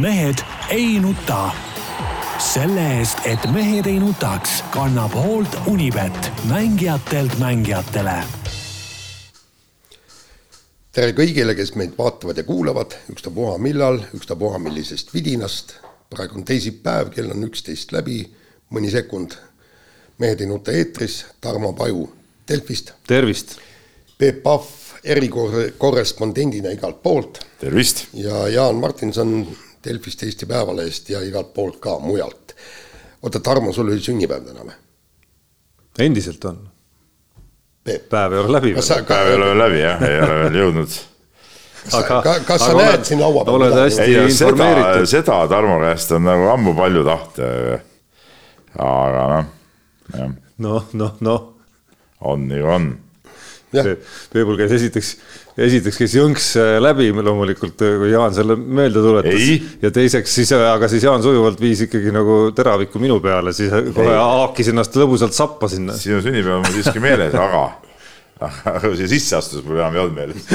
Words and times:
mehed 0.00 0.38
ei 0.70 0.98
nuta. 1.00 1.50
selle 2.38 2.98
eest, 2.98 3.18
et 3.24 3.44
mehed 3.52 3.86
ei 3.86 3.98
nutaks, 4.00 4.64
kannab 4.70 5.12
hoolt 5.14 5.56
Unibet, 5.66 6.32
mängijatelt 6.48 7.38
mängijatele. 7.38 8.14
tere 10.92 11.12
kõigile, 11.12 11.54
kes 11.54 11.74
meid 11.74 11.92
vaatavad 11.98 12.36
ja 12.36 12.44
kuulavad, 12.44 12.96
ükstapuha 13.12 13.58
millal, 13.58 14.00
ükstapuha 14.14 14.58
millisest 14.58 15.14
vidinast. 15.14 15.74
praegu 16.10 16.38
on 16.38 16.44
teisipäev, 16.44 17.10
kell 17.10 17.30
on 17.30 17.44
üksteist 17.44 17.92
läbi, 17.92 18.24
mõni 18.70 18.90
sekund. 18.90 19.36
mehed 20.18 20.40
ei 20.40 20.46
nuta 20.46 20.72
eetris, 20.72 21.24
Tarmo 21.40 21.72
Paju 21.72 22.12
Delfist. 22.48 22.92
tervist. 23.06 23.58
Peep 24.18 24.42
Pahv 24.42 24.64
erikorrespondendina 25.04 26.70
igalt 26.70 27.02
poolt. 27.02 27.46
tervist. 27.60 28.06
ja 28.14 28.48
Jaan 28.48 28.74
Martinson 28.74 29.46
Delfist, 29.84 30.22
Eesti 30.22 30.46
Päevalehest 30.46 31.10
ja 31.10 31.20
igalt 31.24 31.54
poolt 31.54 31.80
ka 31.82 31.98
mujalt. 31.98 32.54
oota, 33.22 33.40
Tarmo, 33.40 33.72
sul 33.72 33.90
oli 33.90 34.00
sünnipäev 34.00 34.44
täna 34.46 34.66
või? 34.66 34.76
endiselt 35.98 36.44
on. 36.44 36.60
Päev 37.84 38.32
ei 38.32 38.38
ole 38.38 38.52
läbi 38.52 38.74
veel. 38.74 39.04
päev 39.08 39.30
ei 39.30 39.34
ole 39.34 39.46
veel 39.46 39.58
läbi 39.58 39.80
jah, 39.80 40.02
ei 40.06 40.20
ole 40.22 40.34
veel 40.44 40.58
jõudnud. 40.60 40.98
aga, 41.92 42.20
kas, 42.22 42.42
kas 42.46 42.60
sa 42.62 42.74
näed 42.76 42.88
oled, 42.88 43.06
siin 43.08 43.20
laua 43.20 43.44
peal 43.44 43.56
oled 43.58 43.78
hästi 43.80 44.04
ei, 44.04 44.18
informeeritud. 44.30 45.08
seda 45.10 45.40
Tarmo 45.50 45.80
käest 45.82 46.12
on 46.14 46.28
nagu 46.28 46.50
ammu 46.52 46.74
palju 46.78 47.04
tahta. 47.04 47.48
aga 48.78 49.24
noh, 49.32 49.48
jah. 50.14 50.36
noh, 50.58 50.92
noh, 50.92 51.16
noh. 51.20 51.48
on 52.20 52.50
ju 52.50 52.70
on 52.70 52.92
Peebul 54.32 54.58
käis 54.60 54.74
esiteks, 54.76 55.10
esiteks 55.56 56.00
käis 56.02 56.16
jõnks 56.16 56.48
äh, 56.60 56.74
läbi 56.82 57.08
loomulikult, 57.12 57.80
äh, 57.84 57.96
kui 58.00 58.10
Jaan 58.12 58.34
selle 58.36 58.56
meelde 58.56 59.00
tuletas. 59.04 59.46
ja 59.82 59.92
teiseks 59.94 60.34
siis, 60.40 60.52
äh, 60.56 60.66
aga 60.74 60.90
siis 60.92 61.06
Jaan 61.06 61.24
sujuvalt 61.24 61.60
viis 61.60 61.86
ikkagi 61.86 62.12
nagu 62.14 62.42
teraviku 62.56 63.00
minu 63.02 63.18
peale, 63.24 63.54
siis 63.56 63.72
kohe 63.96 64.18
haakis 64.18 64.72
ennast 64.74 64.96
lõbusalt 65.00 65.36
sappa 65.36 65.70
sinna. 65.72 65.96
sinu 65.96 66.20
sünnipäev 66.24 66.60
on 66.60 66.66
mul 66.66 66.76
siiski 66.76 67.02
meeles, 67.02 67.34
aga, 67.34 67.64
aga 68.74 68.92
siia 68.92 69.10
sisseastus 69.16 69.64
mul 69.64 69.80
enam 69.80 69.96
ei 69.96 70.04
olnud 70.04 70.20
meeles 70.20 70.46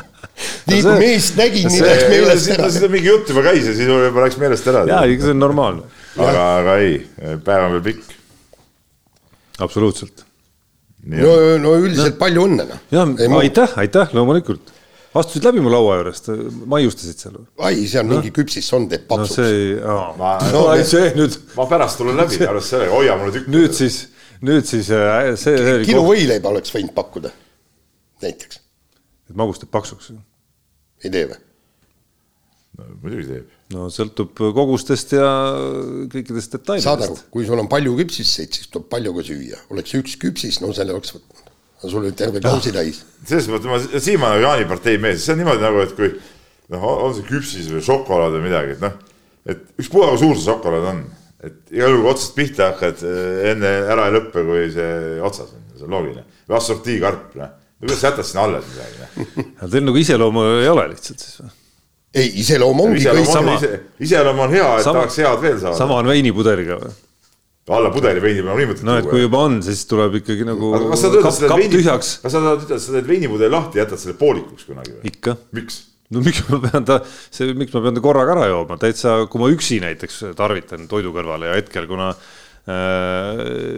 nii 0.70 0.80
kui 0.84 0.96
meest 1.00 1.36
nägin, 1.40 1.68
nii 1.72 1.84
läks 1.84 2.08
meelest 2.12 2.54
ära. 2.54 2.70
siis 2.72 2.88
mingi 2.92 3.12
jutt 3.12 3.32
juba 3.32 3.44
käis 3.48 3.68
ja 3.68 3.76
siis 3.76 3.88
juba 3.88 4.24
läks 4.24 4.40
meelest 4.40 4.72
ära. 4.72 4.86
jaa, 4.92 5.04
see 5.08 5.34
on 5.34 5.40
normaalne. 5.48 5.86
aga, 6.16 6.48
aga 6.62 6.80
ei, 6.84 6.98
päev 7.44 7.68
on 7.68 7.78
veel 7.78 7.86
pikk. 7.92 8.18
absoluutselt 9.60 10.29
no, 11.04 11.32
no 11.62 11.72
üldiselt 11.80 12.14
no. 12.14 12.20
palju 12.20 12.44
õnne 12.48 12.66
noh. 12.68 12.84
jah, 12.92 13.10
aitäh, 13.40 13.74
aitäh, 13.80 14.14
loomulikult. 14.16 14.72
astusid 15.16 15.46
läbi 15.48 15.62
mu 15.64 15.72
laua 15.72 15.98
juurest, 16.00 16.30
maiustasid 16.70 17.24
seal 17.24 17.36
või? 17.38 17.46
ai, 17.66 17.84
seal 17.90 18.08
no. 18.08 18.18
mingi 18.18 18.32
küpsissond 18.36 18.92
teeb 18.92 19.06
paksuks. 19.10 19.36
no 19.38 19.50
see, 19.50 19.76
ma, 20.20 20.32
no, 20.54 20.64
no, 20.70 20.88
see 20.92 21.12
nüüd. 21.18 21.38
ma 21.58 21.68
pärast 21.70 22.00
tulen 22.00 22.18
läbi, 22.20 22.40
arvestades 22.40 22.72
sellega, 22.74 22.96
hoia 22.96 23.18
mulle 23.20 23.36
tükk. 23.38 23.52
nüüd 23.52 23.76
siis, 23.76 24.00
nüüd 24.46 24.68
siis 24.70 24.90
äh, 24.96 25.30
see, 25.36 25.54
see. 25.56 25.78
kilo 25.88 26.04
võileiba 26.08 26.52
oleks 26.52 26.74
võinud 26.76 26.94
pakkuda, 26.96 27.32
näiteks. 28.24 28.60
et 29.30 29.38
magus 29.40 29.62
teeb 29.62 29.72
paksuks? 29.74 30.12
ei 31.04 31.14
tee 31.14 31.30
või? 31.32 31.40
no 32.78 32.92
muidugi 33.00 33.32
teeb 33.32 33.56
no 33.74 33.86
sõltub 33.92 34.32
kogustest 34.34 35.14
ja 35.14 35.28
kõikidest 36.10 36.56
detailidest. 36.56 36.88
saad 36.88 37.04
aru, 37.06 37.18
kui 37.34 37.46
sul 37.46 37.62
on 37.62 37.70
palju 37.70 37.94
küpsiseid, 38.00 38.56
siis 38.56 38.70
tuleb 38.72 38.88
palju 38.90 39.14
ka 39.16 39.24
süüa, 39.26 39.60
oleks 39.74 39.94
üks 39.98 40.16
küpsis, 40.22 40.58
no 40.62 40.72
selle 40.76 40.96
oleks 40.96 41.14
võtnud. 41.14 41.52
sul 41.84 42.02
oli 42.02 42.12
terve 42.16 42.42
kausi 42.44 42.72
täis. 42.74 43.04
selles 43.24 43.48
mõttes 43.52 43.70
ma, 43.70 44.00
siin 44.00 44.20
ma 44.20 44.34
olen 44.34 44.46
jaanipartei 44.48 44.98
mees, 45.02 45.22
see 45.24 45.36
on 45.36 45.42
niimoodi 45.42 45.64
nagu, 45.64 45.84
et 45.84 45.94
kui 45.98 46.10
noh, 46.74 46.88
on 47.06 47.14
see 47.14 47.28
küpsis 47.30 47.70
või 47.70 47.84
šokolaad 47.86 48.36
või 48.36 48.48
midagi, 48.48 48.76
et 48.76 48.84
noh, 48.84 48.98
et 49.46 49.64
ükspuha 49.78 50.10
kui 50.12 50.22
suur 50.24 50.36
see 50.36 50.50
šokolaad 50.50 50.90
on, 50.94 51.04
et 51.46 51.72
igal 51.78 51.94
juhul 51.94 52.10
otsast 52.10 52.34
pihta 52.36 52.72
hakkad, 52.72 53.06
eh, 53.06 53.46
enne 53.54 53.72
ära 53.94 54.10
ei 54.10 54.18
lõppe, 54.18 54.44
kui 54.50 54.66
see 54.74 55.22
otsas 55.22 55.54
on, 55.54 55.64
see 55.76 55.86
on 55.86 55.96
loogiline. 55.96 56.26
või 56.50 56.58
assortiikarp, 56.58 57.38
noh, 57.38 57.54
kuidas 57.80 58.02
sa 58.02 58.10
jätad 58.10 58.28
sinna 58.28 58.48
alles 58.48 58.68
midagi, 58.74 59.00
noh. 59.00 59.70
Teil 59.70 59.86
nagu 59.86 60.02
iseloomu 60.02 60.46
ei 60.58 60.68
ole 60.74 60.90
lihtsalt 60.90 61.22
siis 61.22 61.40
või? 61.44 61.56
Ei, 62.14 62.32
iseloom 62.42 62.82
ongi 62.86 63.04
iseloom 63.04 63.22
kõik 63.22 63.32
sama. 63.32 63.84
iseloom 64.02 64.42
on 64.46 64.56
hea, 64.56 64.72
et 64.78 64.86
sama, 64.86 65.04
tahaks 65.04 65.20
head 65.22 65.44
veel 65.44 65.60
saada. 65.60 65.76
sama 65.78 66.00
on 66.00 66.10
veinipudeliga 66.10 66.80
või? 66.80 66.96
alla 67.70 67.90
pudeli 67.94 68.22
veini 68.22 68.42
peab 68.42 68.58
niimoodi 68.58 68.86
no 68.88 68.96
et 68.98 69.06
kui 69.06 69.22
juba 69.22 69.44
on, 69.46 69.60
siis 69.62 69.84
tuleb 69.86 70.16
ikkagi 70.18 70.46
nagu 70.48 70.72
kas 70.90 71.04
sa 71.04 71.12
kapp, 71.14 71.38
kapp 71.44 71.60
veini, 71.60 71.70
tühjaks. 71.76 72.16
kas 72.24 72.34
sa 72.34 72.42
tahad 72.42 72.64
ütelda, 72.64 72.80
et 72.80 72.86
sa 72.86 72.96
teed 72.96 73.06
veinipudeli 73.10 73.54
lahti, 73.54 73.78
jätad 73.78 74.02
selle 74.02 74.16
poolikuks 74.18 74.66
kunagi 74.66 74.96
või? 74.96 75.12
ikka. 75.12 75.36
miks? 75.54 75.78
no 76.10 76.24
miks 76.26 76.42
ma 76.48 76.58
pean 76.64 76.88
ta, 76.88 76.98
see, 77.06 77.54
miks 77.54 77.74
ma 77.76 77.84
pean 77.84 77.94
ta 77.94 78.02
korraga 78.04 78.34
ära 78.34 78.50
jooma, 78.50 78.78
täitsa, 78.80 79.20
kui 79.30 79.42
ma 79.42 79.50
üksi 79.54 79.78
näiteks 79.84 80.22
tarvitan 80.38 80.88
toidu 80.90 81.14
kõrvale 81.14 81.52
ja 81.52 81.60
hetkel, 81.60 81.86
kuna 81.90 82.10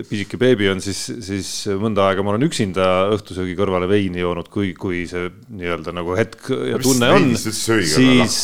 pisike 0.08 0.38
beebi 0.40 0.66
on 0.72 0.80
siis, 0.82 0.98
siis 1.22 1.50
mõnda 1.80 2.08
aega 2.08 2.24
ma 2.24 2.32
olen 2.34 2.48
üksinda 2.48 2.88
õhtusöögi 3.14 3.54
kõrvale 3.58 3.86
veini 3.90 4.22
joonud, 4.22 4.50
kui, 4.52 4.72
kui 4.74 5.04
see 5.08 5.28
nii-öelda 5.54 5.94
nagu 5.94 6.16
hetk 6.18 6.50
ja 6.50 6.80
tunne 6.82 7.12
on, 7.14 7.30
siis, 7.38 7.62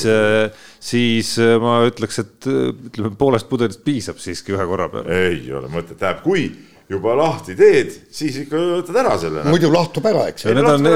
äh, 0.07 0.65
siis 0.79 1.35
äh, 1.43 1.57
ma 1.63 1.81
ütleks, 1.89 2.23
et 2.23 2.49
ütleme, 2.49 3.13
poolest 3.19 3.51
pudelist 3.51 3.83
piisab 3.87 4.23
siiski 4.23 4.55
ühe 4.55 4.67
korra 4.71 4.89
peale. 4.93 5.21
ei 5.29 5.43
ole 5.53 5.71
mõtet, 5.73 5.99
tähendab, 5.99 6.23
kui 6.23 6.47
juba 6.89 7.17
lahti 7.19 7.57
teed, 7.59 7.93
siis 8.15 8.39
ikka 8.45 8.61
võtad 8.79 9.03
ära 9.03 9.17
selle. 9.21 9.45
muidu 9.51 9.73
lahtub 9.75 10.07
ära, 10.09 10.29
eks. 10.31 10.47
Need 10.49 10.71
on, 10.71 10.87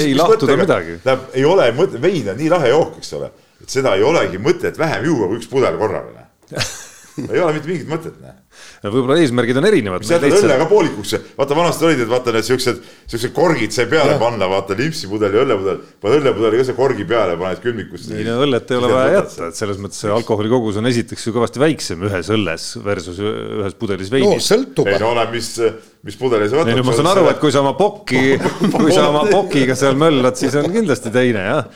ei 0.00 0.16
lahtuda 0.18 0.56
midagi. 0.58 0.96
tähendab, 1.04 1.28
ei 1.36 1.44
ole 1.46 1.68
mõtet, 1.76 2.00
vein 2.02 2.32
on 2.32 2.40
nii 2.40 2.50
lahe 2.56 2.72
jook, 2.72 2.96
eks 3.02 3.12
ole, 3.20 3.30
et 3.62 3.76
seda 3.76 3.94
ei 4.00 4.06
olegi 4.06 4.40
mõtet 4.42 4.80
vähem 4.80 5.06
juua 5.12 5.28
kui 5.28 5.42
üks 5.42 5.52
pudel 5.52 5.76
korraga 5.80 6.24
ei 7.32 7.38
ole 7.38 7.52
mitte 7.54 7.68
mingit 7.70 7.88
mõtet, 7.92 8.16
näe 8.20 8.41
võib-olla 8.84 9.18
eesmärgid 9.22 9.60
on 9.60 9.68
erinevad. 9.68 10.06
sa 10.06 10.16
jätad 10.18 10.36
õlle 10.38 10.58
ka 10.62 10.68
poolikuks, 10.70 11.14
vaata 11.38 11.58
vanasti 11.58 11.88
olid, 11.88 12.02
et 12.04 12.10
vaata 12.10 12.34
need 12.36 12.48
siuksed, 12.48 12.82
siuksed 13.12 13.34
korgid 13.36 13.74
sai 13.74 13.86
peale 13.90 14.16
ja. 14.16 14.20
panna, 14.22 14.48
vaata 14.50 14.76
limpsipudel 14.78 15.38
ja 15.38 15.46
õllepudel, 15.46 15.78
paned 16.02 16.20
õllepudeli 16.20 16.60
ka 16.60 16.66
see 16.70 16.78
korgi 16.78 17.06
peale, 17.08 17.38
paned 17.40 17.62
külmikusse. 17.64 18.16
ei 18.18 18.26
no 18.26 18.40
õllet 18.46 18.74
ei 18.74 18.80
ole 18.80 18.92
vaja 18.92 19.14
jätta, 19.18 19.52
et 19.52 19.60
selles 19.62 19.80
mõttes 19.82 20.02
see 20.02 20.12
alkoholi 20.12 20.52
kogus 20.52 20.80
on 20.82 20.90
esiteks 20.90 21.28
ju 21.28 21.36
kõvasti 21.36 21.62
väiksem 21.62 22.04
ühes 22.08 22.32
õlles 22.34 22.68
versus 22.84 23.22
ühes 23.22 23.78
pudelis 23.78 24.12
veini. 24.12 24.34
no 24.36 24.42
sõltub. 24.42 24.90
ei 24.90 25.00
no 25.02 25.14
oleneb, 25.14 25.34
mis 25.36 25.54
mis 26.02 26.16
pudeli 26.18 26.48
sa 26.50 26.58
võtad. 26.58 26.72
ei 26.72 26.78
no 26.80 26.82
ma 26.86 26.94
saan 26.96 27.08
aru, 27.12 27.26
et 27.30 27.38
kui 27.38 27.52
sa 27.54 27.60
oma 27.62 27.74
pokki, 27.78 28.34
kui 28.74 28.90
sa 28.90 29.06
oma 29.12 29.22
pokiga 29.30 29.76
seal 29.78 29.94
möllad, 29.98 30.34
siis 30.38 30.56
on 30.58 30.66
kindlasti 30.74 31.12
teine 31.14 31.44
jah. 31.46 31.68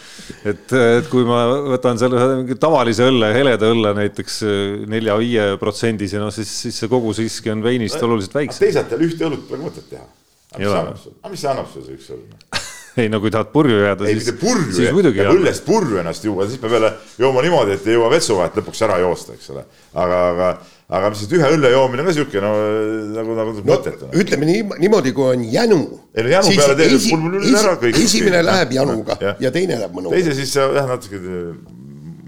et, 0.42 0.64
et 0.74 1.10
kui 1.12 1.22
ma 1.26 1.44
võtan 1.76 2.00
selle 2.00 2.18
ühe 2.18 2.58
tavalise 2.58 3.06
õlle, 3.06 3.30
heleda 3.36 3.70
õlle 3.70 3.94
näiteks 4.00 4.40
nelja-viie 4.90 5.46
protsendise, 5.62 6.18
no 6.22 6.32
siis, 6.34 6.50
siis 6.66 6.82
see 6.82 6.92
kogus 6.92 7.20
siiski 7.22 7.54
on 7.54 7.64
veinist 7.64 8.02
oluliselt 8.02 8.38
väiksem. 8.40 8.66
teisalt 8.66 8.94
jälle 8.94 9.10
ühte 9.10 9.28
õlut 9.30 9.48
pole 9.48 9.64
mõtet 9.64 9.90
teha. 9.90 10.06
aga 10.58 11.32
mis 11.32 11.42
see 11.42 11.52
annab 11.52 11.70
sulle 11.72 11.88
see 11.88 11.98
üks 11.98 12.12
õll? 12.14 12.24
ei 13.02 13.10
no 13.12 13.20
kui 13.20 13.32
tahad 13.32 13.50
purju 13.52 13.82
jääda, 13.82 14.08
siis, 14.08 14.30
siis 14.76 14.94
muidugi. 14.96 15.24
õllest 15.28 15.66
purju 15.66 16.00
ennast 16.00 16.24
juua, 16.24 16.46
siis 16.48 16.62
peab 16.62 16.78
jälle 16.78 16.94
jooma 17.20 17.44
niimoodi, 17.44 17.76
et 17.76 17.90
ei 17.90 17.98
jõua 17.98 18.08
vetsuvahet 18.14 18.56
lõpuks 18.60 18.80
ära 18.86 18.96
joosta, 19.02 19.36
eks 19.36 19.52
ole. 19.52 19.66
aga, 19.92 20.22
aga 20.30 20.54
aga 20.86 21.10
mis 21.10 21.24
ühe 21.26 21.48
õlle 21.56 21.70
joomine 21.72 22.04
on 22.04 22.08
ka 22.08 22.14
siuke 22.14 22.42
no 22.42 22.52
nagu, 23.16 23.36
nagu 23.36 23.54
no, 23.56 23.64
mõttetu. 23.66 24.08
ütleme 24.14 24.46
nii, 24.46 24.62
niimoodi, 24.84 25.12
kui 25.16 25.32
on 25.32 25.42
jänu. 25.50 25.80
ei 26.14 26.26
no 26.28 26.34
jänu 26.36 26.52
peale 26.60 26.76
teed 26.78 26.94
esi, 26.94 27.10
esi, 27.10 27.54
ära 27.58 27.72
kõik. 27.80 27.98
esimene 28.04 28.38
kõik. 28.38 28.48
läheb 28.50 28.74
januga 28.78 29.16
ja, 29.20 29.32
ja 29.42 29.52
teine 29.54 29.80
läheb 29.80 29.96
mõnuga. 29.96 30.14
teise 30.14 30.36
siis 30.38 30.54
jah, 30.54 30.86
natuke 30.86 31.18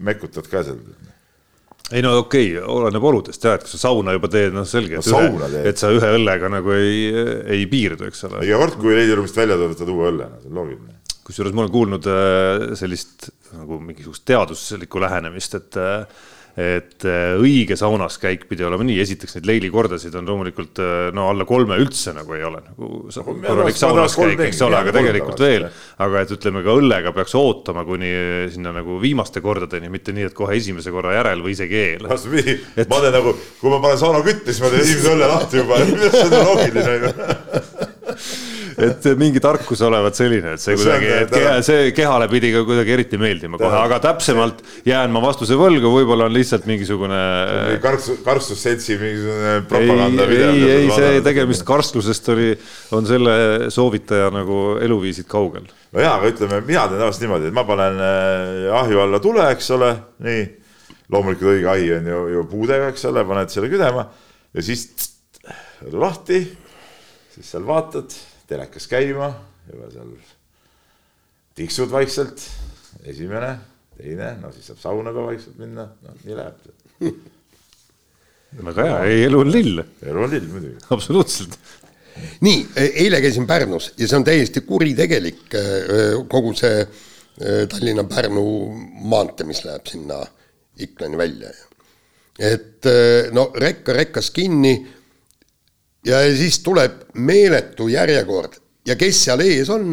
mekutad 0.08 0.50
ka 0.50 0.64
seal. 0.66 0.82
Ei 1.92 2.04
no 2.04 2.14
okei 2.20 2.52
okay,, 2.58 2.64
oleneb 2.68 3.04
oludest 3.10 3.44
jah, 3.44 3.56
et 3.56 3.64
kui 3.64 3.72
sa 3.72 3.80
sauna 3.86 4.14
juba 4.16 4.30
teed, 4.32 4.54
noh 4.56 4.66
selge, 4.68 5.00
et 5.00 5.10
no,, 5.12 5.22
ühe, 5.24 5.64
et 5.70 5.80
sa 5.80 5.90
ühe 5.94 6.12
õllega 6.18 6.50
nagu 6.52 6.74
ei, 6.76 7.08
ei 7.56 7.66
piirdu, 7.70 8.08
eks 8.10 8.26
ole. 8.28 8.44
iga 8.46 8.60
kord, 8.60 8.78
kui 8.82 8.96
leidiruumist 8.96 9.38
välja 9.38 9.56
tuled, 9.56 9.74
võtad 9.76 9.92
uue 9.94 10.08
õlle, 10.12 10.30
see 10.42 10.50
on 10.52 10.60
loogiline. 10.60 10.96
kusjuures 11.28 11.54
ma 11.56 11.64
olen 11.64 11.74
kuulnud 11.76 12.10
äh, 12.12 12.66
sellist 12.80 13.30
nagu 13.56 13.80
mingisugust 13.80 14.26
teaduslikku 14.28 15.00
lähenemist, 15.04 15.56
et 15.56 15.80
äh, 15.80 16.26
et 16.58 17.04
äh, 17.06 17.36
õige 17.38 17.76
saunas 17.78 18.16
käik 18.18 18.48
pidi 18.50 18.64
olema 18.66 18.82
nii, 18.86 18.96
esiteks 19.04 19.36
neid 19.36 19.46
leilikordasid 19.46 20.14
on 20.18 20.26
loomulikult 20.26 20.80
äh, 20.82 20.94
no 21.14 21.28
alla 21.30 21.46
kolme 21.46 21.78
üldse 21.78 22.14
nagu 22.16 22.34
ei 22.34 22.42
ole 22.48 22.62
nagu 22.64 22.88
korralik 23.46 23.78
saunas 23.78 24.16
käik, 24.18 24.42
eks 24.48 24.64
ole, 24.66 24.80
aga 24.80 24.94
tegelikult 24.96 25.42
veel, 25.44 25.68
aga 26.02 26.24
et 26.24 26.34
ütleme 26.34 26.64
ka 26.66 26.74
õllega 26.80 27.14
peaks 27.14 27.36
ootama 27.38 27.86
kuni 27.86 28.10
sinna 28.50 28.74
nagu 28.74 28.98
viimaste 29.02 29.44
kordadeni, 29.44 29.92
mitte 29.92 30.16
nii, 30.16 30.32
et 30.32 30.36
kohe 30.36 30.58
esimese 30.58 30.90
korra 30.94 31.14
järel 31.20 31.46
või 31.46 31.54
isegi 31.54 31.78
eel. 31.84 32.10
vastupidi. 32.10 32.58
Et..., 32.74 32.90
ma 32.90 33.00
teen 33.04 33.14
nagu, 33.20 33.36
kui 33.62 33.72
ma 33.72 33.78
panen 33.84 34.02
sauna 34.02 34.24
kütte, 34.26 34.50
siis 34.50 34.64
ma 34.64 34.74
teen 34.74 34.82
esimese 34.82 35.14
õlle 35.14 35.30
lahti 35.30 35.62
juba, 35.62 35.80
see 36.10 36.26
on 36.26 36.38
loogiline 36.42 36.98
ju 36.98 38.46
et 38.86 39.08
mingi 39.18 39.40
tarkus 39.42 39.80
olevat 39.86 40.18
selline, 40.18 40.54
et 40.56 40.62
see 40.62 40.76
kuidagi, 40.78 41.08
et 41.24 41.32
keha, 41.32 41.54
see 41.66 41.88
kehale 41.96 42.28
pidi 42.30 42.52
ka 42.54 42.62
kuidagi 42.68 42.94
eriti 42.94 43.20
meeldima 43.20 43.60
kohe, 43.60 43.80
aga 43.80 43.98
täpsemalt 44.04 44.62
jään 44.88 45.12
ma 45.14 45.22
vastuse 45.24 45.58
võlgu, 45.58 45.90
võib-olla 45.94 46.28
on 46.28 46.36
lihtsalt 46.36 46.68
mingisugune. 46.70 47.22
karstus, 47.84 48.22
karstusseltsi 48.26 48.98
mingisugune 49.00 49.56
propaganda. 49.70 50.28
ei, 50.30 50.44
ei, 50.44 50.70
ei, 50.76 50.92
see 50.94 51.24
tegemist 51.26 51.66
karstlusest 51.68 52.32
oli, 52.34 52.52
on 52.96 53.08
selle 53.08 53.34
soovitaja 53.74 54.30
nagu 54.34 54.78
eluviisid 54.84 55.28
kaugel 55.30 55.66
no 55.92 56.04
jaa, 56.04 56.14
aga 56.18 56.30
ütleme, 56.32 56.62
mina 56.66 56.86
teen 56.86 57.00
tavaliselt 57.00 57.24
niimoodi, 57.24 57.50
et 57.50 57.56
ma 57.56 57.64
panen 57.68 58.00
äh, 58.04 58.70
ahju 58.82 59.02
alla 59.04 59.20
tule, 59.24 59.44
eks 59.54 59.70
ole, 59.76 59.92
nii. 60.24 60.46
loomulikult 61.12 61.54
õige 61.54 61.70
ahi 61.72 61.92
on 61.96 62.08
ju, 62.12 62.24
ju 62.34 62.48
puudega, 62.50 62.90
eks 62.92 63.06
ole, 63.08 63.24
paned 63.28 63.52
selle 63.52 63.70
küdema 63.72 64.04
ja 64.54 64.64
siis 64.64 64.84
õlu 65.86 66.02
lahti, 66.02 66.42
siis 67.34 67.54
seal 67.54 67.64
vaatad, 67.68 68.12
telekas 68.48 68.86
käima, 68.90 69.32
juba 69.68 69.90
seal 69.92 70.12
tiksud 71.58 71.90
vaikselt, 71.92 72.44
esimene, 73.08 73.50
teine, 73.98 74.32
no 74.42 74.52
siis 74.54 74.70
saab 74.70 74.80
sauna 74.82 75.12
ka 75.14 75.26
vaikselt 75.26 75.58
minna, 75.60 75.88
noh, 76.04 76.22
nii 76.24 76.38
läheb. 76.38 77.18
väga 78.68 78.86
hea, 78.86 79.02
ei 79.10 79.26
elu 79.26 79.42
on 79.44 79.52
lill. 79.52 79.82
elu 80.06 80.24
on 80.24 80.32
lill 80.32 80.48
muidugi. 80.52 80.80
absoluutselt 80.94 81.58
nii, 82.42 82.64
eile 83.04 83.20
käisin 83.22 83.46
Pärnus 83.46 83.92
ja 83.98 84.08
see 84.08 84.18
on 84.18 84.26
täiesti 84.26 84.64
kuritegelik 84.66 85.54
äh, 85.54 86.18
kogu 86.30 86.54
see 86.58 86.82
Tallinna-Pärnu 87.38 88.42
maantee, 89.06 89.46
mis 89.46 89.60
läheb 89.62 89.86
sinna 89.86 90.16
Iklani 90.82 91.18
välja. 91.18 91.52
et 92.38 92.86
no 93.34 93.44
rekka 93.54 93.94
rekkas 93.94 94.30
kinni 94.30 94.72
ja 96.08 96.22
siis 96.36 96.62
tuleb 96.64 97.04
meeletu 97.14 97.88
järjekord 97.92 98.56
ja 98.88 98.96
kes 98.98 99.26
seal 99.28 99.44
ees 99.44 99.68
on, 99.72 99.92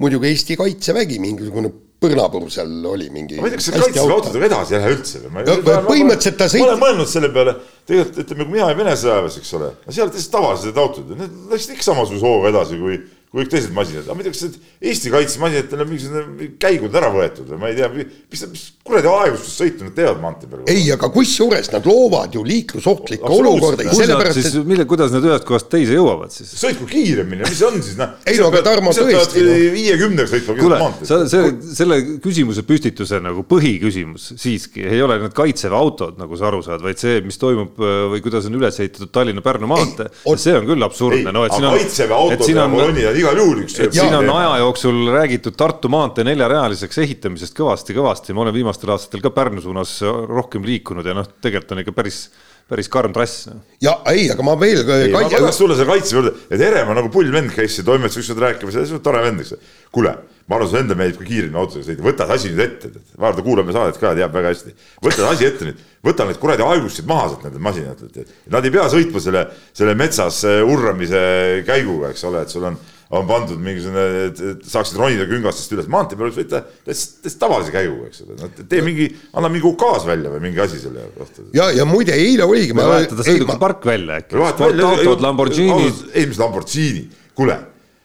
muidugi 0.00 0.30
Eesti 0.30 0.58
Kaitsevägi, 0.60 1.20
mingisugune 1.22 1.70
põrnapuru 2.04 2.50
seal 2.52 2.72
oli 2.90 3.08
mingi. 3.12 3.38
ma 3.40 3.48
ei 3.48 3.54
tea, 3.54 3.60
kas 3.60 3.68
see 3.70 3.80
kaitseväe 3.80 4.16
autodega 4.18 4.48
edasi 4.50 4.74
ei 4.74 4.82
lähe 4.82 4.94
üldse 4.96 5.22
või? 5.24 5.44
põhimõtteliselt 5.88 6.38
ta 6.40 6.48
sõit-. 6.52 6.64
ma 6.64 6.72
olen 6.72 6.82
mõelnud 6.82 7.10
selle 7.10 7.30
peale, 7.34 7.54
tegelikult 7.88 8.22
ütleme, 8.24 8.46
kui 8.46 8.56
mina 8.56 8.66
olin 8.68 8.80
Vene 8.82 8.96
sõjaväes, 9.00 9.38
eks 9.40 9.52
ole, 9.58 9.70
seal 9.88 10.12
täiesti 10.12 10.34
tavalised 10.34 10.80
autod, 10.84 11.14
need 11.16 11.38
läksid 11.52 11.76
ikka 11.76 11.86
samasuguse 11.88 12.28
hooga 12.28 12.50
edasi 12.52 12.80
kui 12.80 12.98
kui 13.34 13.42
kõik 13.42 13.50
teised 13.50 13.72
masinad, 13.74 14.04
aga 14.06 14.14
ma 14.14 14.22
ei 14.22 14.28
tea, 14.28 14.32
kas 14.34 14.42
need 14.44 14.58
Eesti 14.84 15.10
kaitsemasinatel 15.10 15.80
on 15.82 15.88
mingisugune 15.90 16.46
käigud 16.62 16.94
ära 16.94 17.08
võetud 17.10 17.48
või 17.50 17.56
ma 17.58 17.70
ei 17.72 17.78
tea, 17.80 17.88
mis, 17.90 18.42
mis 18.52 18.62
kuradi 18.86 19.08
aeglustust 19.10 19.62
sõitu 19.62 19.86
nad 19.88 19.94
teevad 19.96 20.20
maantee 20.22 20.50
peal. 20.50 20.60
ei, 20.70 20.84
aga 20.94 21.08
kusjuures 21.10 21.70
nad 21.72 21.88
loovad 21.88 22.36
ju 22.36 22.44
liiklusohtlikke 22.46 23.32
olukordi, 23.34 23.88
sellepärast 23.90 24.38
et. 24.38 24.58
mille, 24.68 24.86
kuidas 24.86 25.10
nad 25.14 25.26
ühest 25.26 25.48
kohast 25.48 25.66
teise 25.72 25.96
jõuavad 25.96 26.30
siis? 26.34 26.52
sõitku 26.60 26.86
kiiremini, 26.92 27.42
mis 27.48 27.58
see 27.58 27.66
on 27.66 27.80
siis 27.80 27.98
noh. 27.98 28.12
ei 28.30 28.38
no 28.38 28.52
aga 28.52 28.60
Tarmo 28.68 28.92
tõesti 28.94 29.42
no.. 29.42 29.56
viiekümnega 29.74 30.30
sõitma. 30.30 30.56
kuule, 30.60 30.78
sa, 31.10 31.20
see, 31.32 31.50
selle 31.74 31.98
küsimuse 32.22 32.62
püstituse 32.68 33.18
nagu 33.24 33.42
põhiküsimus 33.50 34.30
siiski 34.38 34.86
ei 34.86 35.02
ole 35.02 35.18
need 35.24 35.34
kaitseväe 35.34 35.80
autod, 35.80 36.20
nagu 36.22 36.38
sa 36.38 36.52
aru 36.52 36.62
saad, 36.62 36.86
vaid 36.86 37.02
see, 37.02 37.18
mis 37.26 37.40
toimub 37.42 37.82
või 38.14 38.22
kuidas 38.22 38.46
on 38.46 38.60
üles 38.60 38.78
ehitatud 38.78 39.10
Tallinna-Pärnu 39.16 39.74
maantee, 39.74 40.12
see 40.38 40.54
on 40.54 40.70
küll 40.70 40.86
absurdne. 40.86 41.34
no 41.34 41.48
et 41.48 41.58
siin 41.58 41.66
on. 41.66 41.82
ja 42.04 42.70
kolonnid 42.84 43.08
on 43.08 43.16
igal 43.24 43.42
juhul 43.42 43.64
üks. 43.64 43.78
et 43.82 43.96
siin 43.96 44.14
on 44.20 44.30
aja 44.36 44.56
jooksul 44.62 45.04
räägitud 45.14 45.56
Tartu 45.58 45.90
maantee 45.92 46.26
neljarealiseks 46.28 47.02
ehitamisest 47.04 47.56
kõvasti-kõvasti, 47.58 48.36
ma 48.36 48.44
olen 48.44 48.56
viimastel 48.60 48.94
aastatel 48.94 49.24
ka 49.24 49.32
Pärnu 49.34 49.64
suunas 49.64 49.98
rohkem 50.28 50.66
liikunud 50.66 51.06
ja 51.06 51.16
noh, 51.16 51.28
tegelikult 51.40 51.76
on 51.76 51.84
ikka 51.84 51.96
päris 51.96 52.26
päris 52.68 52.88
karm 52.88 53.12
trass. 53.12 53.48
Ja 53.84 53.98
ei, 54.10 54.28
aga 54.32 54.44
ma 54.46 54.54
veel. 54.60 54.84
ma 55.12 55.24
tahaks 55.28 55.58
tulla 55.60 55.76
selle 55.76 55.90
kaitse 55.92 56.16
juurde, 56.16 56.32
et 56.48 56.60
Herem 56.60 56.92
on 56.92 56.98
nagu 56.98 57.10
pull 57.12 57.28
vend, 57.32 57.52
käis 57.52 57.76
siin 57.76 57.86
toimetuses 57.86 58.24
ükskord 58.24 58.40
rääkimas 58.46 58.78
ja 58.78 58.84
see 58.88 58.96
on 58.96 59.02
tore 59.04 59.20
vend, 59.24 59.42
eks. 59.44 59.52
kuule, 59.92 60.14
ma 60.48 60.56
arvan, 60.56 60.70
sulle 60.70 60.84
endale 60.84 61.00
meeldib 61.02 61.20
ka 61.20 61.28
kiiremini 61.28 61.60
autoga 61.60 61.84
sõita, 61.84 62.04
võta 62.06 62.28
see 62.30 62.38
asi 62.38 62.52
nüüd 62.54 62.64
ette, 62.64 63.04
vaata, 63.20 63.44
kuulame 63.44 63.76
saadet 63.76 64.00
ka, 64.00 64.14
teab 64.16 64.32
väga 64.38 64.54
hästi. 64.54 64.74
võta 65.04 65.20
see 65.20 65.28
asi 65.34 65.48
ette 65.50 65.68
nüüd, 65.68 65.84
võta 66.08 66.28
need 66.30 66.40
kuradi 66.40 66.64
aeglusid 66.64 67.08
maha 67.10 67.28
sealt 67.28 67.46
nendelt 67.46 67.66
masinatelt, 67.68 68.34
nad 68.56 68.64
ei 68.64 68.74
pea 68.78 68.88
sõitma 68.96 69.24
selle, 69.26 69.46
selle 69.76 69.96
metsas 70.00 70.40
urramise 70.64 71.24
käiguga, 71.68 72.14
eks 72.14 72.28
ole, 72.30 72.46
et 72.48 72.56
sul 72.56 72.64
on 72.72 72.80
on 73.18 73.26
pandud 73.28 73.60
mingisugune, 73.62 74.04
et 74.28 74.64
saaksid 74.68 74.98
ronida 74.98 75.26
küngastest 75.28 75.74
üles, 75.76 75.88
maantee 75.90 76.18
peal 76.18 76.30
võiks 76.30 76.40
võtta 76.40 76.62
täitsa 76.86 77.38
tavalise 77.40 77.74
käiguga, 77.74 78.08
eks 78.10 78.24
ole, 78.24 78.38
no 78.40 78.48
tee 78.70 78.82
mingi, 78.86 79.08
anna 79.36 79.50
mingi 79.52 79.68
ukaas 79.68 80.06
välja 80.08 80.32
või 80.32 80.42
mingi 80.46 80.62
asi 80.64 80.80
selle 80.82 81.06
kohta. 81.18 81.46
ja, 81.56 81.68
ja 81.74 81.86
muide 81.88 82.16
eile 82.18 82.48
oligi. 82.48 82.76
vahetada 82.76 83.26
sõidukite 83.26 83.60
park 83.62 83.86
välja 83.88 84.18
äkki. 84.22 84.40
autod, 84.40 85.22
Lamborghini. 85.24 85.92
ei, 86.12 86.26
mis 86.30 86.40
Lamborghini, 86.40 87.06
kuule, 87.38 87.58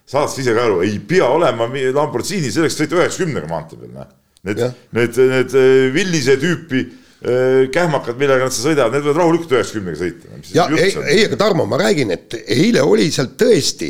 saad 0.10 0.32
sa 0.32 0.44
ise 0.44 0.56
ka 0.58 0.68
aru, 0.68 0.82
ei 0.86 1.00
pea 1.00 1.30
olema 1.32 1.70
Lamborghini 1.70 2.52
selleks, 2.54 2.78
et 2.78 2.86
sõita 2.86 3.02
üheksakümnega 3.02 3.50
maantee 3.52 3.82
peal, 3.82 3.94
noh. 3.98 4.16
Need, 4.48 4.62
need, 4.96 5.18
need 5.20 5.54
Villise 5.92 6.38
tüüpi 6.40 6.86
kähmakad, 7.20 8.16
millega 8.16 8.46
nad 8.48 8.54
seal 8.56 8.70
sõidavad, 8.70 8.94
need 8.96 9.04
võivad 9.04 9.18
rahulikult 9.20 9.56
üheksakümnega 9.58 10.00
sõita. 10.00 10.38
ja 10.56 10.68
ei, 10.72 10.94
ei, 11.04 11.26
aga 11.28 11.40
Tarmo, 11.42 11.66
ma 11.68 11.80
räägin, 11.82 12.14
et 12.16 12.38
eile 12.46 12.84
oli 12.88 13.10
seal 13.12 13.34
tõesti, 13.40 13.90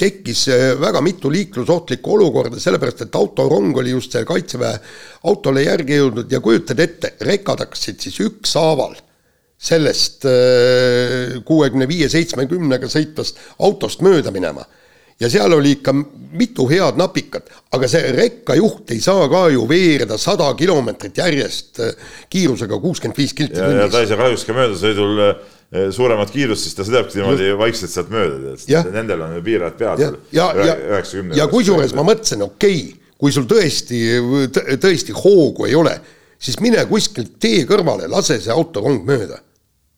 tekkis 0.00 0.46
väga 0.80 1.02
mitu 1.04 1.28
liiklusohtlikku 1.32 2.14
olukorda, 2.16 2.60
sellepärast 2.60 3.04
et 3.04 3.20
autorong 3.20 3.76
oli 3.82 3.92
just 3.92 4.16
see 4.16 4.24
kaitseväe 4.28 4.80
autole 5.28 5.66
järgi 5.66 6.00
jõudnud 6.00 6.32
ja 6.32 6.40
kujutad 6.40 6.80
ette, 6.80 7.14
rekad 7.28 7.66
hakkasid 7.66 8.00
siis 8.00 8.16
ükshaaval 8.24 8.96
sellest 9.60 10.24
kuuekümne 11.44 11.88
viie, 11.88 12.08
seitsmekümnega 12.08 12.88
sõitvast 12.88 13.42
autost 13.60 14.00
mööda 14.00 14.32
minema 14.32 14.64
ja 15.20 15.30
seal 15.30 15.52
oli 15.52 15.74
ikka 15.76 15.94
mitu 16.32 16.66
head 16.70 16.98
napikat, 16.98 17.48
aga 17.74 17.88
see 17.90 18.12
rekkajuht 18.14 18.92
ei 18.94 19.00
saa 19.02 19.26
ka 19.30 19.46
ju 19.52 19.66
veereda 19.68 20.18
sada 20.20 20.48
kilomeetrit 20.58 21.18
järjest 21.18 21.80
äh, 21.82 22.12
kiirusega 22.30 22.78
kuuskümmend 22.80 23.18
viis 23.18 23.34
kilti 23.34 23.58
tunnis. 23.58 23.82
ja 23.82 23.88
ta 23.90 24.04
ei 24.04 24.08
saa 24.10 24.20
kahjuks 24.20 24.46
ka 24.46 24.56
möödasõidul 24.56 25.24
äh, 25.26 25.34
suuremat 25.96 26.32
kiirust, 26.34 26.66
siis 26.66 26.78
ta 26.78 26.86
sõidabki 26.86 27.20
niimoodi 27.20 27.50
vaikselt 27.58 27.92
sealt 27.92 28.14
mööda, 28.14 28.54
tead, 28.62 28.94
nendel 28.94 29.26
on 29.26 29.36
ju 29.38 29.44
piirajad 29.50 29.76
peal 29.82 30.00
seal 30.00 30.18
üheksakümne. 30.94 31.36
ja 31.38 31.50
kusjuures 31.50 31.94
ma 31.98 32.06
mõtlesin, 32.06 32.46
okei 32.46 32.80
okay,, 32.80 33.12
kui 33.20 33.34
sul 33.34 33.44
tõesti, 33.44 34.00
tõesti 34.80 35.12
hoogu 35.12 35.66
ei 35.68 35.74
ole, 35.76 35.98
siis 36.40 36.56
mine 36.64 36.86
kuskilt 36.88 37.34
tee 37.42 37.66
kõrvale, 37.68 38.08
lase 38.08 38.38
see 38.40 38.54
autorong 38.54 39.02
mööda 39.04 39.42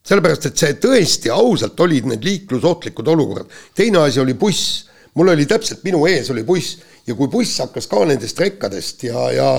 sellepärast, 0.03 0.49
et 0.49 0.59
see 0.59 0.75
tõesti 0.83 1.31
ausalt 1.31 1.79
olid 1.85 2.09
need 2.11 2.25
liiklusohtlikud 2.27 3.07
olukorrad. 3.13 3.53
teine 3.79 4.01
asi 4.03 4.19
oli 4.19 4.35
buss 4.35 4.89
mul 5.19 5.33
oli 5.35 5.47
täpselt, 5.49 5.83
minu 5.85 6.05
ees 6.09 6.31
oli 6.33 6.45
buss 6.47 6.79
ja 7.07 7.17
kui 7.19 7.29
buss 7.33 7.61
hakkas 7.63 7.89
ka 7.91 8.05
nendest 8.09 8.41
rekkadest 8.41 9.05
ja, 9.09 9.27
ja 9.35 9.51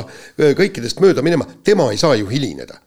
kõikidest 0.58 1.02
mööda 1.04 1.26
minema, 1.26 1.48
tema 1.64 1.90
ei 1.92 2.02
saa 2.02 2.16
ju 2.20 2.30
hilineda. 2.32 2.80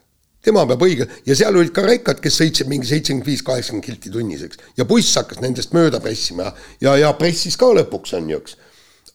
tema 0.47 0.63
peab 0.67 0.83
õige 0.83 1.09
ja 1.27 1.35
seal 1.35 1.57
olid 1.57 1.73
ka 1.75 1.83
rekkad, 1.83 2.21
kes 2.23 2.39
sõitsid 2.41 2.69
mingi 2.71 2.87
seitsekümmend 2.87 3.27
viis, 3.27 3.43
kaheksakümmend 3.43 3.85
kilti 3.87 4.11
tunnis, 4.11 4.43
eks. 4.47 4.63
ja 4.77 4.85
buss 4.85 5.17
hakkas 5.19 5.43
nendest 5.43 5.75
mööda 5.75 6.01
pressima 6.01 6.53
ja, 6.81 6.97
ja 6.97 7.13
pressis 7.19 7.57
ka 7.57 7.73
lõpuks 7.75 8.15
on 8.19 8.31
ju, 8.31 8.43
eks 8.43 8.59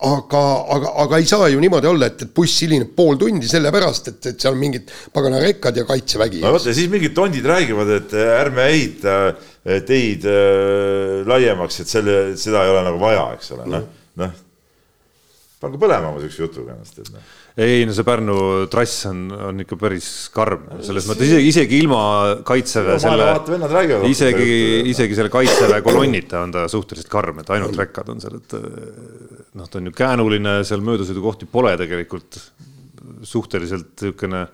aga, 0.01 0.41
aga, 0.75 0.91
aga 1.03 1.19
ei 1.21 1.27
saa 1.29 1.47
ju 1.51 1.61
niimoodi 1.61 1.89
olla, 1.89 2.09
et, 2.09 2.23
et 2.25 2.33
buss 2.35 2.63
hilineb 2.63 2.93
pool 2.97 3.19
tundi 3.21 3.49
sellepärast, 3.49 4.09
et, 4.11 4.29
et 4.33 4.43
seal 4.43 4.57
mingid 4.57 4.89
pagana 5.13 5.41
rekkad 5.43 5.77
ja 5.77 5.85
kaitsevägi. 5.87 6.41
no 6.41 6.55
vot 6.55 6.65
ja 6.65 6.73
siis 6.75 6.89
mingid 6.91 7.13
tondid 7.17 7.45
räägivad, 7.47 7.91
et 7.99 8.15
ärme 8.23 8.67
ehita 8.73 9.17
teid 9.61 10.25
äh, 10.29 11.21
laiemaks, 11.27 11.83
et 11.83 11.91
selle, 11.91 12.15
seda 12.39 12.65
ei 12.65 12.73
ole 12.73 12.85
nagu 12.87 13.01
vaja, 13.01 13.27
eks 13.37 13.53
ole, 13.57 13.67
noh, 13.69 13.85
noh. 14.21 14.39
pange 15.61 15.81
põlema 15.81 16.09
oma 16.09 16.23
siukse 16.23 16.47
jutuga 16.47 16.73
ennast, 16.75 16.97
et 17.03 17.13
noh 17.13 17.29
ei 17.59 17.83
no 17.83 17.91
see 17.91 18.05
Pärnu 18.07 18.35
trass 18.71 19.05
on, 19.09 19.25
on 19.49 19.63
ikka 19.63 19.75
päris 19.79 20.07
karm, 20.31 20.63
selles 20.85 21.07
mõttes 21.09 21.27
isegi, 21.27 21.49
isegi 21.51 21.79
ilma 21.83 22.01
kaitseväe 22.47 22.95
selle, 23.01 23.27
isegi, 24.07 24.51
isegi 24.93 25.17
selle 25.17 25.31
kaitseväe 25.33 25.81
kolonnita 25.83 26.45
on 26.45 26.55
ta 26.55 26.63
suhteliselt 26.71 27.11
karm, 27.11 27.41
et 27.43 27.51
ainult 27.51 27.75
rekkad 27.79 28.11
on 28.13 28.23
seal, 28.23 28.39
et 28.39 28.55
noh, 28.55 29.67
ta 29.67 29.81
on 29.81 29.89
ju 29.89 29.95
käänuline, 29.97 30.61
seal 30.67 30.83
möödasõidukohti 30.87 31.49
pole 31.51 31.75
tegelikult 31.81 32.39
suhteliselt 33.27 33.97
niisugune 33.99 34.45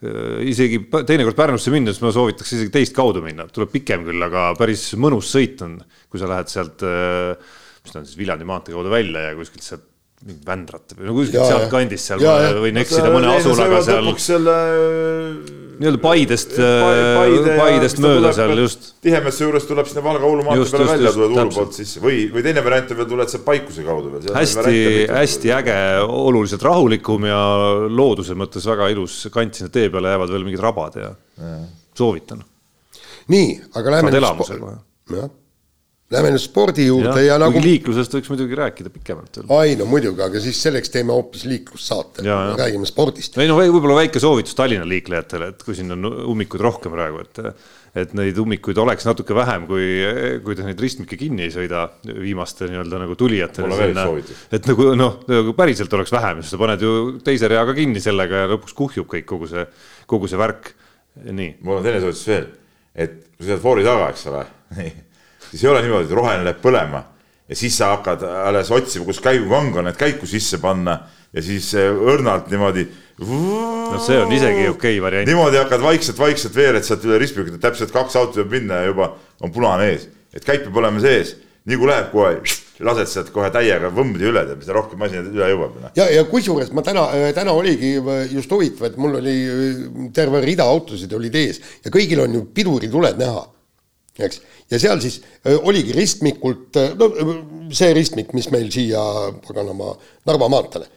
isegi 0.00 0.80
teinekord 0.90 1.36
Pärnusse 1.36 1.72
minnes 1.74 1.98
ma 2.00 2.12
soovitaks 2.14 2.54
isegi 2.56 2.72
teist 2.72 2.96
kaudu 2.96 3.20
minna, 3.24 3.44
tuleb 3.52 3.72
pikem 3.74 4.06
küll, 4.06 4.22
aga 4.24 4.50
päris 4.58 4.86
mõnus 5.00 5.28
sõit 5.34 5.60
on, 5.66 5.78
kui 6.08 6.22
sa 6.22 6.30
lähed 6.30 6.48
sealt, 6.52 6.84
mis 7.84 7.92
ta 7.92 8.00
on 8.00 8.08
siis 8.08 8.18
Viljandi 8.20 8.48
maantee 8.48 8.76
kaudu 8.76 8.92
välja 8.92 9.28
ja 9.28 9.38
kuskilt 9.38 9.66
sealt 9.66 9.86
mingit 10.24 10.44
Vändrat 10.48 10.96
või 10.96 11.08
no 11.08 11.16
kuskilt 11.16 11.44
sealtkandist 11.48 12.10
seal, 12.10 12.24
ma 12.24 12.62
võin 12.64 12.80
eksida 12.80 13.12
mõne 13.12 13.34
asulaga 13.38 13.80
seal. 13.84 14.10
selle 14.20 14.56
nii-öelda 15.80 16.00
Paidest 16.02 16.52
Paide, 16.58 17.54
Paidest 17.58 18.02
mööda 18.04 18.32
seal 18.36 18.52
just. 18.60 18.90
Tihemesse 19.04 19.46
juures 19.46 19.66
tuleb 19.68 19.88
sinna 19.88 20.04
Valga 20.04 20.28
Uulu 20.28 20.44
maantee 20.46 20.68
peale 20.74 20.88
välja, 20.92 21.12
tuled 21.16 21.34
Uulu 21.34 21.54
poolt 21.56 21.78
sisse 21.78 22.02
või, 22.04 22.22
või 22.34 22.44
teine 22.44 22.64
variant 22.66 22.92
on 22.92 23.00
veel, 23.00 23.10
tuled 23.14 23.32
sealt 23.32 23.46
Paikuse 23.48 23.86
kaudu 23.86 24.12
veel. 24.14 24.30
hästi, 24.36 24.84
hästi 25.10 25.54
äge, 25.56 25.80
oluliselt 26.04 26.64
rahulikum 26.68 27.26
ja 27.30 27.40
looduse 27.88 28.36
mõttes 28.38 28.68
väga 28.68 28.90
ilus 28.94 29.22
kant 29.34 29.58
sinna 29.58 29.72
tee 29.72 29.88
peale 29.92 30.14
jäävad 30.14 30.36
veel 30.36 30.48
mingid 30.48 30.64
rabad 30.64 31.00
ja, 31.00 31.12
ja. 31.40 31.58
soovitan. 31.96 32.44
nii, 33.32 33.52
aga 33.80 33.98
lähme. 33.98 34.16
kohe. 34.44 34.76
jah 35.16 35.30
Lähme 36.10 36.32
nüüd 36.34 36.42
spordi 36.42 36.88
juurde 36.88 37.20
ja, 37.22 37.36
ja 37.36 37.38
nagu. 37.38 37.60
liiklusest 37.62 38.16
võiks 38.16 38.30
muidugi 38.32 38.56
rääkida 38.58 38.90
pikemalt 38.90 39.36
veel. 39.38 39.50
ai 39.54 39.76
no 39.78 39.84
muidugi, 39.86 40.18
aga 40.24 40.40
siis 40.42 40.58
selleks 40.64 40.90
teeme 40.90 41.14
hoopis 41.14 41.44
liiklussaate, 41.46 42.24
räägime 42.58 42.88
spordist. 42.88 43.38
ei 43.38 43.46
no 43.46 43.58
võib-olla 43.60 44.00
väike 44.00 44.22
soovitus 44.22 44.56
Tallinna 44.58 44.88
liiklejatele, 44.90 45.52
et 45.54 45.62
kui 45.62 45.76
siin 45.78 45.94
on 45.94 46.08
ummikuid 46.32 46.64
rohkem 46.66 46.96
praegu, 46.96 47.22
et 47.22 47.42
et 48.00 48.12
neid 48.14 48.38
ummikuid 48.38 48.78
oleks 48.78 49.06
natuke 49.06 49.34
vähem, 49.34 49.64
kui, 49.66 49.86
kui 50.44 50.54
te 50.58 50.66
neid 50.66 50.78
ristmikke 50.82 51.16
kinni 51.18 51.48
ei 51.48 51.54
sõida 51.54 51.88
viimaste 52.06 52.68
nii-öelda 52.70 53.00
nagu 53.02 53.16
tulijatele. 53.18 53.78
et 54.54 54.66
nagu 54.70 54.88
noh, 54.98 55.18
nagu 55.30 55.54
päriselt 55.58 55.94
oleks 55.98 56.14
vähem, 56.14 56.42
sest 56.42 56.54
sa 56.54 56.60
paned 56.60 56.82
ju 56.86 56.94
teise 57.26 57.50
reaga 57.50 57.74
kinni 57.74 58.02
sellega 58.02 58.44
ja 58.44 58.50
lõpuks 58.54 58.74
kuhjub 58.78 59.10
kõik 59.10 59.26
kogu 59.30 59.50
see, 59.50 59.66
kogu 60.10 60.30
see 60.30 60.38
värk. 60.38 60.72
nii. 61.26 61.56
mul 61.66 61.78
on 61.78 61.86
teine 61.86 62.02
soovitus 62.02 62.26
veel, 62.30 62.50
et 62.94 63.16
kui 63.36 63.46
sa 63.46 63.54
oled 63.56 63.62
foori 63.62 63.86
taga, 63.86 64.10
eks 64.14 64.26
ole, 64.30 64.44
siis 65.50 65.64
ei 65.64 65.70
ole 65.70 65.82
niimoodi, 65.84 66.08
et 66.08 66.16
roheline 66.16 66.46
läheb 66.46 66.62
põlema 66.62 67.04
ja 67.50 67.56
siis 67.58 67.76
sa 67.78 67.94
hakkad 67.96 68.22
alles 68.46 68.70
otsima, 68.70 69.04
kus 69.08 69.20
käigukang 69.24 69.80
on, 69.82 69.90
et 69.90 69.98
käiku 69.98 70.28
sisse 70.30 70.60
panna 70.62 71.00
ja 71.34 71.42
siis 71.42 71.72
õrnalt 71.74 72.50
niimoodi 72.50 72.86
no 73.20 74.00
see 74.02 74.18
on 74.20 74.32
isegi 74.32 74.68
okei 74.70 74.96
okay 74.96 75.02
variant. 75.02 75.28
niimoodi 75.28 75.60
hakkad 75.60 75.82
vaikselt-vaikselt 75.84 76.56
veered 76.56 76.86
sealt 76.86 77.04
üle 77.08 77.18
ristmikut, 77.20 77.58
et 77.58 77.64
täpselt 77.64 77.92
kaks 77.94 78.16
autot 78.16 78.42
võib 78.42 78.58
minna 78.60 78.80
ja 78.80 78.90
juba 78.90 79.12
on 79.42 79.52
punane 79.54 79.90
ees. 79.92 80.08
et 80.34 80.46
käik 80.46 80.64
peab 80.64 80.78
olema 80.82 81.02
sees, 81.02 81.34
nii 81.66 81.78
kui 81.78 81.90
läheb 81.90 82.10
kohe, 82.14 82.38
lased 82.86 83.10
sealt 83.10 83.30
kohe 83.34 83.50
täiega 83.52 83.90
võmbdi 83.94 84.30
üle, 84.30 84.44
tead, 84.46 84.62
mida 84.62 84.76
rohkem 84.76 85.02
masinad 85.02 85.28
üle 85.34 85.50
jõuab. 85.52 85.76
Noh. 85.82 85.94
ja, 85.98 86.06
ja 86.14 86.24
kusjuures 86.30 86.70
ma 86.76 86.84
täna, 86.86 87.06
täna 87.36 87.54
oligi 87.56 87.96
just 88.32 88.52
huvitav, 88.54 88.88
et 88.88 89.00
mul 89.00 89.18
oli 89.20 89.36
terve 90.16 90.42
rida 90.46 90.66
autosid 90.70 91.12
olid 91.18 91.40
ees 91.42 91.60
ja 91.84 91.92
kõigil 91.92 92.22
on 92.24 92.38
ju 92.38 92.46
pidurituled 92.54 93.18
näha, 93.20 93.44
eks. 94.26 94.40
ja 94.70 94.80
seal 94.82 95.00
siis 95.02 95.20
oligi 95.64 95.94
ristmikult, 95.96 96.78
no 96.98 97.10
see 97.74 97.92
ristmik, 97.96 98.34
mis 98.36 98.50
meil 98.54 98.70
siia 98.72 99.02
paganama 99.46 99.94
Narva 100.28 100.48
maanteele 100.52 100.88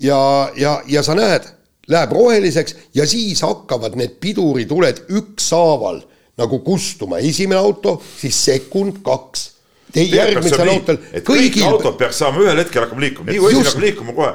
ja, 0.00 0.20
ja, 0.56 0.80
ja 0.88 1.02
sa 1.04 1.16
näed, 1.18 1.46
läheb 1.90 2.12
roheliseks 2.14 2.76
ja 2.96 3.06
siis 3.08 3.42
hakkavad 3.44 3.96
need 3.98 4.18
pidurituled 4.22 5.04
ükshaaval 5.10 6.02
nagu 6.40 6.60
kustuma, 6.64 7.18
esimene 7.20 7.60
auto, 7.60 7.98
siis 8.20 8.38
sekund, 8.44 9.02
kaks 9.04 9.48
järgmisel 9.96 10.68
autol. 10.68 10.98
kõik 11.26 11.58
autod 11.66 11.96
peaks 12.00 12.20
saama 12.22 12.42
ühel 12.44 12.60
hetkel 12.62 12.84
hakkama 12.84 13.04
liikuma, 13.04 13.30
nii 13.30 13.40
kui 13.42 13.50
esimene 13.50 13.68
hakkab 13.68 13.84
liikuma 13.84 14.14
kohe. 14.16 14.32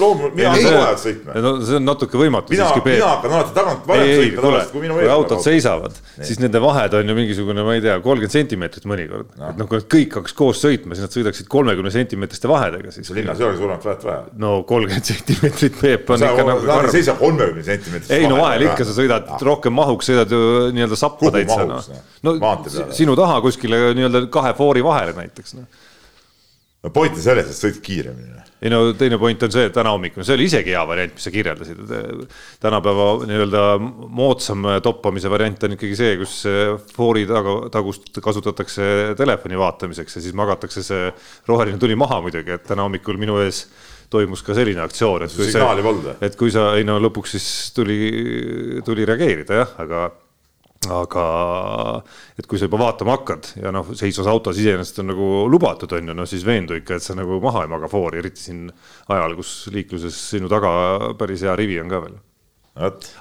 loomulikult, 0.00 0.36
mina 0.38 0.52
hakkan 0.54 0.76
kohe 0.76 0.94
sõitma. 1.02 1.36
no 1.44 1.52
see 1.60 1.78
on 1.78 1.86
natuke 1.86 2.20
võimatu 2.20 2.54
mina, 2.54 2.68
siiski. 2.70 2.84
mina 2.88 3.10
hakkan 3.12 3.36
alati 3.38 3.54
tagant 3.56 3.88
varem 3.90 4.12
sõitma 4.12 4.44
tavaliselt 4.46 4.72
kui 4.72 4.84
minu 4.84 4.98
ees. 4.98 5.06
kui 5.06 5.12
autod 5.16 5.44
seisavad, 5.44 6.00
siis 6.20 6.40
nende 6.42 6.62
vahed 6.64 6.96
on 7.00 7.12
ju 7.12 7.18
mingisugune, 7.18 7.66
ma 7.66 7.76
ei 7.76 7.84
tea, 7.84 7.98
kolmkümmend 8.04 8.36
sentimeetrit 8.36 8.88
mõnikord 8.88 9.32
no.. 9.36 9.50
et 9.50 9.60
noh, 9.60 9.70
kui 9.70 9.80
nad 9.80 9.88
kõik 9.96 10.18
hakkaks 10.20 10.36
koos 10.38 10.62
sõitma, 10.64 10.96
siis 10.96 11.06
nad 11.06 11.16
sõidaksid 11.16 11.50
kolmekümne 11.52 11.92
sentimeetriste 11.94 12.50
vahedega 12.50 12.94
siis. 12.94 13.10
linnas 13.16 13.40
ei 13.40 13.48
olegi 13.48 13.62
suuremat 13.62 13.86
vahet 13.90 14.06
vaja. 14.08 14.22
no 14.42 14.52
kolmkümmend 14.68 15.10
sentimeetrit 15.12 15.80
Peep 15.80 16.10
on 16.10 16.24
ikka 16.24 16.46
nagu. 16.50 16.66
sa 16.66 16.80
ei 16.82 16.94
seisa 16.96 17.16
kolmekümne 17.20 17.66
sentimeetrist. 17.66 18.14
ei 18.16 18.28
no 18.30 18.40
vahel 18.40 18.66
ikka 18.70 18.86
sa 18.86 18.96
sõidad 18.96 19.32
rohkem 19.50 19.76
mahuks, 19.76 20.10
sõidad 20.10 20.32
ju 20.32 20.42
nii-öelda 20.76 20.98
sappa 20.98 21.32
täitsa. 21.34 21.66
no 22.26 22.36
sinu 22.96 23.16
taha 23.18 23.40
kuskile 23.44 23.82
nii-öelda 23.96 24.26
kahe 24.32 24.54
foori 24.58 24.84
vahele 24.86 25.16
näiteks 25.18 25.58
noh 25.58 25.84
no 26.86 26.92
point 26.94 27.14
on 27.16 27.22
selles, 27.22 27.48
et 27.50 27.58
sõid 27.58 27.80
kiiremini. 27.84 28.44
ei 28.62 28.70
no 28.72 28.80
teine 28.98 29.18
point 29.20 29.42
on 29.42 29.52
see, 29.52 29.66
et 29.68 29.74
täna 29.74 29.92
hommikul, 29.94 30.24
see 30.26 30.36
oli 30.36 30.46
isegi 30.48 30.72
hea 30.74 30.82
variant, 30.88 31.14
mis 31.16 31.26
sa 31.26 31.32
kirjeldasid. 31.34 31.80
tänapäeva 32.62 33.08
nii-öelda 33.28 33.64
moodsam 33.80 34.68
toppamise 34.84 35.30
variant 35.32 35.66
on 35.66 35.76
ikkagi 35.76 35.98
see, 35.98 36.14
kus 36.20 36.36
foori 36.96 37.26
taga, 37.28 37.58
tagust 37.74 38.20
kasutatakse 38.22 39.16
telefoni 39.18 39.58
vaatamiseks 39.60 40.18
ja 40.18 40.24
siis 40.24 40.36
magatakse 40.38 40.84
see 40.86 41.10
roheline 41.48 41.80
tuli 41.82 41.98
maha 41.98 42.20
muidugi, 42.24 42.56
et 42.56 42.66
täna 42.68 42.86
hommikul 42.86 43.20
minu 43.20 43.40
ees 43.44 43.66
toimus 44.10 44.44
ka 44.46 44.54
selline 44.54 44.84
aktsioon, 44.84 45.26
et 45.26 45.34
kui 45.34 45.50
see, 45.50 46.12
et 46.22 46.38
kui 46.38 46.54
sa, 46.54 46.68
ei 46.78 46.86
no 46.86 47.00
lõpuks 47.02 47.34
siis 47.34 47.48
tuli, 47.74 47.98
tuli 48.86 49.08
reageerida 49.08 49.64
jah, 49.64 49.74
aga 49.82 50.06
aga 50.92 51.24
et 52.38 52.46
kui 52.48 52.60
sa 52.60 52.68
juba 52.68 52.80
vaatama 52.84 53.16
hakkad 53.16 53.50
ja 53.60 53.72
noh, 53.74 53.90
seisvas 53.96 54.28
autos 54.30 54.60
iseenesest 54.60 55.02
on 55.02 55.10
nagu 55.12 55.30
lubatud, 55.52 55.92
on 55.98 56.12
ju, 56.12 56.16
no 56.16 56.28
siis 56.28 56.46
veendu 56.46 56.78
ikka, 56.78 56.98
et 56.98 57.06
sa 57.06 57.16
nagu 57.18 57.40
maha 57.42 57.64
ei 57.64 57.72
maga 57.72 57.90
foori, 57.90 58.20
eriti 58.22 58.48
siin 58.48 58.64
ajal, 59.12 59.36
kus 59.38 59.52
liikluses 59.74 60.22
sinu 60.36 60.50
taga 60.52 60.70
päris 61.18 61.44
hea 61.46 61.56
rivi 61.58 61.80
on 61.82 61.92
ka 61.92 62.02
veel. 62.06 62.16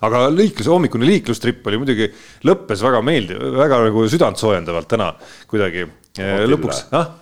aga 0.06 0.24
liiklus, 0.36 0.70
hommikune 0.72 1.08
liiklustripp 1.08 1.68
oli 1.72 1.82
muidugi, 1.82 2.10
lõppes 2.48 2.82
väga 2.86 3.04
meeldiv, 3.06 3.44
väga 3.60 3.84
nagu 3.90 4.08
südantsoojendavalt 4.12 4.90
täna 4.92 5.14
kuidagi. 5.52 5.88
lõpuks, 6.48 6.88
ah 6.96 7.14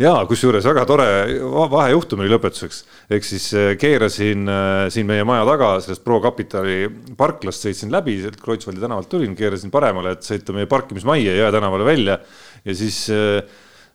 ja 0.00 0.12
kusjuures 0.28 0.64
väga 0.66 0.84
tore 0.88 1.06
vahejuhtum 1.70 2.22
oli 2.22 2.32
lõpetuseks, 2.32 2.82
ehk 3.12 3.26
siis 3.26 3.48
äh, 3.56 3.72
keerasin 3.80 4.48
äh, 4.48 4.84
siin 4.92 5.08
meie 5.08 5.24
maja 5.28 5.46
taga 5.48 5.72
sellest 5.84 6.04
Pro 6.04 6.20
Capitali 6.24 6.84
parklast, 7.18 7.66
sõitsin 7.66 7.92
läbi, 7.92 8.18
sealt 8.22 8.40
Kreutzwaldi 8.40 8.82
tänavalt 8.82 9.10
tulin, 9.12 9.34
keerasin 9.38 9.72
paremale, 9.74 10.16
et 10.16 10.26
sõita 10.26 10.56
meie 10.56 10.70
parkimismajja 10.70 11.36
Jõe 11.36 11.50
tänavale 11.54 11.88
välja. 11.88 12.16
Ja 12.64 12.76
siis 12.76 13.02
äh, 13.14 13.42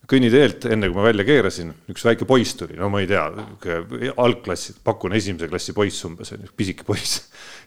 kõnniteelt, 0.09 0.67
enne 0.69 0.89
kui 0.89 0.99
ma 0.99 1.07
välja 1.07 1.25
keerasin, 1.27 1.71
üks 1.91 2.05
väike 2.05 2.27
poiss 2.29 2.57
tuli, 2.59 2.77
no 2.77 2.91
ma 2.93 3.01
ei 3.01 3.09
tea, 3.09 3.25
algklassi, 4.21 4.77
pakun 4.85 5.15
esimese 5.17 5.49
klassi 5.49 5.73
poiss 5.77 6.05
umbes, 6.05 6.33
pisike 6.57 6.85
poiss. 6.85 7.23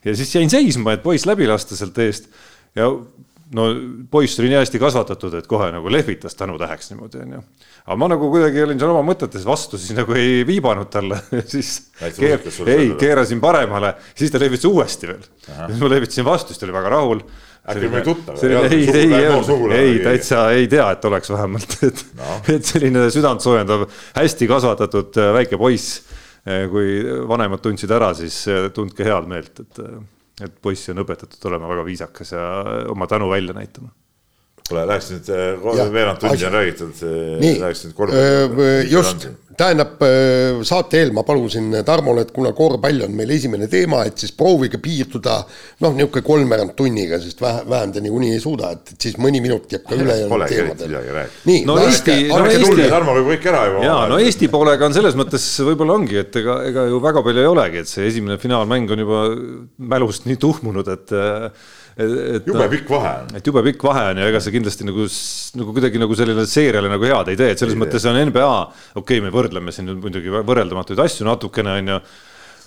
ja 0.06 0.14
siis 0.14 0.34
jäin 0.36 0.50
seisma, 0.52 0.94
et 0.94 1.02
poiss 1.02 1.26
läbi 1.26 1.50
lasta 1.50 1.78
sealt 1.78 1.98
eest. 2.04 2.30
Ja 2.76 2.92
no 3.54 3.66
poiss 4.10 4.40
oli 4.40 4.50
nii 4.50 4.58
hästi 4.60 4.80
kasvatatud, 4.82 5.34
et 5.38 5.46
kohe 5.48 5.70
nagu 5.72 5.90
lehvitas 5.92 6.36
tänutäheks 6.36 6.90
niimoodi, 6.92 7.20
onju. 7.24 7.42
aga 7.86 7.96
ma 8.00 8.08
nagu 8.12 8.30
kuidagi 8.32 8.62
olin 8.64 8.80
seal 8.80 8.92
oma 8.92 9.04
mõtetes 9.08 9.46
vastu, 9.48 9.80
siis 9.80 9.96
nagu 9.96 10.16
ei 10.18 10.42
viibanud 10.48 10.90
talle 10.92 11.20
siis 11.54 11.90
keer, 12.18 12.44
ei, 12.66 12.90
keerasin 13.00 13.40
paremale, 13.40 13.94
siis 14.18 14.32
ta 14.34 14.40
lehvitas 14.42 14.68
uuesti 14.68 15.10
veel. 15.10 15.22
siis 15.46 15.80
ma 15.80 15.92
lehvitasin 15.94 16.28
vastu, 16.28 16.52
siis 16.52 16.60
ta 16.60 16.68
oli 16.68 16.76
väga 16.76 16.92
rahul. 16.96 17.24
äkki 17.68 17.92
meil 17.94 18.04
tuttav? 18.04 18.44
ei, 18.44 18.84
ei, 18.84 19.14
ei, 19.14 19.80
ei 19.80 19.96
täitsa 20.04 20.44
ei 20.52 20.68
tea, 20.68 20.90
et 20.92 21.08
oleks 21.08 21.32
vähemalt, 21.32 21.78
et 21.88 22.04
no., 22.20 22.38
et 22.56 22.68
selline 22.68 23.08
südantsoojendav, 23.14 23.88
hästi 24.18 24.50
kasvatatud 24.50 25.20
äh, 25.20 25.32
väike 25.40 25.60
poiss. 25.60 26.02
Äh, 26.48 26.64
kui 26.70 27.02
vanemad 27.28 27.60
tundsid 27.60 27.90
ära, 27.92 28.12
siis 28.16 28.44
äh, 28.48 28.70
tundke 28.72 29.04
head 29.04 29.26
meelt, 29.28 29.58
et 29.64 29.82
et 30.44 30.60
poissi 30.62 30.92
on 30.92 31.02
õpetatud 31.02 31.48
olema 31.50 31.70
väga 31.70 31.84
viisakas 31.86 32.32
ja 32.32 32.44
oma 32.92 33.06
tänu 33.10 33.30
välja 33.30 33.56
näitama. 33.56 33.90
Kuule, 34.68 34.86
läheks 34.88 35.12
nüüd, 35.14 35.28
veerand 35.94 36.22
tundi 36.22 36.46
on 36.48 36.56
räägitud. 36.58 37.04
läheks 37.42 37.84
nüüd 37.86 37.94
korvpalli. 37.96 38.88
just, 38.92 39.28
tähendab 39.58 40.02
saate 40.66 41.00
eel 41.00 41.10
ma 41.16 41.24
palusin 41.26 41.72
Tarmole, 41.86 42.22
et 42.26 42.32
kuna 42.34 42.52
korvpall 42.56 43.02
on 43.06 43.14
meil 43.18 43.32
esimene 43.34 43.68
teema, 43.70 44.04
et 44.06 44.20
siis 44.20 44.34
proovige 44.36 44.80
piirduda 44.82 45.38
noh, 45.82 45.96
niisugune 45.96 46.24
kolmveerand 46.26 46.74
tunniga, 46.78 47.18
sest 47.22 47.42
vähe, 47.42 47.64
vähem 47.70 47.94
te 47.94 48.02
niikuinii 48.04 48.36
ei 48.36 48.42
suuda, 48.42 48.70
et 48.76 48.94
siis 49.02 49.18
mõni 49.22 49.42
minut 49.44 49.72
jääb 49.72 49.86
ka 49.88 49.98
üle. 49.98 50.18
Polegi 50.30 50.60
eriti 50.62 50.90
midagi 50.90 51.16
rääkida. 51.16 51.42
nii, 51.50 51.64
no 51.68 51.78
Eesti, 51.82 52.18
no 52.30 52.44
Eesti, 52.44 52.86
Tarmo 52.92 53.16
võib 53.18 53.32
kõik 53.32 53.50
ära 53.50 53.64
juba. 53.70 53.82
jaa, 53.88 54.04
no 54.12 54.20
Eesti 54.22 54.52
poolega 54.52 54.88
on 54.90 54.96
selles 54.96 55.18
mõttes 55.18 55.48
võib-olla 55.70 55.98
ongi, 55.98 56.20
et 56.22 56.38
ega, 56.42 56.60
ega 56.70 56.86
ju 56.92 57.02
väga 57.08 57.24
palju 57.26 57.44
ei 57.44 57.50
olegi, 57.50 57.82
et 57.82 57.90
see 57.90 58.06
esimene 58.12 58.38
finaalmäng 58.42 58.94
on 58.94 59.04
juba 59.06 59.24
mälust 59.96 60.28
nii 60.30 60.38
tuhmunud, 60.44 60.94
et 60.94 61.18
et 61.98 62.46
jube 62.46 62.68
pikk 62.70 62.90
vahe 62.94 63.12
on. 63.22 63.36
et 63.38 63.50
jube 63.50 63.62
pikk 63.66 63.84
vahe 63.88 64.04
on 64.12 64.22
ja 64.22 64.30
ega 64.30 64.40
see 64.42 64.54
kindlasti 64.54 64.86
nagu, 64.86 65.06
nagu 65.58 65.74
kuidagi 65.74 66.02
nagu 66.02 66.18
sellele 66.18 66.46
seeriale 66.46 66.92
nagu 66.92 67.10
head 67.10 67.32
ei 67.32 67.40
tee, 67.40 67.52
et 67.54 67.62
selles 67.62 67.74
ei 67.74 67.82
mõttes 67.82 68.06
tee. 68.06 68.12
on 68.12 68.30
NBA, 68.30 68.48
okei 68.94 69.18
okay,, 69.18 69.24
me 69.24 69.34
võrdleme 69.34 69.74
siin 69.74 69.90
muidugi 69.98 70.32
võrreldamatuid 70.38 71.02
asju 71.06 71.26
natukene, 71.26 71.78
on 71.82 71.94
ju 71.94 72.00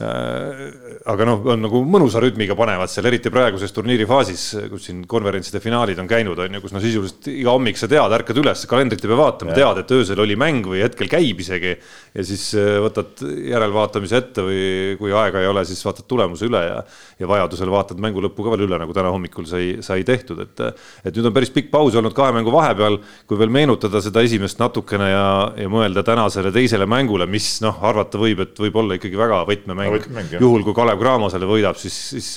Äh, 0.01 0.71
aga 1.11 1.25
noh, 1.27 1.41
on 1.53 1.61
nagu 1.61 1.81
mõnusa 1.85 2.21
rütmiga 2.23 2.55
panevad 2.57 2.89
seal, 2.89 3.05
eriti 3.09 3.29
praeguses 3.33 3.73
turniiri 3.75 4.07
faasis, 4.09 4.45
kus 4.71 4.87
siin 4.87 5.03
konverentside 5.09 5.61
finaalid 5.61 5.99
on 6.01 6.09
käinud, 6.09 6.39
on 6.41 6.57
ju, 6.57 6.61
kus 6.63 6.73
no 6.73 6.81
sisuliselt 6.81 7.27
iga 7.29 7.53
hommik 7.53 7.77
sa 7.77 7.89
tead, 7.91 8.15
ärkad 8.17 8.39
üles, 8.41 8.63
kalendrit 8.69 9.03
ei 9.03 9.11
pea 9.11 9.19
vaatama, 9.19 9.53
tead, 9.57 9.81
et 9.83 9.93
öösel 9.97 10.23
oli 10.23 10.37
mäng 10.39 10.65
või 10.71 10.81
hetkel 10.85 11.11
käib 11.11 11.43
isegi. 11.43 11.75
Ja 12.11 12.23
siis 12.27 12.43
äh, 12.59 12.75
võtad 12.83 13.21
järelvaatamise 13.23 14.19
ette 14.19 14.43
või 14.43 14.63
kui 14.99 15.13
aega 15.15 15.41
ei 15.41 15.47
ole, 15.47 15.63
siis 15.67 15.79
vaatad 15.85 16.07
tulemuse 16.11 16.47
üle 16.49 16.61
ja, 16.65 16.81
ja 17.21 17.29
vajadusel 17.29 17.71
vaatad 17.71 18.01
mängu 18.03 18.23
lõppu 18.25 18.43
ka 18.45 18.53
veel 18.53 18.65
üle, 18.67 18.79
nagu 18.81 18.95
täna 18.95 19.13
hommikul 19.13 19.47
sai, 19.49 19.77
sai 19.85 20.03
tehtud, 20.07 20.41
et. 20.43 20.63
et 21.05 21.15
nüüd 21.15 21.29
on 21.29 21.35
päris 21.35 21.53
pikk 21.55 21.71
paus 21.71 21.95
olnud 21.95 22.15
kahe 22.17 22.33
mängu 22.35 22.51
vahepeal, 22.53 22.99
kui 23.29 23.39
veel 23.39 23.53
meenutada 23.53 24.01
seda 24.03 24.23
esimest 24.27 24.59
natukene 24.59 25.11
ja, 25.11 25.25
ja 25.63 25.71
mõelda 25.71 26.03
tänasele 26.07 26.51
teisele 26.55 26.87
mängule, 26.89 27.27
mis 27.31 27.53
noh, 27.63 27.79
arvata 27.87 28.19
võib, 28.21 28.43
et 28.43 28.59
võib 28.59 28.81
olla 28.83 28.99
ikkagi 28.99 29.19
väga 29.19 29.43
võtmemäng 29.47 30.09
mäng, 30.11 30.35
juhul 30.35 30.65
kui 30.67 30.75
Kalev 30.75 30.99
Cramo 30.99 31.29
selle 31.31 31.47
võidab, 31.49 31.79
siis, 31.79 31.95
siis 32.11 32.31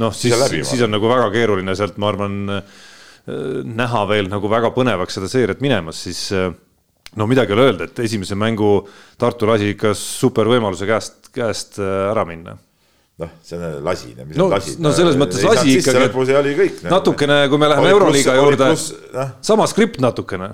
noh, 0.00 0.14
siis, 0.14 0.34
siis, 0.50 0.66
siis 0.72 0.82
on 0.86 0.94
nagu 0.94 1.10
väga 1.10 1.30
keeruline 1.34 1.76
sealt, 1.78 2.00
ma 2.02 2.10
arvan, 2.10 2.40
äh, 2.58 2.82
näha 3.62 4.02
veel 4.10 4.30
nagu 4.32 4.50
väga 4.50 4.72
põnevaks 4.74 5.18
seda 5.18 5.30
seeriat 5.30 5.62
minemas, 5.62 6.02
siis 6.08 6.26
äh, 6.34 6.50
no 7.18 7.26
midagi 7.30 7.52
ei 7.52 7.58
ole 7.58 7.68
öelda, 7.70 7.90
et 7.90 8.02
esimese 8.06 8.38
mängu 8.38 8.72
Tartu 9.20 9.48
lasi 9.50 9.72
ikka 9.74 9.94
super 9.98 10.48
võimaluse 10.50 10.88
käest, 10.88 11.30
käest 11.34 11.80
äh, 11.82 12.10
ära 12.12 12.26
minna 12.28 12.56
noh, 13.20 13.36
see 13.44 13.58
on 13.58 13.84
lasine, 13.84 14.24
mis 14.24 14.38
no, 14.38 14.48
on 14.48 14.56
lasine. 14.56 14.80
no 14.84 14.94
selles 14.96 15.18
mõttes 15.20 15.44
lasi 15.44 15.76
ikkagi. 15.80 16.34
oli 16.40 16.56
kõik. 16.58 16.80
natukene, 16.88 17.42
kui 17.52 17.60
me 17.60 17.70
läheme 17.72 17.94
Euroliiga 17.94 18.36
juurde, 18.38 18.72
sama 19.44 19.68
skript 19.70 20.00
natukene 20.02 20.50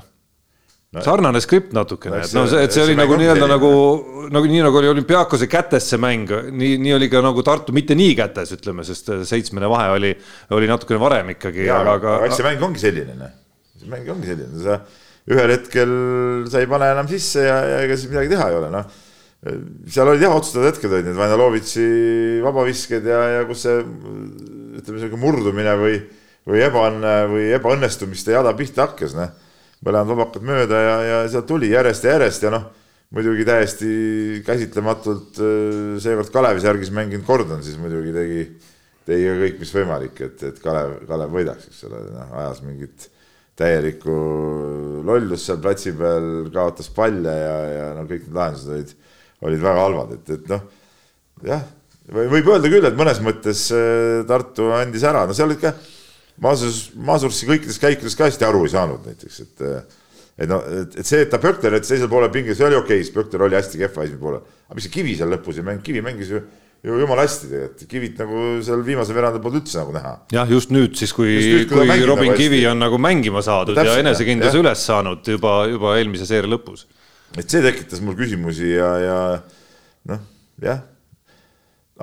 no, 0.97 1.05
sarnane 1.05 1.43
skript 1.45 1.75
natukene, 1.77 2.23
et 2.25 2.35
noh, 2.37 2.49
see, 2.51 2.65
et 2.67 2.73
see, 2.73 2.81
see 2.81 2.89
oli 2.89 2.99
nagu 2.99 3.19
nii-öelda 3.21 3.49
nagu, 3.51 3.71
nagu 4.35 4.51
nii 4.51 4.67
nagu 4.67 4.81
oli 4.81 4.91
olümpiaakose 4.95 5.49
kätes 5.51 5.91
see 5.93 6.01
mäng, 6.03 6.31
nii, 6.51 6.77
nii 6.83 6.95
oli 6.99 7.11
ka 7.13 7.23
nagu 7.25 7.45
Tartu 7.47 7.75
mitte 7.77 7.97
nii 7.99 8.15
kätes, 8.19 8.55
ütleme, 8.57 8.87
sest 8.87 9.13
seitsmene 9.29 9.71
vahe 9.71 9.91
oli, 9.97 10.13
oli 10.57 10.71
natukene 10.71 11.03
varem 11.03 11.35
ikkagi, 11.37 11.69
aga, 11.71 11.99
aga, 12.01 12.21
aga 12.27 12.39
see 12.39 12.47
mäng 12.47 12.63
ongi 12.67 12.83
selline, 12.83 13.19
noh. 13.19 13.35
see 13.79 13.91
mäng 13.93 14.15
ongi 14.15 14.33
selline, 14.33 14.63
sa 14.65 14.81
ühel 15.27 15.53
hetkel 15.57 15.95
sa 16.51 16.63
ei 16.63 16.69
pane 16.71 16.93
enam 16.95 17.09
sisse 17.11 17.43
ja, 17.43 17.57
ja 17.67 17.81
ega 17.87 17.99
siis 17.99 18.11
midagi 18.13 18.31
teha 18.31 18.47
ei 18.53 18.59
ole, 18.61 18.71
noh. 18.75 18.87
seal 19.91 20.11
olid 20.11 20.23
jah, 20.23 20.35
otsustavad 20.37 20.71
hetked 20.71 20.93
olid 20.93 21.09
need 21.09 21.19
Vaidalovitši 21.19 21.87
vabavisked 22.45 23.09
ja, 23.11 23.19
ja 23.35 23.43
kus 23.49 23.65
see 23.67 23.81
ütleme, 23.83 25.01
sihuke 25.01 25.19
murdumine 25.21 25.75
või, 25.81 25.99
või 26.47 26.63
ebaõnne 26.67 27.17
või 27.33 27.51
ebaõnnestumiste 27.59 28.37
jada 28.37 28.55
pihta 28.59 28.87
hakkas, 28.87 29.17
noh. 29.19 29.35
mõlemad 29.87 30.15
vabakad 30.15 30.47
mööda 30.47 30.83
ja, 30.83 30.97
ja 31.11 31.21
sealt 31.33 31.51
tuli 31.51 31.73
järjest 31.75 32.07
ja 32.07 32.17
järjest 32.17 32.47
ja 32.47 32.55
noh, 32.55 32.71
muidugi 33.17 33.47
täiesti 33.47 33.91
käsitlematult 34.47 35.43
äh, 35.43 35.99
seekord 36.03 36.31
Kalevi 36.35 36.63
särgis 36.63 36.95
mänginud 36.95 37.27
Gordon 37.27 37.67
siis 37.67 37.79
muidugi 37.83 38.15
tegi, 38.15 38.47
tegi 39.11 39.37
kõik, 39.43 39.61
mis 39.63 39.75
võimalik, 39.75 40.25
et, 40.27 40.49
et 40.53 40.63
Kalev, 40.63 41.01
Kalev 41.11 41.35
võidaks, 41.35 41.67
eks 41.71 41.85
ole, 41.91 42.07
noh, 42.15 42.35
ajas 42.45 42.63
mingit 42.67 43.11
täielikku 43.57 44.15
lollust 45.07 45.49
seal 45.49 45.61
platsi 45.65 45.95
peal, 45.97 46.49
kaotas 46.53 46.91
palle 46.95 47.33
ja, 47.33 47.57
ja 47.73 47.91
no 47.97 48.05
kõik 48.09 48.27
need 48.27 48.37
lahendused 48.37 48.73
olid, 48.75 48.95
olid 49.49 49.63
väga 49.65 49.85
halvad, 49.87 50.17
et, 50.19 50.33
et 50.37 50.51
noh, 50.53 50.65
jah, 51.47 51.63
võib 52.13 52.51
öelda 52.53 52.73
küll, 52.73 52.89
et 52.89 52.99
mõnes 52.99 53.21
mõttes 53.25 53.67
äh, 53.75 54.25
Tartu 54.29 54.71
andis 54.77 55.07
ära, 55.09 55.25
no 55.27 55.37
seal 55.37 55.51
olid 55.51 55.63
ka 55.63 55.73
Masurs, 56.45 56.91
Masursi 57.01 57.49
kõikides 57.49 57.81
käikudes 57.81 58.17
ka 58.19 58.29
hästi 58.29 58.45
aru 58.45 58.67
ei 58.67 58.75
saanud 58.75 59.09
näiteks, 59.09 59.41
et 59.47 59.65
äh, 59.65 60.03
et 60.37 60.51
noh, 60.51 60.61
et, 60.69 60.99
see, 61.01 61.23
et 61.25 61.31
ta 61.33 61.41
Pökter, 61.41 61.73
et 61.73 61.87
teisel 61.87 62.11
poolel 62.13 62.29
pinges, 62.33 62.59
see 62.59 62.69
oli 62.69 62.77
okei 62.77 63.01
okay,, 63.01 63.13
Pökter 63.15 63.47
oli 63.47 63.57
hästi 63.57 63.81
kehva 63.81 64.05
esimesel 64.05 64.21
poolel, 64.21 64.43
aga 64.69 64.77
mis 64.77 64.85
see 64.85 64.97
Kivi 64.99 65.17
seal 65.17 65.33
lõpus 65.33 65.61
ei 65.61 65.65
mänginud, 65.65 65.87
Kivi 65.87 66.05
mängis 66.05 66.33
ju 66.35 66.43
ju 66.87 66.99
jumala 67.01 67.25
hästi 67.27 67.49
tegelikult, 67.51 67.85
Kivit 67.91 68.21
nagu 68.23 68.43
seal 68.65 68.83
viimasel 68.87 69.17
veerandil 69.17 69.43
polnud 69.43 69.65
üldse 69.65 69.81
nagu 69.81 69.95
näha. 69.97 70.13
jah, 70.35 70.51
just 70.51 70.73
nüüd 70.75 70.95
siis, 70.99 71.13
kui, 71.17 71.35
kui 71.35 71.65
kui 71.73 71.89
mängib 71.89 72.11
Robin 72.13 72.31
nagu 72.31 72.39
Kivi 72.39 72.61
on 72.71 72.83
nagu 72.83 73.01
mängima 73.03 73.43
saadud 73.45 73.75
ja 73.75 73.83
täpselt, 73.83 74.03
enesekindluse 74.05 74.61
üles 74.63 74.85
saanud 74.87 75.31
juba, 75.35 75.57
juba 75.71 75.97
eelmise 75.99 76.29
seeria 76.29 76.53
lõpus. 76.53 76.87
et 77.37 77.49
see 77.51 77.65
tekitas 77.65 78.03
mul 78.05 78.19
küsimusi 78.19 78.77
ja, 78.77 78.91
ja 79.03 79.19
noh, 80.13 80.23
jah. 80.63 80.85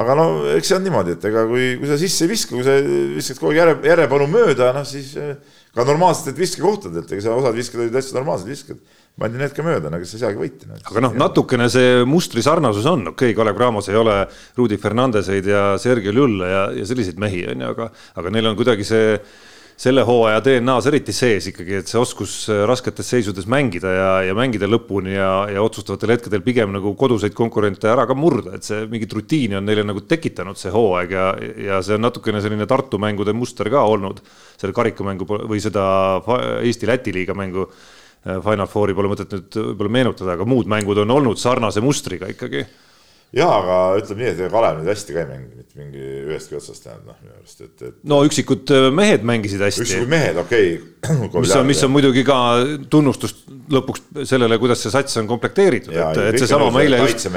aga 0.03 0.17
no 0.19 0.27
eks 0.57 0.73
see 0.73 0.79
on 0.79 0.87
niimoodi, 0.89 1.15
et 1.15 1.27
ega 1.31 1.45
kui, 1.47 1.69
kui 1.79 1.91
sa 1.91 1.99
sisse 2.01 2.27
ei 2.27 2.33
viska, 2.33 2.57
kui 2.57 2.67
sa 2.67 2.75
viskad 2.83 3.39
kogu 3.39 3.53
aeg 3.53 3.61
järje, 3.61 3.77
järjepanu 3.93 4.27
mööda, 4.35 4.73
noh 4.75 4.87
siis 4.87 5.13
eh, 5.21 5.37
ka 5.73 5.87
normaalsetelt 5.87 6.43
viskekohtadelt, 6.43 7.15
ega 7.15 7.23
sa 7.23 7.37
osad 7.39 7.55
viskad 7.55 7.85
olid 7.85 7.95
täitsa 7.95 8.19
normaalsed 8.19 8.51
viskad. 8.51 8.83
Pandi 9.19 9.37
need 9.37 9.53
ka 9.53 9.65
mööda, 9.65 9.91
no 9.93 10.01
kes 10.01 10.15
ei 10.15 10.23
saagi 10.23 10.39
võita. 10.41 10.73
aga 10.89 11.05
noh, 11.05 11.15
natukene 11.21 11.69
see 11.71 12.01
mustri 12.09 12.41
sarnasus 12.45 12.87
on, 12.89 13.11
okei 13.13 13.31
okay,, 13.31 13.37
Kalev 13.37 13.57
Cramos 13.59 13.89
ei 13.91 13.99
ole 13.99 14.23
Rudi 14.57 14.79
Fernandeseid 14.81 15.49
ja 15.49 15.63
Sergei 15.81 16.15
Lülle 16.15 16.49
ja, 16.49 16.67
ja 16.73 16.85
selliseid 16.89 17.21
mehi, 17.21 17.45
on 17.53 17.61
ju, 17.61 17.73
aga, 17.75 17.91
aga 18.17 18.33
neil 18.33 18.49
on 18.49 18.57
kuidagi 18.57 18.87
see 18.87 19.17
selle 19.83 20.03
hooaja 20.05 20.41
DNA-s 20.45 20.87
eriti 20.89 21.13
sees 21.13 21.47
ikkagi, 21.49 21.79
et 21.81 21.89
see 21.89 21.97
oskus 21.99 22.33
rasketes 22.69 23.07
seisudes 23.09 23.47
mängida 23.49 23.93
ja, 23.93 24.09
ja 24.29 24.35
mängida 24.37 24.69
lõpuni 24.69 25.15
ja, 25.15 25.31
ja 25.49 25.63
otsustavatel 25.65 26.13
hetkedel 26.13 26.43
pigem 26.45 26.73
nagu 26.73 26.93
koduseid 26.97 27.33
konkurente 27.37 27.89
ära 27.89 28.05
ka 28.09 28.17
murda, 28.17 28.57
et 28.57 28.65
see 28.65 28.85
mingit 28.89 29.13
rutiini 29.13 29.57
on 29.59 29.65
neile 29.65 29.85
nagu 29.85 30.05
tekitanud 30.09 30.61
see 30.61 30.73
hooaeg 30.73 31.17
ja, 31.17 31.31
ja 31.69 31.81
see 31.85 31.97
on 31.97 32.05
natukene 32.05 32.41
selline 32.41 32.69
Tartu 32.69 33.01
mängude 33.01 33.33
muster 33.37 33.69
ka 33.73 33.81
olnud. 33.89 34.21
Selle 34.61 34.77
karikamängu 34.77 35.25
või 35.27 35.59
seda 35.61 35.83
Eesti-Läti 36.63 37.11
liiga 37.17 37.35
mängu 37.35 37.65
äh, 37.65 37.83
Final 38.23 38.69
Fouri 38.71 38.95
pole 38.95 39.11
mõtet 39.11 39.33
nüüd 39.35 39.59
võib-olla 39.59 39.95
meenutada, 39.97 40.37
aga 40.37 40.47
muud 40.47 40.69
mängud 40.71 41.01
on 41.03 41.11
olnud 41.17 41.41
sarnase 41.41 41.83
mustriga 41.83 42.29
ikkagi 42.31 42.63
ja 43.33 43.49
aga 43.49 43.77
ütleme 43.99 44.23
nii, 44.23 44.31
et 44.33 44.53
Kalev 44.53 44.79
nüüd 44.79 44.89
hästi 44.91 45.15
ka 45.15 45.23
ei 45.23 45.29
mänginud 45.29 45.59
mitte 45.59 45.79
mingi 45.79 46.09
ühestki 46.29 46.57
otsast 46.59 46.85
tähendab 46.85 47.13
noh, 47.13 47.19
minu 47.23 47.35
arust, 47.39 47.63
et, 47.65 47.75
et 47.81 47.95
no 48.09 48.21
üksikud 48.27 48.73
äh, 48.75 48.89
mehed 48.93 49.25
mängisid 49.27 49.63
hästi 49.65 49.85
ükskõik, 49.87 50.09
mehed, 50.11 50.39
okei 50.43 50.75
okay,. 50.75 50.91
Mis 51.11 51.53
on, 51.55 51.65
mis 51.67 51.81
on 51.85 51.91
muidugi 51.91 52.23
ka 52.27 52.37
tunnustus 52.91 53.33
lõpuks 53.73 54.03
sellele, 54.27 54.57
kuidas 54.61 54.83
see 54.83 54.91
sats 54.93 55.17
on 55.19 55.27
komplekteeritud, 55.29 55.93
et, 55.93 56.19
et 56.29 56.37
seesama 56.41 56.69
on 56.69 56.75
ma 56.75 56.83
eile 56.83 56.99
just 57.03 57.27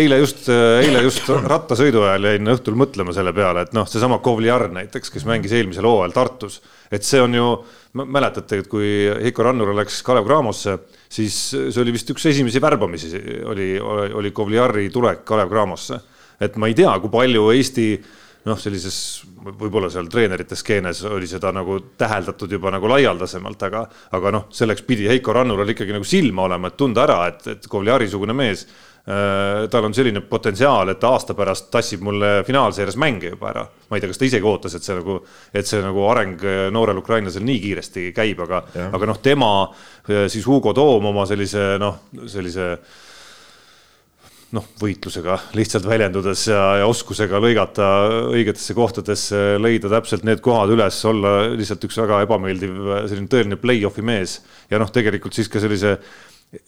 eile 0.00 0.18
just, 0.22 0.48
eile 0.52 1.02
just 1.06 1.28
rattasõidu 1.52 2.02
ajal 2.06 2.30
jäin 2.30 2.54
õhtul 2.54 2.78
mõtlema 2.78 3.14
selle 3.16 3.34
peale, 3.36 3.66
et 3.66 3.76
noh, 3.76 3.86
seesama 3.88 4.18
Kovliar 4.24 4.68
näiteks, 4.74 5.12
kes 5.14 5.26
mängis 5.28 5.54
eelmisel 5.56 5.86
hooajal 5.88 6.16
Tartus, 6.16 6.60
et 6.92 7.06
see 7.06 7.22
on 7.22 7.36
ju, 7.38 7.50
mäletate, 8.02 8.62
et 8.62 8.70
kui 8.72 8.88
Heiko 9.22 9.46
Rannur 9.46 9.74
läks 9.76 10.00
Kalev 10.06 10.26
Cramosse, 10.28 10.78
siis 11.12 11.38
see 11.52 11.82
oli 11.82 11.94
vist 11.94 12.10
üks 12.14 12.26
esimesi 12.32 12.62
värbamisi, 12.62 13.12
oli, 13.50 13.74
oli 13.82 14.34
Kovliari 14.34 14.88
tulek 14.94 15.22
Kalev 15.28 15.52
Cramosse. 15.52 16.00
et 16.42 16.56
ma 16.58 16.66
ei 16.66 16.74
tea, 16.74 16.90
kui 16.98 17.10
palju 17.12 17.50
Eesti 17.54 17.86
noh, 18.48 18.58
sellises 18.58 18.96
võib-olla 19.42 19.90
seal 19.90 20.08
treenerite 20.10 20.56
skeenes 20.58 21.02
oli 21.08 21.26
seda 21.30 21.52
nagu 21.54 21.78
täheldatud 21.98 22.52
juba 22.52 22.72
nagu 22.74 22.88
laialdasemalt, 22.90 23.66
aga, 23.68 23.82
aga 24.16 24.32
noh, 24.34 24.46
selleks 24.54 24.84
pidi 24.86 25.08
Heiko 25.10 25.34
Rannul 25.36 25.74
ikkagi 25.74 25.94
nagu 25.94 26.06
silma 26.06 26.46
olema, 26.46 26.70
et 26.70 26.78
tunda 26.78 27.04
ära, 27.06 27.18
et, 27.32 27.46
et 27.56 27.68
Kovliari-sugune 27.70 28.36
mees 28.36 28.64
äh, 28.66 29.66
tal 29.72 29.88
on 29.88 29.94
selline 29.96 30.22
potentsiaal, 30.28 30.92
et 30.92 31.00
ta 31.02 31.12
aasta 31.16 31.36
pärast 31.38 31.70
tassib 31.74 32.04
mulle 32.06 32.32
finaalseerias 32.46 32.98
mänge 33.00 33.34
juba 33.34 33.50
ära. 33.50 33.66
ma 33.90 33.98
ei 33.98 34.02
tea, 34.02 34.12
kas 34.12 34.22
ta 34.22 34.28
isegi 34.28 34.48
ootas, 34.48 34.76
et 34.78 34.86
see 34.86 34.98
nagu, 34.98 35.18
et 35.52 35.68
see 35.68 35.82
nagu 35.84 36.08
areng 36.10 36.44
äh, 36.46 36.66
noorel 36.74 37.02
ukrainlasel 37.02 37.46
nii 37.46 37.62
kiiresti 37.66 38.10
käib, 38.16 38.44
aga, 38.46 38.64
aga 38.92 39.10
noh, 39.10 39.22
tema 39.22 39.54
äh, 39.64 40.28
siis 40.32 40.46
Hugo 40.46 40.74
Toom 40.76 41.10
oma 41.12 41.26
sellise 41.30 41.74
noh, 41.82 42.04
sellise 42.30 42.76
noh, 44.52 44.66
võitlusega 44.80 45.38
lihtsalt 45.56 45.86
väljendudes 45.88 46.44
ja, 46.50 46.60
ja 46.82 46.88
oskusega 46.90 47.40
lõigata 47.40 47.88
õigetesse 48.34 48.76
kohtadesse, 48.76 49.40
leida 49.62 49.90
täpselt 49.92 50.26
need 50.28 50.42
kohad 50.44 50.72
üles, 50.74 50.98
olla 51.08 51.38
lihtsalt 51.56 51.88
üks 51.88 51.98
väga 52.02 52.20
ebameeldiv 52.26 52.76
selline 53.08 53.32
tõeline 53.32 53.58
play-off'i 53.62 54.04
mees 54.04 54.40
ja 54.70 54.80
noh, 54.82 54.92
tegelikult 54.92 55.36
siis 55.36 55.48
ka 55.52 55.62
sellise 55.62 55.96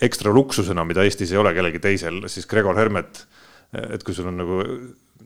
ekstra 0.01 0.33
luksusena, 0.33 0.85
mida 0.89 1.05
Eestis 1.05 1.35
ei 1.35 1.41
ole 1.41 1.53
kellelgi 1.57 1.83
teisel, 1.85 2.23
siis 2.33 2.49
Gregor 2.49 2.79
Hermet, 2.81 3.27
et 3.75 4.05
kui 4.07 4.17
sul 4.17 4.31
on 4.31 4.41
nagu 4.41 4.63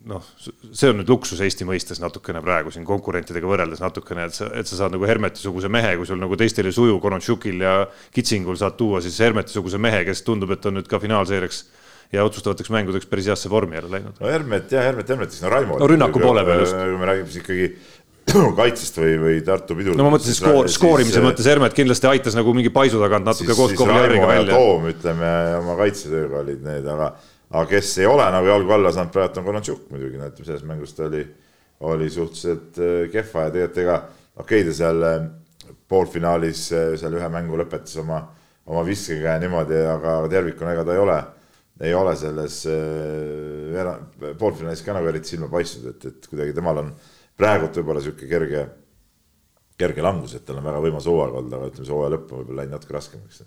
noh, 0.09 0.25
see 0.41 0.91
on 0.91 0.99
nüüd 0.99 1.11
luksus 1.11 1.41
Eesti 1.45 1.67
mõistes 1.69 2.01
natukene 2.03 2.41
praegu 2.43 2.73
siin 2.75 2.87
konkurentidega 2.89 3.47
võrreldes 3.47 3.83
natukene, 3.83 4.27
et 4.27 4.35
sa, 4.35 4.49
et 4.59 4.67
sa 4.67 4.81
saad 4.81 4.95
nagu 4.95 5.07
Hermeti-suguse 5.07 5.71
mehe, 5.71 5.95
kui 5.99 6.09
sul 6.09 6.19
nagu 6.19 6.39
teistel 6.39 6.67
ei 6.67 6.75
suju, 6.75 6.99
Konontšukil 7.03 7.63
ja 7.63 7.75
Kitsingul 8.15 8.59
saad 8.59 8.79
tuua 8.81 9.03
siis 9.05 9.19
Hermeti-suguse 9.23 9.79
mehe, 9.83 10.03
kes 10.09 10.25
tundub, 10.27 10.55
et 10.55 10.67
on 10.67 10.79
nüüd 10.81 10.91
ka 10.91 10.99
finaalseeriaks 11.03 11.63
ja 12.13 12.25
otsustavateks 12.25 12.71
mängudeks 12.73 13.07
päris 13.07 13.29
heasse 13.29 13.51
vormi 13.51 13.77
jälle 13.77 13.91
läinud. 13.91 14.17
no 14.21 14.29
Hermet 14.33 14.73
jah, 14.73 14.85
Hermet 14.85 15.09
Hermetist, 15.09 15.43
no 15.43 15.51
Raimo. 15.53 15.79
No 15.79 15.87
rünnaku 15.91 16.21
poole 16.23 16.45
peal 16.45 16.65
just. 16.65 16.77
kui 16.77 16.99
me 17.01 17.09
räägime 17.11 17.33
siis 17.33 17.43
ikkagi 17.43 17.67
kaitsest 18.61 19.01
või, 19.01 19.17
või 19.23 19.41
Tartu 19.45 19.77
pidur. 19.79 19.97
no 19.97 20.07
ma 20.07 20.13
mõtlesin 20.17 20.37
skoor, 20.37 20.69
skoorimise 20.73 21.23
mõttes 21.25 21.49
Hermet 21.49 21.77
kindlasti 21.77 22.11
aitas 22.11 22.37
nagu 22.37 22.53
mingi 22.57 22.73
paisu 22.75 23.01
tagant 23.03 23.29
natuke 23.29 23.57
koos 23.57 23.75
Kovliariga 23.79 24.29
välja. 24.29 24.57
Toom, 24.57 24.89
ütleme 24.93 25.33
oma 25.63 25.77
kaitsetööga 25.81 26.43
olid 26.43 26.65
need, 26.65 26.89
aga, 26.95 27.11
aga 27.53 27.65
kes 27.73 27.95
ei 28.03 28.09
ole 28.09 28.29
nagu 28.35 28.51
jalgu 28.53 28.77
alla 28.77 28.93
saanud, 28.95 29.13
praegu 29.15 29.43
on 29.43 29.49
Konontšuk 29.49 29.85
muidugi, 29.93 30.21
no 30.21 30.31
ütleme 30.33 30.49
selles 30.51 30.65
mängus 30.69 30.97
ta 30.97 31.07
oli, 31.09 31.25
oli 31.93 32.11
suhteliselt 32.13 32.81
äh, 32.83 33.01
kehva 33.13 33.49
ja 33.49 33.55
tegelikult 33.55 33.85
ega 33.85 33.99
okei 34.39 34.63
okay,, 34.63 34.69
ta 34.69 34.77
seal 34.81 35.09
äh, 35.09 35.19
poolfinaalis 35.89 36.67
äh, 36.73 36.93
seal 37.01 37.17
ühe 37.17 37.33
mängu 37.33 37.61
lõpetas 37.61 37.97
oma, 38.03 38.23
oma 38.69 38.85
viskega 38.87 39.37
ja 39.37 39.43
niimoodi, 39.43 39.81
aga 39.97 40.21
tervikuna 40.33 40.77
ega 40.77 40.85
ta 40.89 40.97
ei 40.97 41.05
ole, 41.05 41.19
ei 41.81 41.95
ole 41.95 42.17
selles 42.19 42.61
äh, 42.71 43.93
poolfinaalis 44.39 44.83
ka 44.87 44.97
nagu 44.97 45.11
eriti 45.11 45.35
silma 45.35 45.51
paistnud, 45.53 45.95
et, 45.95 46.09
et 46.11 46.31
kuidagi 46.31 46.57
temal 46.57 46.83
on 46.83 46.91
praegult 47.39 47.79
võib-olla 47.79 48.03
niisugune 48.03 48.31
kerge, 48.33 48.65
kerge 49.79 50.03
langus, 50.03 50.35
et 50.35 50.47
tal 50.47 50.59
on 50.59 50.67
väga 50.67 50.83
võimas 50.89 51.07
hooaeg 51.07 51.39
olnud, 51.43 51.55
aga 51.55 51.71
ütleme, 51.71 51.87
see 51.87 51.95
hooaja 51.95 52.17
lõpp 52.17 52.33
on 52.33 52.43
võib-olla 52.43 52.65
läinud 52.65 52.79
natuke 52.79 52.99
raskemaks 52.99 53.45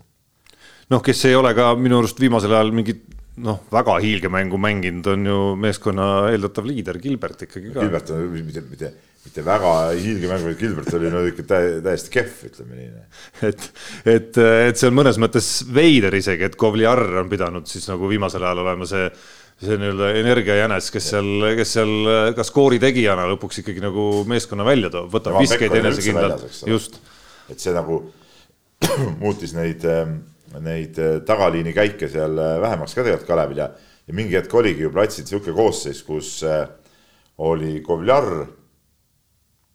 noh, 0.91 1.01
kes 1.03 1.25
ei 1.29 1.35
ole 1.37 1.53
ka 1.57 1.71
minu 1.79 1.99
arust 2.01 2.19
viimasel 2.19 2.55
ajal 2.55 2.71
mingit 2.75 3.03
noh, 3.41 3.61
väga 3.71 3.95
hiilgemängu 4.03 4.59
mänginud, 4.61 5.07
on 5.13 5.29
ju 5.29 5.37
meeskonna 5.59 6.07
eeldatav 6.31 6.67
liider 6.67 6.99
Gilbert 7.01 7.45
ikkagi 7.47 7.71
ka. 7.71 7.79
Gilbert 7.79 8.11
on 8.15 8.25
mitte, 8.35 8.63
mitte, 8.67 8.91
mitte 9.25 9.43
väga 9.45 9.73
hiilge 9.93 10.29
mäng, 10.29 10.45
vaid 10.47 10.57
Gilbert 10.59 10.95
oli 10.97 11.11
no 11.13 11.21
ikka 11.29 11.45
tä 11.47 11.59
täiesti 11.85 12.13
kehv, 12.13 12.39
ütleme 12.47 12.77
nii. 12.77 12.87
et, 13.49 13.67
et, 14.09 14.39
et 14.69 14.79
see 14.79 14.89
on 14.89 14.97
mõnes 14.97 15.19
mõttes 15.21 15.49
veider 15.73 16.15
isegi, 16.17 16.47
et 16.47 16.57
Kovliar 16.59 17.03
on 17.21 17.29
pidanud 17.29 17.69
siis 17.69 17.85
nagu 17.91 18.09
viimasel 18.09 18.43
ajal 18.47 18.63
olema 18.63 18.87
see, 18.89 19.05
see 19.61 19.77
nii-öelda 19.77 20.09
energiajänes, 20.23 20.89
kes 20.95 21.11
seal, 21.13 21.29
kes 21.59 21.75
seal 21.77 21.93
ka 22.37 22.45
skoori 22.47 22.81
tegijana 22.81 23.27
lõpuks 23.35 23.61
ikkagi 23.61 23.83
nagu 23.83 24.07
meeskonna 24.29 24.65
välja 24.67 24.89
toob, 24.93 25.11
võtab 25.13 25.37
viskeid 25.41 25.77
enesekindlalt 25.79 26.65
just. 26.71 26.97
et 27.51 27.61
see 27.61 27.75
nagu 27.77 28.01
muutis 29.21 29.53
neid, 29.53 29.85
neid 30.65 30.97
tagaliini 31.27 31.75
käike 31.77 32.09
seal 32.09 32.41
vähemaks 32.63 32.97
ka 32.97 33.05
tegelikult 33.05 33.29
Kalevil 33.29 33.61
ja, 33.61 33.69
ja 34.07 34.17
mingi 34.17 34.39
hetk 34.39 34.57
oligi 34.57 34.87
ju 34.87 34.93
platsil 34.95 35.27
niisugune 35.27 35.53
koosseis, 35.61 36.01
kus 36.07 36.39
äh, 36.41 36.65
oli 37.45 37.83
Kovjar 37.85 38.31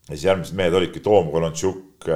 ja 0.06 0.14
siis 0.14 0.26
järgmised 0.28 0.58
mehed 0.58 0.76
olidki 0.78 1.02
Toom 1.04 1.30
Kolontšuk, 1.32 2.08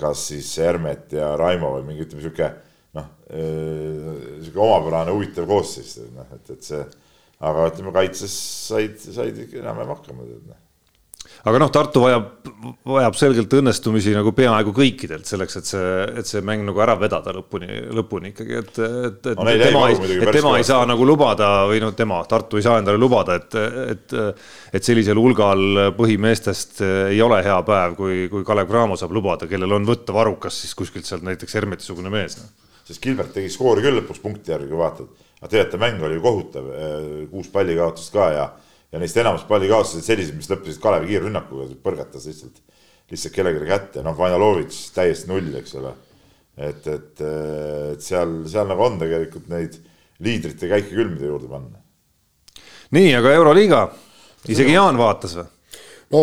kas 0.00 0.26
siis 0.30 0.50
Hermet 0.62 1.12
ja 1.16 1.34
Raimo 1.36 1.74
või 1.76 1.88
mingi 1.90 2.06
ütleme 2.06 2.24
sihuke 2.24 2.50
noh, 2.96 3.08
sihuke 3.28 4.62
omapärane 4.62 5.12
huvitav 5.12 5.48
koosseis, 5.50 5.98
noh, 6.16 6.30
et, 6.36 6.54
et 6.54 6.70
see, 6.70 6.84
aga 7.44 7.66
ütleme 7.72 7.92
kaitses 7.96 8.36
said, 8.68 8.96
said 9.02 9.42
ikka 9.44 9.60
enam-vähem 9.60 9.92
hakkama, 9.92 10.28
tead 10.30 10.46
noh 10.46 10.62
aga 11.46 11.60
noh, 11.62 11.70
Tartu 11.70 12.02
vajab, 12.02 12.24
vajab 12.90 13.16
selgelt 13.18 13.52
õnnestumisi 13.54 14.14
nagu 14.16 14.32
peaaegu 14.34 14.72
kõikidelt 14.74 15.28
selleks, 15.28 15.58
et 15.60 15.68
see, 15.68 15.92
et 16.22 16.26
see 16.28 16.42
mäng 16.46 16.64
nagu 16.66 16.82
ära 16.82 16.96
vedada 16.98 17.34
lõpuni, 17.36 17.68
lõpuni 17.94 18.32
ikkagi, 18.32 18.56
et, 18.62 18.80
et, 18.82 19.28
et 19.32 19.38
no, 19.38 19.46
tema, 19.62 19.84
ei, 19.92 20.18
et 20.18 20.32
tema 20.34 20.56
ei 20.58 20.66
saa 20.66 20.82
nagu 20.88 21.06
lubada 21.06 21.50
või 21.70 21.78
noh, 21.84 21.94
tema, 21.98 22.18
Tartu 22.26 22.58
ei 22.58 22.66
saa 22.66 22.80
endale 22.82 22.98
lubada, 22.98 23.38
et, 23.38 23.54
et, 23.94 24.16
et 24.74 24.90
sellisel 24.90 25.20
hulgal 25.22 25.94
põhimeestest 25.98 26.82
ei 27.12 27.22
ole 27.22 27.38
hea 27.46 27.60
päev, 27.68 27.96
kui, 28.00 28.26
kui 28.32 28.46
Kalev 28.46 28.70
Cramo 28.72 28.98
saab 28.98 29.14
lubada, 29.14 29.46
kellel 29.50 29.78
on 29.78 29.86
võtta 29.86 30.16
varukas 30.16 30.62
siis 30.64 30.74
kuskilt 30.78 31.06
sealt 31.06 31.26
näiteks 31.26 31.58
Hermeti-sugune 31.60 32.10
mees 32.10 32.40
no.. 32.40 32.50
sest 32.88 33.02
Gilbert 33.04 33.34
tegi 33.36 33.54
skoori 33.54 33.86
küll 33.86 34.02
lõpuks 34.02 34.22
punkti 34.24 34.56
järgi, 34.56 34.72
kui 34.72 34.82
vaatad, 34.82 35.14
aga 35.38 35.54
tegelikult 35.54 35.82
mäng 35.86 36.06
oli 36.10 36.18
ju 36.18 36.26
kohutav, 36.26 36.70
kuus 37.30 37.54
palli 37.54 37.78
kaotust 37.78 38.14
ka 38.16 38.30
ja 38.34 38.46
ja 38.96 39.00
neist 39.02 39.18
enamus 39.20 39.44
pallikaotused 39.44 40.04
sellised, 40.06 40.36
mis 40.38 40.48
lõppesid 40.48 40.80
Kalevi 40.80 41.10
kiirrünnakuga, 41.10 41.68
põrgatas 41.84 42.24
lihtsalt, 42.30 42.62
lihtsalt 43.12 43.34
kellelegi 43.34 43.68
kätte, 43.68 44.04
noh, 44.04 44.16
Vanalovitš 44.16 44.78
täiesti 44.96 45.28
null, 45.28 45.50
eks 45.60 45.76
ole. 45.76 45.92
et, 46.56 46.86
et, 46.88 47.20
et 47.20 48.00
seal, 48.00 48.38
seal 48.48 48.70
nagu 48.70 48.86
on 48.86 48.96
tegelikult 49.02 49.50
neid 49.52 49.76
liidrite 50.24 50.70
käike 50.70 50.94
küll, 50.94 51.12
mida 51.12 51.28
juurde 51.28 51.50
panna. 51.50 51.82
nii, 52.96 53.12
aga 53.18 53.34
Euroliiga, 53.36 53.82
isegi 54.48 54.72
Jaan 54.72 54.96
vaatas 54.96 55.36
või? 55.36 55.52
No 56.14 56.20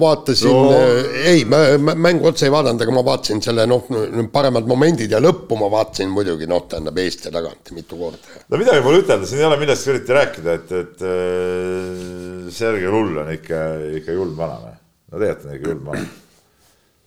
vaatasin 0.00 0.50
no., 0.50 0.78
ei, 1.24 1.44
ma 1.44 1.94
mängu 1.94 2.26
otse 2.30 2.48
ei 2.48 2.52
vaadanud, 2.52 2.82
aga 2.82 2.94
ma 2.94 3.04
vaatasin 3.06 3.42
selle 3.44 3.66
noh, 3.70 3.84
paremad 4.32 4.66
momendid 4.70 5.12
ja 5.14 5.20
lõppu 5.22 5.58
ma 5.60 5.68
vaatasin 5.70 6.10
muidugi 6.10 6.48
noh, 6.50 6.64
tähendab 6.70 6.98
eest 7.02 7.28
ja 7.28 7.34
tagant 7.34 7.70
mitu 7.76 7.98
korda. 8.00 8.40
no 8.48 8.60
midagi 8.60 8.82
pole 8.86 9.04
ütelda, 9.04 9.28
siin 9.30 9.44
ei 9.44 9.50
ole 9.50 9.60
millestki 9.60 9.94
eriti 9.94 10.16
rääkida, 10.18 10.56
et, 10.58 10.74
et 10.80 11.06
äh, 11.06 12.50
Sergei 12.54 12.90
Lull 12.90 13.22
on 13.22 13.30
ikka, 13.36 13.62
ikka 14.00 14.18
julm 14.18 14.34
vanamees. 14.40 14.82
no 15.12 15.22
tegelikult 15.22 15.46
on 15.46 15.60
ikka 15.60 15.74
julm 15.74 15.86
vanamees 15.92 16.18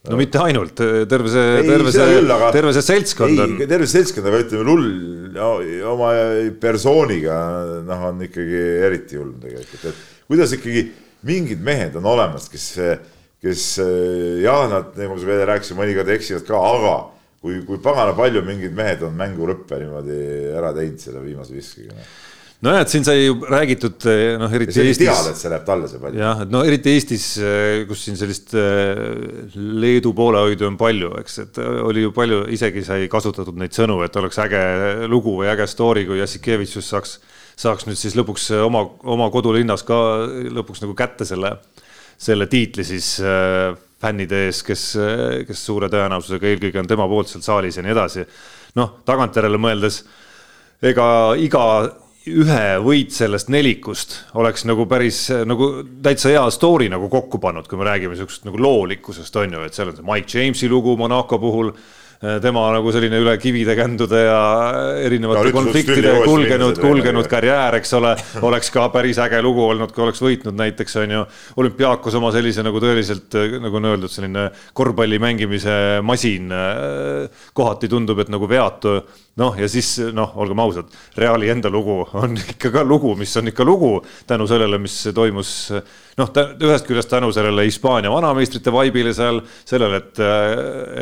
no 0.03 0.19
mitte 0.19 0.39
ainult, 0.43 0.79
terve 1.11 1.29
see, 1.31 1.61
terve 1.67 1.91
see, 1.95 2.23
terve 2.55 2.73
see 2.75 2.87
seltskond 2.87 3.39
on. 3.39 3.59
terve 3.67 3.85
see 3.87 3.99
seltskond, 3.99 4.31
aga 4.31 4.43
ütleme, 4.47 4.65
Lull 4.71 4.89
oma 5.91 6.15
persooniga 6.63 7.37
noh, 7.83 8.09
on 8.13 8.27
ikkagi 8.31 8.67
eriti 8.87 9.19
julm 9.19 9.39
tegelikult, 9.43 9.89
et 9.91 10.27
kuidas 10.31 10.55
ikkagi 10.55 10.87
mingid 11.27 11.63
mehed 11.63 11.95
on 11.99 12.07
olemas, 12.13 12.49
kes, 12.51 12.67
kes 13.43 13.65
jah, 14.43 14.67
nad 14.71 14.93
nagu 14.99 15.17
sa 15.19 15.29
veel 15.29 15.45
rääkisid, 15.49 15.77
mõnikord 15.79 16.11
eksivad 16.15 16.45
ka, 16.47 16.59
aga 16.73 16.93
kui, 17.43 17.61
kui 17.67 17.79
pagana 17.83 18.15
palju 18.17 18.43
mingid 18.47 18.75
mehed 18.75 19.03
on 19.07 19.15
mängu 19.19 19.47
lõppe 19.49 19.81
niimoodi 19.81 20.19
ära 20.55 20.71
teinud 20.75 21.01
selle 21.03 21.23
viimase 21.25 21.55
viskega 21.55 21.95
no 22.63 22.71
nojah, 22.71 22.85
et 22.85 22.93
siin 22.93 23.03
sai 23.03 23.25
ju 23.25 23.35
räägitud, 23.49 24.05
noh, 24.39 24.53
eriti 24.55 24.77
ja 24.79 24.85
Eestis. 24.87 25.09
teada, 25.09 25.33
et 25.33 25.39
see 25.41 25.51
läheb 25.51 25.65
talle 25.67 25.89
see 25.91 25.99
pall. 25.99 26.15
jah, 26.15 26.43
et 26.45 26.53
no 26.53 26.61
eriti 26.63 26.93
Eestis, 26.95 27.25
kus 27.89 28.05
siin 28.07 28.19
sellist 28.19 28.55
äh, 28.55 29.03
Leedu 29.83 30.13
poolehoidu 30.15 30.69
on 30.69 30.79
palju, 30.79 31.11
eks, 31.19 31.37
et 31.43 31.59
oli 31.59 32.05
ju 32.05 32.13
palju, 32.15 32.45
isegi 32.55 32.85
sai 32.87 33.09
kasutatud 33.11 33.59
neid 33.59 33.75
sõnu, 33.75 33.99
et 34.07 34.15
oleks 34.21 34.39
äge 34.45 34.63
lugu 35.11 35.35
või 35.41 35.51
äge 35.51 35.67
story, 35.67 36.07
kui 36.07 36.21
Jassikevitšus 36.21 36.93
saaks 36.95 37.17
saaks 37.59 37.87
nüüd 37.87 37.99
siis 37.99 38.15
lõpuks 38.17 38.49
oma, 38.63 38.83
oma 39.03 39.29
kodulinnas 39.33 39.85
ka 39.87 39.97
lõpuks 40.53 40.83
nagu 40.83 40.95
kätte 40.97 41.27
selle, 41.27 41.55
selle 42.17 42.47
tiitli 42.51 42.85
siis 42.87 43.15
äh, 43.23 43.73
fännide 44.03 44.45
ees, 44.49 44.59
kes, 44.67 44.83
kes 45.47 45.65
suure 45.65 45.87
tõenäosusega 45.91 46.49
eelkõige 46.49 46.81
on 46.81 46.89
tema 46.89 47.07
poolt 47.07 47.31
seal 47.31 47.43
saalis 47.45 47.77
ja 47.79 47.85
nii 47.85 47.93
edasi. 47.93 48.25
noh, 48.75 48.97
tagantjärele 49.07 49.59
mõeldes, 49.61 50.01
ega 50.83 51.05
iga 51.39 51.63
ühe 52.27 52.65
võit 52.83 53.11
sellest 53.15 53.49
nelikust 53.51 54.15
oleks 54.39 54.63
nagu 54.67 54.85
päris 54.87 55.25
nagu 55.47 55.69
täitsa 56.03 56.31
hea 56.31 56.43
story 56.55 56.89
nagu 56.91 57.09
kokku 57.11 57.39
pannud, 57.43 57.67
kui 57.67 57.79
me 57.79 57.87
räägime 57.87 58.15
siuksest 58.19 58.47
nagu 58.47 58.59
loolikkusest 58.59 59.35
on 59.39 59.57
ju, 59.57 59.63
et 59.63 59.75
seal 59.75 59.91
on 59.91 59.97
see 59.99 60.07
Mike 60.07 60.37
Jamesi 60.37 60.71
lugu 60.71 60.95
Monaco 60.99 61.39
puhul 61.39 61.73
Äh, 61.75 62.01
tema 62.43 62.61
nagu 62.71 62.91
selline 62.95 63.19
üle 63.19 63.33
kivide 63.41 63.75
kändude 63.75 64.21
ja 64.23 64.39
erinevate 65.03 65.49
no, 65.49 65.55
konfliktide 65.57 66.13
kulgenud, 66.23 66.79
kulgenud 66.79 67.27
karjäär, 67.31 67.77
eks 67.81 67.91
ole, 67.99 68.13
oleks 68.47 68.71
ka 68.71 68.85
päris 68.93 69.19
äge 69.23 69.41
lugu 69.43 69.65
olnud, 69.67 69.91
kui 69.91 70.05
oleks 70.05 70.23
võitnud 70.23 70.55
näiteks 70.59 70.95
on 71.01 71.15
ju. 71.17 71.25
olümpiaakos 71.59 72.15
oma 72.19 72.31
sellise 72.35 72.63
nagu 72.63 72.79
tõeliselt, 72.83 73.35
nagu 73.63 73.79
on 73.79 73.89
öeldud, 73.91 74.13
selline 74.13 74.47
korvpalli 74.73 75.19
mängimise 75.19 75.75
masin. 76.05 76.51
Äh, 76.53 77.43
kohati 77.53 77.89
tundub, 77.91 78.23
et 78.23 78.31
nagu 78.31 78.47
veatu 78.49 79.01
noh, 79.41 79.57
ja 79.57 79.67
siis 79.71 79.95
noh, 80.13 80.35
olgem 80.37 80.61
ausad, 80.61 80.93
Reali 81.17 81.49
enda 81.49 81.71
lugu 81.73 82.03
on 82.19 82.37
ikka 82.53 82.73
ka 82.73 82.85
lugu, 82.87 83.15
mis 83.19 83.33
on 83.39 83.49
ikka 83.49 83.65
lugu 83.65 83.95
tänu 84.29 84.47
sellele, 84.49 84.79
mis 84.81 84.99
toimus 85.15 85.53
noh, 86.19 86.29
ühest 86.61 86.87
küljest 86.87 87.09
tänu 87.11 87.31
sellele 87.33 87.65
Hispaania 87.65 88.11
vanameistrite 88.13 88.71
vaibile 88.73 89.13
seal, 89.15 89.41
sellele, 89.65 89.99
et, 90.03 90.21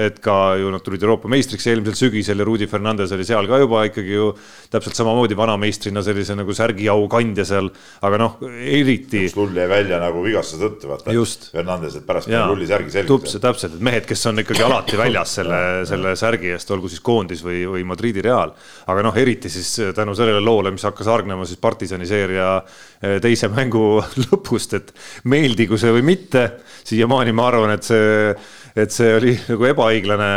et 0.08 0.22
ka 0.24 0.38
ju 0.62 0.72
nad 0.72 0.84
tulid 0.86 1.04
Euroopa 1.04 1.32
meistriks 1.32 1.68
eelmisel 1.68 1.98
sügisel 2.00 2.40
ja 2.42 2.48
Rudi 2.48 2.68
Fernandes 2.72 3.12
oli 3.16 3.26
seal 3.28 3.50
ka 3.50 3.60
juba 3.62 3.84
ikkagi 3.90 4.16
ju 4.16 4.30
täpselt 4.72 5.00
samamoodi 5.00 5.38
vanameistrina 5.38 6.04
sellise 6.06 6.38
nagu 6.40 6.56
särgiau 6.56 7.08
kandja 7.12 7.46
seal, 7.48 7.72
aga 8.08 8.22
noh, 8.22 8.38
eriti. 8.48 9.26
Lull 9.36 9.58
jäi 9.58 9.68
välja 9.70 10.00
nagu 10.02 10.24
vigastuse 10.24 10.64
tõttu, 10.64 10.92
vaata. 10.92 11.16
Fernandes, 11.52 12.00
et 12.00 12.08
pärast 12.08 12.32
pani 12.32 12.48
Lulli 12.54 12.70
särgi 12.70 12.96
selga. 12.96 13.20
täpselt, 13.44 13.76
et 13.76 13.84
mehed, 13.84 14.08
kes 14.08 14.26
on 14.32 14.44
ikkagi 14.44 14.64
alati 14.66 15.00
väljas 15.00 15.36
selle, 15.42 15.62
selle 15.90 16.16
särgi 16.20 16.54
eest, 16.56 16.72
olgu 16.72 16.92
siis 16.92 17.04
koondis 17.04 17.44
või, 17.46 17.64
või 17.68 17.84
Madridi 18.22 18.30
Real. 18.30 18.54
aga 18.88 19.04
noh, 19.06 19.16
eriti 19.18 19.50
siis 19.50 19.94
tänu 19.96 20.14
sellele 20.16 20.42
loole, 20.44 20.72
mis 20.72 20.84
hakkas 20.86 21.08
hargnema 21.08 21.46
siis 21.46 21.60
partisani 21.62 22.08
seeria 22.08 22.62
eh, 23.02 23.20
teise 23.22 23.50
mängu 23.50 24.02
lõpust, 24.26 24.76
et 24.78 24.92
meeldigu 25.24 25.78
see 25.78 25.92
või 25.92 26.06
mitte, 26.14 26.48
siiamaani 26.88 27.34
ma 27.36 27.48
arvan, 27.50 27.74
et 27.76 27.88
see, 27.88 28.34
et 28.76 28.92
see 28.92 29.14
oli 29.16 29.36
nagu 29.48 29.70
ebaõiglane 29.72 30.30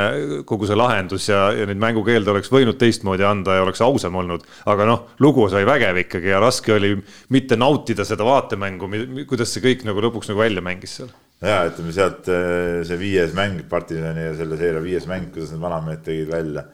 kogu 0.49 0.69
see 0.69 0.79
lahendus 0.79 1.29
ja, 1.29 1.49
ja 1.55 1.67
neid 1.69 1.81
mängukeelde 1.83 2.35
oleks 2.35 2.53
võinud 2.53 2.79
teistmoodi 2.81 3.27
anda 3.27 3.59
ja 3.59 3.67
oleks 3.67 3.83
ausam 3.85 4.17
olnud. 4.21 4.47
aga 4.67 4.89
noh, 4.89 5.05
lugu 5.21 5.49
sai 5.53 5.67
vägev 5.67 6.05
ikkagi 6.05 6.33
ja 6.33 6.41
raske 6.43 6.75
oli 6.77 6.95
mitte 7.35 7.59
nautida 7.61 8.07
seda 8.07 8.27
vaatemängu, 8.27 8.91
kuidas 9.29 9.55
see 9.55 9.65
kõik 9.65 9.87
nagu 9.89 10.09
lõpuks 10.09 10.33
nagu 10.33 10.45
välja 10.45 10.65
mängis 10.65 11.01
seal 11.01 11.13
ja 11.45 11.65
ütleme 11.69 11.93
sealt 11.95 12.29
eh, 12.33 12.81
see 12.87 12.99
viies 13.01 13.35
mäng, 13.37 13.61
partisani 13.69 14.29
ja 14.29 14.33
selle 14.39 14.59
seeria 14.61 14.83
viies 14.85 15.09
mäng, 15.11 15.29
kuidas 15.35 15.53
need 15.53 15.63
vanamehed 15.63 16.05
tegid 16.07 16.31
välja, 16.31 16.65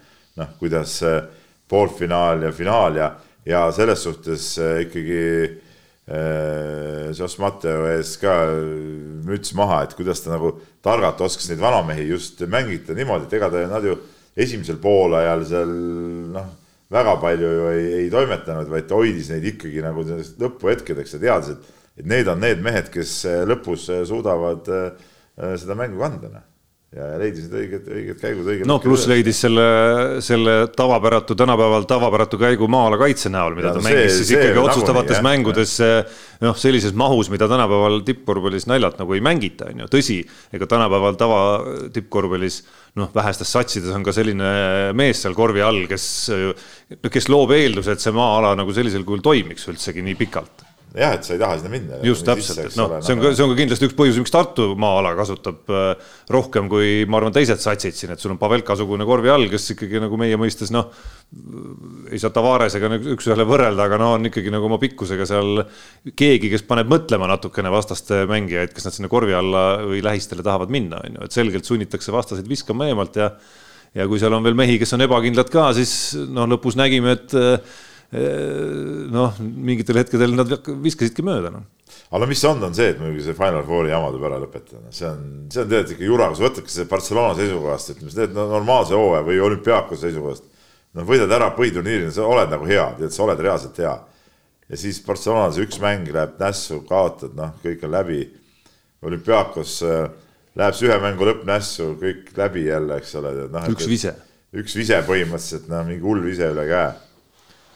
noh, 0.41 0.55
kuidas 0.59 0.97
eh, 1.07 1.21
poolfinaal 1.71 2.49
ja 2.49 2.53
finaal 2.57 2.97
ja, 2.97 3.11
ja 3.47 3.67
selles 3.77 4.03
suhtes 4.09 4.53
eh, 4.59 4.87
ikkagi 4.89 5.21
Äh, 6.11 7.13
Joss 7.15 7.39
Matteo 7.39 7.85
ees 7.87 8.17
ka 8.19 8.33
müts 9.23 9.53
maha, 9.55 9.85
et 9.85 9.93
kuidas 9.95 10.25
ta 10.25 10.33
nagu 10.33 10.57
targalt 10.83 11.21
oskas 11.23 11.47
neid 11.47 11.61
vanamehi 11.63 12.09
just 12.09 12.43
mängida 12.51 12.97
niimoodi, 12.99 13.29
et 13.29 13.37
ega 13.39 13.47
ta, 13.53 13.63
nad 13.71 13.87
ju 13.87 13.95
esimesel 14.35 14.81
poolajal 14.83 15.45
seal 15.47 15.71
noh, 16.35 16.49
väga 16.91 17.15
palju 17.23 17.53
ju 17.55 17.71
ei, 17.77 17.87
ei 18.01 18.11
toimetanud, 18.11 18.67
vaid 18.73 18.91
ta 18.91 18.99
hoidis 18.99 19.31
neid 19.31 19.47
ikkagi 19.53 19.85
nagu 19.87 20.03
lõpuhetkedeks 20.03 21.15
ja 21.15 21.23
teadis, 21.29 21.55
et, 21.55 21.71
et 22.03 22.11
need 22.11 22.33
on 22.33 22.43
need 22.43 22.65
mehed, 22.65 22.91
kes 22.91 23.15
lõpus 23.47 23.87
suudavad 24.11 24.67
seda 25.37 25.79
mängu 25.79 26.03
kanda 26.03 26.33
noh 26.33 26.50
ja 26.91 27.07
leidis 27.21 27.45
need 27.47 27.55
õiged, 27.55 27.85
õiged 27.95 28.19
käigud 28.19 28.49
õigel 28.51 28.67
no 28.67 28.81
pluss 28.83 29.07
leidis 29.07 29.39
selle, 29.45 29.67
selle 30.27 30.55
tavapäratu, 30.75 31.37
tänapäeval 31.39 31.85
tavapäratu 31.91 32.41
käigu 32.41 32.67
maa-ala 32.71 32.99
kaitse 32.99 33.31
näol, 33.31 33.55
mida 33.55 33.71
ja, 33.71 33.75
ta 33.77 33.79
no 33.79 33.85
mängis 33.87 34.17
see, 34.17 34.17
siis 34.25 34.33
ikkagi 34.35 34.59
otsustavates 34.59 35.21
nagunii, 35.21 35.29
mängudes 35.29 35.75
noh, 36.43 36.57
sellises 36.59 36.97
mahus, 36.99 37.31
mida 37.31 37.47
tänapäeval 37.51 38.01
tippkorvpallis 38.09 38.67
naljalt 38.67 38.99
nagu 38.99 39.15
ei 39.15 39.23
mängita, 39.23 39.69
on 39.71 39.85
ju, 39.85 39.91
tõsi, 39.93 40.19
ega 40.57 40.67
tänapäeval 40.73 41.19
tava 41.21 41.43
tippkorvpallis 41.95 42.59
noh, 42.99 43.13
vähestes 43.15 43.55
satsides 43.55 43.95
on 43.95 44.07
ka 44.07 44.17
selline 44.17 44.51
mees 44.99 45.23
seal 45.23 45.39
korvi 45.39 45.63
all, 45.63 45.85
kes, 45.91 46.09
kes 47.07 47.31
loob 47.31 47.55
eelduse, 47.55 47.95
et 47.95 48.03
see 48.03 48.17
maa-ala 48.19 48.57
nagu 48.59 48.75
sellisel 48.75 49.07
kujul 49.07 49.23
toimiks 49.31 49.71
üldsegi 49.71 50.03
nii 50.03 50.19
pikalt 50.19 50.67
jah, 50.97 51.15
et 51.15 51.27
sa 51.27 51.35
ei 51.37 51.41
taha 51.41 51.59
sinna 51.59 51.71
minna. 51.71 51.99
just 52.07 52.25
täpselt, 52.27 52.59
et 52.65 52.77
noh, 52.79 52.97
see 53.05 53.15
on 53.15 53.23
ka, 53.23 53.31
see 53.37 53.45
on 53.45 53.53
ka 53.53 53.59
kindlasti 53.61 53.87
üks 53.87 53.97
põhjus, 53.99 54.19
miks 54.19 54.33
Tartu 54.35 54.67
maa-ala 54.81 55.13
kasutab 55.19 55.71
äh, 55.71 56.09
rohkem 56.35 56.71
kui 56.73 57.05
ma 57.11 57.21
arvan, 57.21 57.35
teised 57.37 57.63
satsid 57.63 57.97
siin, 57.97 58.15
et 58.15 58.23
sul 58.23 58.35
on 58.35 58.41
Pavelka-sugune 58.41 59.07
korvi 59.07 59.31
all, 59.31 59.47
kes 59.53 59.73
ikkagi 59.77 60.03
nagu 60.03 60.19
meie 60.21 60.39
mõistes 60.41 60.73
noh, 60.75 60.91
ei 62.11 62.19
saa 62.23 62.35
Tavaresega 62.35 62.91
nagu 62.91 63.15
üks-ühele 63.15 63.47
võrrelda, 63.47 63.87
aga 63.87 64.01
no 64.03 64.13
on 64.17 64.31
ikkagi 64.31 64.51
nagu 64.55 64.67
oma 64.67 64.81
pikkusega 64.83 65.29
seal 65.31 65.63
keegi, 66.11 66.51
kes 66.51 66.67
paneb 66.67 66.91
mõtlema 66.91 67.31
natukene 67.31 67.71
vastaste 67.71 68.25
mängijaid, 68.31 68.75
kes 68.75 68.89
nad 68.89 68.99
sinna 68.99 69.13
korvi 69.13 69.37
alla 69.39 69.65
või 69.87 70.03
lähistele 70.05 70.47
tahavad 70.47 70.75
minna, 70.75 71.03
on 71.07 71.21
ju, 71.21 71.29
et 71.29 71.39
selgelt 71.39 71.71
sunnitakse 71.71 72.15
vastaseid 72.15 72.51
viskama 72.51 72.91
eemalt 72.91 73.21
ja 73.21 73.35
ja 73.91 74.07
kui 74.07 74.21
seal 74.23 74.35
on 74.37 74.45
veel 74.47 74.55
mehi, 74.55 74.77
kes 74.79 74.95
on 74.95 75.03
ebakindlad 75.03 75.49
ka, 75.51 75.71
siis 75.75 75.93
noh, 76.31 76.47
lõpus 76.51 76.77
nägime, 76.79 77.17
et 77.17 77.33
noh, 78.11 79.37
mingitel 79.39 80.01
hetkedel 80.01 80.35
nad 80.35 80.51
viskasidki 80.83 81.23
mööda 81.23 81.53
noh 81.55 81.69
aga 82.11 82.25
no 82.25 82.27
mis 82.27 82.43
on, 82.45 82.63
on 82.67 82.75
see, 82.75 82.91
et 82.91 82.99
muidugi 82.99 83.23
see 83.23 83.37
Final 83.39 83.63
Fouri 83.67 83.93
jama 83.93 84.11
tuleb 84.11 84.27
ära 84.27 84.39
lõpetada, 84.43 84.91
see 84.95 85.07
on, 85.07 85.27
see 85.53 85.63
on 85.63 85.69
tegelikult 85.71 85.95
ikka 85.95 86.07
jura, 86.09 86.29
kui 86.31 86.39
sa 86.39 86.47
võtadki 86.47 86.75
see 86.75 86.87
Barcelona 86.91 87.37
seisukohast, 87.39 87.93
ütleme, 87.95 88.15
see 88.15 88.31
normaalse 88.37 88.97
hooaja 88.99 89.27
või 89.27 89.43
olümpiaakuse 89.47 90.09
seisukohast. 90.09 90.49
noh, 90.99 91.07
võidad 91.07 91.31
ära 91.37 91.53
põhiturniiri, 91.55 92.09
sa 92.15 92.27
oled 92.27 92.51
nagu 92.51 92.67
hea, 92.67 92.89
tead, 92.99 93.15
sa 93.15 93.23
oled 93.27 93.43
reaalselt 93.47 93.79
hea. 93.79 93.93
ja 94.71 94.81
siis 94.81 94.99
Barcelona 95.07 95.53
see 95.55 95.69
üks 95.69 95.79
mäng 95.83 96.11
läheb 96.11 96.35
nässu, 96.43 96.81
kaotad, 96.89 97.37
noh, 97.39 97.55
kõik 97.63 97.87
on 97.87 97.95
läbi. 97.95 98.25
olümpiaakos 99.07 99.77
äh, 99.87 100.11
läheb 100.59 100.75
see 100.75 100.91
ühe 100.91 100.99
mängu 101.03 101.31
lõpp 101.31 101.47
nässu, 101.47 101.93
kõik 102.01 102.35
läbi 102.37 102.67
jälle, 102.67 102.99
eks 102.99 103.15
ole, 103.23 103.37
tead 103.39 103.55
noh. 103.55 103.71
üks 103.71 103.87
vise. 103.87 104.17
üks 104.51 104.75
vise 104.75 104.99
põhimõtteliselt, 105.07 105.71
noh, 105.71 105.87
mingi 105.87 106.03
hull 106.03 106.27
vise 106.27 106.51
üle 106.51 106.67
käe. 106.67 106.91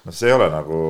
Noh, 0.05 0.15
see 0.15 0.29
ei 0.31 0.37
ole 0.37 0.51
nagu 0.53 0.81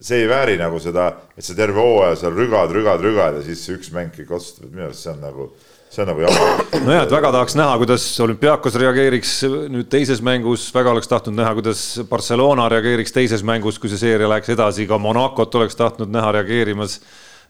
see 0.00 0.20
ei 0.22 0.28
vääri 0.28 0.58
nagu 0.60 0.78
seda, 0.82 1.08
et 1.36 1.44
sa 1.44 1.56
terve 1.56 1.80
hooaja 1.80 2.18
seal 2.20 2.36
rügad, 2.36 2.72
rügad, 2.74 3.00
rügad 3.00 3.38
ja 3.38 3.44
siis 3.46 3.62
üks 3.72 3.92
mäng 3.94 4.12
kõik 4.12 4.34
otsustab, 4.36 4.68
et 4.68 4.74
minu 4.74 4.84
arust 4.90 5.06
see 5.06 5.12
on 5.14 5.22
nagu, 5.24 5.46
see 5.92 6.02
on 6.04 6.10
nagu 6.12 6.24
jama. 6.26 6.48
nojah, 6.84 7.04
et 7.06 7.14
väga 7.16 7.30
tahaks 7.38 7.56
näha, 7.56 7.76
kuidas 7.80 8.08
olümpiaakos 8.26 8.76
reageeriks 8.82 9.36
nüüd 9.72 9.88
teises 9.92 10.20
mängus, 10.24 10.68
väga 10.76 10.92
oleks 10.92 11.08
tahtnud 11.12 11.38
näha, 11.38 11.54
kuidas 11.56 11.84
Barcelona 12.10 12.68
reageeriks 12.72 13.16
teises 13.16 13.46
mängus, 13.46 13.80
kui 13.80 13.92
see 13.92 14.02
seeria 14.02 14.28
läheks 14.28 14.52
edasi, 14.52 14.88
ka 14.90 15.00
Monacot 15.00 15.62
oleks 15.62 15.78
tahtnud 15.78 16.12
näha 16.12 16.36
reageerimas. 16.40 17.00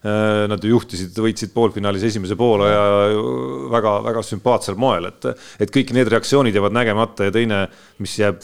Äh, 0.05 0.43
nad 0.45 0.61
ju 0.61 0.69
juhtisid, 0.75 1.15
võitsid 1.17 1.49
poolfinaalis 1.55 2.03
esimese 2.05 2.35
poole 2.37 2.67
ja 2.69 2.83
väga-väga 3.73 4.21
sümpaatsel 4.21 4.75
moel, 4.77 5.07
et, 5.09 5.25
et 5.57 5.71
kõik 5.73 5.89
need 5.97 6.11
reaktsioonid 6.13 6.53
jäävad 6.53 6.75
nägemata 6.77 7.25
ja 7.25 7.33
teine, 7.33 7.63
mis 7.97 8.13
jääb 8.19 8.37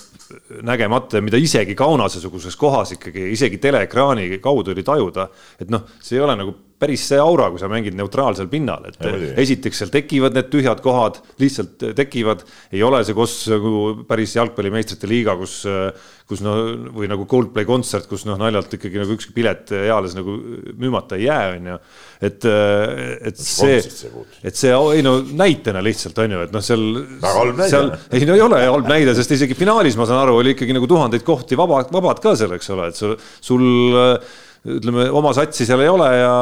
nägemata 0.65 1.19
ja 1.19 1.25
mida 1.25 1.39
isegi 1.39 1.75
Kaunase-suguses 1.77 2.55
kohas 2.59 2.95
ikkagi 2.97 3.29
isegi 3.33 3.59
teleekraani 3.63 4.39
kaudu 4.43 4.73
oli 4.73 4.85
tajuda, 4.85 5.27
et 5.61 5.73
noh, 5.73 5.87
see 6.01 6.17
ei 6.17 6.23
ole 6.25 6.37
nagu 6.39 6.55
päris 6.83 7.05
see 7.07 7.19
aura, 7.21 7.47
kui 7.51 7.61
sa 7.61 7.69
mängid 7.71 7.95
neutraalsel 7.95 8.49
pinnal, 8.51 8.89
et 8.89 8.97
ja, 8.99 9.13
esiteks 9.39 9.83
seal 9.83 9.91
tekivad 9.93 10.35
need 10.35 10.49
tühjad 10.51 10.81
kohad, 10.83 11.21
lihtsalt 11.39 11.85
tekivad, 11.95 12.43
ei 12.75 12.83
ole 12.83 12.99
see 13.07 13.15
koss 13.15 13.47
nagu 13.53 14.03
päris 14.09 14.35
jalgpallimeistrite 14.35 15.07
liiga, 15.07 15.37
kus, 15.39 15.61
kus 16.29 16.43
no 16.43 16.53
või 16.95 17.09
nagu 17.11 17.25
Coldplay 17.29 17.67
kontsert, 17.67 18.07
kus 18.09 18.23
noh, 18.27 18.37
naljalt 18.39 18.71
ikkagi 18.77 19.01
nagu 19.01 19.15
ükski 19.17 19.33
pilet 19.35 19.73
eales 19.75 20.15
nagu 20.17 20.35
müümata 20.79 21.17
ei 21.19 21.27
jää, 21.27 21.49
on 21.57 21.67
ju. 21.73 21.79
et, 22.29 22.47
et 23.29 23.41
see, 23.43 23.81
et 24.43 24.59
see, 24.59 24.71
ei 24.71 25.03
no 25.05 25.17
näitena 25.23 25.83
lihtsalt 25.83 26.23
on 26.23 26.37
ju, 26.37 26.45
et 26.47 26.55
noh, 26.55 26.63
seal. 26.63 26.85
väga 27.23 27.41
halb 27.41 27.59
näide. 27.59 27.83
ei 28.15 28.29
no 28.29 28.37
ei 28.39 28.45
ole 28.45 28.63
halb 28.63 28.89
näide, 28.89 29.17
sest 29.17 29.35
isegi 29.35 29.57
finaalis, 29.59 29.99
ma 29.99 30.07
saan 30.09 30.23
aru, 30.23 30.39
oli 30.39 30.55
ikkagi 30.55 30.75
nagu 30.75 30.89
tuhandeid 30.89 31.27
kohti 31.27 31.59
vaba, 31.59 31.83
vabad 31.91 32.23
ka 32.23 32.37
seal, 32.39 32.55
eks 32.55 32.71
ole, 32.75 32.89
et 32.93 32.99
sul, 32.99 33.17
sul 33.43 33.67
ütleme, 34.63 35.09
oma 35.11 35.33
satsi 35.35 35.65
seal 35.67 35.81
ei 35.83 35.89
ole 35.91 36.05
ja, 36.15 36.35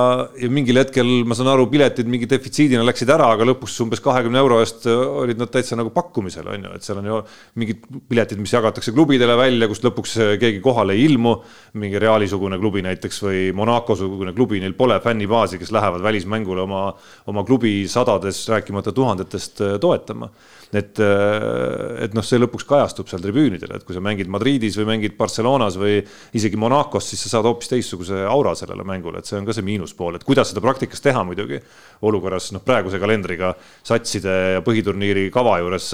ja 0.43 0.49
mingil 0.53 0.77
hetkel 0.77 1.07
ma 1.25 1.33
saan 1.37 1.49
aru, 1.55 1.65
piletid 1.71 2.09
mingi 2.11 2.27
defitsiidina 2.29 2.83
läksid 2.85 3.09
ära, 3.09 3.31
aga 3.33 3.47
lõpus 3.49 3.79
umbes 3.81 4.03
kahekümne 4.05 4.37
euro 4.43 4.59
eest 4.61 4.85
olid 4.91 5.41
nad 5.41 5.49
täitsa 5.53 5.77
nagu 5.79 5.89
pakkumisel, 5.95 6.51
on 6.53 6.67
ju, 6.67 6.73
et 6.77 6.85
seal 6.85 7.01
on 7.01 7.09
ju 7.09 7.17
mingid 7.61 7.81
piletid, 8.11 8.37
mis 8.43 8.53
jagatakse 8.53 8.93
klubidele 8.93 9.39
välja, 9.39 9.69
kust 9.71 9.87
lõpuks 9.87 10.15
keegi 10.41 10.61
kohale 10.61 10.93
ei 10.97 11.07
ilmu. 11.09 11.33
mingi 11.81 11.99
Reali-sugune 12.01 12.59
klubi 12.61 12.85
näiteks 12.85 13.21
või 13.25 13.43
Monaco-sugune 13.57 14.35
klubi, 14.37 14.61
neil 14.61 14.77
pole 14.77 14.99
fännibaasi, 15.01 15.57
kes 15.57 15.73
lähevad 15.73 16.05
välismängule 16.05 16.61
oma, 16.67 16.87
oma 17.31 17.43
klubi 17.47 17.87
sadades, 17.89 18.43
rääkimata 18.53 18.93
tuhandetest 18.93 19.63
toetama 19.81 20.29
et, 20.73 20.99
äh, 20.99 22.05
et 22.05 22.15
noh, 22.15 22.23
see 22.25 22.39
lõpuks 22.39 22.65
kajastub 22.67 23.09
seal 23.11 23.21
tribüünidel, 23.23 23.73
et 23.75 23.85
kui 23.87 23.95
sa 23.95 24.03
mängid 24.03 24.29
Madridis 24.31 24.77
või 24.79 24.87
mängid 24.93 25.17
Barcelonas 25.17 25.77
või 25.79 25.99
isegi 26.37 26.59
Monacos, 26.59 27.09
siis 27.11 27.25
sa 27.25 27.35
saad 27.35 27.49
hoopis 27.49 27.71
teistsuguse 27.71 28.10
aura 28.27 28.53
sellele 28.57 28.85
mängule, 28.87 29.21
et 29.21 29.29
see 29.29 29.39
on 29.39 29.47
ka 29.47 29.55
see 29.55 29.65
miinuspool, 29.65 30.17
et 30.17 30.27
kuidas 30.27 30.51
seda 30.51 30.63
praktikas 30.63 31.03
teha 31.03 31.23
muidugi. 31.27 31.61
olukorras 32.01 32.51
noh, 32.55 32.63
praeguse 32.65 32.99
kalendriga 32.99 33.53
satside 33.83 34.37
ja 34.57 34.61
põhiturniiri 34.65 35.29
kava 35.33 35.59
juures 35.61 35.89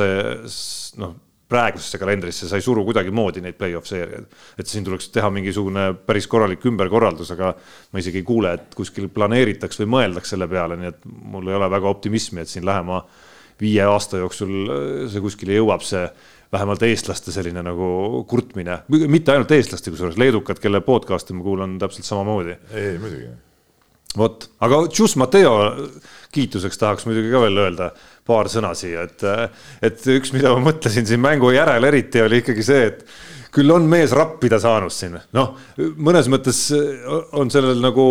noh 0.98 1.16
praegusesse 1.48 2.00
kalendrisse 2.00 2.48
sa 2.50 2.60
ei 2.60 2.64
suru 2.64 2.84
kuidagimoodi 2.88 3.42
neid 3.44 3.56
play-off 3.60 3.88
seeriaid. 3.88 4.26
et 4.60 4.68
siin 4.68 4.84
tuleks 4.84 5.10
teha 5.16 5.30
mingisugune 5.32 5.94
päris 6.06 6.28
korralik 6.28 6.66
ümberkorraldus, 6.68 7.32
aga 7.36 7.54
ma 7.92 8.04
isegi 8.04 8.22
ei 8.22 8.28
kuule, 8.28 8.54
et 8.58 8.76
kuskil 8.76 9.08
planeeritaks 9.14 9.80
või 9.82 9.92
mõeldaks 9.96 10.36
selle 10.36 10.48
peale, 10.52 10.76
nii 10.80 10.92
et 10.92 11.06
mul 11.08 11.48
ei 11.48 11.56
ole 11.56 11.70
väga 11.72 11.90
optimismi, 11.90 12.44
et 12.44 12.52
siin 12.52 12.68
lähema 12.68 13.00
viie 13.62 13.86
aasta 13.88 14.20
jooksul 14.22 14.58
äh, 14.58 14.90
see 15.12 15.24
kuskile 15.24 15.56
jõuab, 15.58 15.86
see 15.88 16.04
vähemalt 16.52 16.84
eestlaste 16.88 17.34
selline 17.36 17.64
nagu 17.66 18.24
kurtmine, 18.30 18.82
mitte 18.88 19.34
ainult 19.34 19.52
eestlaste, 19.52 19.92
kusjuures 19.92 20.20
leedukad, 20.20 20.62
kelle 20.64 20.82
podcast'i 20.86 21.36
ma 21.36 21.44
kuulan 21.46 21.76
täpselt 21.82 22.08
samamoodi. 22.08 22.58
ei, 22.74 22.98
muidugi. 23.02 23.30
vot, 24.18 24.50
aga 24.64 24.82
Tšus 24.88 25.18
Mateo 25.20 25.56
kiituseks 26.34 26.80
tahaks 26.80 27.08
muidugi 27.08 27.32
ka 27.34 27.44
veel 27.44 27.64
öelda 27.66 27.92
paar 28.28 28.50
sõna 28.52 28.74
siia, 28.78 29.04
et, 29.08 29.24
et 29.84 30.08
üks, 30.18 30.34
mida 30.36 30.54
ma 30.56 30.70
mõtlesin 30.72 31.08
siin 31.08 31.24
mängu 31.24 31.52
järel 31.56 31.90
eriti 31.90 32.24
oli 32.24 32.42
ikkagi 32.44 32.66
see, 32.66 32.92
et 32.92 33.04
küll 33.54 33.72
on 33.74 33.88
mees 33.90 34.14
rappida 34.16 34.60
saanud 34.62 34.94
siin, 34.94 35.18
noh, 35.36 35.56
mõnes 35.98 36.32
mõttes 36.32 36.68
on 37.36 37.52
sellel 37.52 37.82
nagu 37.84 38.08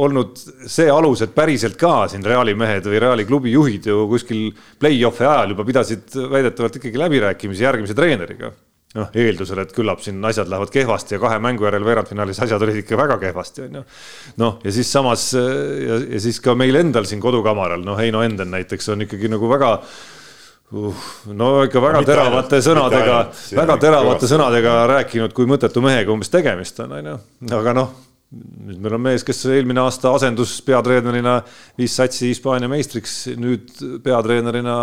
olnud 0.00 0.40
see 0.70 0.88
alus, 0.90 1.22
et 1.24 1.32
päriselt 1.36 1.76
ka 1.80 2.06
siin 2.08 2.24
Reali 2.24 2.54
mehed 2.58 2.86
või 2.88 3.00
Reali 3.02 3.24
klubi 3.28 3.52
juhid 3.52 3.88
ju 3.90 4.06
kuskil 4.10 4.50
play-off'i 4.80 5.26
ajal 5.28 5.52
juba 5.52 5.66
pidasid 5.68 6.14
väidetavalt 6.32 6.78
ikkagi 6.80 7.00
läbirääkimisi 7.00 7.66
järgmise 7.66 7.96
treeneriga. 7.96 8.52
noh, 8.92 9.08
eeldusel, 9.16 9.56
et 9.62 9.70
küllap 9.72 10.02
siin 10.04 10.18
asjad 10.28 10.50
lähevad 10.52 10.68
kehvasti 10.68 11.14
ja 11.14 11.18
kahe 11.20 11.38
mängu 11.40 11.64
järel 11.64 11.84
veerandfinaalis 11.84 12.42
asjad 12.44 12.60
olid 12.60 12.76
ikka 12.82 12.96
väga 13.00 13.16
kehvasti, 13.22 13.62
on 13.64 13.78
ju. 13.78 13.84
noh, 14.36 14.58
ja 14.64 14.72
siis 14.72 14.92
samas 14.92 15.30
ja, 15.32 15.96
ja 16.12 16.20
siis 16.20 16.40
ka 16.44 16.52
meil 16.54 16.76
endal 16.76 17.08
siin 17.08 17.20
kodukamaral, 17.20 17.80
noh, 17.84 17.96
Heino 17.96 18.20
Enden 18.20 18.52
näiteks 18.52 18.92
on 18.92 19.06
ikkagi 19.06 19.32
nagu 19.32 19.48
väga 19.48 19.72
uh, 19.78 21.08
no 21.32 21.50
ikka 21.64 21.84
väga 21.84 22.04
mitte 22.04 22.12
teravate 22.12 22.60
ainult, 22.60 22.68
sõnadega, 22.68 23.18
väga 23.62 23.76
teravate 23.80 24.28
sõnadega 24.28 24.78
rääkinud, 24.92 25.32
kui 25.36 25.48
mõttetu 25.48 25.84
mehega 25.84 26.12
umbes 26.12 26.32
tegemist 26.32 26.84
on, 26.84 26.92
on 27.00 27.12
ju, 27.14 27.20
aga 27.60 27.76
noh 27.80 28.11
nüüd 28.32 28.78
meil 28.80 28.94
on 28.96 29.02
mees, 29.04 29.24
kes 29.26 29.42
eelmine 29.52 29.82
aasta 29.82 30.08
asendus 30.16 30.54
peatreenerina 30.64 31.34
viis 31.76 31.92
satsi 31.98 32.30
Hispaania 32.30 32.70
meistriks, 32.70 33.16
nüüd 33.36 33.74
peatreenerina 34.04 34.76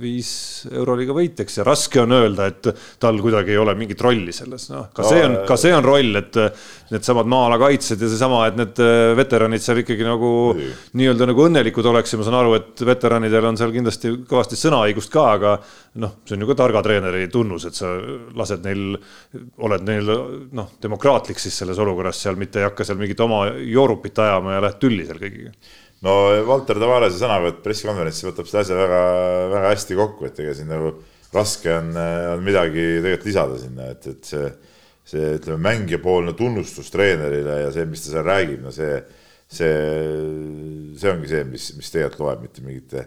viis 0.00 0.30
Euroliiga 0.68 1.16
võitjaks. 1.16 1.56
Ja 1.56 1.64
raske 1.64 2.02
on 2.02 2.12
öelda, 2.12 2.50
et 2.52 2.68
tal 3.00 3.20
kuidagi 3.24 3.54
ei 3.54 3.60
ole 3.62 3.72
mingit 3.78 4.02
rolli 4.04 4.34
selles, 4.36 4.68
noh, 4.72 4.90
ka 4.92 5.06
see 5.08 5.22
on, 5.24 5.38
ka 5.48 5.56
see 5.60 5.72
on 5.72 5.86
roll, 5.86 6.20
et 6.20 6.36
needsamad 6.92 7.30
maa-ala 7.32 7.56
kaitsjad 7.64 8.04
ja 8.04 8.10
seesama, 8.12 8.42
et 8.50 8.60
need 8.60 8.84
veteranid 9.22 9.64
seal 9.64 9.80
ikkagi 9.80 10.04
nagu 10.04 10.30
nii-öelda 10.60 11.30
nagu 11.32 11.46
õnnelikud 11.48 11.88
oleks. 11.94 12.12
Ja 12.12 12.20
ma 12.20 12.28
saan 12.28 12.38
aru, 12.42 12.58
et 12.60 12.84
veteranidel 12.86 13.48
on 13.48 13.56
seal 13.56 13.72
kindlasti 13.72 14.12
kõvasti 14.28 14.60
sõnaõigust 14.60 15.14
ka, 15.16 15.26
aga 15.38 15.56
noh, 16.02 16.18
see 16.28 16.36
on 16.36 16.44
ju 16.44 16.50
ka 16.52 16.60
targa 16.60 16.84
treeneri 16.84 17.24
tunnus, 17.32 17.64
et 17.70 17.78
sa 17.78 17.96
lased 18.36 18.68
neil, 18.68 19.00
oled 19.64 19.88
neil 19.88 20.12
noh, 20.52 20.70
demokraatlik 20.82 21.40
siis 21.40 21.56
selles 21.56 21.80
olukorras 21.80 22.20
seal, 22.20 22.36
mitte 22.36 22.60
ei 22.60 22.65
hakka 22.68 22.86
seal 22.86 23.00
mingit 23.00 23.20
oma 23.24 23.46
joorupit 23.62 24.18
ajama 24.22 24.56
ja 24.56 24.62
lähed 24.64 24.80
tülli 24.82 25.06
seal 25.08 25.20
kõigiga. 25.20 25.52
no 26.06 26.14
Valter 26.48 26.80
Tavarese 26.82 27.20
sõnavõtt 27.20 27.60
pressikonverentsil 27.64 28.30
võtab 28.30 28.48
seda 28.50 28.64
asja 28.64 28.78
väga, 28.78 29.02
väga 29.54 29.74
hästi 29.74 29.98
kokku, 29.98 30.28
et 30.28 30.40
ega 30.44 30.56
siin 30.56 30.72
nagu 30.72 30.94
raske 31.34 31.72
on, 31.74 31.92
on 32.36 32.42
midagi 32.46 32.86
tegelikult 33.02 33.28
lisada 33.28 33.60
sinna, 33.60 33.90
et, 33.92 34.08
et 34.12 34.32
see, 34.32 34.50
see 35.06 35.36
ütleme, 35.36 35.60
mängijapoolne 35.68 36.34
tunnustus 36.38 36.90
treenerile 36.94 37.60
ja 37.64 37.70
see, 37.74 37.86
mis 37.90 38.04
ta 38.04 38.14
seal 38.14 38.26
räägib, 38.26 38.64
no 38.64 38.72
see, 38.74 38.98
see, 39.58 39.72
see 40.96 41.12
ongi 41.12 41.32
see, 41.32 41.46
mis, 41.50 41.70
mis 41.78 41.94
tegelikult 41.94 42.24
loeb, 42.24 42.44
mitte 42.46 42.66
mingite 42.66 43.06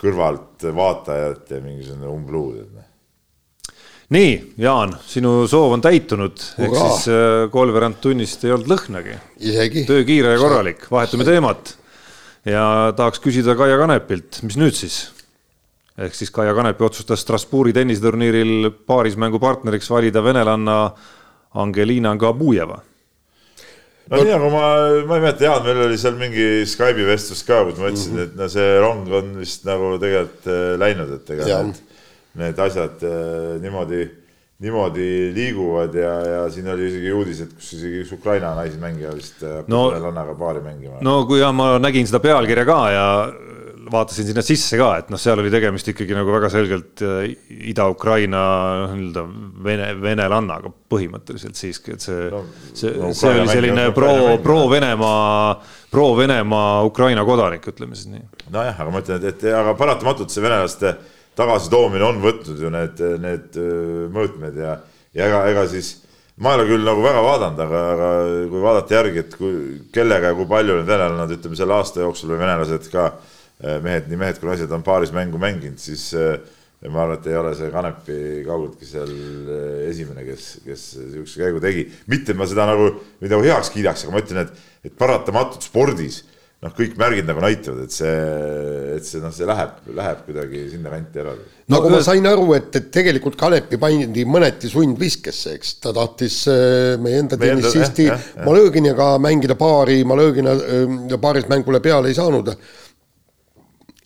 kõrvalt 0.00 0.64
vaatajate 0.74 1.60
mingisugune 1.64 2.08
umbluud, 2.08 2.62
et 2.62 2.70
noh 2.78 2.89
nii, 4.14 4.32
Jaan, 4.60 4.96
sinu 5.06 5.44
soov 5.50 5.76
on 5.76 5.84
täitunud, 5.84 6.42
ehk 6.58 6.74
siis 6.74 7.06
äh, 7.12 7.44
kolmveerand 7.52 8.00
tunnist 8.02 8.44
ei 8.44 8.54
olnud 8.54 8.70
lõhnagi. 8.72 9.16
töö 9.86 10.02
kiire 10.08 10.34
ja 10.34 10.40
korralik, 10.40 10.84
vahetame 10.90 11.26
teemat. 11.28 11.76
ja 12.48 12.92
tahaks 12.96 13.20
küsida 13.20 13.54
Kaia 13.56 13.78
Kanepilt, 13.78 14.42
mis 14.42 14.58
nüüd 14.60 14.74
siis? 14.74 15.08
ehk 16.00 16.14
siis 16.16 16.30
Kaia 16.32 16.54
Kanepi 16.56 16.84
otsustas 16.84 17.20
Strasbourgi 17.20 17.74
tenniseturniiril 17.76 18.70
paarismängu 18.88 19.38
partneriks 19.38 19.90
valida 19.90 20.22
venelanna 20.24 20.78
Angelina 21.60 22.14
Gabujeva 22.16 22.78
no 24.10 24.22
nii 24.22 24.32
nagu 24.32 24.48
ma, 24.50 24.64
ma 25.06 25.18
ei 25.18 25.22
mäleta, 25.22 25.44
Jaan, 25.46 25.62
meil 25.66 25.84
oli 25.86 25.98
seal 26.00 26.16
mingi 26.18 26.46
Skype'i 26.68 27.06
vestlus 27.06 27.44
ka, 27.46 27.62
kus 27.68 27.78
ma 27.78 27.90
ütlesin 27.92 28.16
mm, 28.16 28.18
-hmm. 28.18 28.32
et 28.32 28.40
no 28.40 28.48
see 28.50 28.72
rong 28.82 29.12
on 29.20 29.30
vist 29.38 29.66
nagu 29.68 29.92
tegelikult 30.02 30.50
äh, 30.50 30.74
läinud, 30.80 31.12
et 31.20 31.34
ega 31.36 31.50
need, 31.50 31.82
need 32.40 32.64
asjad 32.64 33.04
äh, 33.06 33.60
niimoodi, 33.62 34.00
niimoodi 34.64 35.10
liiguvad 35.36 35.94
ja, 35.96 36.14
ja 36.34 36.40
siin 36.52 36.68
oli 36.72 36.88
isegi 36.90 37.14
uudis, 37.16 37.44
et 37.46 37.54
kus 37.56 37.74
isegi 37.78 38.02
üks 38.04 38.14
Ukraina 38.16 38.54
naismängija 38.58 39.14
vist 39.16 39.44
äh, 39.46 39.62
no, 39.70 39.86
lannaga 39.94 40.36
paari 40.38 40.64
mängima. 40.64 41.00
no 41.04 41.22
kui 41.28 41.42
ja 41.42 41.52
ma 41.52 41.74
nägin 41.82 42.08
seda 42.08 42.22
pealkirja 42.24 42.66
ka 42.68 42.80
ja 42.94 43.06
vaatasin 43.90 44.26
sinna 44.26 44.42
sisse 44.44 44.78
ka, 44.78 44.90
et 45.00 45.10
noh, 45.12 45.20
seal 45.20 45.40
oli 45.40 45.50
tegemist 45.52 45.88
ikkagi 45.90 46.14
nagu 46.16 46.32
väga 46.32 46.50
selgelt 46.52 47.02
äh, 47.06 47.32
Ida-Ukraina 47.72 48.42
noh, 48.84 48.94
nii-öelda 48.96 49.24
vene, 49.64 49.88
venelannaga 50.02 50.72
põhimõtteliselt 50.92 51.58
siiski, 51.58 51.96
et 51.96 52.04
see 52.04 52.28
no,, 52.32 52.42
see 52.76 52.92
no,, 52.98 53.12
see 53.16 53.32
oli 53.32 53.46
selline 53.50 53.88
pro, 53.96 54.12
pro-Venemaa, 54.44 55.54
pro-Venemaa 55.92 56.74
Ukraina 56.88 57.24
kodanik, 57.26 57.66
ütleme 57.72 57.98
siis 57.98 58.12
nii. 58.12 58.26
nojah, 58.52 58.76
aga 58.76 58.92
ma 58.94 59.02
ütlen, 59.04 59.22
et, 59.22 59.40
et 59.40 59.56
aga 59.56 59.74
paratamatult 59.78 60.32
see 60.32 60.44
venelaste 60.44 60.94
tagasitoomine 61.38 62.06
on 62.06 62.20
võtnud 62.22 62.60
ju 62.60 62.70
need, 62.72 63.02
need 63.22 63.58
mõõtmed 64.14 64.60
ja, 64.60 64.76
ja 65.16 65.26
ega, 65.28 65.42
ega 65.52 65.66
siis 65.70 65.98
ma 66.40 66.54
ei 66.54 66.60
ole 66.60 66.68
küll 66.70 66.86
nagu 66.86 67.02
väga 67.04 67.24
vaadanud, 67.24 67.60
aga, 67.66 67.82
aga 67.94 68.12
kui 68.52 68.62
vaadata 68.64 68.96
järgi, 68.96 69.24
et 69.24 69.36
kui, 69.36 69.58
kellega 69.94 70.32
ja 70.32 70.38
kui 70.38 70.48
palju 70.50 70.78
need 70.78 70.88
venelased, 70.88 71.36
ütleme 71.36 71.58
selle 71.58 71.76
aasta 71.76 72.04
jooksul 72.04 72.32
või 72.34 72.40
venelased 72.44 72.88
ka, 72.92 73.10
eh, 73.60 73.76
mehed, 73.84 74.08
nii 74.08 74.22
mehed 74.22 74.40
kui 74.40 74.50
naised 74.50 74.72
on 74.72 74.86
paaris 74.86 75.12
mängu 75.16 75.40
mänginud, 75.40 75.80
siis 75.82 76.08
ma 76.88 77.02
arvan, 77.04 77.18
et 77.18 77.26
ei 77.28 77.36
ole 77.36 77.52
see 77.58 77.68
Kanepi 77.72 78.18
kaugeltki 78.46 78.86
seal 78.88 79.10
esimene, 79.90 80.24
kes, 80.24 80.46
kes 80.64 80.84
niisuguse 81.02 81.42
käigu 81.42 81.60
tegi. 81.60 81.84
mitte 82.08 82.32
ma 82.32 82.46
seda 82.48 82.64
nagu, 82.70 82.94
nagu 83.20 83.40
heaks 83.44 83.68
kiidaks, 83.74 84.06
aga 84.06 84.14
ma 84.14 84.22
ütlen, 84.22 84.46
et, 84.46 84.62
et 84.88 84.94
paratamatult 84.96 85.66
spordis 85.66 86.22
noh, 86.60 86.72
kõik 86.76 86.96
märgid 87.00 87.28
nagu 87.28 87.40
näitavad, 87.42 87.86
et 87.86 87.94
see, 87.94 88.10
et 88.96 89.06
see 89.06 89.22
noh, 89.22 89.32
see 89.32 89.48
läheb, 89.48 89.78
läheb 89.96 90.20
kuidagi 90.26 90.66
sinna 90.74 90.92
kanti 90.92 91.22
ära. 91.22 91.32
nagu 91.72 91.88
no, 91.88 91.94
ma 91.94 92.02
sain 92.04 92.28
aru, 92.28 92.50
et, 92.58 92.68
et 92.76 92.90
tegelikult 92.92 93.38
Kalepi 93.40 93.78
pandi 93.80 94.26
mõneti 94.28 94.68
sundviskesse, 94.72 95.54
eks 95.56 95.78
ta 95.86 95.94
tahtis 95.96 96.42
äh, 96.52 96.98
meie 97.00 97.22
enda 97.22 97.40
tennissisti 97.40 98.10
eh, 98.10 98.28
eh, 98.36 98.44
Malõginiga 98.44 99.14
mängida 99.22 99.56
paari, 99.60 100.02
Malõgina 100.08 100.54
äh, 100.58 101.16
paaris 101.20 101.48
mängule 101.50 101.80
peale 101.84 102.12
ei 102.12 102.18
saanud. 102.18 102.52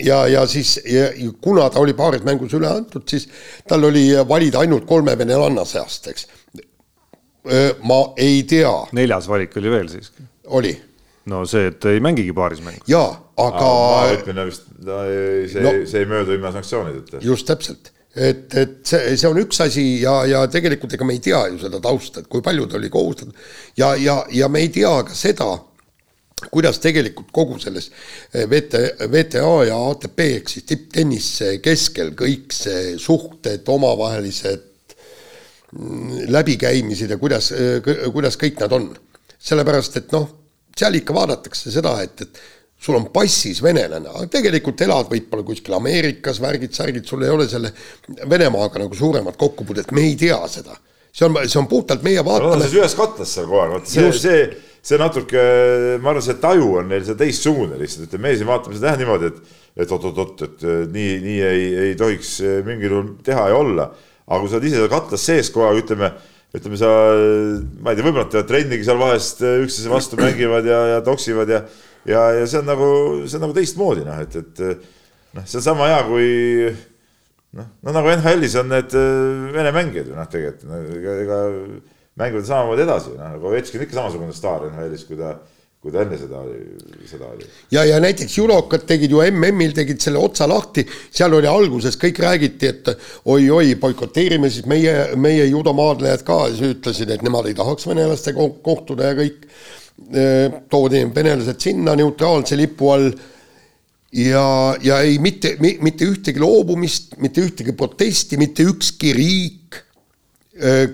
ja, 0.05 0.23
ja 0.31 0.47
siis 0.47 0.77
ja, 0.87 1.11
kuna 1.43 1.67
ta 1.71 1.83
oli 1.83 1.99
paaris 1.99 2.23
mängus 2.23 2.55
üle 2.55 2.71
antud, 2.71 3.09
siis 3.11 3.27
tal 3.67 3.91
oli 3.91 4.13
valida 4.29 4.63
ainult 4.63 4.87
kolme 4.87 5.19
venelanna 5.19 5.67
seast, 5.67 6.07
eks. 6.15 6.31
Äh, 7.45 7.75
ma 7.83 8.05
ei 8.17 8.45
tea. 8.49 8.77
neljas 8.95 9.27
valik 9.29 9.59
oli 9.59 9.75
veel 9.75 9.91
siiski. 9.91 10.23
oli 10.55 10.79
no 11.31 11.43
see, 11.49 11.69
et 11.71 11.85
ei 11.89 12.01
mängigi 12.05 12.35
paaris 12.37 12.63
mängu. 12.65 12.85
jaa, 12.91 13.11
aga. 13.41 13.69
võtmine 14.13 14.47
vist, 14.49 14.71
see 14.85 15.65
no,, 15.65 15.75
see 15.89 16.03
ei 16.03 16.09
möödu 16.11 16.37
ilma 16.37 16.53
sanktsioonideta. 16.55 17.23
just 17.25 17.49
täpselt, 17.49 17.93
et, 18.13 18.47
et 18.61 18.81
see, 18.89 19.15
see 19.17 19.31
on 19.31 19.41
üks 19.41 19.63
asi 19.65 19.85
ja, 20.03 20.19
ja 20.29 20.43
tegelikult 20.53 20.97
ega 20.97 21.09
me 21.09 21.17
ei 21.17 21.23
tea 21.25 21.47
ju 21.53 21.63
seda 21.65 21.81
tausta, 21.85 22.23
et 22.23 22.31
kui 22.33 22.45
palju 22.45 22.69
ta 22.69 22.79
oli 22.81 22.93
kohustatud 22.93 23.33
ja, 23.81 23.95
ja, 24.01 24.19
ja 24.35 24.51
me 24.53 24.65
ei 24.67 24.73
tea 24.75 24.93
ka 25.09 25.17
seda, 25.17 25.49
kuidas 26.53 26.83
tegelikult 26.85 27.33
kogu 27.33 27.57
selles 27.63 27.89
VT, 28.35 28.85
VTA 29.09 29.57
ja 29.71 29.81
ATP 29.89 30.25
ehk 30.27 30.53
siis 30.53 30.69
tipptennise 30.69 31.57
keskel 31.65 32.13
kõik 32.19 32.53
see 32.53 32.99
suhted, 33.01 33.65
omavahelised 33.65 34.97
mm, 35.73 36.27
läbikäimised 36.37 37.17
ja 37.17 37.21
kuidas, 37.23 37.55
kuidas 38.13 38.37
kõik 38.41 38.61
nad 38.61 38.77
on. 38.77 38.91
sellepärast, 39.45 39.97
et 40.01 40.13
noh 40.13 40.44
seal 40.79 40.99
ikka 40.99 41.15
vaadatakse 41.17 41.73
seda, 41.73 41.97
et, 42.03 42.25
et 42.27 42.43
sul 42.85 42.99
on 42.99 43.07
passis 43.13 43.63
venelane, 43.65 44.11
aga 44.11 44.27
tegelikult 44.33 44.83
elad 44.85 45.09
võib-olla 45.13 45.47
kuskil 45.47 45.77
Ameerikas, 45.79 46.41
värgid-särgid, 46.45 47.07
sul 47.09 47.25
ei 47.25 47.33
ole 47.33 47.47
selle 47.49 47.73
Venemaaga 48.31 48.83
nagu 48.83 48.99
suuremat 48.99 49.39
kokkupuudet, 49.41 49.95
me 49.97 50.05
ei 50.11 50.19
tea 50.21 50.41
seda. 50.51 50.77
see 51.15 51.27
on, 51.29 51.37
see 51.47 51.61
on 51.61 51.69
puhtalt 51.71 52.03
meie 52.03 52.25
vaatame. 52.27 52.65
no 52.65 52.71
ühes 52.81 52.97
katlas 52.99 53.35
seal 53.37 53.47
kogu 53.47 53.61
aeg, 53.63 53.75
vot 53.77 53.91
see, 53.91 54.13
see, 54.19 54.41
see 54.83 54.99
natuke, 55.01 55.45
ma 56.03 56.11
arvan, 56.13 56.25
see 56.27 56.41
taju 56.43 56.73
on 56.81 56.91
neil 56.91 57.05
see 57.07 57.19
teistsugune 57.21 57.79
lihtsalt, 57.81 58.11
et 58.11 58.21
meie 58.21 58.41
siin 58.41 58.51
vaatame 58.51 58.77
seda 58.77 58.93
jah 58.93 59.01
niimoodi, 59.03 59.31
et 59.31 59.61
et 59.75 59.91
oot-oot-oot, 59.91 60.43
et 60.47 60.61
nii, 60.95 61.15
nii 61.23 61.39
ei, 61.43 61.63
ei 61.89 61.95
tohiks 61.99 62.37
mingil 62.67 62.93
juhul 62.93 63.09
teha 63.27 63.49
ja 63.51 63.57
olla. 63.59 63.89
aga 64.25 64.39
kui 64.41 64.49
sa 64.49 64.57
oled 64.57 64.67
ise 64.69 64.79
seal 64.79 64.93
katlas 64.93 65.25
sees 65.27 65.51
kogu 65.53 65.67
aeg, 65.67 65.81
ütleme 65.83 66.13
ütleme 66.55 66.79
sa, 66.79 66.91
ma 67.83 67.93
ei 67.93 67.99
tea, 67.99 68.07
võib-olla 68.07 68.27
nad 68.27 68.33
teevad 68.33 68.51
trennigi 68.51 68.87
seal 68.87 69.01
vahest 69.01 69.43
üksteise 69.43 69.91
vastu 69.91 70.19
mängivad 70.21 70.67
ja, 70.69 70.81
ja 70.93 71.01
toksivad 71.07 71.51
ja, 71.51 71.65
ja, 72.07 72.27
ja 72.39 72.45
see 72.51 72.61
on 72.61 72.69
nagu, 72.71 72.91
see 73.27 73.39
on 73.41 73.47
nagu 73.49 73.57
teistmoodi 73.57 74.05
noh, 74.07 74.21
et, 74.23 74.37
et 74.39 74.63
noh, 75.35 75.47
see 75.47 75.59
on 75.59 75.67
sama 75.67 75.89
hea 75.91 76.05
kui 76.07 76.29
noh, 77.59 77.73
no 77.83 77.97
nagu 77.97 78.13
NHL-is 78.15 78.55
on 78.63 78.71
need 78.71 78.95
äh, 78.99 79.51
vene 79.57 79.75
mängijad 79.75 80.13
ju 80.13 80.19
noh, 80.19 80.31
tegelikult 80.31 80.95
ega, 81.01 81.17
ega 81.25 81.41
mängivad 82.23 82.47
samamoodi 82.47 82.87
edasi, 82.87 83.17
noh, 83.19 83.35
Ovechkin 83.51 83.83
ikka 83.83 83.99
samasugune 83.99 84.37
staar 84.37 84.69
NHL-is, 84.71 85.07
kui 85.09 85.19
ta 85.19 85.35
kui 85.85 85.93
ta 85.93 86.01
enne 86.01 86.17
seda 86.17 86.41
seda 87.05 87.27
oli. 87.29 87.45
ja, 87.75 87.83
ja 87.85 87.99
näiteks 88.01 88.39
judokad 88.39 88.87
tegid 88.89 89.13
ju 89.13 89.21
MM-il 89.27 89.75
tegid 89.77 90.01
selle 90.01 90.17
otsa 90.17 90.47
lahti, 90.49 90.87
seal 91.13 91.37
oli 91.37 91.49
alguses 91.51 91.99
kõik 92.01 92.23
räägiti, 92.25 92.71
et 92.73 92.89
oi-oi, 93.29 93.75
boikoteerime 93.83 94.49
siis 94.49 94.65
meie, 94.71 94.95
meie 95.21 95.45
judomaadlejad 95.51 96.25
ka, 96.25 96.39
siis 96.55 96.73
ütlesid, 96.79 97.13
et 97.13 97.25
nemad 97.27 97.51
ei 97.51 97.57
tahaks 97.59 97.85
venelastega 97.91 98.49
kohtuda 98.65 99.13
ja 99.13 99.19
kõik. 99.19 99.45
toodi 100.73 101.05
venelased 101.15 101.61
sinna 101.63 101.93
neutraalse 101.95 102.57
lipu 102.59 102.89
all 102.91 103.13
ja, 104.11 104.47
ja 104.83 104.97
ei 105.07 105.21
mitte, 105.23 105.53
mitte 105.61 106.09
ühtegi 106.09 106.41
loobumist, 106.43 107.15
mitte 107.23 107.45
ühtegi 107.45 107.77
protesti, 107.77 108.41
mitte 108.41 108.67
ükski 108.67 109.13
riik 109.15 109.79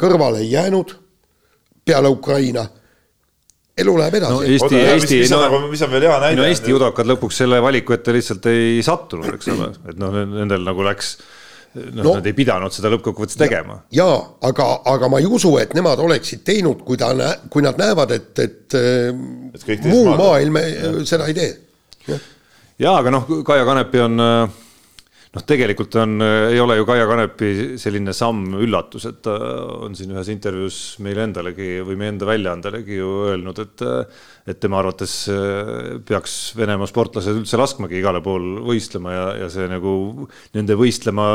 kõrvale 0.03 0.42
ei 0.42 0.50
jäänud 0.53 0.92
peale 1.87 2.12
Ukraina 2.12 2.66
elu 3.78 3.96
läheb 3.98 4.16
edasi 4.20 4.35
no,. 4.35 4.40
Eesti, 4.44 4.80
Eesti, 4.94 5.18
mis, 5.22 5.35
no, 5.35 5.42
nagu, 5.44 5.61
mis 5.70 5.83
on 5.87 5.92
veel 5.94 6.06
hea 6.09 6.16
näide? 6.22 6.38
no 6.40 6.46
Eesti 6.48 6.72
judokad 6.74 7.09
lõpuks 7.11 7.42
selle 7.42 7.61
valiku 7.62 7.96
ette 7.96 8.14
lihtsalt 8.16 8.48
ei 8.50 8.80
sattunud, 8.87 9.30
eks 9.37 9.52
ole, 9.54 9.70
et 9.92 10.00
noh, 10.00 10.16
nendel 10.35 10.66
nagu 10.66 10.87
läks 10.87 11.14
noh 11.74 12.02
no,, 12.02 12.14
nad 12.18 12.26
ei 12.26 12.35
pidanud 12.35 12.74
seda 12.74 12.90
lõppkokkuvõttes 12.90 13.38
tegema. 13.38 13.78
jaa, 13.94 14.16
aga, 14.48 14.66
aga 14.90 15.11
ma 15.12 15.20
ei 15.22 15.28
usu, 15.30 15.52
et 15.62 15.74
nemad 15.78 16.02
oleksid 16.02 16.42
teinud, 16.46 16.83
kui 16.87 16.98
ta, 16.98 17.12
kui 17.50 17.62
nad 17.62 17.78
näevad, 17.78 18.14
et, 18.16 18.33
et, 18.42 18.78
et 19.76 19.87
muu 19.87 20.11
maailm 20.18 20.59
ja. 20.59 20.90
seda 21.06 21.30
ei 21.30 21.37
tee. 21.38 22.18
jaa, 22.83 22.96
aga 22.96 23.14
noh, 23.14 23.30
Kaia 23.46 23.68
Kanepi 23.68 24.02
on 24.02 24.24
äh, 24.24 24.59
noh, 25.36 25.44
tegelikult 25.46 25.94
on, 26.02 26.16
ei 26.50 26.58
ole 26.60 26.80
ju 26.80 26.88
Kaia 26.88 27.06
Kanepi 27.10 27.52
selline 27.80 28.14
samm 28.16 28.56
üllatus, 28.60 29.06
et 29.10 29.20
ta 29.24 29.36
on 29.86 29.94
siin 29.98 30.14
ühes 30.14 30.32
intervjuus 30.32 30.80
meile 31.04 31.28
endalegi 31.28 31.78
või 31.86 31.98
meie 32.00 32.14
enda 32.14 32.28
väljaandelegi 32.30 32.98
ju 32.98 33.14
öelnud, 33.30 33.64
et 33.64 33.88
et 34.50 34.60
tema 34.60 34.80
arvates 34.80 35.12
äh, 35.30 35.98
peaks 36.06 36.54
Venemaa 36.58 36.88
sportlased 36.88 37.36
üldse 37.36 37.58
laskmagi 37.60 37.98
igale 38.00 38.22
pool 38.24 38.60
võistlema 38.64 39.12
ja, 39.12 39.26
ja 39.42 39.48
see 39.52 39.66
nagu 39.70 39.92
nende 40.56 40.76
võistlema, 40.78 41.26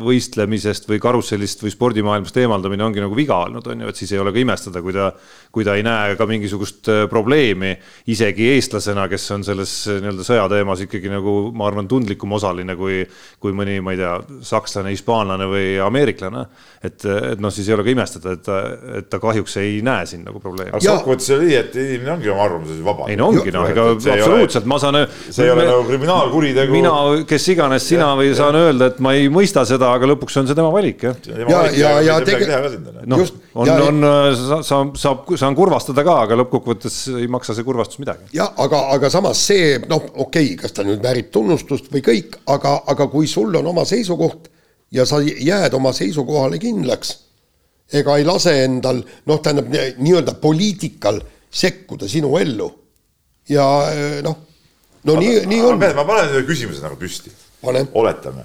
võistlemisest 0.00 0.88
või 0.90 1.00
karussellist 1.02 1.64
või 1.64 1.72
spordimaailmast 1.74 2.36
eemaldamine 2.42 2.84
ongi 2.86 3.02
nagu 3.02 3.16
viga 3.16 3.40
olnud, 3.46 3.66
on 3.72 3.84
ju, 3.84 3.90
et 3.90 4.00
siis 4.00 4.12
ei 4.14 4.20
ole 4.22 4.34
ka 4.34 4.42
imestada, 4.42 4.82
kui 4.84 4.94
ta, 4.96 5.10
kui 5.50 5.66
ta 5.66 5.76
ei 5.78 5.86
näe 5.86 6.16
ka 6.18 6.28
mingisugust 6.30 6.92
äh, 6.92 7.02
probleemi 7.10 7.72
isegi 8.12 8.50
eestlasena, 8.54 9.08
kes 9.10 9.26
on 9.36 9.46
selles 9.46 9.74
äh, 9.88 10.02
nii-öelda 10.04 10.26
sõjateemas 10.26 10.84
ikkagi 10.86 11.12
nagu 11.12 11.36
ma 11.56 11.70
arvan, 11.70 11.88
tundlikum 11.90 12.36
osaline 12.38 12.76
kui, 12.78 13.02
kui 13.40 13.54
mõni, 13.56 13.78
ma 13.80 13.94
ei 13.94 13.98
tea, 14.00 14.12
sakslane, 14.44 14.90
hispaanlane 14.92 15.46
või 15.48 15.68
ameeriklane. 15.80 16.42
et, 16.84 17.04
et 17.06 17.40
noh, 17.40 17.52
siis 17.52 17.68
ei 17.68 17.74
ole 17.74 17.84
ka 17.86 17.92
imestada, 17.92 18.34
et 18.36 18.42
ta, 18.44 18.56
et 18.98 19.06
ta 19.12 19.20
kahjuks 19.20 19.56
ei 19.62 19.78
näe 19.84 20.04
siin 20.08 20.26
nagu 20.26 20.42
probleemi. 20.42 20.74
aga 20.76 20.96
kokkuvõttes 20.98 21.30
oli, 21.38 21.54
et 21.56 21.76
inimene 21.80 22.12
ongi 22.18 22.32
oma 22.32 22.44
arvamuses 22.44 22.82
vaba. 22.84 23.08
ei 23.08 23.16
no 23.16 23.30
ongi 23.32 23.54
noh, 23.54 23.64
ega 23.72 23.86
absoluutselt 23.94 24.68
ma 24.68 24.76
saan. 24.82 24.98
see 25.22 25.46
ei 25.46 25.54
ole 25.54 25.64
nagu 25.70 25.86
kriminaalkuritegu. 25.88 26.74
mina, 26.74 26.92
kes 27.28 27.48
iganes 27.54 27.86
sina 27.88 28.10
või 28.18 28.34
saan 28.36 28.60
öelda, 28.60 28.90
et 28.92 29.00
ma 29.00 29.14
ei 29.16 29.32
mõista 29.32 29.64
seda, 29.68 29.94
aga 29.96 30.12
lõpuks 30.12 30.36
on 30.42 30.50
see 30.50 30.60
tema 30.60 30.68
valik 30.74 31.06
jah. 31.08 31.16
ja, 31.32 31.62
ja, 31.78 31.94
ja 32.10 32.18
tegelikult. 32.24 33.00
noh, 33.08 33.24
on, 33.54 33.72
on, 33.88 34.08
saab, 34.60 34.92
saab, 35.00 35.24
saan 35.40 35.56
kurvastada 35.56 36.04
ka, 36.04 36.18
aga 36.26 36.40
lõppkokkuvõttes 36.42 37.00
ei 37.22 37.30
maksa 37.32 37.56
see 37.56 37.64
kurvastus 37.64 38.04
midagi. 38.04 38.28
jah, 38.36 38.52
aga, 38.60 38.84
aga 38.98 39.12
samas 39.16 39.40
see 39.48 39.78
noh, 39.86 40.04
okei 40.12 40.52
okay,, 40.52 40.60
kas 40.60 40.76
ta 40.76 40.84
nüüd 40.84 41.00
väärib 41.04 41.32
tunnustust 41.32 41.88
või 41.92 42.04
kõik, 42.04 42.36
aga, 42.52 42.76
aga 42.90 43.08
kui 43.08 43.29
sul 43.30 43.54
on 43.60 43.70
oma 43.70 43.86
seisukoht 43.88 44.50
ja 44.92 45.06
sa 45.06 45.20
jääd 45.22 45.74
oma 45.78 45.92
seisukohale 45.96 46.58
kindlaks 46.58 47.16
ega 47.92 48.16
ei 48.18 48.26
lase 48.26 48.54
endal 48.64 49.00
noh, 49.26 49.40
tähendab 49.42 49.70
nii-öelda 49.70 50.36
poliitikal 50.42 51.20
sekkuda 51.50 52.08
sinu 52.08 52.36
ellu. 52.38 52.70
ja 53.48 53.66
eh, 53.90 54.22
noh, 54.22 54.36
no 55.04 55.16
aga, 55.16 55.20
nii, 55.20 55.44
nii 55.50 55.62
on. 55.66 55.78
ma 55.80 56.06
panen 56.06 56.34
ühe 56.36 56.46
küsimuse 56.46 56.82
nagu 56.84 56.98
püsti. 57.00 57.32
oletame, 57.62 58.44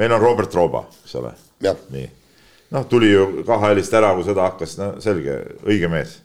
meil 0.00 0.12
on 0.16 0.22
Robert 0.22 0.54
Rooba, 0.54 0.86
eks 1.04 1.16
ole. 1.20 1.34
nii, 1.92 2.08
noh, 2.76 2.88
tuli 2.88 3.12
ju 3.12 3.44
KHL-ist 3.44 4.00
ära, 4.00 4.14
kui 4.16 4.26
sõda 4.26 4.48
hakkas, 4.48 4.78
no 4.80 4.94
selge, 5.04 5.38
õige 5.68 5.92
mees. 5.92 6.18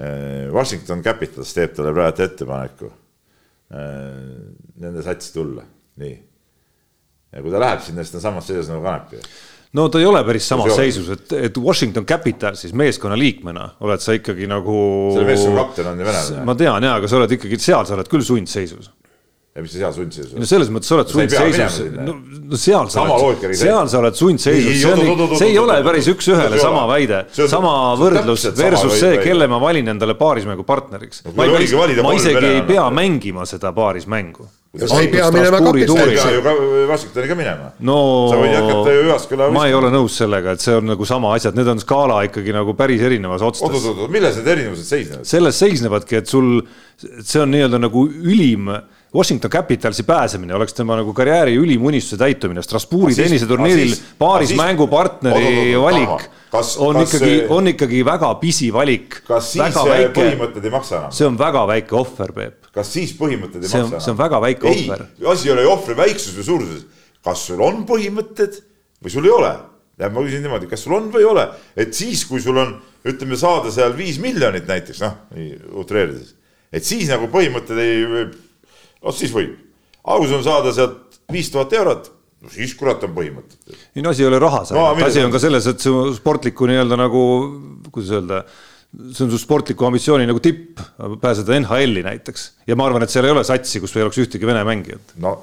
Eh, 0.00 0.48
Washington 0.52 1.02
Capitals 1.04 1.52
teeb 1.52 1.74
talle 1.76 1.92
praegu 1.92 2.24
ettepaneku 2.24 2.88
eh, 2.88 4.36
nende 4.80 5.04
satsi 5.04 5.34
tulla, 5.36 5.66
nii. 6.00 6.14
Ja 7.32 7.42
kui 7.42 7.54
ta 7.54 7.62
läheb 7.62 7.82
sinna, 7.84 8.04
siis 8.04 8.14
ta 8.14 8.20
on 8.20 8.28
samas 8.28 8.50
seisus 8.50 8.70
nagu 8.72 8.84
Kanepi 8.84 9.22
no 9.78 9.88
ta 9.88 10.00
ei 10.00 10.08
ole 10.08 10.22
päris 10.26 10.48
samas 10.48 10.74
seisus, 10.76 11.08
et, 11.14 11.36
et 11.48 11.58
Washington 11.58 12.06
Capitalsis 12.08 12.74
meeskonna 12.76 13.16
liikmena 13.18 13.68
oled 13.80 14.04
sa 14.04 14.16
ikkagi 14.16 14.48
nagu. 14.50 14.74
selle 15.14 15.28
meeskonna 15.28 15.62
kapten 15.62 15.92
on 15.92 16.02
ju 16.02 16.08
venelane. 16.08 16.48
ma 16.48 16.56
tean 16.58 16.88
ja, 16.88 16.96
aga 17.00 17.08
sa 17.08 17.20
oled 17.20 17.38
ikkagi 17.38 17.60
seal, 17.60 17.86
sa 17.88 17.96
oled 17.96 18.10
küll 18.12 18.26
sundseisus 18.26 18.90
ja 19.52 19.60
mis 19.60 19.72
sa 19.74 19.80
seal 19.82 19.92
sundseisus 19.98 20.32
no 20.38 20.46
selles 20.48 20.70
mõttes 20.72 20.88
sa 20.88 20.96
oled 20.96 21.10
sundseisus, 21.12 21.90
no, 21.98 22.14
no 22.48 22.60
seal 22.60 22.88
sa 22.92 23.02
oled, 23.04 23.42
seal 23.60 23.90
sa 23.92 24.00
oled 24.00 24.16
sundseisus, 24.16 24.70
Ei, 24.70 24.78
see 24.80 24.88
oot, 24.88 25.02
on, 25.02 25.10
oot, 25.12 25.24
oot, 25.26 25.34
see 25.36 25.50
ei 25.50 25.58
oot, 25.58 25.66
ole 25.66 25.76
oot, 25.76 25.88
päris 25.90 26.08
oot. 26.08 26.16
üks-ühele 26.16 26.60
sama 26.62 26.86
väide, 26.88 27.18
sama 27.36 27.74
võrdlus 28.00 28.46
versus 28.56 28.96
see, 28.96 29.20
kelle 29.20 29.50
ma 29.52 29.60
valin 29.60 29.92
endale 29.92 30.16
paarismängu 30.16 30.64
partneriks. 30.64 31.20
No 31.26 31.34
kui 31.36 31.52
ma 31.52 31.60
ei 31.60 32.00
ma 32.00 32.16
isegi 32.16 32.48
ei 32.48 32.64
pea 32.64 32.86
mängima 32.96 33.44
seda 33.48 33.74
paarismängu. 33.76 34.48
Ja 34.72 34.88
sa 34.88 35.02
ei 35.04 35.10
pea 35.12 35.26
minema 35.28 35.58
sa 35.60 35.72
ei 35.76 36.14
pea 36.16 36.30
ju 36.32 36.40
ka 36.46 36.52
Washingtoni 36.88 37.28
ka 37.28 37.34
minema 37.36 37.66
no 37.84 37.96
sa 38.32 38.38
võid 38.40 38.54
hakata 38.56 38.94
ju 38.94 39.02
Jyvaskyla 39.02 39.48
ma 39.52 39.66
ei 39.68 39.76
ole 39.76 39.90
nõus 39.92 40.16
sellega, 40.16 40.54
et 40.56 40.64
see 40.64 40.78
on 40.78 40.88
nagu 40.88 41.04
sama 41.04 41.34
asjad, 41.36 41.58
need 41.60 41.68
on 41.68 41.82
skaala 41.82 42.22
ikkagi 42.30 42.54
nagu 42.56 42.72
päris 42.78 43.04
erinevas 43.04 43.44
oot, 43.44 43.60
otstes. 43.60 43.84
oot, 43.90 44.00
oot, 44.06 44.14
milles 44.16 44.40
need 44.40 44.48
erinevused 44.54 44.88
seisnevad? 44.88 45.28
selles 45.28 45.60
seisnevadki, 45.60 46.22
et 46.22 46.32
sul, 46.32 46.62
see 47.04 47.44
on 47.44 47.52
nii-öelda 47.52 47.82
nagu 47.84 48.06
ülim 48.08 48.72
Washington 49.14 49.50
Capitalsi 49.50 50.02
pääsemine 50.08 50.54
oleks 50.56 50.72
tema 50.74 50.96
nagu 50.96 51.12
karjääri 51.12 51.52
ülim 51.60 51.82
unistuse 51.84 52.16
täitumine, 52.22 52.62
Strasbourgi 52.64 53.14
tenniseturniiril 53.18 53.92
paaris 54.18 54.54
mängupartneri 54.56 55.74
valik 55.80 56.28
kas- 56.52 56.76
on 56.80 56.96
kas 56.96 57.12
ikkagi 57.14 57.34
on 57.52 57.68
ikkagi 57.68 58.00
väga 58.08 58.30
pisivalik. 58.40 59.18
kas 59.28 59.50
siis 59.52 59.76
väike, 59.76 60.12
põhimõtted 60.16 60.64
ei 60.64 60.70
maksa 60.72 60.96
enam? 60.98 61.10
see 61.12 61.26
on 61.28 61.36
väga 61.38 61.66
väike 61.68 61.96
ohver, 61.96 62.32
Peep. 62.32 62.70
kas 62.72 62.92
siis 62.92 63.12
põhimõtted 63.18 63.62
ei 63.62 63.68
See 63.68 63.82
on- 63.82 63.90
maksa 63.90 63.96
enam? 63.96 64.04
see 64.06 64.10
on 64.14 64.18
väga 64.18 64.40
väike 64.46 64.68
ei 64.68 64.80
ohver., 64.88 65.04
asi 65.32 65.48
ei 65.48 65.52
ole 65.52 65.62
ju 65.66 65.70
ohvri 65.74 65.96
väiksuses 65.96 66.38
või 66.38 66.44
suuruses. 66.48 66.86
kas 67.24 67.46
sul 67.46 67.60
on 67.60 67.84
põhimõtted 67.86 68.62
või 69.04 69.10
sul 69.10 69.24
ei 69.28 69.30
ole? 69.30 69.52
tähendab, 69.98 70.14
ma 70.16 70.24
küsin 70.26 70.40
niimoodi, 70.42 70.66
kas 70.70 70.80
sul 70.84 70.94
on 70.96 71.10
või 71.12 71.20
ei 71.20 71.24
ole, 71.28 71.44
et 71.76 71.92
siis, 71.94 72.24
kui 72.26 72.40
sul 72.40 72.56
on, 72.56 72.72
ütleme, 73.04 73.36
saada 73.36 73.70
seal 73.70 73.92
viis 73.96 74.16
miljonit 74.18 74.64
näiteks, 74.66 75.00
noh, 75.04 75.12
utreerides, 75.78 76.32
et 76.72 76.82
siis 76.82 77.08
nagu 77.12 77.28
põhimõtted 77.30 77.78
ei, 77.78 78.26
noh 79.02 79.14
siis 79.16 79.32
võib. 79.34 79.54
sul 80.06 80.34
on 80.38 80.44
saada 80.44 80.72
sealt 80.72 81.20
viis 81.32 81.50
tuhat 81.50 81.72
eurot, 81.72 82.10
no 82.42 82.50
siis 82.50 82.74
kurat 82.74 83.02
on 83.06 83.14
põhimõtted. 83.16 83.76
ei 83.96 84.02
no 84.02 84.10
asi 84.10 84.22
ei 84.22 84.28
ole 84.28 84.38
rahas 84.42 84.70
No, 84.72 84.94
no,, 84.94 85.06
asi 85.06 85.20
on- 85.20 85.26
on 85.26 85.32
ka 85.32 85.38
selles, 85.38 85.66
et 85.66 85.80
su 85.80 86.14
sportliku 86.16 86.66
nii-öelda 86.70 86.96
nagu, 86.98 87.22
kuidas 87.92 88.10
öelda, 88.18 88.42
see 89.12 89.24
on 89.24 89.30
su 89.32 89.38
sportliku 89.38 89.86
ambitsiooni 89.88 90.26
nagu 90.28 90.40
tipp, 90.40 90.78
pääseda 91.22 91.58
NHL-i 91.60 92.02
näiteks. 92.02 92.50
ja 92.66 92.76
ma 92.76 92.86
arvan, 92.86 93.02
et 93.02 93.10
seal 93.10 93.24
ei 93.24 93.30
ole 93.34 93.44
satsi, 93.44 93.80
kus 93.80 93.94
ei 93.96 94.02
oleks 94.02 94.18
ühtegi 94.18 94.46
Vene 94.46 94.64
mängijat. 94.64 95.14
no 95.22 95.38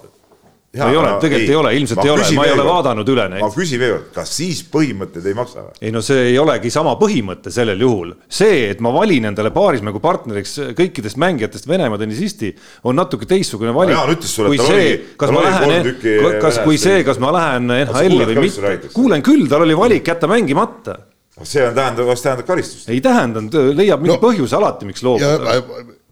No 0.69 0.85
ei 0.85 0.97
ole, 0.99 1.15
tegelikult 1.17 1.49
ei 1.49 1.55
ole, 1.57 1.69
ilmselt 1.79 1.99
ei 2.05 2.11
ole, 2.13 2.25
ma 2.37 2.43
ei 2.45 2.51
ole 2.53 2.63
vaadanud 2.67 3.07
üle 3.09 3.23
neid. 3.31 3.41
ma 3.41 3.47
küsin 3.49 3.79
veel 3.81 3.93
kord, 3.95 4.09
kas 4.19 4.33
siis 4.37 4.59
põhimõtted 4.69 5.25
ei 5.25 5.33
maksa 5.33 5.63
või? 5.65 5.71
ei 5.81 5.93
no 5.95 6.03
see 6.05 6.27
ei 6.27 6.35
olegi 6.37 6.69
sama 6.69 6.93
põhimõte 6.99 7.49
sellel 7.53 7.81
juhul. 7.81 8.11
see, 8.29 8.67
et 8.69 8.83
ma 8.85 8.91
valin 8.93 9.25
endale 9.31 9.49
paarismängu 9.55 9.97
partneriks 10.03 10.53
kõikidest 10.77 11.17
mängijatest 11.17 11.65
Venemaa 11.71 11.97
tennisisti, 11.97 12.51
on 12.85 13.01
natuke 13.01 13.25
teistsugune 13.25 13.73
valik. 13.73 13.97
Jaan 13.97 14.13
ütles 14.13 14.35
sulle, 14.37 14.53
et 14.53 14.61
kui 14.61 14.61
tal 14.61 14.69
see 14.69 14.85
oli-, 14.85 15.01
kas 15.17 15.33
tal 15.33 15.37
ma 15.39 15.43
lähen 15.47 15.89
tükki, 15.89 16.15
kas, 16.45 16.61
kui 16.69 16.77
see, 16.85 17.01
kas 17.09 17.23
ma 17.25 17.33
lähen 17.33 17.73
NHL-i 17.79 18.29
või 18.29 18.45
mitte 18.45 18.93
kuulen 18.93 19.25
küll, 19.25 19.49
tal 19.49 19.65
oli 19.65 19.81
valik 19.81 20.13
jätta 20.13 20.29
mängimata. 20.29 20.99
see 21.41 21.65
on 21.65 21.73
tähendab, 21.73 22.13
kas 22.13 22.21
tähendab 22.29 22.45
karistust? 22.45 22.89
ei 22.93 23.01
tähendanud, 23.01 23.57
leiab 23.73 24.05
mingi 24.05 24.13
No. 24.13 24.21
no, 24.21 24.27
põhjuse 24.29 24.61
alati, 24.61 24.85
miks 24.85 25.01
ja 25.01 25.09
loobuda. 25.09 25.61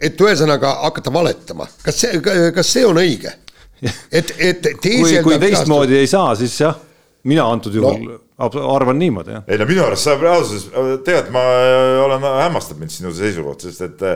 et 0.02 0.18
ühesõnaga 0.18 0.80
hakata 0.90 1.14
valetama, 1.14 1.70
kas 1.86 2.08
see, 2.08 2.22
kas 2.58 2.74
see 2.74 2.90
on 2.90 2.98
õige? 3.06 3.38
et, 3.82 4.32
et 4.40 4.62
kui, 4.64 4.80
teisel 4.82 5.26
kui 5.26 5.40
teistmoodi 5.42 6.00
ei 6.00 6.10
saa, 6.10 6.36
siis 6.40 6.56
jah, 6.62 6.78
mina 7.28 7.46
antud 7.52 7.76
juhul 7.78 8.08
no. 8.08 8.50
arvan 8.74 9.00
niimoodi 9.00 9.36
jah. 9.36 9.46
ei 9.48 9.60
no 9.62 9.68
minu 9.70 9.84
arust 9.86 10.08
saab 10.08 10.26
reaalsuses, 10.26 10.70
tegelikult 11.06 11.36
ma 11.36 11.46
olen, 12.06 12.28
hämmastab 12.44 12.82
mind 12.82 12.94
sinu 12.94 13.14
seisukoht, 13.16 13.68
sest 13.68 13.86
et, 13.86 14.08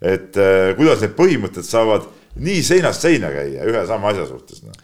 et 0.00 0.40
eh, 0.40 0.72
kuidas 0.78 1.04
need 1.04 1.16
põhimõtted 1.18 1.66
saavad 1.66 2.08
nii 2.38 2.60
seinast 2.62 3.02
seina 3.02 3.28
käia 3.34 3.64
ühe 3.66 3.80
sama 3.88 4.12
asja 4.12 4.24
suhtes 4.28 4.60
no.. 4.62 4.74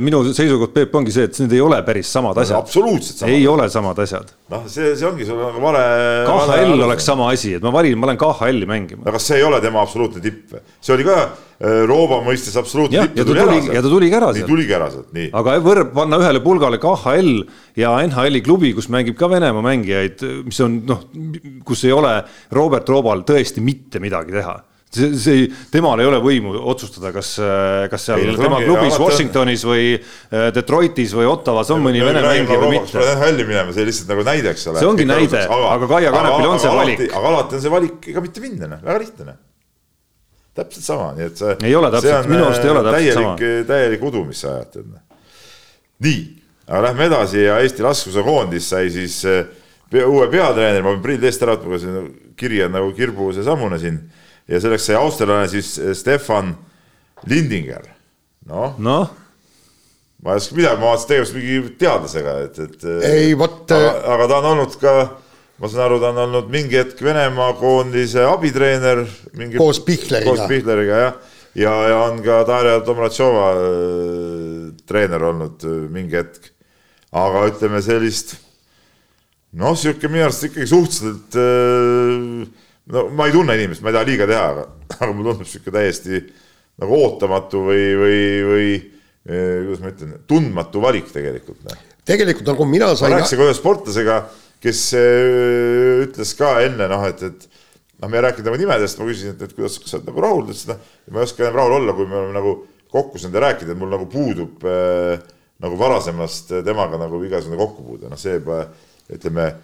minu 0.00 0.22
seisukoht, 0.32 0.72
Peep, 0.72 0.94
ongi 0.96 1.12
see, 1.12 1.26
et 1.28 1.40
need 1.42 1.52
ei 1.58 1.60
ole 1.60 1.76
päris 1.84 2.08
samad 2.08 2.38
asjad. 2.40 2.56
absoluutselt 2.62 3.20
samad. 3.20 3.34
ei 3.34 3.42
ole 3.50 3.66
samad 3.72 3.98
asjad. 4.00 4.30
noh, 4.52 4.62
see, 4.72 4.94
see 4.96 5.08
ongi 5.08 5.26
sul 5.28 5.36
nagu 5.42 5.60
vale. 5.60 5.82
KHL 6.24 6.86
oleks 6.86 7.08
sama 7.10 7.28
asi, 7.34 7.52
et 7.58 7.66
ma 7.66 7.72
valin, 7.74 7.98
ma 8.00 8.08
lähen 8.08 8.20
KHL-i 8.22 8.68
mängima. 8.70 9.04
aga 9.10 9.20
see 9.20 9.36
ei 9.42 9.44
ole 9.44 9.60
tema 9.60 9.82
absoluutne 9.84 10.22
tipp? 10.24 10.54
see 10.80 10.94
oli 10.96 11.04
ka 11.04 11.16
äh, 11.20 11.82
Rooba 11.90 12.22
mõistes 12.24 12.56
absoluutne 12.56 13.04
tipp. 13.04 13.20
ja 13.20 13.26
ta 13.28 13.36
tuli- 13.36 13.74
ja 13.76 13.82
ta 13.84 13.92
tuligi 13.92 14.16
ära 14.16 14.30
nii 14.30 14.40
sealt. 14.40 14.52
tuligi 14.54 14.76
ära 14.78 14.88
sealt, 14.94 15.10
nii. 15.18 15.26
aga 15.42 15.58
võrd-, 15.66 15.90
panna 15.98 16.20
ühele 16.22 16.40
pulgale 16.46 16.80
KHL 16.80 17.34
ja 17.82 17.92
NHL-i 18.06 18.40
klubi, 18.46 18.72
kus 18.78 18.88
mängib 18.92 19.18
ka 19.20 19.28
Venemaa 19.28 19.66
mängijaid, 19.68 20.24
mis 20.48 20.62
on 20.64 20.80
noh, 20.88 21.04
kus 21.68 21.84
ei 21.84 21.92
ole 21.92 22.16
Robert 22.56 22.88
Roobal 22.88 23.26
tõesti 23.28 23.60
mitte 23.60 24.00
midagi 24.00 24.32
teha 24.38 24.56
see, 24.92 25.08
see, 25.18 25.46
temal 25.72 26.00
ei 26.00 26.08
ole 26.08 26.18
võimu 26.22 26.52
otsustada, 26.70 27.10
kas, 27.14 27.32
kas 27.90 28.06
seal 28.08 28.20
Ei, 28.22 28.28
ei, 28.30 28.36
tema 28.38 28.58
ongi, 28.58 28.68
klubis 28.68 28.94
alati- 28.94 29.02
Washingtonis 29.02 29.64
või 29.66 29.88
äh, 29.96 30.46
Detroitis 30.54 31.14
või 31.16 31.26
Ottawas 31.30 31.72
on 31.74 31.82
mõni 31.84 32.04
Vene 32.04 32.22
mängija 32.24 32.60
või 32.62 32.76
mitte. 32.76 33.02
hälli 33.22 33.46
minema, 33.48 33.74
see 33.76 33.88
lihtsalt 33.88 34.12
nagu 34.12 34.24
näide, 34.26 34.52
eks 34.54 34.68
ole. 34.70 34.82
See 34.82 34.90
ongi 34.90 35.08
näide, 35.08 35.42
aga 35.48 35.90
Kaia 35.90 36.14
Kanepil 36.14 36.48
on 36.52 36.62
see 36.62 36.76
valik. 36.78 37.04
aga 37.10 37.34
alati 37.34 37.58
on 37.58 37.66
see 37.66 37.74
valik 37.74 38.08
ka 38.14 38.24
mitte 38.24 38.44
minna, 38.44 38.70
noh, 38.72 38.86
väga 38.86 39.02
lihtne, 39.02 39.28
noh. 39.32 39.42
täpselt 40.56 40.88
sama, 40.88 41.12
nii 41.18 41.28
et 41.28 41.42
see. 41.44 41.58
Ei 41.68 41.76
ole 41.76 41.92
täpselt, 41.94 42.30
minu 42.32 42.48
arust 42.48 42.64
ei 42.64 42.72
ole 42.72 42.86
täpselt 42.88 43.20
sama. 43.20 43.36
täielik, 43.74 44.08
udu, 44.10 44.24
mis 44.30 44.42
sa 44.44 44.56
ajad, 44.56 44.72
tead. 44.78 44.90
noh. 44.94 45.30
nii, 46.06 46.26
aga 46.66 46.82
lähme 46.88 47.10
edasi 47.10 47.44
ja 47.44 47.60
Eesti 47.64 47.84
laskusukoondis 47.86 48.70
sai 48.72 48.90
siis 48.94 49.22
uue 49.94 50.26
peatreeneri, 50.30 50.82
ma 50.82 50.94
pean 50.94 51.02
prillid 51.04 51.26
eest 51.28 51.42
ära 51.46 51.54
võtma, 51.54 51.78
see 51.78 52.06
kiri 52.36 52.64
on 52.66 52.74
nagu 52.74 52.88
kirbu 52.96 53.30
seesamune 53.36 53.78
siin 53.80 54.00
ja 54.48 54.60
selleks 54.62 54.86
sai 54.88 54.96
austerlane 55.00 55.48
siis 55.50 55.74
eh, 55.78 55.92
Stefan 55.98 56.54
Lindinger, 57.26 57.86
noh 58.46 58.76
noh, 58.78 59.10
ma 60.22 60.34
ei 60.34 60.40
oska 60.40 60.56
midagi, 60.58 60.80
ma 60.80 60.90
vaatasin 60.92 61.10
tegemist 61.12 61.36
mingi 61.36 61.60
teadlasega, 61.80 62.34
et, 62.46 62.58
et. 62.66 62.84
Ei, 63.10 63.32
vot- 63.38 63.72
aga, 63.74 63.94
aga 64.14 64.28
ta 64.30 64.38
on 64.40 64.48
olnud 64.54 64.76
ka, 64.80 64.94
ma 65.62 65.70
saan 65.72 65.86
aru, 65.86 65.98
ta 66.02 66.10
on 66.14 66.22
olnud 66.26 66.50
mingi 66.52 66.78
hetk 66.78 67.00
Venemaa 67.04 67.52
koondise 67.60 68.24
abitreener. 68.28 69.04
Koos 69.56 69.80
Pihleriga. 69.84 70.26
koos 70.28 70.44
Pihleriga 70.50 71.00
jah, 71.04 71.14
ja, 71.56 71.74
ja 71.90 72.00
on 72.06 72.20
ka 72.24 72.42
Darja 72.48 72.80
Domratšova 72.86 73.46
treener 74.86 75.24
olnud 75.32 75.64
mingi 75.94 76.18
hetk. 76.20 76.52
aga 77.16 77.46
ütleme 77.48 77.78
sellist, 77.80 78.34
noh, 79.56 79.72
sihuke 79.78 80.08
minu 80.10 80.26
arust 80.26 80.44
ikkagi 80.50 80.66
suhteliselt 80.68 81.36
äh, 81.40 82.64
no 82.92 83.06
ma 83.14 83.26
ei 83.26 83.34
tunne 83.34 83.56
inimest, 83.58 83.82
ma 83.82 83.90
ei 83.90 83.96
taha 83.96 84.08
liiga 84.08 84.28
teha, 84.30 84.44
aga, 84.52 84.66
aga 84.98 85.10
mulle 85.12 85.34
tundub 85.34 85.50
sihuke 85.50 85.74
täiesti 85.74 86.22
nagu 86.82 86.98
ootamatu 87.02 87.62
või, 87.66 87.84
või, 87.98 88.22
või 88.46 88.70
eh, 88.76 89.60
kuidas 89.66 89.82
ma 89.82 89.92
ütlen, 89.92 90.16
tundmatu 90.28 90.82
valik 90.84 91.10
tegelikult. 91.12 91.62
noh. 91.66 91.84
tegelikult 92.06 92.50
nagu 92.52 92.68
mina 92.70 92.92
ma 92.92 92.98
sain, 92.98 93.16
rääkisin 93.16 93.40
ka 93.40 93.48
ühe 93.48 93.58
sportlasega, 93.58 94.18
kes 94.62 94.86
eh, 94.98 96.06
ütles 96.06 96.34
ka 96.38 96.56
enne 96.66 96.88
noh, 96.92 97.06
et, 97.08 97.26
et 97.26 97.48
noh, 98.02 98.10
me 98.10 98.20
ei 98.20 98.26
rääkinud 98.28 98.50
tema 98.50 98.62
nimedest, 98.62 99.00
ma 99.00 99.10
küsisin, 99.10 99.34
et, 99.34 99.46
et 99.48 99.56
kuidas, 99.56 99.80
sa 99.82 99.98
oled 99.98 100.10
nagu 100.12 100.26
rahul, 100.26 100.46
ta 100.46 100.54
ütles, 100.54 100.66
et 100.66 100.74
noh, 100.74 101.14
ma 101.16 101.22
ei 101.22 101.30
oska 101.30 101.46
enam 101.46 101.60
rahul 101.62 101.78
olla, 101.80 101.96
kui 101.96 102.10
me 102.10 102.20
oleme 102.22 102.36
nagu 102.38 102.56
kokku 102.92 103.18
saanud 103.18 103.40
ja 103.40 103.48
rääkinud, 103.48 103.74
et 103.74 103.80
mul 103.80 103.90
nagu 103.96 104.06
puudub 104.10 104.66
äh, 104.68 105.16
nagu 105.64 105.78
varasemast 105.80 106.52
temaga 106.64 107.00
nagu 107.00 107.18
igasugune 107.24 107.58
kokkupuude, 107.58 108.10
noh, 108.12 108.20
see 108.20 108.36
juba 108.36 108.66
ütleme, 109.06 109.54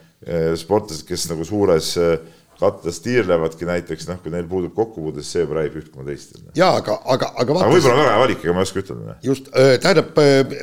sportlased, 0.55 1.03
kes 1.03 1.25
nagu 1.33 1.43
suures 1.43 1.89
äh, 1.99 2.15
kattes 2.63 3.01
tiirlevadki 3.05 3.69
näiteks 3.69 4.09
noh, 4.11 4.21
kui 4.23 4.33
neil 4.35 4.47
puudub 4.51 4.75
kokkupuude, 4.77 5.23
siis 5.23 5.39
see 5.39 5.47
räägib 5.49 5.81
üht 5.83 5.91
koma 5.93 6.07
teist. 6.09 6.37
jaa, 6.59 6.75
aga, 6.81 6.99
aga, 7.05 7.33
aga 7.35 7.53
aga 7.53 7.57
vaata, 7.57 7.71
võib-olla 7.73 7.95
on 7.95 8.01
väga 8.01 8.13
hea 8.13 8.21
valik, 8.23 8.45
ega 8.45 8.55
ma 8.55 8.63
ei 8.63 8.69
oska 8.69 8.83
ütelda. 8.83 9.17
just, 9.27 9.51
tähendab, 9.85 10.21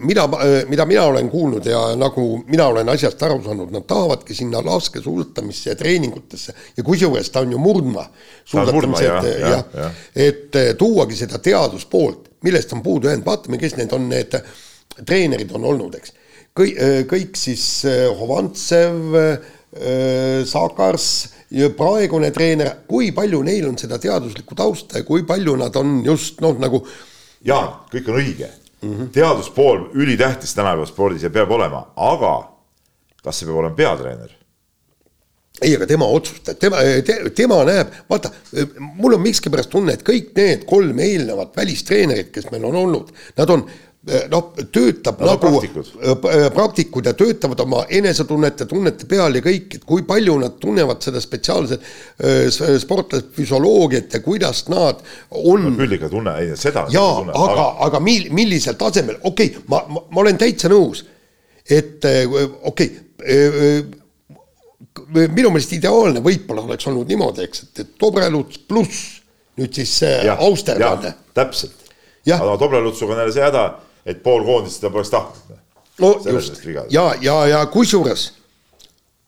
mida, 0.08 0.26
mida 0.70 0.86
mina 0.90 1.06
olen 1.10 1.30
kuulnud 1.32 1.70
ja 1.70 1.82
nagu 2.00 2.26
mina 2.48 2.70
olen 2.74 2.94
asjast 2.94 3.24
aru 3.28 3.42
saanud, 3.46 3.74
nad 3.76 3.88
tahavadki 3.90 4.38
sinna 4.38 4.62
laskesuusatamisse 4.66 5.72
ja 5.72 5.78
treeningutesse 5.80 6.56
ja 6.78 6.86
kusjuures 6.88 7.32
ta 7.34 7.44
on 7.46 7.54
ju 7.56 7.62
murdmaa, 7.62 8.08
suusatamise, 8.44 9.06
et 9.06 9.30
jah, 9.44 9.52
jah 9.56 9.78
jah., 9.84 10.02
et 10.16 10.60
tuuagi 10.80 11.18
seda 11.20 11.40
teaduspoolt, 11.44 12.30
millest 12.46 12.74
on 12.76 12.84
puudu 12.86 13.10
jäänud, 13.10 13.26
vaatame, 13.28 13.60
kes 13.62 13.78
need 13.80 13.94
on 13.96 14.10
need 14.12 14.40
treenerid 15.06 15.52
on 15.56 15.68
olnud, 15.74 16.00
eks. 16.00 16.16
kõik, 16.58 16.80
kõik 17.12 17.40
siis 17.40 17.66
Hovantsev, 18.20 19.18
Sakars 20.50 21.10
ja 21.24 21.39
praegune 21.78 22.32
treener, 22.32 22.72
kui 22.88 23.12
palju 23.16 23.42
neil 23.44 23.68
on 23.70 23.78
seda 23.78 23.98
teaduslikku 24.02 24.56
tausta 24.56 25.02
ja 25.02 25.08
kui 25.08 25.24
palju 25.28 25.56
nad 25.58 25.76
on 25.76 26.02
just 26.06 26.42
noh, 26.42 26.58
nagu 26.62 26.84
Jaan, 27.46 27.86
kõik 27.92 28.10
on 28.12 28.20
õige 28.20 28.50
mm. 28.82 28.90
-hmm. 28.90 29.10
teaduspool 29.16 29.90
ülitähtis 29.94 30.54
tänapäeva 30.56 30.86
spordis 30.86 31.24
ja 31.24 31.30
peab 31.30 31.52
olema, 31.52 31.88
aga 31.96 32.34
kas 33.24 33.40
see 33.40 33.48
peab 33.48 33.64
olema 33.64 33.76
peatreener? 33.76 34.36
ei, 35.62 35.76
aga 35.76 35.88
tema 35.88 36.06
otsustab, 36.06 36.58
tema 36.60 36.78
te,, 37.06 37.18
tema 37.36 37.64
näeb, 37.68 37.92
vaata, 38.10 38.32
mul 38.80 39.18
on 39.18 39.22
miskipärast 39.22 39.70
tunne, 39.70 39.94
et 39.98 40.06
kõik 40.08 40.32
need 40.38 40.66
kolm 40.70 41.00
eelnevat 41.04 41.58
välistreenerit, 41.58 42.32
kes 42.32 42.48
meil 42.52 42.64
on 42.70 42.78
olnud, 42.80 43.12
nad 43.38 43.50
on 43.50 43.66
noh, 44.32 44.52
töötab 44.74 45.20
on 45.22 45.28
nagu 45.32 45.50
praktikud. 45.52 45.92
äh, 46.04 46.48
praktikud 46.54 47.06
ja 47.10 47.14
töötavad 47.18 47.60
oma 47.66 47.84
enesetunnete, 48.00 48.66
tunnete 48.70 49.08
peal 49.10 49.36
ja 49.38 49.44
kõik, 49.46 49.76
et 49.80 49.86
kui 49.88 50.04
palju 50.08 50.38
nad 50.42 50.58
tunnevad 50.62 51.04
seda 51.06 51.22
spetsiaalset 51.24 51.82
äh, 51.84 52.48
s- 52.50 52.82
sportlaste 52.84 53.30
füsioloogiat 53.36 54.18
ja 54.18 54.24
kuidas 54.26 54.64
nad 54.72 55.04
on 55.32 55.70
küll 55.78 55.98
ikka 56.00 56.10
tunne, 56.14 56.36
ei 56.42 56.56
seda. 56.60 56.86
jaa, 56.94 57.24
aga, 57.34 57.70
aga 57.88 58.02
mil-, 58.04 58.30
millisel 58.36 58.78
tasemel, 58.80 59.20
okei 59.24 59.54
okay,, 59.54 59.64
ma, 59.72 59.84
ma, 59.90 60.06
ma 60.10 60.24
olen 60.26 60.40
täitsa 60.42 60.72
nõus, 60.72 61.06
et 61.70 62.06
äh, 62.10 62.26
okei 62.70 62.92
okay,, 63.22 63.84
minu 65.10 65.50
meelest 65.54 65.74
ideaalne 65.78 66.22
võib-olla 66.24 66.64
oleks 66.68 66.88
olnud 66.90 67.10
niimoodi, 67.10 67.46
eks, 67.48 67.64
et, 67.68 67.84
et 67.86 67.94
Dobreluts 68.02 68.62
pluss 68.70 69.20
nüüd 69.60 69.76
siis 69.76 69.92
see 70.02 70.32
Austermann. 70.32 71.14
täpselt. 71.36 71.76
Aga 72.30 72.58
Dobrelutsuga 72.62 73.16
on 73.16 73.20
jälle 73.24 73.34
see 73.34 73.44
häda, 73.44 73.64
et 74.06 74.24
pool 74.24 74.44
koondist 74.48 74.80
seda 74.80 74.92
poleks 74.94 75.14
tahtnud. 75.14 75.60
no 76.00 76.16
Selles 76.24 76.50
just 76.50 76.66
ja, 76.90 77.14
ja, 77.22 77.40
ja 77.48 77.66
kusjuures 77.66 78.32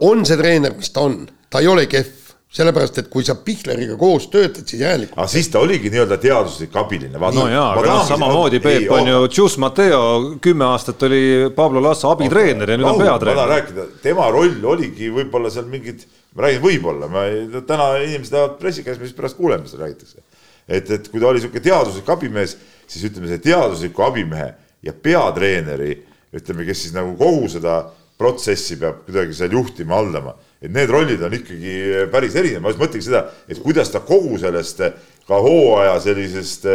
on 0.02 0.26
see 0.26 0.40
treener, 0.40 0.74
mis 0.78 0.90
ta 0.94 1.06
on, 1.06 1.22
ta 1.52 1.62
ei 1.62 1.70
ole 1.70 1.86
kehv, 1.90 2.18
sellepärast 2.52 2.98
et 3.00 3.08
kui 3.12 3.24
sa 3.24 3.38
Pihleriga 3.40 3.96
koos 4.00 4.26
töötad, 4.32 4.66
siis 4.68 4.82
järelikult 4.82 5.16
aga 5.16 5.32
siis 5.32 5.48
ta 5.54 5.62
oligi 5.64 5.92
nii-öelda 5.94 6.18
teaduslik 6.20 6.74
abiline. 6.82 7.16
no 7.16 7.46
jaa, 7.48 7.68
aga 7.78 7.94
noh, 7.94 8.02
samamoodi 8.10 8.60
Peep 8.64 8.90
on 8.92 9.08
ju, 9.08 9.22
Tšus 9.32 9.56
Mateo 9.64 10.02
kümme 10.44 10.68
aastat 10.68 11.06
oli 11.08 11.22
Pablo 11.56 11.84
Lassa 11.84 12.12
abitreener 12.12 12.74
ja 12.74 12.80
nüüd 12.80 12.90
on 12.90 13.00
ma 13.00 13.06
tahan 13.06 13.22
peatreener. 13.22 13.54
rääkida, 13.54 13.88
tema 14.04 14.28
roll 14.36 14.68
oligi 14.74 15.08
võib-olla 15.16 15.54
seal 15.54 15.70
mingid, 15.72 16.04
ma 16.36 16.48
räägin 16.48 16.66
võib-olla, 16.66 17.08
ma 17.14 17.24
ei, 17.30 17.48
täna 17.70 17.88
inimesed 18.04 18.36
lähevad 18.36 18.60
pressikäes, 18.60 19.00
mis 19.00 19.16
pärast 19.16 19.40
kuuleme, 19.40 19.64
mida 19.64 19.86
räägitakse. 19.86 20.20
et, 20.68 20.92
et 20.92 21.08
kui 21.08 21.24
ta 21.24 21.32
oli 21.32 21.40
niisugune 21.40 21.64
teaduslik 21.64 22.12
abimees, 22.12 22.58
siis 22.92 23.08
ütleme, 23.10 23.30
see 23.32 23.42
teadusliku 23.46 24.06
abimehe 24.06 24.52
ja 24.84 24.94
peatreeneri, 24.94 25.96
ütleme, 26.36 26.66
kes 26.68 26.86
siis 26.86 26.96
nagu 26.96 27.16
kogu 27.20 27.50
seda 27.52 27.82
protsessi 28.22 28.78
peab 28.80 29.04
kuidagi 29.08 29.36
seal 29.38 29.54
juhtima, 29.56 29.98
haldama, 29.98 30.36
et 30.62 30.72
need 30.74 30.92
rollid 30.94 31.22
on 31.26 31.34
ikkagi 31.34 31.76
päris 32.14 32.36
erinevad, 32.38 32.66
ma 32.66 32.74
just 32.74 32.84
mõtlengi 32.84 33.08
seda, 33.08 33.24
et 33.50 33.62
kuidas 33.64 33.90
ta 33.94 34.04
kogu 34.06 34.38
sellest 34.42 34.84
ka 35.28 35.40
hooaja 35.42 35.96
sellisest 36.04 36.68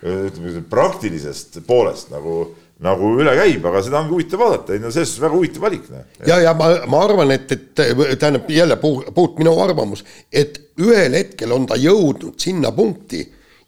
ütleme, 0.00 0.64
praktilisest 0.68 1.62
poolest 1.68 2.12
nagu 2.12 2.42
nagu 2.80 3.10
üle 3.20 3.32
käib, 3.36 3.64
aga 3.68 3.82
seda 3.84 3.98
ongi 4.00 4.14
huvitav 4.14 4.40
vaadata, 4.40 4.72
ei 4.72 4.80
no 4.80 4.88
selles 4.92 5.10
suhtes 5.12 5.24
väga 5.26 5.36
huvitav 5.36 5.64
valik. 5.66 5.88
noh. 5.92 6.06
ja, 6.24 6.38
ja 6.46 6.54
ma, 6.56 6.70
ma 6.88 7.02
arvan, 7.04 7.34
et, 7.34 7.52
et 7.52 7.82
tähendab 8.16 8.48
jälle 8.48 8.78
puht, 8.80 9.10
puht 9.16 9.36
minu 9.40 9.52
arvamus, 9.60 10.00
et 10.32 10.56
ühel 10.80 11.16
hetkel 11.18 11.52
on 11.52 11.68
ta 11.68 11.76
jõudnud 11.80 12.40
sinna 12.40 12.72
punkti 12.72 13.20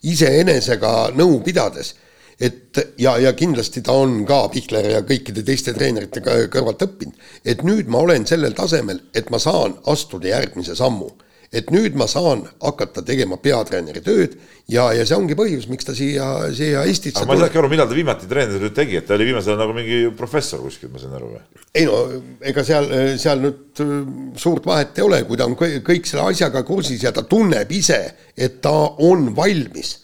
iseenesega 0.03 1.13
nõu 1.17 1.41
pidades, 1.45 1.95
et 2.43 2.79
ja, 2.99 3.17
ja 3.23 3.33
kindlasti 3.39 3.83
ta 3.87 3.95
on 4.03 4.25
ka 4.27 4.49
Pihler 4.53 4.89
ja 4.97 5.03
kõikide 5.07 5.45
teiste 5.47 5.75
treenerite 5.77 6.23
kõ- 6.25 6.49
kõrvalt 6.51 6.83
õppinud, 6.87 7.29
et 7.45 7.63
nüüd 7.63 7.91
ma 7.93 8.03
olen 8.03 8.27
sellel 8.27 8.57
tasemel, 8.59 9.03
et 9.15 9.31
ma 9.31 9.39
saan 9.39 9.77
astuda 9.87 10.33
järgmise 10.33 10.75
sammu. 10.79 11.11
Et 11.53 11.71
nüüd 11.73 11.97
ma 12.01 12.07
saan 12.09 12.47
hakata 12.63 13.05
tegema 13.05 13.37
peatreeneri 13.41 14.01
tööd 14.05 14.37
ja, 14.73 14.87
ja 14.97 15.05
see 15.05 15.17
ongi 15.17 15.37
põhjus, 15.37 15.67
miks 15.69 15.85
ta 15.85 15.95
siia, 15.97 16.29
siia 16.57 16.85
Eestisse 16.89 17.21
aga 17.21 17.29
ma 17.29 17.37
ei 17.37 17.43
saanudki 17.43 17.61
aru, 17.61 17.71
millal 17.73 17.91
ta 17.91 17.99
viimati 17.99 18.31
treeneritööd 18.31 18.77
tegi, 18.77 18.99
et 18.99 19.09
ta 19.09 19.17
oli 19.19 19.29
viimasel 19.29 19.53
ajal 19.53 19.61
nagu 19.61 19.77
mingi 19.77 19.99
professor 20.17 20.63
kuskil, 20.65 20.93
ma 20.93 21.03
sain 21.03 21.17
aru 21.19 21.35
või? 21.35 21.43
ei 21.77 21.89
no 21.89 21.99
ega 22.53 22.65
seal, 22.67 22.89
seal 23.21 23.45
nüüd 23.45 23.83
äh, 23.85 23.93
suurt 24.41 24.69
vahet 24.69 24.99
ei 24.99 25.07
ole, 25.07 25.23
kui 25.29 25.41
ta 25.41 25.49
on 25.49 25.57
kõik, 25.59 26.09
selle 26.09 26.25
asjaga 26.33 26.65
kursis 26.69 27.05
ja 27.05 27.13
ta 27.15 27.27
tunneb 27.29 27.71
ise, 27.73 28.01
et 28.37 28.61
ta 28.65 28.75
on 29.05 29.31
valmis. 29.37 29.99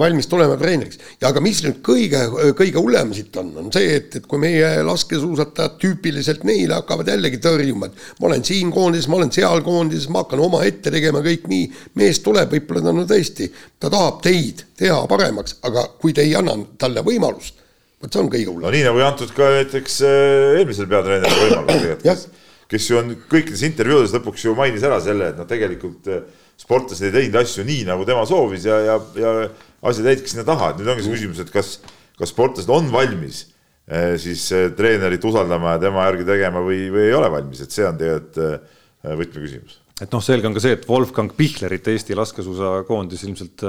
Valmis 0.00 0.26
tulema 0.30 0.56
treeneriks. 0.56 0.98
ja 1.20 1.28
aga 1.28 1.40
mis 1.44 1.60
nüüd 1.64 1.80
kõige, 1.84 2.20
kõige 2.56 2.80
hullem 2.80 3.12
siit 3.12 3.36
on, 3.36 3.50
on 3.60 3.72
see, 3.74 3.96
et, 3.98 4.16
et 4.16 4.26
kui 4.28 4.40
meie 4.40 4.68
laskesuusatajad 4.86 5.76
tüüpiliselt 5.82 6.46
neile 6.48 6.78
hakkavad 6.78 7.10
jällegi 7.12 7.40
tõrjuma, 7.42 7.90
et 7.90 8.20
ma 8.20 8.30
olen 8.30 8.44
siin 8.46 8.72
koondises, 8.72 9.10
ma 9.12 9.18
olen 9.20 9.32
seal 9.34 9.64
koondises, 9.66 10.08
ma 10.12 10.24
hakkan 10.24 10.40
omaette 10.46 10.92
tegema 10.94 11.20
kõik 11.24 11.48
nii, 11.52 11.66
mees 12.00 12.22
tuleb, 12.24 12.52
võib-olla 12.54 12.86
ta 12.86 12.94
no 12.96 13.06
tõesti, 13.08 13.50
ta 13.82 13.90
tahab 13.92 14.22
teid 14.24 14.64
teha 14.80 15.02
paremaks, 15.10 15.58
aga 15.68 15.88
kui 16.00 16.14
te 16.16 16.24
ei 16.24 16.36
anna 16.38 16.56
talle 16.80 17.04
võimalust, 17.06 17.60
vot 18.02 18.12
see 18.12 18.22
on 18.22 18.30
kõige 18.32 18.48
hullem. 18.48 18.66
No 18.66 18.72
nii 18.74 18.86
nagu 18.86 19.02
ei 19.02 19.08
antud 19.08 19.34
ka 19.36 19.50
näiteks 19.58 19.98
äh, 20.06 20.60
eelmisel 20.60 20.88
peatreeneril 20.90 21.42
võimalust 21.44 21.74
tegelikult, 21.76 22.06
kes, 22.06 22.28
kes 22.72 22.88
ju 22.88 23.02
on 23.02 23.12
kõikides 23.30 23.66
intervjuudes 23.68 24.16
lõpuks 24.16 24.46
ju 24.48 24.56
mainis 24.58 24.86
ära 24.88 25.00
selle, 25.04 25.32
et 25.32 25.38
noh, 25.40 25.48
tegelikult 25.50 26.08
äh, 26.08 26.24
sportlased 26.62 27.08
ei 27.08 27.14
teinud 27.14 27.40
asju 27.42 27.66
nii, 27.66 27.84
nagu 27.88 28.06
tema 28.08 28.24
soovis 28.28 28.66
ja, 28.68 28.78
ja, 28.86 28.96
ja 29.18 29.34
asjad 29.82 30.12
jäidki 30.12 30.30
sinna 30.30 30.46
taha, 30.46 30.72
et 30.72 30.80
nüüd 30.80 30.92
ongi 30.92 31.04
see 31.06 31.16
küsimus, 31.16 31.42
et 31.42 31.52
kas, 31.52 31.76
kas 32.18 32.32
sportlased 32.32 32.70
on 32.72 32.90
valmis 32.92 33.44
äh, 33.90 34.14
siis 34.22 34.46
äh, 34.54 34.70
treenerit 34.78 35.24
usaldama 35.26 35.76
ja 35.76 35.84
tema 35.88 36.06
järgi 36.08 36.28
tegema 36.28 36.62
või, 36.64 36.86
või 36.94 37.08
ei 37.08 37.14
ole 37.18 37.30
valmis, 37.34 37.64
et 37.64 37.74
see 37.74 37.86
on 37.88 38.00
tegelikult 38.00 38.42
äh, 38.46 39.14
võtmeküsimus 39.18 39.80
et 40.02 40.10
noh, 40.10 40.22
selge 40.24 40.48
on 40.48 40.54
ka 40.56 40.62
see, 40.62 40.74
et 40.74 40.86
Wolfgang 40.88 41.30
Pichlerit 41.36 41.86
Eesti 41.90 42.16
laskesuusakoondis 42.18 43.20
ilmselt 43.28 43.62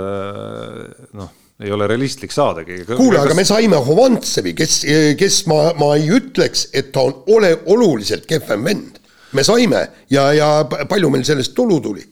noh, 1.13 1.27
ei 1.61 1.69
ole 1.71 1.85
realistlik 1.85 2.33
saadagi. 2.33 2.79
kuule, 2.87 3.19
aga 3.21 3.35
me 3.37 3.43
saime 3.45 3.77
Hovantsevi, 3.85 4.55
kes, 4.57 4.79
kes 5.19 5.43
ma, 5.51 5.59
ma 5.77 5.91
ei 5.99 6.07
ütleks, 6.15 6.67
et 6.73 6.89
ta 6.95 7.03
on 7.05 7.35
ole 7.35 7.51
oluliselt 7.69 8.25
kehvem 8.29 8.65
vend. 8.65 8.97
me 9.33 9.45
saime 9.45 9.83
ja, 10.13 10.25
ja 10.33 10.49
palju 10.89 11.11
meil 11.13 11.27
sellest 11.27 11.53
tulu 11.57 11.79
tuli. 11.83 12.05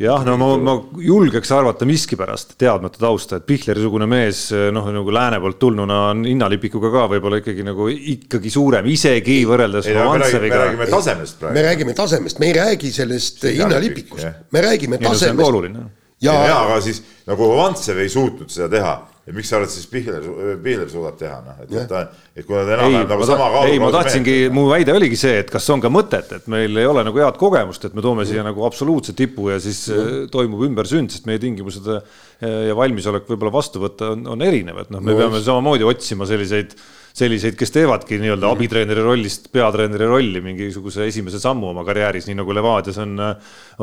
jah, 0.00 0.24
no 0.26 0.34
ma, 0.36 0.48
ma 0.58 0.74
julgeks 0.98 1.52
arvata 1.54 1.86
miskipärast, 1.86 2.56
teadmata 2.58 2.98
tausta, 2.98 3.38
et 3.38 3.46
Pichleri-sugune 3.46 4.08
mees 4.10 4.48
noh, 4.74 4.88
nagu 4.94 5.14
lääne 5.14 5.38
poolt 5.42 5.60
tulnuna 5.62 6.00
on 6.10 6.24
hinnalipikuga 6.26 6.90
ka 6.94 7.06
võib-olla 7.14 7.38
ikkagi 7.42 7.66
nagu 7.66 7.86
ikkagi 7.90 8.50
suurem, 8.50 8.88
isegi 8.90 9.40
võrreldes 9.48 9.90
ei 9.90 9.98
no 9.98 10.10
me 10.18 10.26
räägime, 10.26 10.74
me 10.82 10.90
tasemest 10.90 11.38
me 11.38 11.46
praegu. 11.46 11.66
räägime 11.68 11.96
tasemest, 12.00 12.42
me 12.42 12.50
ei 12.50 12.56
räägi 12.58 12.92
sellest 12.94 13.46
hinnalipikust. 13.46 14.46
me 14.50 14.64
räägime 14.66 14.98
tasemest. 15.02 15.78
ja 16.24 16.38
jaa, 16.50 16.60
aga 16.66 16.80
siis 16.82 17.02
nagu 17.30 17.50
Hovantsev 17.54 18.02
ei 18.02 18.10
suutnud 18.10 18.50
seda 18.50 18.72
teha, 18.74 18.96
et 19.24 19.32
miks 19.32 19.48
sa 19.48 19.56
arvad 19.56 19.72
siis 19.72 19.86
Pihler, 19.88 20.24
Pihler 20.60 20.88
suudab 20.92 21.16
teha, 21.16 21.38
noh, 21.44 21.60
et, 21.64 21.70
et 21.72 21.88
ta, 21.88 22.02
et 22.36 22.44
kui 22.44 22.56
nad 22.58 22.68
ei, 22.68 22.74
enam-vähem 22.76 23.12
nagu 23.14 23.28
sama 23.28 23.46
ma, 23.54 23.62
ei, 23.70 23.78
ma 23.80 23.88
kaalu 23.88 23.96
tahtsingi, 23.96 24.34
mu 24.52 24.66
väide 24.68 24.92
oligi 24.92 25.16
see, 25.20 25.38
et 25.40 25.52
kas 25.52 25.68
on 25.72 25.80
ka 25.80 25.88
mõtet, 25.92 26.34
et 26.36 26.50
meil 26.52 26.82
ei 26.82 26.88
ole 26.90 27.06
nagu 27.08 27.22
head 27.22 27.38
kogemust, 27.40 27.86
et 27.88 27.96
me 27.96 28.04
toome 28.04 28.26
siia 28.28 28.44
nagu 28.44 28.66
absoluutse 28.68 29.16
tipu 29.16 29.48
ja 29.52 29.56
siis 29.64 29.86
mm. 29.88 30.26
toimub 30.34 30.66
ümbersünd, 30.68 31.14
sest 31.14 31.30
meie 31.30 31.40
tingimused 31.40 31.88
äh, 31.94 32.20
ja 32.68 32.76
valmisolek 32.76 33.24
võib-olla 33.30 33.54
vastu 33.56 33.80
võtta 33.84 34.12
on, 34.12 34.28
on 34.36 34.44
erinev, 34.44 34.84
et 34.84 34.92
noh, 34.92 35.00
me 35.00 35.14
no, 35.14 35.22
peame 35.22 35.40
samamoodi 35.44 35.88
otsima 35.88 36.28
selliseid 36.28 36.76
selliseid, 37.14 37.54
kes 37.58 37.70
teevadki 37.70 38.18
nii-öelda 38.18 38.48
abitreeneri 38.50 39.02
rollist 39.06 39.46
peatreeneri 39.54 40.08
rolli 40.10 40.40
mingisuguse 40.42 41.06
esimese 41.06 41.38
sammu 41.42 41.68
oma 41.70 41.84
karjääris, 41.86 42.26
nii 42.26 42.40
nagu 42.40 42.54
Levadias 42.56 42.98
on, 43.02 43.14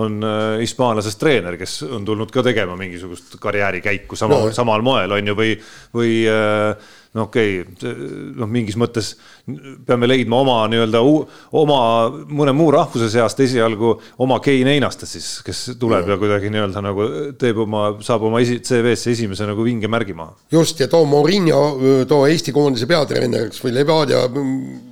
on 0.04 0.18
äh, 0.28 0.40
hispaanlasest 0.60 1.20
treener, 1.22 1.56
kes 1.60 1.78
on 1.88 2.04
tulnud 2.08 2.32
ka 2.34 2.44
tegema 2.44 2.76
mingisugust 2.80 3.38
karjäärikäiku 3.40 4.20
sama 4.20 4.36
No. 4.36 4.46
no., 4.50 4.56
samal 4.56 4.84
moel 4.84 5.12
on 5.16 5.32
ju, 5.32 5.36
või, 5.36 5.56
või 5.96 6.18
äh, 6.28 6.92
no 7.18 7.26
okei 7.28 7.60
okay,, 7.62 7.96
noh, 8.40 8.48
mingis 8.48 8.78
mõttes 8.80 9.14
peame 9.88 10.08
leidma 10.08 10.40
oma 10.44 10.58
nii-öelda 10.72 11.02
oma 11.60 11.80
mõne 12.32 12.54
muu 12.56 12.70
rahvuse 12.72 13.10
seast 13.12 13.42
esialgu 13.44 13.94
oma 14.24 14.40
Kei 14.44 14.64
Neinastas 14.68 15.18
siis, 15.18 15.32
kes 15.46 15.64
tuleb 15.82 16.08
ja, 16.08 16.16
ja 16.16 16.22
kuidagi 16.22 16.52
nii-öelda 16.54 16.84
nagu 16.86 17.08
teeb 17.42 17.60
oma, 17.66 17.90
saab 18.06 18.30
oma 18.30 18.40
esi, 18.44 18.62
CV-sse 18.64 19.12
esimese 19.16 19.50
nagu 19.50 19.66
vinge 19.68 19.92
märgi 19.92 20.16
maha. 20.16 20.38
just 20.56 20.80
ja 20.80 20.88
too 20.92 21.04
Mourinho, 21.10 22.06
too 22.08 22.24
Eesti 22.30 22.56
koondise 22.56 22.88
peatreeneriks 22.88 23.60
või 23.66 23.76
Levadia 23.76 24.24
mm, 24.30 24.88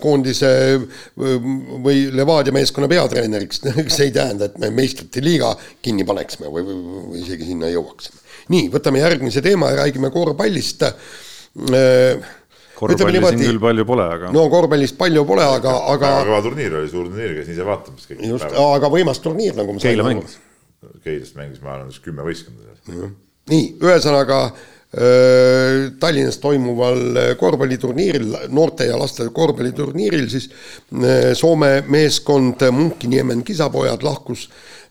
koondise 0.00 0.50
mm, 0.78 1.62
või 1.84 2.08
Levadia 2.14 2.54
meeskonna 2.54 2.88
peatreeneriks, 2.90 3.60
see 3.94 4.08
ei 4.08 4.16
tähenda, 4.16 4.48
et 4.48 4.58
me 4.62 4.72
meistrite 4.74 5.20
liiga 5.24 5.52
kinni 5.84 6.06
paneksime 6.08 6.48
või, 6.48 6.64
või, 6.64 6.82
või 7.12 7.22
isegi 7.26 7.52
sinna 7.52 7.70
jõuaksime. 7.72 8.24
nii, 8.54 8.68
võtame 8.72 9.04
järgmise 9.04 9.44
teema 9.44 9.72
ja 9.74 9.82
räägime 9.82 10.10
korvpallist. 10.14 10.86
Korvpalli 12.78 13.22
siin 13.24 13.42
küll 13.42 13.60
palju 13.62 13.86
pole, 13.88 14.06
aga 14.16 14.32
no. 14.34 14.46
korvpallist 14.52 14.98
palju 15.00 15.24
pole, 15.28 15.44
aga, 15.58 15.74
aga 15.94 16.12
kõva 16.28 16.40
turniir 16.46 16.78
oli, 16.80 16.90
suur 16.92 17.10
turniir, 17.10 17.34
käisin 17.40 17.56
ise 17.56 17.66
vaatamas 17.66 18.08
just, 18.22 18.58
aga 18.62 18.90
võimas 18.92 19.22
turniir, 19.24 19.56
nagu 19.58 19.74
ma 19.74 19.82
Keila 19.82 20.06
sain 20.06 20.16
aru. 20.16 20.22
mängis. 20.22 20.38
Keilast 21.04 21.38
mängis, 21.38 21.62
ma 21.64 21.74
arvan, 21.74 21.94
kümme 22.04 22.26
võistkonda 22.26 22.76
seal. 22.86 23.12
nii, 23.50 23.64
ühesõnaga 23.82 24.40
öö, 24.94 25.88
Tallinnas 26.00 26.38
toimuval 26.42 27.02
äh, 27.18 27.30
korvpalliturniiril, 27.40 28.30
noorte 28.54 28.86
ja 28.88 28.98
laste 29.00 29.26
korvpalliturniiril 29.34 30.28
siis 30.30 30.50
Soome 31.38 31.72
meeskond 31.90 32.62
Munkiniemen 32.72 33.42
kisapojad 33.46 34.06
lahkus, 34.06 34.46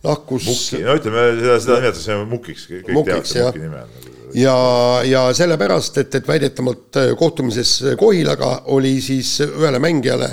lahkus 0.08 0.48
no 0.82 0.98
ütleme 0.98 1.26
seda, 1.40 1.58
seda 1.64 1.80
nimetatakse 1.82 2.20
Mukiks, 2.28 2.68
kõik 2.72 2.94
Mukiks, 2.98 3.34
teavad 3.36 3.58
Muki 3.58 3.66
nime 3.66 3.82
on. 3.84 4.14
ja, 4.38 4.60
ja 5.08 5.26
sellepärast, 5.38 6.00
et, 6.04 6.16
et 6.20 6.30
väidetavalt 6.30 7.02
öö, 7.04 7.18
kohtumises 7.20 7.74
Kohilaga 8.00 8.54
oli 8.76 8.98
siis 9.04 9.38
ühele 9.48 9.82
mängijale 9.84 10.32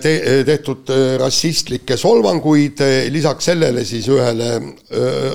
te, 0.00 0.12
tehtud 0.48 0.88
rassistlikke 1.20 1.98
solvanguid, 2.00 2.80
lisaks 3.12 3.50
sellele 3.50 3.82
siis 3.84 4.06
ühele 4.08 4.54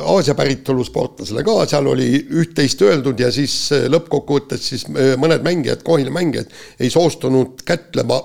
Aasia 0.01 0.33
päritolu 0.37 0.85
sportlasele 0.87 1.43
ka, 1.45 1.59
seal 1.69 1.91
oli 1.91 2.07
üht-teist 2.41 2.81
öeldud 2.87 3.21
ja 3.21 3.29
siis 3.33 3.53
lõppkokkuvõttes 3.93 4.71
siis 4.71 4.87
mõned 4.89 5.45
mängijad, 5.45 5.85
Kohila 5.85 6.13
mängijad 6.15 6.49
ei 6.81 6.89
soostunud 6.89 7.61
kätlema 7.67 8.17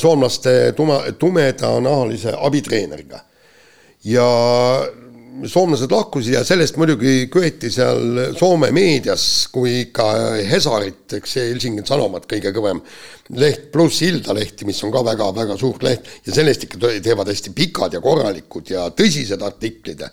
soomlaste 0.00 0.72
tume, 0.76 1.00
tumedanahalise 1.20 2.32
abitreeneriga. 2.48 3.20
ja 4.04 4.26
soomlased 5.44 5.90
lahkusid 5.92 6.34
ja 6.34 6.42
sellest 6.46 6.76
muidugi 6.80 7.26
köeti 7.32 7.70
seal 7.72 8.32
Soome 8.38 8.70
meedias 8.74 9.24
kui 9.52 9.82
ikka 9.86 10.06
Hesarit, 10.48 11.16
eks 11.18 11.36
see 11.36 11.50
Helsingin 11.50 11.86
Sanomat 11.88 12.28
kõige 12.30 12.52
kõvem 12.56 12.80
leht, 13.40 13.68
pluss 13.74 14.02
Iltalehti, 14.06 14.66
mis 14.68 14.80
on 14.86 14.94
ka 14.94 15.02
väga-väga 15.06 15.58
suur 15.60 15.82
leht 15.84 16.08
ja 16.26 16.36
sellest 16.36 16.66
ikka 16.68 16.80
teevad 17.04 17.28
hästi 17.32 17.52
pikad 17.56 17.98
ja 17.98 18.02
korralikud 18.04 18.72
ja 18.72 18.88
tõsised 18.96 19.42
artiklid. 19.44 20.06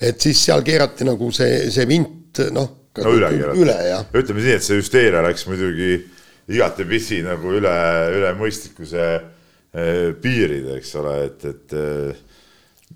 et 0.00 0.20
siis 0.20 0.40
seal 0.46 0.64
keerati 0.64 1.04
nagu 1.04 1.30
see, 1.32 1.70
see 1.70 1.86
vint 1.88 2.40
noh. 2.54 2.70
no 2.98 3.14
üle 3.18 3.30
keerati. 3.36 3.60
ütleme 4.22 4.46
nii, 4.46 4.58
et 4.58 4.66
see 4.66 4.80
hüsteeria 4.80 5.22
läks 5.26 5.46
muidugi 5.50 5.98
igatepidi 6.48 7.22
nagu 7.24 7.54
üle, 7.56 7.74
üle 8.18 8.32
mõistlikkuse 8.38 9.04
eh, 9.14 10.10
piiride, 10.20 10.78
eks 10.80 10.94
ole, 11.00 11.14
et, 11.28 11.46
et 11.52 11.78
eh, 11.78 12.24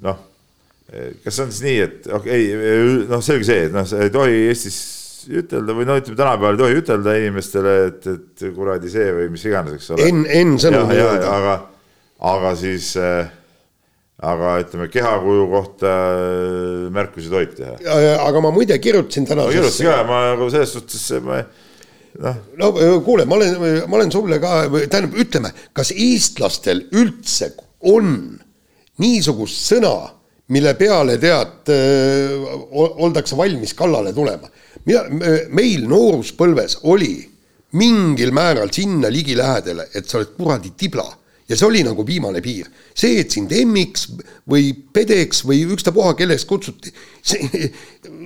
noh 0.04 0.24
kas 0.88 1.38
on 1.42 1.50
siis 1.52 1.64
nii, 1.66 1.80
et 1.84 2.06
okei 2.16 2.44
okay,, 2.54 3.00
noh, 3.10 3.20
selge 3.24 3.44
see, 3.48 3.66
et 3.68 3.74
noh, 3.74 3.84
sa 3.88 4.00
ei 4.04 4.12
tohi 4.12 4.46
Eestis 4.48 4.78
ütelda 5.28 5.74
või 5.76 5.84
no 5.88 5.98
ütleme, 6.00 6.16
tänapäeval 6.16 6.56
ei 6.56 6.62
tohi 6.62 6.78
ütelda 6.80 7.16
inimestele, 7.20 7.74
et, 7.90 8.06
et 8.08 8.44
kuradi 8.56 8.92
see 8.92 9.10
või 9.12 9.26
mis 9.34 9.44
iganes, 9.44 9.74
eks 9.76 9.90
ole. 9.92 10.06
N, 10.08 10.22
N 10.24 10.54
sõnum 10.62 10.92
ei 10.94 11.02
öelda. 11.02 11.34
aga, 11.34 11.56
aga 12.30 12.54
siis 12.56 12.94
äh,, 12.96 13.28
aga 14.24 14.54
ütleme, 14.62 14.88
kehakuju 14.92 15.46
kohta 15.52 15.94
märkusi 16.94 17.32
tohib 17.32 17.52
teha. 17.58 17.76
aga 18.24 18.44
ma 18.44 18.52
muide 18.54 18.78
kirjutasin 18.82 19.28
täna. 19.28 19.44
ma 19.44 19.52
kirjutasin 19.52 19.90
ka, 19.90 19.98
ma 20.08 20.22
nagu 20.32 20.48
selles 20.54 20.72
suhtes, 20.78 21.04
ma 21.26 21.42
noh. 22.22 22.42
no 22.58 22.72
kuule, 23.04 23.24
ma 23.28 23.38
olen, 23.38 23.56
ma 23.88 23.98
olen 24.00 24.12
sulle 24.12 24.40
ka, 24.42 24.60
tähendab, 24.90 25.16
ütleme, 25.18 25.52
kas 25.76 25.92
eestlastel 25.94 26.86
üldse 26.96 27.52
on 27.88 28.38
niisugust 28.98 29.68
sõna 29.70 29.96
mille 30.54 30.72
peale 30.78 31.18
tead, 31.20 31.70
oldakse 32.72 33.36
valmis 33.36 33.74
kallale 33.76 34.14
tulema. 34.16 34.48
mina, 34.88 35.02
meil 35.52 35.84
nooruspõlves 35.88 36.78
oli 36.88 37.12
mingil 37.76 38.32
määral 38.32 38.70
sinna 38.72 39.10
ligilähedale, 39.12 39.90
et 39.94 40.08
sa 40.08 40.18
oled 40.18 40.32
kuradi 40.36 40.72
tibla 40.76 41.04
ja 41.48 41.56
see 41.56 41.66
oli 41.68 41.80
nagu 41.86 42.04
viimane 42.06 42.42
piir. 42.44 42.68
see, 42.98 43.20
et 43.22 43.32
sind 43.32 43.52
emmiks 43.54 44.08
või 44.48 44.72
pedeks 44.74 45.44
või 45.46 45.62
ükstapuha 45.72 46.14
kelleks 46.18 46.44
kutsuti, 46.48 46.92
see, 47.24 47.70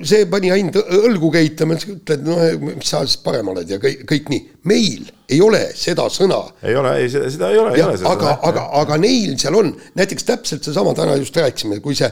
see 0.07 0.27
pani 0.31 0.51
ainult 0.55 0.79
õlgu 0.83 1.31
keitama, 1.35 1.77
et 1.77 1.87
ütled, 1.93 2.25
no 2.27 2.39
mis 2.67 2.91
sa 2.91 3.03
siis 3.07 3.21
parem 3.23 3.53
oled 3.53 3.71
ja 3.71 3.79
kõik, 3.83 4.03
kõik 4.09 4.33
nii. 4.33 4.43
meil 4.71 5.11
ei 5.33 5.39
ole 5.45 5.61
seda 5.79 6.09
sõna. 6.13 6.41
ei 6.67 6.75
ole, 6.79 6.97
ei 7.03 7.13
seda, 7.13 7.31
seda 7.33 7.53
ei 7.55 7.61
ole. 7.63 7.77
aga, 8.11 8.35
aga, 8.49 8.67
aga 8.83 8.99
neil 9.01 9.39
seal 9.41 9.57
on, 9.61 9.71
näiteks 9.99 10.27
täpselt 10.29 10.67
seesama, 10.67 10.97
täna 10.99 11.15
just 11.21 11.37
rääkisime, 11.39 11.79
kui 11.85 11.97
see 11.99 12.11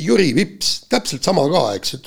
Jüri 0.00 0.32
Vips, 0.36 0.86
täpselt 0.92 1.26
sama 1.26 1.44
ka, 1.52 1.66
eks, 1.76 1.98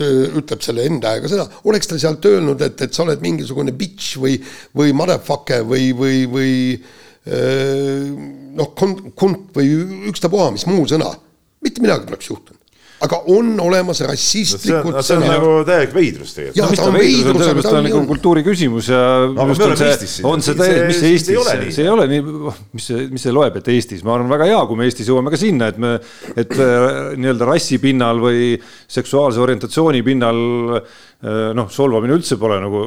ütleb 0.41 0.65
selle 0.65 0.89
enda 0.89 1.13
aega 1.13 1.31
sõna, 1.31 1.45
oleks 1.69 1.91
ta 1.91 2.01
sealt 2.01 2.25
öelnud, 2.29 2.65
et, 2.65 2.81
et 2.81 2.97
sa 2.97 3.05
oled 3.05 3.21
mingisugune 3.23 3.75
bitch 3.77 4.17
või, 4.21 4.39
või 4.77 4.95
motherfucker 4.97 5.67
või, 5.69 5.91
või, 5.97 6.23
või 6.33 6.53
noh, 8.59 8.71
kunt 9.19 9.51
või 9.55 9.73
ükstapuha, 10.11 10.51
mis 10.55 10.67
muu 10.69 10.87
sõna, 10.89 11.11
mitte 11.63 11.83
midagi 11.83 12.09
poleks 12.09 12.31
juhtunud. 12.31 12.57
Aga 12.99 13.15
on 13.31 13.53
olemas 13.63 14.01
rassistlikud 14.03 14.91
no, 14.91 14.99
see 14.99 15.15
on, 15.15 15.21
see 15.23 15.29
on 15.29 15.31
nagu 15.31 15.51
täielik 15.67 15.93
veidrus 15.95 16.33
tegelikult. 16.35 16.57
jah, 16.59 16.73
ta 16.75 16.87
on 16.89 16.97
veidrus, 16.97 17.37
sellepärast 17.39 17.69
ta 17.69 17.77
on 17.77 17.85
nagu 17.87 18.01
kultuuri 18.09 18.43
küsimus 18.43 18.89
ja 18.91 19.03
no, 19.21 19.45
aga 19.45 19.55
oleme 19.69 19.87
Eestis. 19.87 20.15
on 20.27 20.43
see 20.43 20.57
täiesti, 20.59 20.81
mis 20.89 20.99
see 20.99 21.13
Eestis, 21.13 21.77
see 21.77 21.85
ei 21.85 21.93
ole 21.93 22.09
nii, 22.11 22.25
mis 22.75 22.89
see, 22.91 23.05
mis 23.13 23.23
see 23.23 23.35
loeb, 23.37 23.55
et 23.61 23.71
Eestis, 23.71 24.03
ma 24.03 24.17
arvan, 24.17 24.27
väga 24.33 24.49
hea, 24.51 24.59
kui 24.67 24.81
me 24.81 24.89
Eestis 24.89 25.07
jõuame 25.07 25.31
ka 25.31 25.39
sinna, 25.39 25.71
et 25.71 25.79
me, 25.79 25.93
et 26.35 26.51
äh, 26.57 26.89
nii-öelda 27.15 27.47
rassi 27.47 27.79
pinnal 27.79 28.19
või 28.19 28.51
seksuaalse 28.91 29.39
orientatsiooni 29.47 30.03
pinnal 30.03 30.43
Äh, 30.79 30.83
noh, 31.19 31.67
solvamine 31.67 32.15
üldse 32.15 32.37
pole 32.39 32.61
nagu 32.63 32.81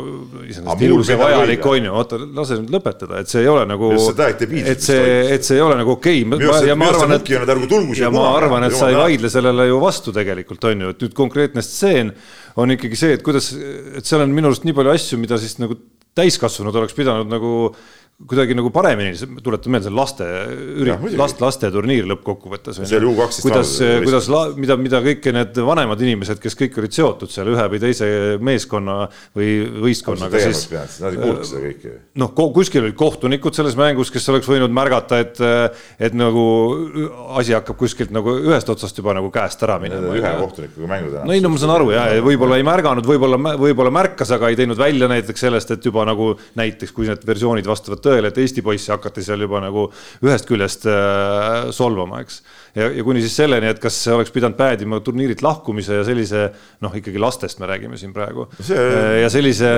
iseenesest 0.48 0.84
ilus 0.86 1.10
ja 1.12 1.18
vajalik, 1.20 1.66
on 1.68 1.88
ju, 1.88 1.96
oota, 2.00 2.20
lase 2.32 2.56
nüüd 2.62 2.72
lõpetada, 2.72 3.20
et 3.20 3.28
see 3.28 3.42
ei 3.42 3.50
ole 3.52 3.66
nagu, 3.68 3.90
et 3.92 4.84
see, 4.86 5.02
et 5.34 5.44
see 5.44 5.58
ei 5.58 5.64
ole 5.64 5.76
nagu 5.76 5.92
okei. 5.98 6.22
Okay.. 6.24 6.62
ja 6.70 6.76
ma 6.78 6.88
arvan, 6.94 7.12
et, 7.18 7.32
ja 8.00 8.12
ma 8.14 8.24
arvan, 8.38 8.64
et 8.70 8.76
sa 8.78 8.88
ei 8.88 8.96
vaidle 8.96 9.28
sellele 9.32 9.68
ju 9.68 9.80
vastu 9.82 10.16
tegelikult, 10.16 10.64
on 10.70 10.86
ju, 10.86 10.94
et 10.94 11.04
nüüd 11.04 11.16
konkreetne 11.18 11.64
stseen 11.66 12.14
on 12.56 12.72
ikkagi 12.72 13.00
see, 13.02 13.18
et 13.18 13.26
kuidas, 13.26 13.52
et 13.52 14.08
seal 14.08 14.24
on 14.24 14.32
minu 14.32 14.48
arust 14.48 14.64
nii 14.64 14.80
palju 14.80 14.96
asju, 14.96 15.20
mida 15.20 15.36
siis 15.40 15.58
nagu 15.60 15.76
täiskasvanud 16.16 16.76
oleks 16.76 16.96
pidanud 16.96 17.28
nagu 17.32 17.52
kuidagi 18.28 18.54
nagu 18.54 18.70
paremini, 18.72 19.16
tuletan 19.42 19.74
meelde, 19.74 19.88
see 19.88 19.96
laste 19.96 20.26
üritus, 20.82 21.14
last, 21.18 21.40
lasteturniir 21.42 22.06
lõppkokkuvõttes. 22.10 22.78
see 22.86 22.98
oli 22.98 23.08
U 23.10 23.14
kaksteist. 23.18 23.46
kuidas, 23.48 23.72
kuidas, 24.04 24.28
mida, 24.58 24.76
mida 24.78 25.00
kõiki 25.02 25.32
need 25.34 25.58
vanemad 25.66 26.02
inimesed, 26.04 26.38
kes 26.42 26.56
kõik 26.58 26.78
olid 26.82 26.94
seotud 26.94 27.32
seal 27.32 27.50
ühe 27.52 27.64
või 27.72 27.80
teise 27.82 28.08
meeskonna 28.42 28.98
või 29.36 29.48
võistkonnaga, 29.86 30.42
siis. 30.44 30.68
Nad 31.02 31.16
ei 31.16 31.22
kuulnud 31.22 31.48
seda 31.48 31.64
kõike. 31.64 31.94
noh, 32.22 32.34
kuskil 32.58 32.86
olid 32.86 32.98
kohtunikud 33.00 33.58
selles 33.58 33.76
mängus, 33.80 34.12
kes 34.14 34.28
oleks 34.32 34.50
võinud 34.50 34.74
märgata, 34.74 35.18
et, 35.24 35.42
et 35.98 36.16
nagu 36.16 36.46
asi 37.40 37.56
hakkab 37.56 37.80
kuskilt 37.80 38.14
nagu 38.14 38.36
ühest 38.38 38.70
otsast 38.70 39.02
juba 39.02 39.16
nagu 39.18 39.32
käest 39.34 39.62
ära 39.66 39.80
minema. 39.82 40.14
ühe 40.14 40.34
kohtunikuga 40.38 40.92
mängud 40.94 41.16
enam. 41.16 41.26
no 41.26 41.36
ei, 41.36 41.42
no 41.42 41.50
ma 41.50 41.62
saan 41.62 41.74
aru 41.74 41.90
ja, 41.96 42.06
ja 42.16 42.22
võib-olla 42.24 42.60
ei 42.60 42.66
märganud, 42.66 43.08
võib-olla, 43.08 43.40
võib-olla 43.58 43.94
märkas, 43.98 44.30
aga 44.36 44.52
ei 44.52 44.60
teinud 44.62 44.78
välja 44.78 45.10
näiteks 45.10 45.46
sellest, 45.48 45.74
et 45.74 45.90
juba 45.90 46.06
nagu 46.06 46.32
näiteks, 46.58 46.94
kui 46.94 47.10
need 47.10 47.26
versioonid 47.26 47.66
vastavad 47.66 48.01
tõele 48.02 48.12
tõele, 48.12 48.32
et 48.32 48.40
Eesti 48.42 48.64
poissi 48.64 48.92
hakati 48.92 49.24
seal 49.24 49.44
juba 49.44 49.60
nagu 49.62 49.86
ühest 50.24 50.48
küljest 50.48 50.86
äh, 50.90 51.70
solvama, 51.74 52.22
eks. 52.24 52.40
ja, 52.78 52.90
ja 52.98 53.06
kuni 53.06 53.22
siis 53.24 53.36
selleni, 53.40 53.70
et 53.72 53.80
kas 53.82 53.96
see 54.04 54.14
oleks 54.14 54.32
pidanud 54.34 54.58
päädima 54.58 55.00
turniirilt 55.04 55.44
lahkumise 55.44 56.00
ja 56.00 56.04
sellise 56.06 56.48
noh, 56.84 56.94
ikkagi 56.98 57.22
lastest 57.22 57.62
me 57.62 57.70
räägime 57.70 58.00
siin 58.00 58.12
praegu. 58.16 58.48
Äh, 58.68 59.22
ja 59.22 59.32
sellise 59.32 59.72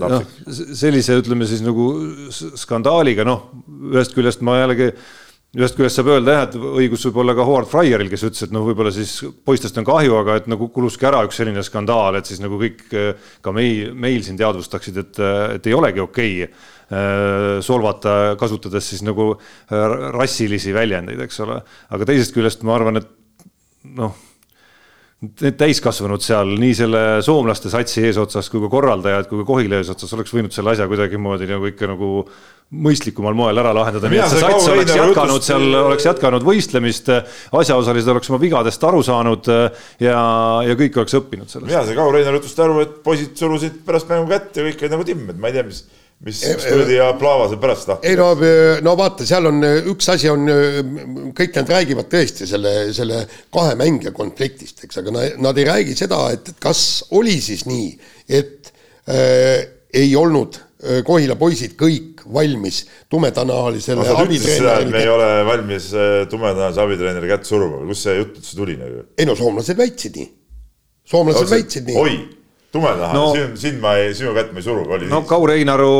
noh, 0.00 0.18
sellise 0.46 1.20
ütleme 1.20 1.48
siis 1.48 1.64
nagu 1.64 1.92
skandaaliga, 2.32 3.26
noh, 3.28 3.48
ühest 3.92 4.16
küljest 4.16 4.44
ma 4.46 4.60
jällegi 4.62 4.92
ühest 5.56 5.76
küljest 5.78 5.96
saab 5.96 6.10
öelda 6.12 6.32
jah, 6.34 6.42
et 6.50 6.56
õigus 6.82 7.06
võib 7.06 7.22
olla 7.22 7.32
ka 7.32 7.44
Howard 7.46 7.68
Fryeril, 7.70 8.10
kes 8.12 8.26
ütles, 8.26 8.42
et 8.44 8.50
noh, 8.52 8.66
võib-olla 8.66 8.90
siis 8.92 9.14
poistest 9.46 9.78
on 9.80 9.86
kahju, 9.88 10.18
aga 10.18 10.34
et 10.42 10.50
nagu 10.52 10.68
kuluski 10.74 11.06
ära 11.08 11.22
üks 11.24 11.38
selline 11.40 11.62
skandaal, 11.64 12.18
et 12.18 12.28
siis 12.28 12.42
nagu 12.42 12.58
kõik 12.60 12.82
ka 13.40 13.54
meil, 13.56 13.94
meil 13.96 14.26
siin 14.26 14.36
teadvustaksid, 14.36 14.98
et, 15.00 15.22
et 15.56 15.70
ei 15.70 15.76
olegi 15.78 16.02
okei 16.04 16.42
okay 16.44 16.50
Äh, 16.50 16.75
solvata, 17.66 18.36
kasutades 18.38 18.92
siis 18.92 19.02
nagu 19.06 19.32
äh, 19.34 19.96
rassilisi 20.14 20.74
väljendeid, 20.76 21.20
eks 21.26 21.42
ole. 21.42 21.58
aga 21.90 22.08
teisest 22.08 22.34
küljest 22.36 22.62
ma 22.66 22.76
arvan, 22.76 23.00
et 23.02 23.10
noh, 23.96 24.14
need 25.40 25.56
täiskasvanud 25.56 26.20
seal 26.20 26.50
nii 26.60 26.74
selle 26.76 27.00
soomlaste 27.24 27.70
satsi 27.72 28.04
eesotsas 28.04 28.50
kui 28.52 28.60
ka 28.62 28.68
korraldajad 28.70 29.30
kui 29.30 29.40
ka 29.40 29.46
Kohila 29.48 29.80
eesotsas 29.80 30.12
oleks 30.12 30.34
võinud 30.36 30.52
selle 30.52 30.74
asja 30.74 30.86
kuidagimoodi 30.90 31.48
nagu 31.48 31.70
ikka 31.70 31.88
nagu 31.88 32.10
mõistlikumal 32.86 33.34
moel 33.38 33.62
ära 33.62 33.72
lahendada, 33.74 34.10
nii 34.10 34.20
et 34.20 34.32
see 34.32 34.42
sats 34.42 34.68
oleks 34.72 34.94
jätkanud 34.98 35.44
seal, 35.46 35.66
oleks 35.80 36.06
jätkanud 36.08 36.46
võistlemist, 36.46 37.10
asjaosalised 37.54 38.10
oleks 38.12 38.30
oma 38.32 38.40
vigadest 38.42 38.86
aru 38.88 39.04
saanud 39.06 39.50
ja, 40.02 40.16
ja 40.66 40.78
kõik 40.78 40.98
oleks 41.00 41.14
õppinud 41.16 41.48
sellest. 41.48 41.70
mina 41.70 41.84
sain 41.86 41.98
Kaur 41.98 42.12
Reinar 42.14 42.36
jutust 42.36 42.60
aru, 42.62 42.80
et 42.82 42.98
poisid 43.06 43.38
surusid 43.38 43.78
pärast 43.86 44.10
mängu 44.10 44.28
kätt 44.34 44.58
ja 44.58 44.66
kõik 44.66 44.82
olid 44.82 44.98
nagu 44.98 45.06
timm, 45.06 45.30
et 45.30 45.40
ma 45.40 45.48
ei 45.52 45.56
tea, 45.56 45.64
mis 45.70 45.84
mis 46.24 46.40
kuradi 46.64 46.96
ja 46.96 47.10
Plaava 47.20 47.48
seal 47.50 47.60
pärast 47.60 47.88
tahtis? 47.90 48.10
ei 48.10 48.16
no, 48.16 48.30
no 48.84 48.94
vaata, 48.98 49.26
seal 49.28 49.50
on 49.50 49.60
üks 49.92 50.08
asi 50.14 50.30
on, 50.32 50.48
kõik 51.36 51.58
nad 51.58 51.72
räägivad 51.76 52.08
tõesti 52.12 52.48
selle, 52.48 52.74
selle 52.96 53.24
kahe 53.52 53.74
mängija 53.78 54.14
konfliktist, 54.16 54.80
eks, 54.86 55.02
aga 55.02 55.12
nad, 55.12 55.40
nad 55.44 55.60
ei 55.60 55.66
räägi 55.68 55.96
seda, 55.98 56.22
et 56.32 56.54
kas 56.62 56.80
oli 57.16 57.36
siis 57.44 57.66
nii, 57.68 57.90
et 58.40 58.72
äh, 59.12 59.66
ei 59.96 60.14
olnud 60.16 60.56
äh, 60.56 61.02
Kohila 61.06 61.36
poisid 61.40 61.76
kõik 61.78 62.24
valmis 62.32 62.82
tumedanahalisele 63.12 64.00
no, 64.00 64.16
abitreenerile. 64.24 64.90
me 64.90 65.04
ei 65.04 65.12
ole 65.12 65.28
valmis 65.46 65.92
äh, 65.94 66.24
tumedanahalise 66.30 66.82
abitreeneri 66.82 67.30
kätt 67.30 67.46
suruma 67.48 67.84
kust 67.86 68.08
see 68.08 68.16
jutt 68.18 68.40
üldse 68.40 68.56
tuli 68.58 68.80
nagu? 68.80 69.04
ei 69.18 69.28
no 69.28 69.36
soomlased 69.38 69.78
väitsid 69.78 70.16
nii. 70.18 70.32
soomlased 71.12 71.46
no, 71.46 71.52
väitsid 71.52 71.92
nii. 71.92 72.00
oi 72.02 72.16
tumedaha 72.76 73.16
no,, 73.16 73.26
sind, 73.34 73.58
sind 73.60 73.82
ma 73.82 73.96
ei, 73.98 74.14
sinu 74.16 74.36
kätt 74.36 74.54
ma 74.54 74.62
ei 74.62 74.68
suru, 74.68 74.86
oli 74.96 75.10
no 75.10 75.22
Kaur 75.28 75.54
Einaru 75.56 75.90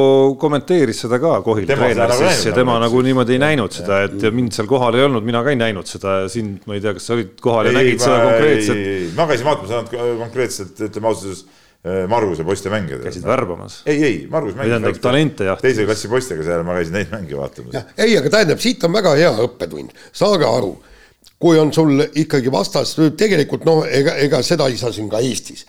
kommenteeris 0.40 1.04
seda 1.06 1.20
ka 1.22 1.40
Kohil 1.46 1.68
treener 1.68 2.16
siis 2.20 2.46
ja 2.50 2.54
tema 2.56 2.78
nagu 2.82 3.02
niimoodi 3.04 3.36
ei 3.36 3.42
näinud 3.42 3.76
seda, 3.76 4.04
et 4.06 4.16
ja 4.22 4.32
mind 4.34 4.54
seal 4.56 4.70
kohal 4.70 4.98
ei 5.00 5.06
olnud, 5.08 5.26
mina 5.26 5.42
ka 5.46 5.52
ei 5.54 5.60
näinud 5.60 5.90
seda 5.90 6.22
ja 6.22 6.32
sind, 6.32 6.62
ma 6.68 6.78
ei 6.78 6.84
tea, 6.84 6.94
kas 6.96 7.10
sa 7.10 7.18
olid 7.18 7.36
kohal 7.42 7.70
ja 7.70 7.74
ei, 7.74 7.80
nägid 7.82 8.00
ma, 8.00 8.08
seda 8.08 8.24
konkreetselt? 8.30 8.88
ma 9.18 9.30
käisin 9.32 9.50
vaatamas 9.50 9.76
ainult 9.76 10.18
konkreetselt, 10.26 10.84
ütleme 10.90 11.12
ausalt 11.12 11.30
öeldes 11.30 11.46
Marguse 12.08 12.44
poiste 12.44 12.70
mänge. 12.70 12.98
käisid 12.98 13.22
värbamas? 13.22 13.82
ei, 13.86 14.04
ei, 14.04 14.26
Margus 14.30 14.54
mängis. 14.54 14.70
tähendab 14.70 14.98
talente 15.00 15.44
jah. 15.44 15.60
teise 15.60 15.84
klassi 15.86 16.08
poistega 16.10 16.42
seal, 16.42 16.64
ma 16.66 16.74
käisin 16.80 16.96
neid 16.98 17.12
mänge 17.14 17.38
vaatamas. 17.38 17.76
ei, 17.96 18.16
aga 18.18 18.32
tähendab, 18.32 18.58
siit 18.62 18.82
on 18.84 18.96
väga 18.96 19.14
hea 19.14 19.30
õppetund, 19.44 19.94
saage 20.12 20.48
aru, 20.48 20.72
kui 21.38 21.60
on 21.62 21.70
sul 21.72 22.02
ikkagi 22.08 22.50
vastas, 22.52 22.96
tegelikult 23.18 23.66
noh, 23.68 23.84
ega, 23.86 24.16
ega 24.24 24.42
seda 24.42 24.66
ei 24.72 24.78
saa 24.80 24.90
siin 24.92 25.10
ka 25.12 25.22
Eestis. 25.22 25.66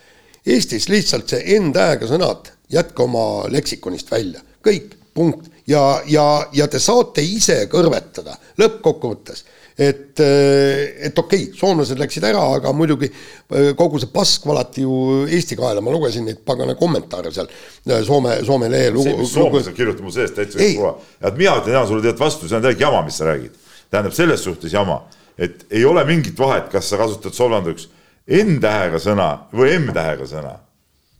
Eestis 0.47 0.87
lihtsalt 0.89 1.29
see 1.33 1.59
N-tähega 1.59 2.07
sõnad 2.07 2.51
jätke 2.71 3.03
oma 3.03 3.25
leksikonist 3.51 4.11
välja, 4.11 4.41
kõik, 4.63 4.95
punkt. 5.13 5.49
ja, 5.67 6.01
ja, 6.07 6.25
ja 6.53 6.67
te 6.71 6.79
saate 6.79 7.23
ise 7.23 7.65
kõrvetada 7.71 8.37
lõppkokkuvõttes 8.59 9.43
et, 9.77 10.19
eh, 10.19 11.05
et 11.05 11.19
okei 11.19 11.43
okay,, 11.43 11.57
soomlased 11.57 11.99
läksid 12.01 12.25
ära, 12.25 12.41
aga 12.57 12.71
muidugi 12.73 13.09
eh, 13.11 13.73
kogu 13.77 13.99
see 14.01 14.09
pask 14.13 14.47
valati 14.49 14.81
ju 14.81 15.25
Eesti 15.29 15.57
kaela, 15.59 15.83
ma 15.85 15.93
lugesin 15.93 16.25
neid 16.25 16.41
pagana 16.45 16.73
kommentaare 16.79 17.31
seal 17.33 17.49
eh, 17.51 18.01
Soome, 18.07 18.39
Soome 18.47 18.71
lehel. 18.73 18.97
see, 19.03 19.13
mis 19.19 19.35
soomlased 19.35 19.77
kirjutavad 19.77 20.07
mu 20.07 20.13
seest 20.15 20.37
täitsa 20.39 20.57
kõik 20.61 20.79
puha. 20.81 20.95
et 21.21 21.37
mina 21.37 21.53
ütlen 21.61 21.77
jaa 21.77 21.85
sulle 21.89 22.05
tead 22.07 22.17
vastu, 22.21 22.49
see 22.49 22.57
on 22.57 22.65
täielik 22.65 22.81
jama, 22.81 23.03
mis 23.05 23.21
sa 23.21 23.29
räägid. 23.29 23.61
tähendab 23.93 24.17
selles 24.17 24.43
suhtes 24.43 24.73
jama, 24.73 25.03
et 25.37 25.67
ei 25.69 25.85
ole 25.85 26.03
mingit 26.09 26.39
vahet, 26.39 26.71
kas 26.73 26.89
sa 26.89 26.97
kasutad 26.97 27.37
solvanguks 27.37 27.91
N-tähega 28.27 28.99
sõna 28.99 29.29
või 29.55 29.77
M-tähega 29.79 30.27
sõna. 30.27 30.57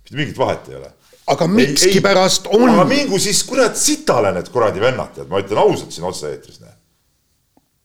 mitte 0.03 0.17
mingit 0.19 0.37
vahet 0.37 0.69
ei 0.69 0.79
ole 0.79 0.91
aga 1.27 1.47
mikskipärast 1.51 2.47
on. 2.55 2.69
aga 2.69 2.85
mingu 2.87 3.19
siis 3.19 3.43
kurat 3.47 3.75
sitale 3.79 4.31
need 4.35 4.49
kuradi 4.51 4.79
vennad, 4.79 5.13
tead, 5.15 5.27
ma 5.31 5.41
ütlen 5.43 5.59
ausalt 5.59 5.91
siin 5.91 6.07
otse-eetris, 6.07 6.61
näe 6.63 6.77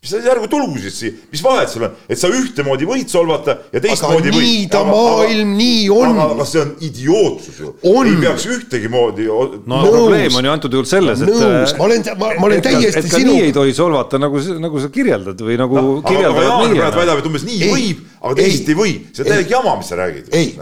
mis 0.02 0.10
sa 0.10 0.18
ärgu 0.32 0.48
tulgu 0.50 0.80
siis 0.82 0.96
siia, 0.98 1.14
mis 1.30 1.42
vahet 1.44 1.70
sul 1.70 1.84
on, 1.86 1.92
et 2.10 2.18
sa 2.18 2.26
ühtemoodi 2.34 2.86
võid 2.90 3.10
solvata 3.10 3.54
ja 3.70 3.78
teistmoodi 3.84 4.32
võid. 4.34 4.42
nii 4.42 4.64
ta 4.72 4.80
aga, 4.80 4.96
maailm, 4.96 5.52
nii 5.54 5.84
on. 5.94 6.18
aga 6.24 6.46
see 6.50 6.58
on 6.58 6.72
idiootsus 6.88 7.60
ju. 7.62 7.70
ei 7.86 8.16
peaks 8.24 8.46
ühtegi 8.50 8.90
moodi. 8.90 9.28
no 9.30 9.78
nõus, 9.78 9.92
probleem 9.92 10.38
on 10.40 10.48
ju 10.48 10.54
antud 10.56 10.74
juhul 10.74 10.88
selles, 10.90 11.22
et. 11.22 11.30
nõus, 11.30 11.76
ma 11.78 11.86
olen, 11.86 12.02
ma, 12.18 12.32
ma 12.34 12.48
olen 12.48 12.64
täiesti 12.66 12.98
et, 12.98 13.12
sinu. 13.14 13.36
nii 13.36 13.44
ei 13.46 13.54
tohi 13.54 13.76
solvata, 13.78 14.18
nagu, 14.22 14.42
nagu 14.64 14.82
sa 14.82 14.90
kirjeldad 14.98 15.46
või 15.46 15.60
nagu 15.62 15.78
no, 15.78 15.94
kirjeldavad 16.08 16.50
meie. 16.64 16.80
praegu 16.80 17.02
väidab, 17.04 17.22
et 17.22 17.30
umbes 17.30 17.46
nii 17.46 17.62
ei, 17.62 17.72
võib, 17.76 18.02
aga 18.22 18.38
teisiti 18.38 18.74
ei 18.74 18.78
või, 18.78 18.94
see 19.10 19.24
on 19.24 19.30
täielik 19.30 19.52
jama, 19.52 19.76
mis 19.80 19.90
sa 19.90 19.98
räägid. 19.98 20.32
ei, 20.36 20.54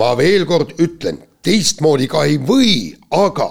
ma 0.00 0.12
veel 0.18 0.46
kord 0.48 0.74
ütlen, 0.82 1.20
teistmoodi 1.44 2.08
ka 2.10 2.24
ei 2.28 2.38
või, 2.40 2.74
aga 3.14 3.50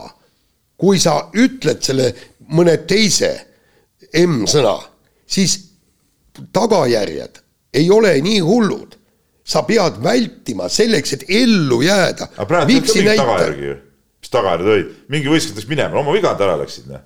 kui 0.77 0.99
sa 1.01 1.19
ütled 1.37 1.81
selle 1.85 2.11
mõne 2.53 2.77
teise 2.89 3.31
M-sõna 4.17 4.77
siis 5.27 5.57
tagajärjed 6.53 7.41
ei 7.77 7.89
ole 7.91 8.13
nii 8.21 8.39
hullud. 8.45 8.95
sa 9.47 9.61
pead 9.63 10.01
vältima 10.03 10.65
selleks, 10.67 11.13
et 11.13 11.21
ellu 11.29 11.81
jääda. 11.81 12.27
aga 12.35 12.45
praegu 12.45 12.71
ei 12.71 12.79
ole 12.79 12.87
mingit 12.93 13.21
tagajärgi 13.21 13.67
ju. 13.67 13.75
mis 14.21 14.31
tagajärjed 14.33 14.71
olid? 14.73 14.89
mingi 15.07 15.31
võistkond 15.31 15.61
läks 15.61 15.69
minema, 15.69 15.99
oma 15.99 16.15
viga 16.15 16.33
nad 16.33 16.43
ära 16.43 16.57
läksid, 16.61 16.89
noh 16.91 17.05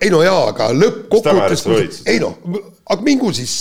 ei 0.00 0.10
no 0.14 0.22
jaa, 0.22 0.48
aga 0.52 0.72
lõppkokkuvõttes, 0.76 2.02
ei 2.06 2.20
noh, 2.22 2.38
aga 2.88 3.04
mingu 3.06 3.32
siis, 3.34 3.60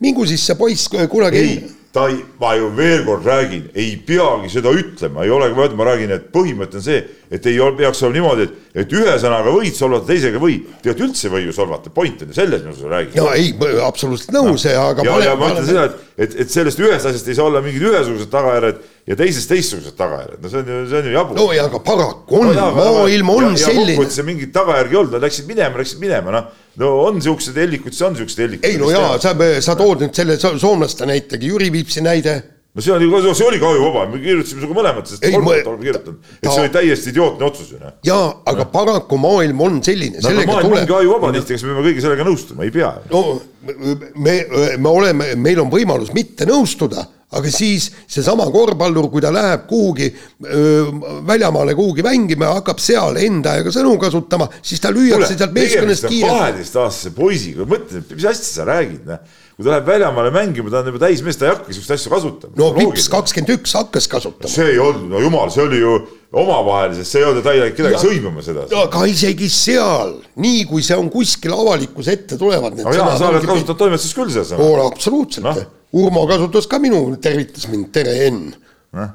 mingu 0.00 0.26
siis 0.28 0.44
see 0.46 0.58
poiss 0.58 0.90
kunagi 0.90 1.42
ei 1.42 1.54
ta 1.92 2.06
ei, 2.08 2.22
ma 2.40 2.54
ju 2.56 2.70
veel 2.76 3.04
kord 3.04 3.26
räägin, 3.26 3.66
ei 3.76 3.96
peagi 4.06 4.48
seda 4.48 4.72
ütlema, 4.72 5.26
ei 5.26 5.32
olegi 5.32 5.56
mõeldud, 5.58 5.76
ma 5.76 5.86
räägin, 5.90 6.14
et 6.14 6.30
põhimõte 6.32 6.78
on 6.80 6.84
see, 6.86 7.02
et 7.28 7.48
ei 7.50 7.58
ole, 7.60 7.76
peaks 7.76 8.00
olema 8.00 8.16
niimoodi, 8.16 8.46
et, 8.46 8.54
et 8.82 8.94
ühe 8.96 9.16
sõnaga 9.20 9.52
võid 9.52 9.76
solvata, 9.76 10.08
teisega 10.08 10.40
ei 10.40 10.42
või. 10.42 10.56
tegelikult 10.80 11.04
üldse 11.10 11.28
ei 11.28 11.34
või 11.34 11.42
ju 11.44 11.56
solvata, 11.56 11.92
point 11.92 12.24
on 12.24 12.32
ju 12.32 12.38
selles, 12.38 12.64
ma 12.64 12.72
sulle 12.78 12.94
räägin. 12.94 13.20
no 13.20 13.28
ei, 13.36 13.52
absoluutselt 13.84 14.32
nõus 14.32 14.64
no., 14.64 14.86
aga. 14.86 15.04
ja, 15.04 15.18
ja 15.26 15.36
ma 15.36 15.52
ütlen 15.52 15.68
seda, 15.68 15.84
et, 15.90 16.16
et, 16.16 16.38
et 16.46 16.56
sellest 16.56 16.80
ühest 16.80 17.10
asjast 17.12 17.28
ei 17.28 17.36
saa 17.36 17.50
olla 17.50 17.60
mingid 17.64 17.84
ühesugused 17.90 18.32
tagajärjed 18.32 18.80
ja 19.06 19.16
teisest 19.18 19.50
teistsugused 19.50 19.96
tagajärjed, 19.98 20.38
no 20.42 20.50
see 20.50 20.62
on 20.62 20.68
ju, 20.70 20.80
see 20.90 20.98
on 21.00 21.06
ju 21.08 21.14
jabur. 21.16 21.38
no 21.40 21.46
ja 21.56 21.66
aga 21.66 21.80
paraku 21.82 22.38
on 22.38 22.52
no,, 22.54 22.68
maailm 22.76 23.32
on 23.34 23.48
ja, 23.50 23.64
selline. 23.64 23.96
kokkuvõttes 23.96 24.26
mingit 24.26 24.52
tagajärgi 24.54 24.94
ei 24.94 25.00
olnud, 25.00 25.16
nad 25.16 25.26
läksid 25.26 25.48
minema, 25.50 25.80
läksid 25.82 26.02
minema, 26.02 26.34
noh 26.36 26.50
no 26.80 26.94
on 27.08 27.20
siuksed 27.22 27.58
hellikud, 27.58 27.92
siis 27.92 28.06
on 28.06 28.16
siuksed 28.16 28.44
hellikud. 28.44 28.68
ei 28.68 28.78
no 28.80 28.90
jaa, 28.92 29.16
sa, 29.22 29.34
sa 29.64 29.76
tood 29.78 30.06
nüüd 30.06 30.16
selle 30.16 30.38
soomlaste 30.38 31.08
näitega, 31.08 31.46
Jüri 31.50 31.72
Viipsi 31.74 32.04
näide. 32.04 32.36
no 32.72 32.84
see 32.84 32.94
oli, 32.94 33.08
see 33.34 33.46
oli 33.48 33.58
ka 33.60 33.72
ju 33.74 33.82
vaba, 33.88 34.04
me 34.12 34.20
kirjutasime 34.22 34.62
sinuga 34.62 34.78
mõlemad, 34.78 35.08
sest 35.10 35.26
kolmandat 35.26 35.72
oleme 35.72 35.88
kirjutanud, 35.88 36.28
et 36.38 36.46
see 36.48 36.62
oli 36.62 36.74
täiesti 36.76 37.10
idiootne 37.12 37.48
otsus 37.48 37.72
ju 37.74 37.80
noh. 37.80 37.96
jaa, 38.06 38.28
aga 38.52 38.68
no. 38.68 38.68
paraku 38.76 39.18
maailm 39.20 39.64
on 39.66 39.80
selline. 39.84 40.22
no 40.22 40.36
maailm 40.38 40.68
tule... 40.68 40.84
ongi 40.84 40.96
ajuvaba 41.00 41.32
tihti, 41.40 41.58
kas 41.58 41.66
me 41.66 41.74
peame 41.74 41.88
kõige 41.90 42.06
sellega 42.06 42.28
nõustuma, 42.30 42.68
ei 42.68 42.76
pea. 42.78 42.92
no 43.10 43.24
me, 44.14 44.38
me 44.78 44.94
oleme, 44.94 45.34
meil 45.42 45.66
on 45.66 45.74
võimalus 45.74 46.14
mitte 46.14 46.46
nõustuda 46.48 47.04
aga 47.32 47.52
siis 47.52 47.88
seesama 48.10 48.46
korvpallur, 48.52 49.08
kui 49.12 49.22
ta 49.24 49.32
läheb 49.34 49.64
kuhugi 49.70 50.08
öö, 50.12 50.86
väljamaale 51.28 51.74
kuhugi 51.78 52.04
mängima 52.04 52.50
ja 52.50 52.58
hakkab 52.58 52.82
seal 52.82 53.16
enda 53.22 53.56
aega 53.56 53.72
sõnu 53.74 53.94
kasutama, 54.00 54.48
siis 54.62 54.82
ta 54.82 54.92
lüüakse 54.92 55.36
sealt 55.36 55.54
meeskonnast 55.56 56.08
kiirelt. 56.08 56.42
kaheteistaastase 56.42 57.14
poisiga, 57.16 57.68
mõtle, 57.68 58.04
mis 58.12 58.28
asja 58.28 58.50
sa 58.50 58.68
räägid, 58.68 59.06
noh. 59.08 59.40
Kui 59.62 59.68
ta 59.70 59.76
läheb 59.76 59.86
väljamaale 59.86 60.32
mängima, 60.34 60.70
ta 60.72 60.80
on 60.82 60.90
juba 60.90 61.00
täismees, 61.04 61.38
ta 61.38 61.46
ei 61.46 61.52
hakka 61.52 61.74
siukseid 61.76 61.94
asju 61.94 62.10
kasutama. 62.10 62.56
no 62.58 62.70
Vips 62.74 63.06
kakskümmend 63.12 63.52
üks 63.54 63.76
hakkas 63.78 64.08
kasutama. 64.10 64.50
see 64.50 64.72
ei 64.74 64.80
olnud, 64.82 65.06
no 65.12 65.22
jumal, 65.22 65.52
see 65.54 65.62
oli 65.62 65.78
ju 65.78 65.92
omavahelises, 66.42 67.10
see 67.12 67.22
ei 67.22 67.28
olnud, 67.28 67.44
ta 67.46 67.54
ei 67.54 67.62
läinud 67.62 67.78
kedagi 67.78 68.00
sõimama 68.02 68.42
seda. 68.42 68.66
aga 68.82 69.04
isegi 69.12 69.50
seal, 69.52 70.16
nii 70.42 70.64
kui 70.70 70.82
see 70.82 70.98
on 70.98 71.12
kuskil 71.12 71.54
avalikkuse 71.54 72.16
ette 72.18 72.40
tulevad. 72.40 72.74
aga 72.82 72.96
jaa, 72.98 73.14
sa 73.20 73.30
oled 73.30 73.46
kasutanud 73.46 73.82
toimetuses 73.84 74.18
küll 74.18 74.34
seda 74.34 74.48
sõna. 74.50 74.88
absoluutselt 74.88 75.46
no 75.46 75.56
Urmo 75.92 76.22
kasutas 76.24 76.64
ka 76.72 76.78
minu, 76.80 77.04
tervitas 77.20 77.66
mind, 77.68 77.90
tere 77.92 78.14
Enn 78.26 78.46
no.. 78.96 79.08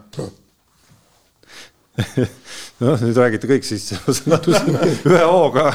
noh, 2.84 3.00
nüüd 3.02 3.18
räägite 3.18 3.50
kõik 3.50 3.66
siis 3.66 3.90
ühe 3.98 5.24
hooga 5.26 5.72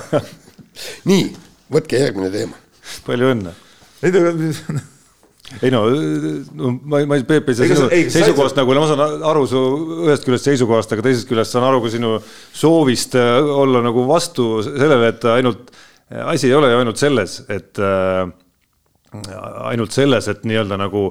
nii, 1.10 1.26
võtke 1.74 1.98
järgmine 1.98 2.30
teema. 2.32 2.58
palju 3.06 3.32
õnne. 3.34 3.54
Ei 5.60 5.70
no, 5.72 5.82
no 6.56 6.72
ma, 6.88 7.02
ma 7.08 7.18
Peep 7.28 7.50
ei 7.50 7.58
saa 7.58 7.68
sinu 7.68 7.88
seisukohast 8.12 8.56
nagu, 8.56 8.74
ma 8.78 8.88
saan 8.88 9.24
aru 9.28 9.44
su 9.50 9.62
ühest 10.06 10.24
küljest 10.26 10.48
seisukohast, 10.48 10.94
aga 10.94 11.04
teisest 11.06 11.28
küljest 11.28 11.54
saan 11.54 11.66
aru 11.68 11.82
ka 11.84 11.92
sinu 11.92 12.14
soovist 12.56 13.16
äh, 13.18 13.36
olla 13.42 13.82
nagu 13.84 14.06
vastu 14.08 14.62
sellele, 14.64 15.12
et 15.12 15.26
ainult, 15.34 15.74
asi 16.24 16.48
ei 16.48 16.56
ole 16.56 16.72
ju 16.72 16.80
ainult 16.80 17.02
selles, 17.02 17.40
et 17.52 17.82
äh, 17.82 18.24
ainult 19.68 19.92
selles, 19.94 20.30
et 20.32 20.46
nii-öelda 20.48 20.80
nagu 20.80 21.10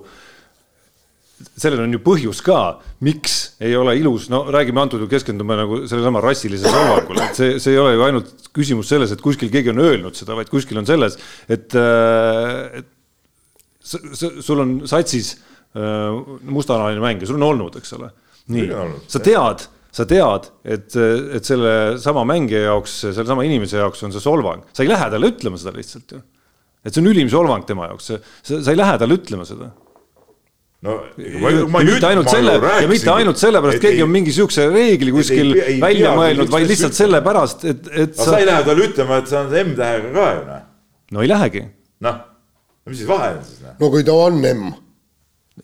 sellel 1.58 1.86
on 1.86 1.98
ju 1.98 2.02
põhjus 2.04 2.42
ka, 2.46 2.62
miks 3.06 3.41
ei 3.62 3.76
ole 3.78 3.94
ilus, 4.00 4.26
no 4.34 4.42
räägime 4.50 4.82
antud 4.82 5.04
juhul 5.04 5.12
keskendume 5.12 5.58
nagu 5.60 5.82
sellesama 5.90 6.22
rassilise 6.24 6.70
solvangule, 6.72 7.28
et 7.28 7.38
see, 7.38 7.60
see 7.62 7.76
ei 7.76 7.82
ole 7.82 7.94
ju 7.94 8.06
ainult 8.08 8.48
küsimus 8.58 8.90
selles, 8.90 9.14
et 9.14 9.22
kuskil 9.22 9.52
keegi 9.54 9.70
on 9.74 9.84
öelnud 9.84 10.18
seda, 10.18 10.34
vaid 10.38 10.50
kuskil 10.50 10.82
on 10.82 10.88
selles, 10.90 11.20
et, 11.52 11.76
äh, 11.78 12.82
et 12.82 12.90
sul 13.86 14.64
on 14.64 14.74
satsis 14.90 15.36
äh, 15.36 16.10
mustanahaline 16.42 17.04
mängija, 17.04 17.30
sul 17.30 17.38
on 17.38 17.52
olnud, 17.52 17.78
eks 17.78 17.94
ole. 18.00 18.10
nii, 18.52 18.72
sa 19.12 19.22
tead, 19.24 19.68
sa 19.94 20.08
tead, 20.10 20.50
et, 20.66 20.98
et 21.38 21.46
selle 21.46 21.76
sama 22.02 22.26
mängija 22.28 22.66
jaoks, 22.72 22.98
selle 23.12 23.28
sama 23.30 23.46
inimese 23.46 23.78
jaoks 23.78 24.02
on 24.08 24.16
see 24.16 24.24
solvang, 24.24 24.66
sa 24.74 24.86
ei 24.86 24.90
lähe 24.90 25.12
talle 25.14 25.30
ütlema 25.36 25.62
seda 25.62 25.76
lihtsalt 25.78 26.18
ju. 26.18 26.24
Et 26.82 26.90
see 26.90 27.04
on 27.04 27.12
ülim 27.12 27.30
solvang 27.30 27.68
tema 27.70 27.92
jaoks, 27.92 28.10
sa, 28.10 28.58
sa 28.58 28.74
ei 28.74 28.80
lähe 28.80 28.98
talle 28.98 29.22
ütlema 29.22 29.46
seda. 29.46 29.70
No 30.82 30.98
ma, 31.42 31.52
ma 31.70 31.82
ja 31.84 31.88
mitte 31.92 32.10
ainult 32.10 32.32
selle, 32.32 32.56
ja 32.58 32.90
mitte 32.90 33.14
ainult 33.14 33.42
sellepärast, 33.42 33.78
et 33.78 33.86
keegi 33.86 34.02
ei, 34.02 34.06
on 34.06 34.14
mingi 34.14 34.34
siukse 34.34 34.66
reegli 34.72 35.14
kuskil 35.14 35.54
ei, 35.54 35.76
ei, 35.76 35.80
välja 35.84 36.14
mõelnud, 36.18 36.50
vaid 36.54 36.70
lihtsalt 36.72 36.98
sellepärast, 36.98 37.66
et, 37.70 37.90
et 38.06 38.16
sa. 38.18 38.32
sa 38.32 38.40
ei 38.42 38.48
lähe 38.50 38.66
talle 38.66 38.88
ütlema, 38.90 39.20
et 39.22 39.30
sa 39.30 39.44
oled 39.44 39.58
M-tähega 39.62 40.14
ka 40.16 40.30
ju 40.34 40.46
noh. 40.48 40.64
no 41.14 41.26
ei 41.26 41.30
lähegi. 41.30 41.66
noh, 42.08 42.22
mis 42.90 43.04
siis 43.04 43.12
vahe 43.12 43.36
on 43.36 43.44
siis 43.46 43.62
noh? 43.68 43.76
no 43.78 43.92
kui 43.94 44.08
ta 44.08 44.18
on 44.18 44.42
M 44.42 44.72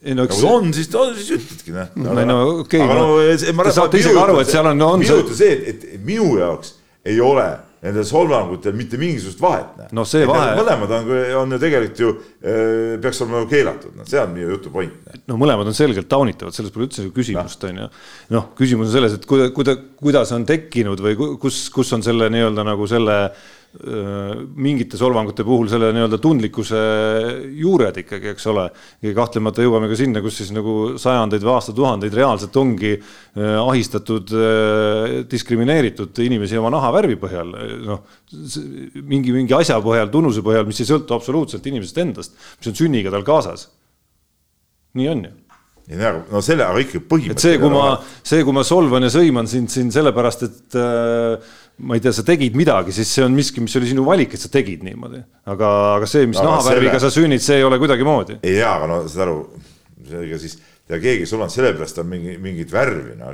ei 0.03 0.13
no 0.13 0.27
eks. 0.27 0.43
on, 0.45 0.69
siis 0.75 0.93
on, 0.93 1.15
siis 1.17 1.33
ütledki 1.39 1.73
noh. 1.73 1.93
no, 1.97 2.13
no 2.21 2.37
okei 2.61 2.83
okay,, 2.85 3.53
no, 3.57 3.63
te 3.65 3.73
saate 3.73 4.03
isegi 4.03 4.21
aru, 4.21 4.37
et 4.43 4.51
seal 4.53 4.69
on, 4.69 4.85
on. 4.85 5.01
minu 5.01 5.21
on 5.23 5.33
see, 5.33 5.57
et, 5.57 5.87
et 5.95 6.05
minu 6.05 6.35
jaoks 6.37 6.75
ei 7.07 7.17
ole 7.23 7.47
nendel 7.83 8.05
solvangutel 8.07 8.73
mitte 8.77 8.97
mingisugust 8.97 9.41
vahet. 9.41 9.91
no 9.93 10.05
see 10.07 10.25
vahe. 10.27 10.55
mõlemad 10.57 10.93
on, 10.97 11.11
on 11.41 11.55
ju 11.55 11.59
tegelikult 11.61 12.01
ju 12.01 12.13
äh, 12.13 12.95
peaks 13.03 13.21
olema 13.25 13.43
ju 13.43 13.49
keelatud, 13.51 13.97
noh, 13.97 14.07
see 14.09 14.21
on 14.21 14.33
minu 14.33 14.55
jutu 14.55 14.71
point. 14.73 15.11
no 15.29 15.37
mõlemad 15.41 15.69
on 15.69 15.77
selgelt 15.77 16.09
taunitavad, 16.11 16.55
selles 16.55 16.73
pole 16.73 16.87
üldse 16.87 17.05
küsimust, 17.15 17.67
on 17.69 17.83
ju. 17.83 17.91
noh, 18.37 18.49
küsimus 18.57 18.89
on 18.89 18.97
selles, 18.97 19.19
et 19.19 19.29
kuida-, 19.29 19.51
kuida-, 19.55 19.77
kuidas 19.99 20.33
on 20.35 20.47
tekkinud 20.49 21.03
või 21.05 21.17
kus, 21.41 21.67
kus 21.73 21.93
on 21.97 22.05
selle 22.05 22.31
nii-öelda 22.33 22.65
nagu 22.67 22.89
selle 22.89 23.19
äh, 23.27 23.45
mingite 23.77 24.97
solvangute 24.97 25.43
puhul 25.45 25.69
selle 25.69 25.91
nii-öelda 25.93 26.17
tundlikkuse 26.21 26.79
juured 27.57 27.99
ikkagi, 28.01 28.31
eks 28.33 28.47
ole. 28.51 28.67
ja 29.05 29.13
kahtlemata 29.17 29.65
jõuame 29.65 29.89
ka 29.91 29.97
sinna, 29.99 30.21
kus 30.25 30.39
siis 30.41 30.51
nagu 30.55 30.95
sajandeid 31.01 31.45
või 31.45 31.53
aastatuhandeid 31.53 32.17
reaalselt 32.17 32.57
ongi 32.57 32.95
ahistatud, 33.37 34.33
diskrimineeritud 35.29 36.23
inimesi 36.25 36.57
oma 36.57 36.73
nahavärvi 36.73 37.19
põhjal. 37.21 37.53
noh, 37.85 38.05
mingi, 39.01 39.35
mingi 39.35 39.57
asja 39.57 39.79
põhjal, 39.83 40.09
tunnuse 40.13 40.45
põhjal, 40.45 40.65
mis 40.69 40.81
ei 40.81 40.89
sõltu 40.89 41.17
absoluutselt 41.17 41.65
inimesest 41.69 42.05
endast, 42.05 42.39
mis 42.57 42.71
on 42.71 42.79
sünniga 42.81 43.13
tal 43.13 43.27
kaasas. 43.27 43.69
nii 44.97 45.11
on 45.13 45.27
ju 45.27 45.35
no 45.87 46.41
selle, 46.43 46.65
aga 46.67 46.81
ikkagi 46.83 47.03
põhimõte. 47.07 47.43
see, 47.43 47.59
kui 47.61 47.71
ma, 47.71 47.93
see, 48.25 48.43
kui 48.43 48.55
ma 48.55 48.63
solvan 48.67 49.07
ja 49.07 49.11
sõiman 49.13 49.47
sind 49.47 49.71
siin 49.71 49.91
sellepärast, 49.93 50.43
et 50.43 50.77
äh, 50.79 51.53
ma 51.77 51.97
ei 51.97 52.01
tea, 52.01 52.13
sa 52.15 52.23
tegid 52.25 52.55
midagi, 52.57 52.93
siis 52.95 53.09
see 53.13 53.25
on 53.25 53.35
miski, 53.37 53.61
mis 53.61 53.75
oli 53.77 53.89
sinu 53.91 54.05
valik, 54.07 54.33
et 54.33 54.41
sa 54.41 54.49
tegid 54.53 54.85
niimoodi. 54.85 55.21
aga, 55.45 55.69
aga 55.97 56.09
see, 56.09 56.25
mis 56.29 56.39
no, 56.41 56.49
nahavärviga 56.51 56.97
selle... 56.97 57.11
sa 57.11 57.19
sünnid, 57.19 57.43
see 57.43 57.59
ei 57.59 57.67
ole 57.67 57.79
kuidagimoodi. 57.81 58.39
ei 58.47 58.57
jaa, 58.57 58.73
aga 58.79 58.89
no 58.91 59.03
saad 59.05 59.27
aru, 59.27 59.37
ega 60.23 60.41
siis 60.41 60.57
ja 60.87 60.99
keegi 61.03 61.25
ei 61.25 61.29
solvanud 61.29 61.53
sellepärast, 61.53 62.01
on 62.01 62.11
mingi, 62.11 62.35
mingit 62.41 62.73
värvi, 62.73 63.15
no 63.19 63.31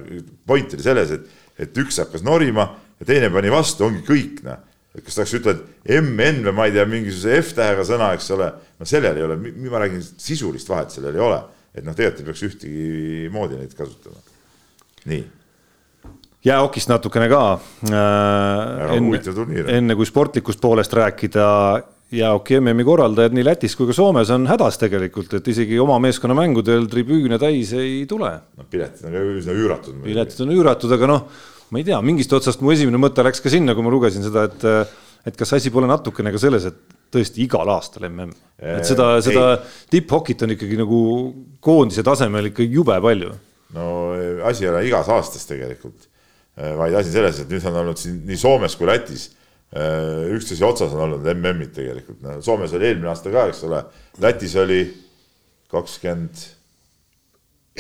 point 0.49 0.75
oli 0.75 0.85
selles, 0.85 1.15
et, 1.15 1.41
et 1.65 1.81
üks 1.83 2.01
hakkas 2.03 2.25
norima 2.25 2.67
ja 2.99 3.09
teine 3.09 3.31
pani 3.33 3.51
vastu, 3.53 3.87
ongi 3.87 4.05
kõik, 4.07 4.45
noh 4.47 4.69
et 4.93 5.01
kas 5.01 5.15
tahaks 5.17 5.31
ütelda, 5.39 5.63
et 5.81 6.03
MN 6.03 6.43
või 6.45 6.51
ma 6.53 6.65
ei 6.69 6.73
tea, 6.75 6.83
mingisuguse 6.85 7.39
F-tähega 7.39 7.81
sõna, 7.87 8.11
eks 8.13 8.27
ole, 8.35 8.51
no 8.77 8.85
sellel 8.85 9.17
ei 9.17 9.23
ole, 9.25 9.37
ma 9.65 9.79
räägin 9.81 10.03
sisulist 10.05 10.69
vahet, 10.69 10.93
sellel 10.93 11.17
ei 11.17 11.23
ole 11.25 11.39
et 11.73 11.85
noh, 11.85 11.95
tegelikult 11.97 12.21
ei 12.21 12.27
peaks 12.29 12.43
ühtegi 12.47 13.31
moodi 13.33 13.57
neid 13.57 13.73
kasutama. 13.77 14.21
nii. 15.09 15.23
Jäähokist 16.43 16.91
natukene 16.91 17.29
ka 17.31 17.41
äh,. 17.89 18.93
enne, 18.97 19.21
enne 19.77 19.95
kui 19.95 20.07
sportlikust 20.07 20.61
poolest 20.61 20.93
rääkida, 20.93 21.45
jäähoki 22.13 22.59
MM-i 22.59 22.85
korraldajad 22.87 23.35
nii 23.35 23.45
Lätis 23.47 23.77
kui 23.79 23.87
ka 23.89 23.95
Soomes 23.95 24.31
on 24.33 24.47
hädas 24.49 24.77
tegelikult, 24.81 25.33
et 25.39 25.47
isegi 25.53 25.79
oma 25.81 25.97
meeskonna 26.03 26.35
mängudel 26.37 26.89
tribüüne 26.91 27.39
täis 27.41 27.73
ei 27.77 28.03
tule. 28.09 28.33
no 28.57 28.67
piletid 28.69 29.07
on 29.09 29.17
üsna 29.37 29.55
üüratud. 29.57 30.01
piletid 30.03 30.43
on 30.45 30.53
üüratud, 30.57 30.93
aga 30.97 31.09
noh, 31.09 31.23
ma 31.71 31.81
ei 31.81 31.87
tea, 31.87 32.01
mingist 32.05 32.35
otsast 32.35 32.61
mu 32.61 32.73
esimene 32.75 33.01
mõte 33.01 33.25
läks 33.25 33.41
ka 33.43 33.53
sinna, 33.53 33.75
kui 33.75 33.85
ma 33.85 33.93
lugesin 33.93 34.25
seda, 34.25 34.47
et 34.51 34.67
et 35.23 35.39
kas 35.39 35.55
asi 35.55 35.71
pole 35.71 35.87
natukene 35.87 36.33
ka 36.35 36.41
selles, 36.41 36.67
et 36.67 36.99
tõesti 37.13 37.43
igal 37.45 37.69
aastal 37.71 38.09
mm. 38.09 38.31
et 38.73 38.87
seda, 38.87 39.15
seda 39.23 39.45
tipphokit 39.91 40.43
on 40.43 40.55
ikkagi 40.55 40.79
nagu 40.79 40.99
koondise 41.63 42.03
tasemel 42.05 42.51
ikka 42.51 42.65
jube 42.67 42.97
palju. 43.01 43.31
no 43.77 43.85
asi 44.49 44.67
ei 44.67 44.73
ole 44.73 44.83
igas 44.89 45.09
aastas 45.13 45.47
tegelikult, 45.49 46.09
vaid 46.53 46.93
asi 46.99 47.13
selles, 47.13 47.39
et 47.41 47.49
nüüd 47.49 47.63
on 47.69 47.79
olnud 47.81 47.97
siin 47.97 48.19
nii 48.27 48.37
Soomes 48.37 48.75
kui 48.77 48.85
Lätis 48.89 49.31
üksteise 49.73 50.67
otsas 50.67 50.91
on 50.93 51.07
olnud 51.07 51.25
MM-id 51.31 51.71
tegelikult, 51.73 52.19
no 52.21 52.35
Soomes 52.45 52.75
oli 52.77 52.91
eelmine 52.91 53.09
aasta 53.09 53.31
ka, 53.33 53.47
eks 53.49 53.63
ole, 53.65 53.79
Lätis 54.21 54.53
oli 54.61 54.83
kakskümmend 55.73 56.43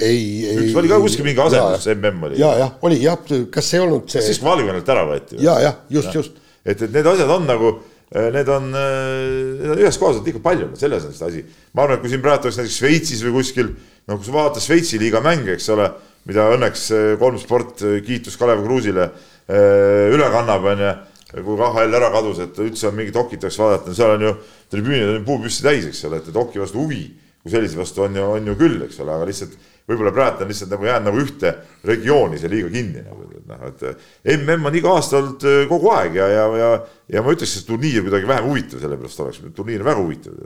ei, 0.01 0.23
ei. 0.49 0.57
üks 0.63 0.79
oli 0.81 0.89
ka 0.89 0.97
kuskil 1.03 1.27
mingi 1.27 1.43
asendus, 1.43 1.85
MM 1.93 2.25
oli. 2.31 2.41
ja, 2.41 2.49
jah, 2.63 2.73
oli 2.89 2.97
jah, 3.03 3.21
kas 3.53 3.69
ei 3.77 3.83
olnud 3.85 4.09
see. 4.09 4.25
siis 4.25 4.41
kui 4.41 4.49
Valgevenelt 4.49 4.89
ära 4.89 5.05
võeti. 5.11 5.37
ja, 5.45 5.59
jah, 5.61 5.77
just, 5.93 6.17
just. 6.17 6.41
et, 6.65 6.81
et 6.81 6.89
need 6.89 7.13
asjad 7.13 7.29
on 7.37 7.45
nagu 7.45 7.75
Äh, 8.15 8.29
need 8.31 8.47
on, 8.47 8.69
äh, 8.75 9.57
need 9.57 9.71
on 9.73 9.79
ühes 9.81 9.97
kohas 9.97 10.19
on 10.19 10.27
ikka 10.29 10.41
palju, 10.43 10.67
selles 10.77 11.05
on 11.07 11.13
see 11.17 11.25
asi. 11.25 11.39
ma 11.73 11.81
arvan, 11.81 11.97
et 11.97 12.03
kui 12.03 12.11
siin 12.11 12.21
praegu 12.21 12.45
oleks 12.45 12.59
näiteks 12.59 12.75
Šveitsis 12.77 13.23
või 13.25 13.39
kuskil, 13.39 13.71
no 14.05 14.17
kui 14.19 14.27
sa 14.27 14.35
vaatad 14.35 14.61
Šveitsi 14.61 14.99
liiga 15.01 15.21
mänge, 15.25 15.55
eks 15.55 15.71
ole, 15.73 15.87
mida 16.29 16.49
õnneks 16.55 16.85
äh, 16.93 17.07
kolm 17.21 17.39
sport, 17.41 17.83
kiitus 18.05 18.37
Kalev 18.39 18.63
Kruusile 18.65 19.09
üle 19.43 20.27
kannab, 20.31 20.63
onju. 20.71 20.91
kui 21.33 21.57
KHL 21.59 21.97
ära 21.97 22.11
kadus, 22.13 22.37
et 22.39 22.59
üldse 22.63 22.87
on 22.87 22.95
mingit 22.95 23.17
hokit 23.17 23.43
oleks 23.43 23.57
vaadata, 23.59 23.91
seal 23.97 24.13
on 24.15 24.21
ju 24.23 24.31
tribüünid 24.71 25.17
on 25.17 25.25
puupüsti 25.27 25.65
täis, 25.65 25.87
eks 25.89 26.05
ole, 26.07 26.21
et, 26.21 26.29
et 26.29 26.37
hoki 26.37 26.61
vastu 26.61 26.79
huvi 26.79 27.01
kui 27.43 27.51
sellise 27.51 27.75
vastu 27.75 28.05
on 28.05 28.15
ju, 28.15 28.25
on 28.37 28.45
ju 28.47 28.55
küll, 28.55 28.77
eks 28.85 29.01
ole, 29.03 29.17
aga 29.17 29.27
lihtsalt 29.27 29.55
võib-olla 29.83 30.13
praegu 30.15 30.45
on 30.45 30.51
lihtsalt 30.53 30.71
nagu 30.71 30.85
jäänud 30.87 31.09
nagu 31.09 31.19
ühte 31.19 31.49
regiooni 31.89 32.37
see 32.39 32.51
liiga 32.51 32.69
kinni 32.71 33.01
nagu, 33.03 33.25
et 33.27 33.49
noh, 33.49 33.65
et 33.67 34.37
mm 34.37 34.67
on 34.69 34.77
iga 34.79 34.93
aasta 34.95 35.17
olnud 35.19 35.43
kogu 35.67 35.91
aeg 35.91 36.15
ja, 36.21 36.27
ja, 36.31 36.45
ja, 36.61 36.69
ja 37.17 37.23
ma 37.25 37.33
ütleks, 37.35 37.57
et 37.59 37.67
turniir 37.67 38.05
kuidagi 38.05 38.29
vähem 38.29 38.47
huvitav, 38.47 38.79
sellepärast 38.79 39.25
oleks, 39.25 39.41
turniir 39.57 39.83
on 39.83 39.89
väga 39.89 40.05
huvitav. 40.05 40.37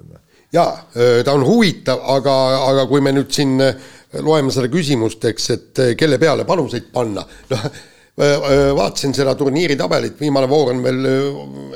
ja 0.53 0.65
äh, 0.97 1.21
ta 1.23 1.37
on 1.37 1.45
huvitav, 1.45 2.01
aga, 2.17 2.35
aga 2.71 2.87
kui 2.89 3.05
me 3.05 3.13
nüüd 3.13 3.29
siin 3.29 3.61
äh, 3.61 3.77
loeme 4.23 4.51
seda 4.53 4.69
küsimust, 4.71 5.25
eks, 5.27 5.49
et 5.55 5.83
kelle 5.99 6.19
peale 6.21 6.45
panuseid 6.47 6.91
panna, 6.93 7.25
noh 7.51 7.69
vaatasin 8.17 9.13
seda 9.13 9.35
turniiri 9.37 9.75
tabelit, 9.77 10.15
viimane 10.19 10.47
voor 10.49 10.71
on 10.71 10.79
veel 10.81 11.03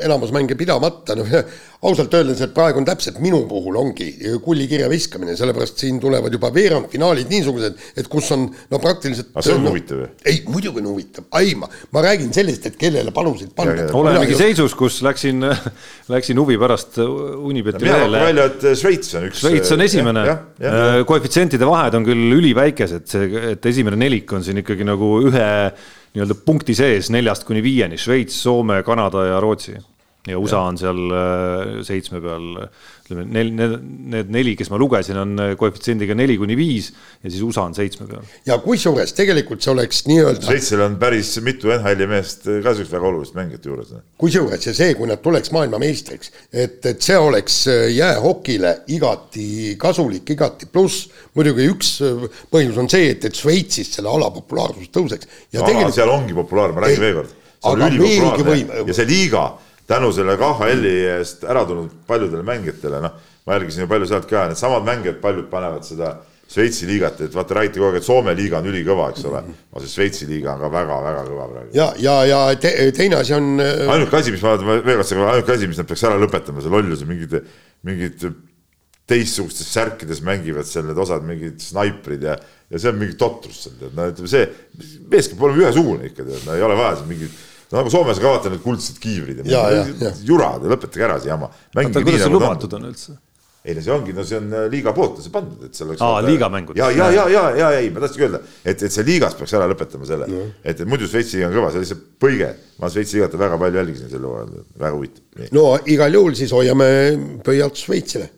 enamus 0.02 0.32
mänge 0.34 0.56
pidamata, 0.58 1.14
noh 1.20 1.30
ausalt 1.86 2.14
öeldes, 2.14 2.42
et 2.46 2.52
praegu 2.54 2.78
on 2.82 2.86
täpselt 2.86 3.18
minu 3.22 3.40
puhul 3.50 3.78
ongi 3.80 4.08
kullikirja 4.46 4.90
viskamine, 4.90 5.34
sellepärast 5.38 5.82
siin 5.82 5.98
tulevad 6.02 6.34
juba 6.34 6.52
veerandfinaalid 6.54 7.30
niisugused, 7.32 7.80
et 7.98 8.10
kus 8.12 8.30
on 8.36 8.48
no 8.70 8.80
praktiliselt. 8.82 9.32
aga 9.34 9.46
see 9.48 9.56
on 9.56 9.64
no, 9.66 9.72
huvitav 9.74 10.04
ju? 10.04 10.10
ei, 10.30 10.42
muidugi 10.50 10.82
on 10.84 10.90
huvitav, 10.92 11.26
ai 11.38 11.56
ma, 11.58 11.70
ma 11.94 12.04
räägin 12.06 12.34
sellest, 12.36 12.68
et 12.70 12.78
kellele 12.82 13.14
panuseid 13.16 13.56
panna. 13.58 13.88
olemegi 13.98 14.38
seisus, 14.38 14.76
kus 14.78 15.00
läksin, 15.06 15.46
läksin 16.14 16.42
huvi 16.42 16.58
pärast 16.62 17.02
Unibeti 17.02 17.86
lehele. 17.86 17.88
mina 17.88 18.04
pakun 18.06 18.28
välja, 18.28 18.50
et 18.52 18.68
Šveits 18.82 19.18
on 19.18 19.30
üks. 19.30 19.42
Šveits 19.42 19.74
on 19.74 19.86
esimene, 19.86 20.28
koefitsientide 21.10 21.70
vahed 21.70 21.98
on 21.98 22.06
küll 22.06 22.38
üliväikesed, 22.38 23.10
see, 23.10 23.32
et 23.56 23.72
esimene 23.74 23.98
nelik 24.06 24.38
on 24.38 24.46
siin 24.46 24.62
ikkagi 24.62 24.86
nagu 24.86 25.16
ühe 25.30 25.50
nii-öelda 26.14 26.36
punkti 26.46 26.76
sees 26.76 27.10
neljast 27.14 27.46
kuni 27.48 27.64
viieni, 27.64 27.98
Šveits, 27.98 28.42
Soome, 28.44 28.82
Kanada 28.84 29.26
ja 29.30 29.40
Rootsi. 29.40 29.78
Ja 30.28 30.38
USA 30.38 30.60
ja. 30.60 30.70
on 30.70 30.78
seal 30.78 31.00
äh, 31.18 31.70
seitsme 31.86 32.20
peal, 32.22 32.44
ütleme, 33.08 33.24
nel-, 33.34 33.50
need, 33.58 33.72
need 34.14 34.34
neli, 34.34 34.52
kes 34.60 34.70
ma 34.70 34.78
lugesin, 34.78 35.18
on 35.18 35.32
äh, 35.42 35.54
koefitsiendiga 35.58 36.14
neli 36.18 36.36
kuni 36.38 36.54
viis 36.60 36.92
ja 37.24 37.32
siis 37.32 37.42
USA 37.46 37.64
on 37.66 37.74
seitsme 37.74 38.06
peal. 38.10 38.28
ja 38.46 38.60
kusjuures 38.62 39.16
tegelikult 39.18 39.66
see 39.66 39.74
oleks 39.74 40.04
nii-öelda. 40.06 40.46
Šveitsil 40.46 40.84
on 40.86 41.00
päris 41.02 41.32
mitu 41.42 41.72
NHL-i 41.74 42.10
meest 42.12 42.46
ka 42.46 42.76
siukest 42.78 42.94
väga 42.94 43.10
olulist 43.10 43.38
mängijat 43.38 43.66
juures. 43.66 43.96
kusjuures 44.22 44.68
ja 44.70 44.76
see, 44.78 44.94
kui 45.00 45.10
nad 45.10 45.24
tuleks 45.26 45.54
maailmameistriks, 45.58 46.30
et, 46.54 46.78
et 46.86 47.02
see 47.02 47.18
oleks 47.18 47.58
äh, 47.74 47.88
jäähokile 47.96 48.76
igati 48.94 49.74
kasulik, 49.82 50.30
igati 50.38 50.70
pluss. 50.70 51.08
muidugi 51.34 51.66
üks 51.72 51.96
põhjus 52.54 52.78
on 52.78 52.92
see, 52.94 53.10
et, 53.16 53.26
et 53.26 53.42
Šveitsis 53.42 53.90
selle 53.98 54.14
ala 54.14 54.30
populaarsus 54.38 54.94
tõuseks. 54.94 55.34
ja 55.50 55.64
no, 55.64 55.66
tegelikult... 55.66 55.98
seal 55.98 56.14
ongi 56.14 56.38
populaarne, 56.38 56.78
ma 56.78 56.86
räägin 56.86 57.06
veel 57.08 57.20
kord. 57.24 57.36
see 57.58 57.74
on 57.74 57.86
ülipopulaarne 57.90 58.86
ja 58.86 59.00
see 59.02 59.10
liiga 59.10 59.50
tänu 59.92 60.12
selle 60.16 60.38
KHL-i 60.40 60.98
eest 61.18 61.46
ära 61.48 61.64
tulnud 61.68 62.02
paljudele 62.08 62.44
mängijatele, 62.48 63.02
noh, 63.04 63.32
ma 63.46 63.58
jälgisin 63.58 63.86
ju 63.86 63.92
palju 63.92 64.10
sealt 64.10 64.28
ka, 64.30 64.48
needsamad 64.52 64.86
mängijad, 64.88 65.22
paljud 65.24 65.50
panevad 65.52 65.88
seda 65.88 66.18
Šveitsi 66.52 66.84
liigat, 66.84 67.22
et 67.24 67.32
vaata, 67.32 67.56
räägiti 67.56 67.80
kogu 67.80 67.94
aeg, 67.94 68.02
et 68.02 68.04
Soome 68.04 68.34
liiga 68.36 68.58
on 68.60 68.66
ülikõva, 68.68 69.06
eks 69.14 69.24
ole. 69.30 69.40
aga 69.72 69.84
see 69.86 69.94
Šveitsi 69.94 70.26
liiga 70.28 70.58
on 70.58 70.66
ka 70.66 70.70
väga-väga 70.74 71.22
kõva 71.30 71.46
praegu. 71.48 71.70
ja, 71.78 71.86
ja, 72.04 72.16
ja 72.28 72.40
te, 72.60 72.74
teine 72.98 73.22
asi 73.22 73.38
on. 73.38 73.54
Äh, 73.64 73.88
ainuke 73.94 74.18
asi, 74.20 74.34
mis 74.36 74.44
ma 74.44 74.58
veel 74.60 74.84
kord 74.84 75.06
ütlen, 75.06 75.22
ainuke 75.32 75.56
asi, 75.56 75.70
mis 75.72 75.80
nad 75.80 75.88
peaks 75.88 76.04
ära 76.10 76.18
lõpetama, 76.20 76.64
see 76.64 76.74
lollus, 76.74 77.06
mingid, 77.08 77.38
mingid 77.88 78.26
teistsugustes 79.12 79.72
särkides 79.72 80.20
mängivad 80.28 80.68
seal 80.68 80.90
need 80.90 81.00
osad, 81.00 81.24
mingid 81.28 81.64
snaiprid 81.64 82.28
ja, 82.28 82.36
ja 82.68 82.84
see 82.84 82.92
on 82.92 83.00
mingi 83.00 83.16
totrus 83.20 83.64
seal, 83.64 83.80
tead, 83.80 83.96
no 83.96 84.10
ütleme 84.12 84.34
see, 84.34 84.44
meeskond 85.08 85.40
peab 85.40 85.48
olema 85.48 85.66
ühesugune 85.70 86.12
ikka, 86.12 86.28
tead, 86.28 86.44
no 86.50 86.60
ei 86.60 86.68
ole 86.68 86.78
vaja 86.80 87.00
siin 87.00 87.12
mingit 87.14 87.40
no 87.72 87.82
nagu 87.82 87.92
Soomes 87.94 88.20
ka 88.20 88.36
vaata 88.36 88.52
need 88.52 88.64
kuldsed 88.64 89.02
kiivrid 89.02 89.44
ja, 89.48 89.66
ja, 89.72 89.84
ja 89.88 90.14
jura, 90.28 90.54
lõpetage 90.62 91.08
ära 91.08 91.20
see 91.22 91.32
jama. 91.32 91.52
oota, 91.76 92.04
kuidas 92.04 92.26
see 92.26 92.34
lubatud 92.34 92.80
on 92.80 92.90
üldse? 92.92 93.18
ei 93.62 93.76
no 93.78 93.82
see 93.86 93.94
ongi, 93.94 94.14
no 94.18 94.24
see 94.26 94.40
on 94.42 94.50
äh, 94.58 94.66
liiga 94.74 94.90
poolt 94.98 95.20
on 95.20 95.26
see 95.26 95.34
pandud, 95.34 95.62
et 95.68 95.78
see 95.78 95.86
oleks. 95.86 96.02
aa, 96.02 96.22
liigamängud. 96.26 96.78
ja, 96.80 96.90
ja, 96.96 97.12
ja, 97.14 97.28
ja, 97.30 97.44
ja 97.60 97.70
ei, 97.78 97.92
ma 97.94 98.02
tahtsingi 98.02 98.26
öelda, 98.26 98.42
et, 98.66 98.82
et 98.88 98.96
see 98.96 99.06
liigas 99.06 99.38
peaks 99.38 99.54
ära 99.58 99.70
lõpetama 99.70 100.10
selle 100.10 100.30
no., 100.32 100.48
et, 100.64 100.82
et 100.82 100.90
muidu 100.90 101.10
Šveitsi 101.10 101.38
liiga 101.38 101.52
on 101.52 101.58
kõva, 101.60 101.70
see 101.70 101.82
on 101.82 101.86
lihtsalt 101.86 102.04
põige. 102.26 102.52
ma 102.82 102.90
Šveitsi 102.90 103.20
liigat 103.20 103.38
väga 103.44 103.62
palju 103.62 103.82
jälgisin 103.84 104.12
sel 104.12 104.26
hooajal, 104.26 104.68
väga 104.82 104.94
huvitav. 104.98 105.48
no 105.54 105.66
igal 105.94 106.20
juhul 106.20 106.38
siis 106.42 106.56
hoiame 106.58 106.92
pöialt 107.46 107.86
Šveitsile. 107.86 108.32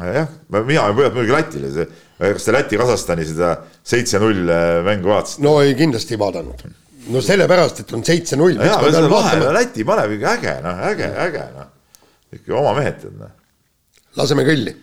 jah, 0.00 0.32
mina 0.56 0.86
olen 0.88 0.96
pöialt 1.02 1.18
muidugi 1.18 1.36
Lätile, 1.36 1.74
see, 1.76 1.88
kas 2.16 2.48
te 2.48 2.56
Läti-Kasahstani 2.56 3.28
seda 3.28 3.56
seitse-null 3.84 4.48
äh, 4.48 4.78
mängu 4.88 5.12
vaatasite? 5.12 5.44
no 5.44 5.58
ei, 5.60 5.76
kindlasti 5.76 6.16
ei 6.16 6.24
vaadanud 6.24 6.64
no 7.10 7.22
sellepärast, 7.24 7.82
et 7.82 7.92
on 7.96 8.04
seitse-null. 8.06 8.60
Läti 9.56 9.86
paneb 9.86 10.14
ikka 10.16 10.36
äge, 10.36 10.54
noh, 10.64 10.84
äge, 10.90 11.10
äge, 11.26 11.48
noh. 11.56 11.72
ikka 12.36 12.56
oma 12.60 12.76
mehed 12.78 13.00
tead, 13.02 13.18
noh. 13.18 13.34
laseme 14.20 14.46
kõlli. 14.48 14.76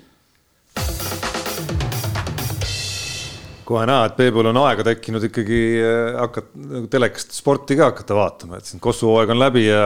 kohe 3.67 3.83
näha, 3.83 4.05
et 4.07 4.13
Peebul 4.15 4.47
on 4.47 4.57
aega 4.61 4.85
tekkinud 4.87 5.25
ikkagi 5.27 5.57
äh, 5.83 6.13
hakata 6.15 6.61
nagu 6.71 6.87
telekast 6.91 7.33
sporti 7.35 7.75
ka 7.75 7.89
hakata 7.89 8.15
vaatama, 8.15 8.61
et 8.61 8.69
siin 8.69 8.79
Kossu 8.79 9.09
hooaeg 9.09 9.33
on 9.33 9.41
läbi 9.41 9.65
ja 9.65 9.81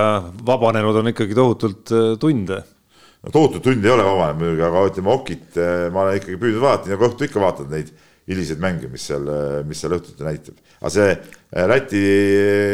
vabanenud 0.46 1.00
on 1.02 1.10
ikkagi 1.10 1.34
tohutult 1.34 1.90
äh, 1.90 2.12
tunde 2.22 2.60
no 2.62 3.34
tohutult 3.34 3.66
tunde 3.66 3.90
ei 3.90 3.96
ole 3.96 4.06
vabanenud 4.06 4.38
muidugi, 4.44 4.66
aga 4.68 4.84
ütleme 4.92 5.14
okit 5.16 5.58
äh, 5.58 5.88
ma 5.94 6.04
olen 6.04 6.20
ikkagi 6.20 6.38
püüdnud 6.44 6.62
vaadata, 6.62 6.94
nagu 6.94 7.08
õhtu 7.10 7.26
ikka 7.26 7.42
vaatad 7.42 7.74
neid 7.74 7.90
hiliseid 8.32 8.62
mänge, 8.64 8.90
mis 8.92 9.06
seal, 9.10 9.28
mis 9.68 9.82
seal 9.82 9.96
õhtuti 9.98 10.26
näitab. 10.26 10.58
aga 10.80 10.92
see 10.94 11.12
äh, 11.12 11.68
Läti, 11.70 12.02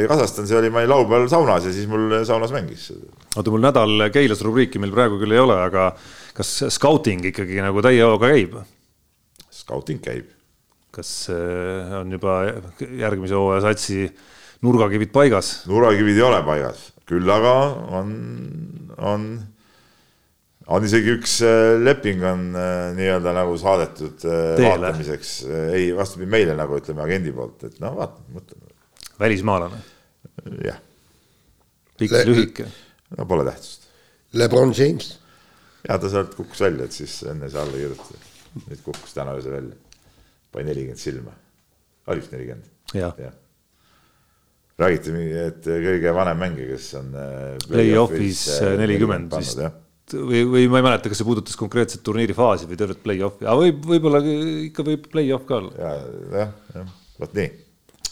Kasahstan, 0.10 0.48
see 0.50 0.58
oli, 0.60 0.72
olin 0.72 0.92
laupäeval 0.92 1.28
saunas 1.32 1.68
ja 1.68 1.74
siis 1.76 1.90
mul 1.90 2.20
saunas 2.28 2.54
mängis. 2.56 2.90
oota, 3.36 3.52
mul 3.52 3.64
nädal 3.64 4.08
Keilas 4.14 4.44
rubriiki 4.46 4.82
meil 4.82 4.94
praegu 4.96 5.20
küll 5.22 5.36
ei 5.36 5.44
ole, 5.44 5.58
aga 5.68 5.90
kas 6.38 6.54
scouting 6.78 7.26
ikkagi 7.32 7.62
nagu 7.66 7.84
täie 7.86 8.04
hooga 8.06 8.32
käib? 8.34 8.58
Scouting 9.54 10.02
käib. 10.04 10.32
kas 10.98 11.28
äh, 11.34 12.00
on 12.00 12.14
juba 12.16 12.40
järgmise 12.80 13.38
hooaja 13.38 13.68
satsi 13.68 14.08
nurgakivid 14.66 15.14
paigas? 15.14 15.62
nurgakivid 15.70 16.18
ei 16.18 16.26
ole 16.26 16.42
paigas, 16.48 16.90
küll 17.10 17.30
aga 17.34 17.54
on, 18.00 18.18
on 18.98 19.30
on 20.68 20.84
isegi 20.84 21.14
üks 21.16 21.38
äh, 21.46 21.78
leping 21.80 22.24
on 22.28 22.50
äh, 22.58 22.90
nii-öelda 22.98 23.34
nagu 23.36 23.56
saadetud 23.60 24.26
äh, 24.28 24.42
Teele. 24.58 24.72
vaatamiseks, 24.74 25.32
ei 25.76 25.90
vastupidi 25.96 26.30
meile 26.32 26.58
nagu 26.58 26.80
ütleme 26.80 27.04
agendi 27.06 27.32
poolt, 27.36 27.64
et 27.70 27.80
no 27.84 27.94
vaatame, 27.96 28.36
mõtleme, 28.36 28.76
välismaalane, 29.22 29.80
jah, 30.68 30.82
pikk 32.00 32.20
lühike. 32.28 32.68
no 33.16 33.30
pole 33.30 33.48
tähtsust. 33.48 33.88
Lebron 34.38 34.76
James, 34.76 35.14
ja 35.88 35.98
ta 36.02 36.12
sealt 36.12 36.36
kukkus 36.36 36.66
välja, 36.68 36.90
et 36.90 36.96
siis 36.96 37.22
enne 37.32 37.50
sai 37.52 37.64
alla 37.64 37.80
kirjutada, 37.80 38.24
nüüd 38.68 38.84
kukkus 38.84 39.16
täna 39.16 39.38
öösel 39.40 39.56
välja, 39.56 40.00
pani 40.52 40.72
nelikümmend 40.74 41.04
silma, 41.04 41.36
oli 42.12 42.24
vist 42.24 42.36
nelikümmend, 42.36 42.72
jah, 42.92 43.16
jah. 43.24 43.40
räägiti, 44.84 45.16
et 45.48 45.64
kõige 45.64 46.16
vanem 46.20 46.44
mängija, 46.44 46.76
kes 46.76 46.94
on 47.00 47.16
Play-off'is 47.72 48.48
nelikümmend 48.84 49.32
vist. 49.40 49.64
või, 50.16 50.44
või 50.48 50.66
ma 50.72 50.82
ei 50.82 50.88
mäleta, 50.88 51.12
kas 51.12 51.22
see 51.22 51.28
puudutas 51.28 51.60
konkreetset 51.60 52.04
turniiri 52.06 52.36
faasi 52.38 52.70
või 52.70 52.80
tervet 52.80 53.02
play-off'i, 53.04 53.46
aga 53.46 53.58
võib, 53.60 53.86
võib-olla 53.92 54.22
ikka 54.68 54.86
võib 54.88 55.08
play-off 55.12 55.48
ka 55.50 55.62
olla. 55.62 55.74
ja, 55.78 55.94
jah, 56.42 56.54
jah, 56.76 56.92
vot 57.22 57.38
nii. 57.38 57.54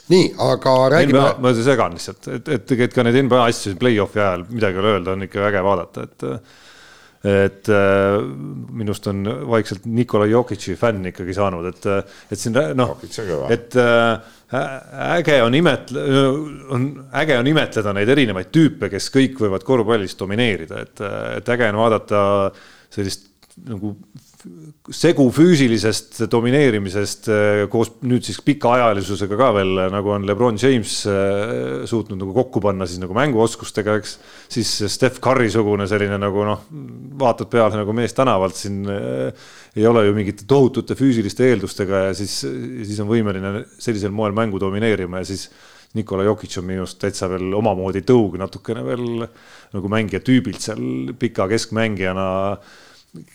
Nii, 0.06 0.26
aga 0.46 0.76
räägime 0.94 1.24
ma 1.42 1.52
segan 1.58 1.96
lihtsalt, 1.98 2.28
et, 2.30 2.52
et 2.54 2.66
tegelikult 2.70 3.00
ka 3.00 3.06
neid 3.08 3.18
NBA 3.26 3.42
asju 3.50 3.72
siin 3.72 3.82
play-off'i 3.82 4.22
ajal 4.22 4.46
midagi 4.52 4.78
ei 4.78 4.84
ole 4.84 4.94
öelda, 4.98 5.16
on 5.16 5.26
ikka 5.26 5.50
äge 5.50 5.66
vaadata, 5.66 6.06
et 6.06 6.30
et 7.26 7.70
äh, 7.74 8.20
minust 8.78 9.08
on 9.10 9.26
vaikselt 9.50 9.88
Nikolai 9.90 10.30
Jokic'i 10.30 10.76
fänn 10.78 11.10
ikkagi 11.10 11.34
saanud, 11.34 11.66
et, 11.72 11.88
et 12.30 12.38
siin 12.38 12.54
noh 12.78 13.00
et 13.50 13.78
äh, 13.82 14.35
äge 14.54 15.38
on 15.44 15.56
imetle-, 15.58 16.04
on 16.70 16.90
äge 17.18 17.38
on 17.40 17.48
imetleda 17.50 17.94
neid 17.98 18.10
erinevaid 18.14 18.52
tüüpe, 18.54 18.90
kes 18.94 19.10
kõik 19.14 19.40
võivad 19.42 19.66
korvpallis 19.66 20.18
domineerida, 20.20 20.84
et, 20.86 21.06
et 21.40 21.54
äge 21.56 21.70
on 21.72 21.80
vaadata 21.82 22.20
sellist 22.94 23.32
nagu 23.66 23.96
segu 24.94 25.26
füüsilisest 25.34 26.20
domineerimisest 26.30 27.30
eh, 27.34 27.62
koos 27.72 27.96
nüüd 28.06 28.26
siis 28.28 28.38
pikaajalisusega 28.46 29.38
ka 29.40 29.50
veel 29.58 29.80
nagu 29.94 30.12
on 30.14 30.28
Lebron 30.28 30.60
James 30.62 30.94
eh, 31.10 31.84
suutnud 31.90 32.20
nagu 32.22 32.36
kokku 32.36 32.62
panna 32.62 32.86
siis 32.90 33.02
nagu 33.02 33.18
mänguoskustega, 33.18 33.98
eks. 34.02 34.18
siis 34.54 34.74
Steph 34.94 35.22
Curry 35.24 35.50
sugune 35.54 35.90
selline 35.90 36.20
nagu 36.22 36.46
noh, 36.46 36.66
vaatad 37.22 37.50
peale 37.50 37.82
nagu 37.82 37.96
mees 37.98 38.14
tänavalt 38.18 38.60
siin 38.60 38.84
ei 38.86 39.88
ole 39.90 40.06
ju 40.06 40.16
mingite 40.16 40.46
tohutute 40.48 40.98
füüsiliste 41.00 41.50
eeldustega 41.50 42.08
ja 42.10 42.18
siis, 42.18 42.42
siis 42.46 43.02
on 43.02 43.10
võimeline 43.10 43.66
sellisel 43.82 44.14
moel 44.14 44.36
mängu 44.38 44.62
domineerima 44.62 45.24
ja 45.24 45.32
siis 45.34 45.50
Nikola 45.96 46.26
Jokic 46.28 46.58
on 46.60 46.66
minu 46.68 46.84
arust 46.84 47.00
täitsa 47.00 47.30
veel 47.32 47.54
omamoodi 47.56 48.02
tõug 48.06 48.36
natukene 48.40 48.82
veel 48.84 49.06
nagu 49.76 49.92
mängija 49.92 50.20
tüübilt 50.24 50.64
seal 50.64 51.14
pika 51.20 51.48
keskmängijana 51.52 52.26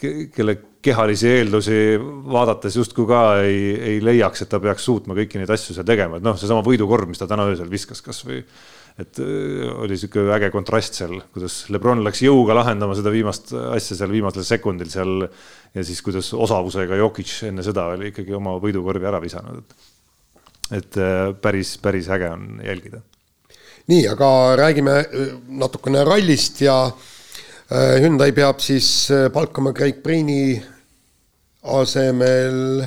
ke- 0.00 0.28
kelle 0.34 0.58
kehalisi 0.82 1.28
eeldusi 1.28 1.78
vaadates 2.00 2.76
justkui 2.76 3.06
ka 3.08 3.22
ei, 3.44 3.72
ei 3.92 4.04
leiaks, 4.04 4.44
et 4.44 4.50
ta 4.52 4.60
peaks 4.62 4.86
suutma 4.88 5.16
kõiki 5.18 5.40
neid 5.40 5.50
asju 5.52 5.76
seal 5.76 5.88
tegema, 5.88 6.18
et 6.18 6.24
noh, 6.24 6.38
seesama 6.40 6.64
võidukorv, 6.66 7.10
mis 7.10 7.20
ta 7.20 7.28
täna 7.30 7.46
öösel 7.50 7.68
viskas 7.72 8.00
kasvõi 8.04 8.40
et 9.00 9.20
öö, 9.22 9.68
oli 9.84 9.96
sihuke 9.98 10.24
äge 10.34 10.50
kontrast 10.52 10.98
seal, 10.98 11.20
kuidas 11.34 11.62
Lebron 11.72 12.02
läks 12.04 12.22
jõuga 12.24 12.56
lahendama 12.58 12.96
seda 12.98 13.12
viimast 13.12 13.52
asja 13.54 13.96
seal 13.98 14.12
viimasel 14.12 14.44
sekundil 14.46 14.90
seal 14.92 15.24
ja 15.76 15.84
siis 15.86 16.00
kuidas 16.04 16.32
osavusega 16.34 16.98
Jokic 17.00 17.32
enne 17.48 17.64
seda 17.66 17.90
oli 17.94 18.10
ikkagi 18.10 18.34
oma 18.36 18.56
võidukorvi 18.62 19.08
ära 19.10 19.22
visanud, 19.22 19.62
et 19.62 19.88
et 20.80 21.00
öö, 21.02 21.32
päris, 21.42 21.76
päris 21.82 22.10
äge 22.14 22.28
on 22.30 22.60
jälgida. 22.64 23.00
nii, 23.90 24.04
aga 24.08 24.28
räägime 24.64 24.98
äh, 25.00 25.32
natukene 25.60 26.04
rallist 26.06 26.60
ja 26.64 26.82
äh, 26.86 27.08
Hyundai 27.70 28.32
peab 28.36 28.62
siis 28.64 28.88
äh, 29.14 29.28
palkama 29.32 29.72
Craig 29.76 30.00
Braini 30.02 30.58
asemel 31.70 32.80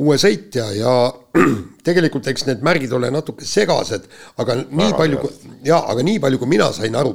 uue 0.00 0.16
sõitja 0.20 0.66
ja 0.76 0.94
tegelikult 1.86 2.28
eks 2.32 2.46
need 2.48 2.64
märgid 2.66 2.92
ole 2.96 3.12
natuke 3.12 3.46
segased, 3.46 4.08
aga 4.40 4.58
nii 4.62 4.90
Väga 4.90 4.98
palju, 4.98 5.30
ja 5.64 5.80
aga 5.92 6.04
nii 6.04 6.20
palju, 6.20 6.40
kui 6.40 6.50
mina 6.56 6.72
sain 6.76 6.98
aru, 6.98 7.14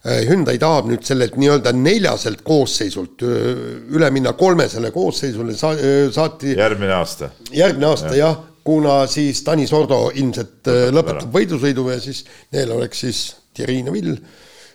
Hyundai 0.00 0.56
tahab 0.56 0.86
nüüd 0.88 1.04
sellelt 1.04 1.34
nii-öelda 1.36 1.74
neljaselt 1.76 2.40
koosseisult 2.40 3.20
üle 3.20 4.08
minna 4.16 4.32
kolmesele 4.32 4.88
koosseisule, 4.94 5.52
sa-, 5.52 5.74
saati 6.08 6.54
järgmine 6.56 6.94
aasta. 6.96 7.28
järgmine 7.52 7.90
aasta 7.90 8.14
jah 8.14 8.32
ja,, 8.32 8.46
kuna 8.64 9.06
siis 9.10 9.42
Tanis 9.44 9.72
Ordo 9.72 10.08
ilmselt 10.14 10.68
äh, 10.68 10.88
lõpetab 10.92 11.26
ära. 11.26 11.32
võidusõidu 11.34 11.86
ja 11.90 11.98
siis 12.02 12.24
neil 12.52 12.72
oleks 12.76 13.02
siis 13.04 13.20
Thierry 13.56 13.80
Neville, 13.86 14.18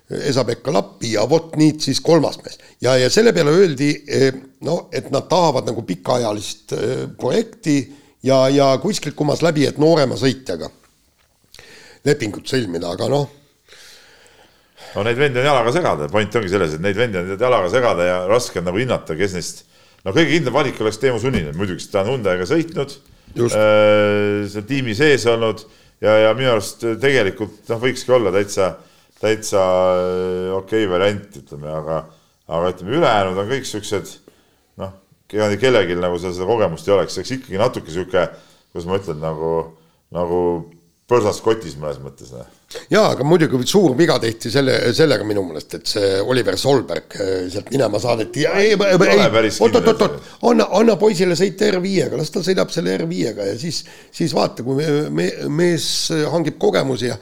Esa-Pekka 0.06 0.74
Lappi 0.74 1.16
ja 1.16 1.24
vot 1.30 1.56
nüüd 1.58 1.80
siis 1.82 1.98
kolmas 2.06 2.38
mees. 2.44 2.60
ja, 2.82 2.94
ja 2.98 3.10
selle 3.10 3.34
peale 3.34 3.54
öeldi 3.56 3.90
eh, 4.06 4.28
no 4.66 4.86
et 4.94 5.10
nad 5.14 5.26
tahavad 5.30 5.66
nagu 5.66 5.82
pikaajalist 5.88 6.76
eh, 6.78 7.06
projekti 7.18 7.80
ja, 8.26 8.44
ja 8.54 8.68
kuskilt 8.82 9.16
kumas 9.18 9.42
läbi, 9.46 9.66
et 9.66 9.80
noorema 9.82 10.18
sõitjaga 10.20 10.70
lepingut 12.06 12.46
sõlmida, 12.46 12.92
aga 12.94 13.10
noh, 13.10 13.32
no 14.94 15.06
neid 15.08 15.18
vendi 15.18 15.42
on 15.42 15.50
jalaga 15.50 15.74
segada, 15.74 16.10
point 16.12 16.38
ongi 16.38 16.52
selles, 16.52 16.76
et 16.78 16.84
neid 16.84 17.00
vendi 17.00 17.20
on 17.22 17.34
jalaga 17.34 17.72
segada 17.74 18.06
ja 18.06 18.20
raske 18.30 18.62
on 18.62 18.70
nagu 18.70 18.82
hinnata, 18.82 19.18
kes 19.18 19.34
neist. 19.38 19.64
no 20.06 20.14
kõige 20.14 20.36
kindlam 20.36 20.54
valik 20.56 20.82
oleks 20.86 21.02
Teemu 21.02 21.22
Suninen, 21.22 21.56
muidugi 21.58 21.82
sest 21.82 21.96
ta 21.96 22.04
on 22.04 22.14
Hyundai'ga 22.14 22.46
sõitnud, 22.50 22.94
Just. 23.36 23.58
seal 24.54 24.68
tiimi 24.70 24.94
sees 24.96 25.26
olnud 25.28 25.66
ja, 26.04 26.14
ja 26.28 26.36
minu 26.38 26.54
arust 26.54 26.86
tegelikult 27.02 27.66
noh, 27.74 27.82
võikski 27.82 28.14
olla 28.16 28.32
täitsa, 28.36 28.76
täitsa 29.26 29.64
äh, 29.64 30.54
okei 30.56 30.86
okay 30.86 30.92
variant, 30.92 31.40
ütleme, 31.42 31.72
aga, 31.74 32.04
aga 32.48 32.72
ütleme, 32.74 32.96
ülejäänud 33.00 33.42
on 33.42 33.52
kõik 33.52 33.68
siuksed 33.70 34.14
noh, 34.82 34.96
kellelgi 35.32 35.98
nagu 36.00 36.22
seda, 36.22 36.36
seda 36.38 36.50
kogemust 36.50 36.88
ei 36.90 36.98
oleks, 36.98 37.20
eks 37.22 37.36
ikkagi 37.40 37.62
natuke 37.62 37.94
sihuke, 37.94 38.28
kuidas 38.72 38.90
ma 38.90 39.00
ütlen, 39.02 39.22
nagu, 39.24 39.52
nagu 40.16 40.42
põrsas 41.10 41.38
kotis 41.46 41.76
mõnes 41.78 42.00
mõttes 42.02 42.32
noh. 42.34 42.48
Jaa, 42.90 43.12
aga 43.14 43.24
muidugi 43.28 43.60
suur 43.70 43.94
viga 43.98 44.16
tehti 44.20 44.50
selle, 44.52 44.74
sellega 44.98 45.24
minu 45.28 45.44
meelest, 45.46 45.76
et 45.78 45.92
see 45.92 46.08
Oliver 46.26 46.58
Solberg 46.60 47.14
eh, 47.22 47.46
sealt 47.54 47.70
minema 47.72 48.02
saadeti. 48.02 48.42
Ja 48.44 48.56
ei, 48.58 48.74
ei, 48.74 48.98
ole 48.98 49.28
päris 49.32 49.60
oot, 49.62 49.70
oot, 49.78 49.86
kindel, 49.86 49.94
oot, 49.94 50.18
oot, 50.18 50.34
anna, 50.50 50.68
anna 50.80 50.96
poisile 51.00 51.38
sõita 51.38 51.70
R5-ga, 51.70 52.18
las 52.20 52.34
ta 52.34 52.42
sõidab 52.46 52.74
selle 52.74 52.98
R5-ga 52.98 53.52
ja 53.52 53.56
siis, 53.62 53.84
siis 54.14 54.34
vaata, 54.36 54.66
kui 54.66 54.80
me, 54.82 54.90
me, 55.14 55.30
mees 55.62 55.88
hangib 56.34 56.58
kogemusi 56.62 57.12
ja 57.12 57.20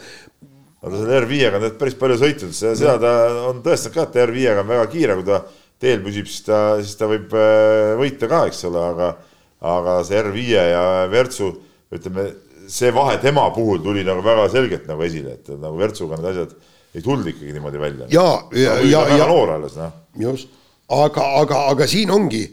aga 0.84 1.00
selle 1.00 1.20
R5-ga 1.24 1.60
on 1.60 1.76
päris 1.80 2.00
palju 2.00 2.20
sõitnud, 2.22 2.56
seda 2.56 2.96
ta 3.02 3.12
on 3.50 3.62
tõestanud 3.66 3.96
ka, 3.96 4.08
et 4.10 4.18
R5-ga 4.28 4.64
on 4.64 4.72
väga 4.74 4.88
kiire, 4.92 5.20
kui 5.20 5.28
ta 5.28 5.44
teel 5.84 6.04
püsib, 6.04 6.28
siis 6.32 6.46
ta, 6.48 6.64
siis 6.82 6.98
ta 7.00 7.08
võib 7.12 7.32
äh, 7.36 7.94
võita 8.00 8.30
ka, 8.32 8.46
eks 8.52 8.66
ole, 8.70 8.84
aga 8.94 9.14
aga 9.64 10.00
see 10.04 10.20
R5 10.20 10.42
ja 10.52 10.84
Virtsu, 11.12 11.50
ütleme, 11.94 12.28
see 12.72 12.92
vahe 12.96 13.16
tema 13.24 13.46
puhul 13.56 13.80
tuli 13.84 14.04
nagu 14.08 14.24
väga 14.24 14.50
selgelt 14.52 14.88
nagu 14.90 15.06
esile, 15.08 15.38
et 15.40 15.52
nagu 15.56 15.78
Virtsuga 15.80 16.20
need 16.20 16.32
asjad 16.34 16.56
ei 16.94 17.02
tulnud 17.02 17.30
ikkagi 17.32 17.56
niimoodi 17.56 17.80
välja. 17.82 18.10
ja, 18.12 18.28
ja, 18.60 18.76
ja, 18.84 19.06
ja 19.18 19.28
noor 19.30 19.56
alles, 19.56 19.78
noh. 19.80 19.96
just, 20.20 20.52
aga, 20.92 21.26
aga, 21.42 21.64
aga 21.72 21.88
siin 21.90 22.12
ongi, 22.14 22.44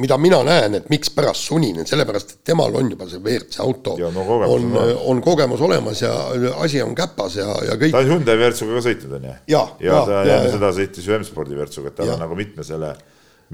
mida 0.00 0.16
mina 0.18 0.40
näen, 0.46 0.74
et 0.78 0.86
mikspärast 0.90 1.48
Suninen, 1.48 1.86
sellepärast 1.86 2.34
et 2.34 2.38
temal 2.50 2.74
on 2.74 2.88
juba 2.90 3.06
see 3.10 3.20
WRC 3.22 3.60
auto, 3.62 3.96
Ja 4.00 4.10
no 4.14 4.24
on 4.26 4.44
on 4.44 4.48
olemas., 4.56 4.94
on 5.10 5.22
kogemus 5.22 5.60
olemas 5.62 6.02
ja 6.02 6.12
asi 6.64 6.82
on 6.82 6.94
käpas 6.98 7.36
ja, 7.38 7.48
ja 7.68 7.76
kõik 7.80 7.94
ta 7.94 8.02
on 8.02 8.10
Hyundai 8.10 8.38
Virtsuga 8.40 8.78
ka 8.78 8.84
sõitnud, 8.88 9.18
onju. 9.20 9.34
Ja, 9.50 9.60
ja 9.80 9.92
ja, 9.92 10.00
ta 10.06 10.16
ja, 10.16 10.38
enne 10.38 10.48
ja. 10.48 10.54
seda 10.56 10.72
sõitis 10.78 11.06
ju 11.06 11.18
M-spordi 11.18 11.58
Virtsuga, 11.58 11.92
et 11.92 11.98
tal 12.00 12.10
Ja. 12.10 12.16
on 12.18 12.24
nagu 12.26 12.38
mitme 12.38 12.66
selle, 12.66 12.90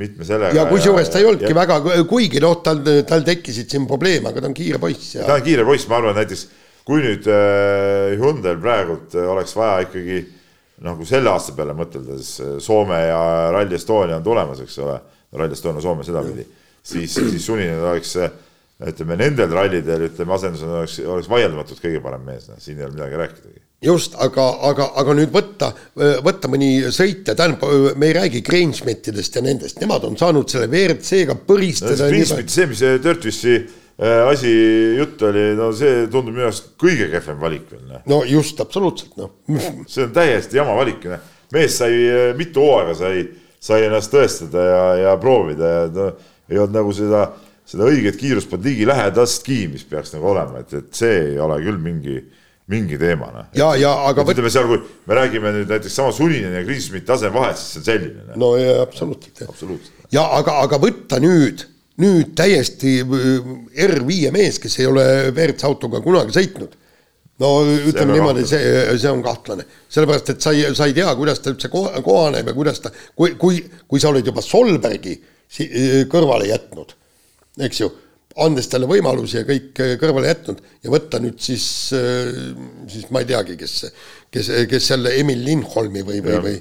mitme 0.01 0.25
sellega. 0.25 0.57
ja 0.57 0.65
kusjuures 0.71 1.13
ta 1.13 1.21
ei 1.21 1.29
olnudki 1.29 1.55
väga, 1.55 1.81
kuigi 2.09 2.41
noh, 2.41 2.57
tal, 2.65 2.83
tal 3.07 3.27
tekkisid 3.27 3.71
siin 3.71 3.87
probleeme, 3.91 4.33
aga 4.33 4.41
ta 4.41 4.51
on 4.51 4.57
kiire 4.57 4.81
poiss 4.83 5.15
ja 5.19 5.29
ta 5.29 5.37
on 5.37 5.47
kiire 5.47 5.69
poiss, 5.69 5.89
ma 5.93 6.01
arvan, 6.01 6.17
näiteks 6.19 6.47
kui 6.89 7.05
nüüd 7.05 7.27
äh, 7.31 8.17
Hyundai'l 8.19 8.61
praegult 8.63 9.15
äh, 9.15 9.29
oleks 9.31 9.53
vaja 9.57 9.85
ikkagi 9.87 10.23
nagu 10.81 11.05
selle 11.05 11.31
aasta 11.31 11.53
peale 11.57 11.75
mõtelda, 11.77 12.17
siis 12.19 12.41
äh, 12.41 12.55
Soome 12.65 12.99
ja 13.11 13.21
Rally 13.53 13.77
Estonia 13.77 14.17
on 14.17 14.25
tulemas, 14.25 14.63
eks 14.65 14.79
ole, 14.83 14.97
Rally 15.33 15.57
Estonia 15.57 15.83
Soome 15.85 16.07
sedapidi, 16.07 16.47
siis, 16.83 17.15
siis 17.15 17.45
Suninen 17.47 17.83
oleks 17.85 18.17
äh, 18.19 18.31
ütleme 18.89 19.17
nendel 19.21 19.51
rallidel, 19.53 20.07
ütleme 20.09 20.35
asendusena 20.37 20.79
oleks, 20.81 21.01
oleks 21.05 21.29
vaieldamatult 21.31 21.83
kõige 21.83 22.01
parem 22.05 22.23
mees, 22.25 22.47
noh, 22.49 22.61
siin 22.63 22.79
ei 22.81 22.87
ole 22.87 22.95
midagi 22.95 23.19
rääkidagi. 23.21 23.61
just, 23.85 24.15
aga, 24.21 24.47
aga, 24.71 24.87
aga 25.03 25.17
nüüd 25.17 25.33
võtta, 25.35 25.71
võtta 26.25 26.49
mõni 26.53 26.71
sõitja, 26.93 27.35
tähendab, 27.37 27.67
me 27.97 28.09
ei 28.09 28.17
räägi 28.17 28.43
Grainsmetidest 28.47 29.37
ja 29.37 29.45
nendest, 29.45 29.81
nemad 29.81 30.05
on 30.09 30.17
saanud 30.21 30.49
selle 30.53 30.69
WRC-ga 30.69 31.37
põristada. 31.47 32.09
Greensmiti, 32.09 32.55
see, 32.55 32.71
mis 32.71 32.81
see 32.81 33.03
Dirtwissi 33.05 33.55
äh, 33.59 34.23
asi 34.31 34.55
jutt 34.97 35.29
oli, 35.29 35.45
no 35.59 35.71
see 35.77 36.07
tundub 36.07 36.33
minu 36.33 36.49
arust 36.49 36.73
kõige 36.81 37.11
kehvem 37.13 37.41
valik 37.43 37.69
veel, 37.73 37.85
noh. 37.91 38.07
no 38.09 38.23
just, 38.29 38.61
absoluutselt 38.65 39.21
noh. 39.21 39.37
see 39.87 40.07
on 40.09 40.17
täiesti 40.17 40.61
jama 40.61 40.79
valik, 40.81 41.05
noh. 41.13 41.29
mees 41.53 41.77
sai 41.83 41.93
eh, 42.07 42.27
mitu 42.39 42.65
hooaega 42.65 42.97
sai, 42.97 43.27
sai 43.61 43.85
ennast 43.87 44.13
tõestada 44.13 44.65
ja, 44.65 44.83
ja 45.05 45.15
proovida 45.21 45.71
ja 45.71 45.87
ta 45.93 46.11
ei 46.51 46.59
olnud 46.59 46.77
nagu 46.81 46.93
seda, 46.97 47.27
seda 47.69 47.89
õiget 47.91 48.19
kiirust 48.21 48.51
polnud 48.51 48.71
ligilähedastki, 48.71 49.63
mis 49.71 49.85
peaks 49.89 50.15
nagu 50.17 50.31
olema, 50.33 50.63
et, 50.65 50.73
et 50.81 50.89
see 50.97 51.19
ei 51.29 51.37
ole 51.43 51.61
küll 51.63 51.81
mingi, 51.83 52.17
mingi 52.73 52.99
teema 53.01 53.29
noh. 53.35 53.51
ja, 53.57 53.73
ja 53.79 53.93
aga 54.09 54.25
võt-, 54.25 54.35
ütleme 54.35 54.53
seal, 54.53 54.71
kui 54.71 54.81
me 54.81 55.19
räägime 55.19 55.53
nüüd 55.59 55.71
näiteks 55.75 56.01
sama 56.01 56.15
Suninen 56.17 56.57
ja 56.57 56.65
Kriismit 56.65 57.07
taseme 57.09 57.37
vahet, 57.37 57.61
siis 57.61 57.77
see 57.77 57.83
on 57.83 57.89
selline 57.91 58.25
noh. 58.31 58.41
no 58.43 58.51
ja, 58.59 58.81
absoluutselt 58.87 59.45
absoluutselt. 59.47 60.09
ja 60.15 60.25
aga, 60.41 60.57
aga 60.65 60.81
võtta 60.83 61.21
nüüd, 61.23 61.67
nüüd 62.01 62.35
täiesti 62.41 63.01
äh, 63.05 63.55
R5 63.91 64.35
mees, 64.35 64.61
kes 64.63 64.81
ei 64.81 64.89
ole 64.89 65.07
WRC 65.35 65.69
autoga 65.69 66.01
kunagi 66.05 66.35
sõitnud. 66.35 66.80
No 67.41 67.51
ütleme 67.65 68.13
niimoodi, 68.19 68.45
see, 68.49 68.61
see 69.01 69.11
on 69.11 69.23
kahtlane, 69.25 69.65
sellepärast 69.93 70.35
et 70.35 70.45
sa 70.45 70.53
ei, 70.57 70.67
sa 70.77 70.87
ei 70.91 70.95
tea, 70.97 71.09
kuidas 71.19 71.41
ta 71.41 71.53
üldse 71.55 71.71
ko- 71.73 71.89
kohaneb 72.05 72.51
ja 72.53 72.57
kuidas 72.57 72.83
ta, 72.85 72.93
kui, 73.17 73.35
kui, 73.41 73.63
kui 73.89 74.01
sa 74.03 74.11
oled 74.13 74.27
juba 74.29 74.43
Solbergi 74.45 75.17
si- 75.51 75.71
kõrvale 76.13 76.51
jätnud, 76.51 76.93
eks 77.67 77.81
ju, 77.81 77.89
andes 78.41 78.69
talle 78.71 78.87
võimalusi 78.89 79.41
ja 79.41 79.47
kõik 79.49 79.81
äh, 79.83 79.95
kõrvale 80.01 80.29
jätnud 80.31 80.61
ja 80.85 80.93
võtta 80.93 81.19
nüüd 81.21 81.41
siis, 81.43 81.65
siis 82.93 83.09
ma 83.11 83.25
ei 83.25 83.29
teagi, 83.33 83.57
kes, 83.61 83.79
kes, 84.33 84.53
kes 84.71 84.91
selle 84.93 85.17
Emil 85.19 85.41
Lindholmi 85.45 86.05
või, 86.07 86.21
või, 86.25 86.39
või 86.45 86.61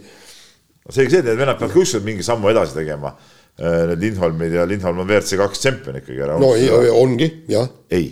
selge 0.90 1.12
see, 1.14 1.20
et 1.22 1.28
need 1.30 1.38
vennad 1.38 1.60
peavad 1.60 1.76
ka 1.76 1.84
ükskord 1.84 2.08
mingi 2.08 2.26
sammu 2.26 2.50
edasi 2.50 2.74
tegema. 2.80 3.12
Need 3.60 4.00
Lindholmid 4.00 4.54
ja 4.56 4.64
Lindholm 4.66 5.02
on 5.04 5.10
WRC 5.10 5.36
kaks 5.36 5.60
tšempion 5.60 5.98
ikkagi 6.00 6.22
ära 6.24 6.38
no 6.40 6.54
ei, 6.56 6.70
ongi, 6.96 7.28
jah. 7.52 7.68
Ei, 7.92 8.06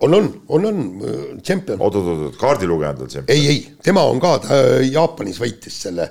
on, 0.00 0.14
on, 0.14 0.28
on, 0.48 0.66
on 0.66 1.40
tšempion. 1.42 1.80
oot-oot-oot, 1.80 2.36
kaardilugeja 2.40 2.94
on 2.96 3.08
tšempion. 3.08 3.36
ei, 3.36 3.46
ei, 3.48 3.60
tema 3.82 4.02
on 4.10 4.20
ka, 4.22 4.34
ta 4.44 4.58
äh, 4.58 4.84
Jaapanis 4.90 5.38
võitis 5.40 5.76
selle, 5.86 6.08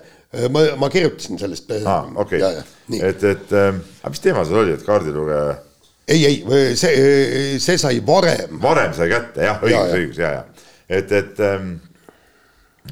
ma, 0.53 0.63
ma 0.79 0.89
kirjutasin 0.93 1.39
sellest. 1.41 1.71
aa, 1.83 1.99
Ah, 1.99 2.09
okei, 2.23 2.41
et, 2.99 3.23
et 3.23 3.53
äh, 3.53 3.69
aga 4.01 4.13
mis 4.15 4.23
teema 4.23 4.45
seal 4.47 4.63
oli, 4.63 4.75
et 4.77 4.85
kaardilugeja 4.87 5.55
ei, 6.07 6.25
ei, 6.27 6.75
see, 6.75 7.59
see 7.63 7.77
sai 7.79 8.01
varem, 8.05 8.57
varem 8.63 8.91
sai 8.95 9.09
kätte, 9.11 9.45
jah, 9.45 9.61
Ja, 9.63 9.83
õigus, 9.85 9.91
ja. 9.91 9.99
õigus, 9.99 10.19
ja, 10.19 10.31
ja. 10.39 10.69
et, 10.99 11.11
et, 11.11 11.39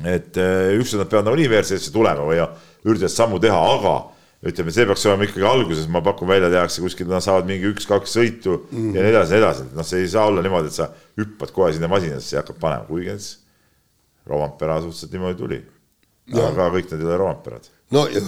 et 0.08 0.38
äh, 0.40 0.72
ükskord 0.80 1.04
nad 1.04 1.10
peavad 1.12 1.28
nagu 1.28 1.40
universiteedisse 1.40 1.92
tulema 1.92 2.24
või 2.28 2.40
üritavad 2.88 3.12
sammu 3.14 3.40
teha, 3.44 3.58
aga 3.76 3.96
ütleme, 4.42 4.74
see 4.74 4.88
peaks 4.90 5.04
olema 5.06 5.28
ikkagi 5.28 5.46
alguses, 5.46 5.86
ma 5.92 6.02
pakun 6.06 6.30
välja, 6.32 6.50
tehakse 6.50 6.82
kuskil, 6.82 7.10
nad 7.12 7.22
saavad 7.22 7.46
mingi 7.50 7.70
üks-kaks 7.70 8.16
sõitu 8.18 8.56
mm. 8.72 8.96
ja 8.96 9.04
nii 9.04 9.12
edasi 9.12 9.36
ja 9.36 9.38
nii 9.38 9.44
edasi, 9.46 9.68
noh, 9.78 9.86
see 9.86 10.02
ei 10.02 10.10
saa 10.10 10.26
olla 10.32 10.42
niimoodi, 10.46 10.72
et 10.72 10.78
sa 10.80 10.88
hüppad 11.20 11.54
kohe 11.54 11.70
sinna 11.76 11.90
masinasse 11.92 12.36
ja 12.36 12.42
hakkad 12.42 12.58
panema, 12.62 12.88
kuigi 12.90 13.12
näiteks 13.12 13.38
Rovampera 14.32 14.80
suhteliselt 14.82 15.14
niimoodi 15.16 15.38
tuli. 15.38 15.62
aga 16.32 16.68
kõik 16.74 16.92
need 16.92 17.02
ei 17.02 17.08
ole 17.08 17.18
Rovamperad. 17.22 17.70
no 17.94 18.08
ja 18.10 18.22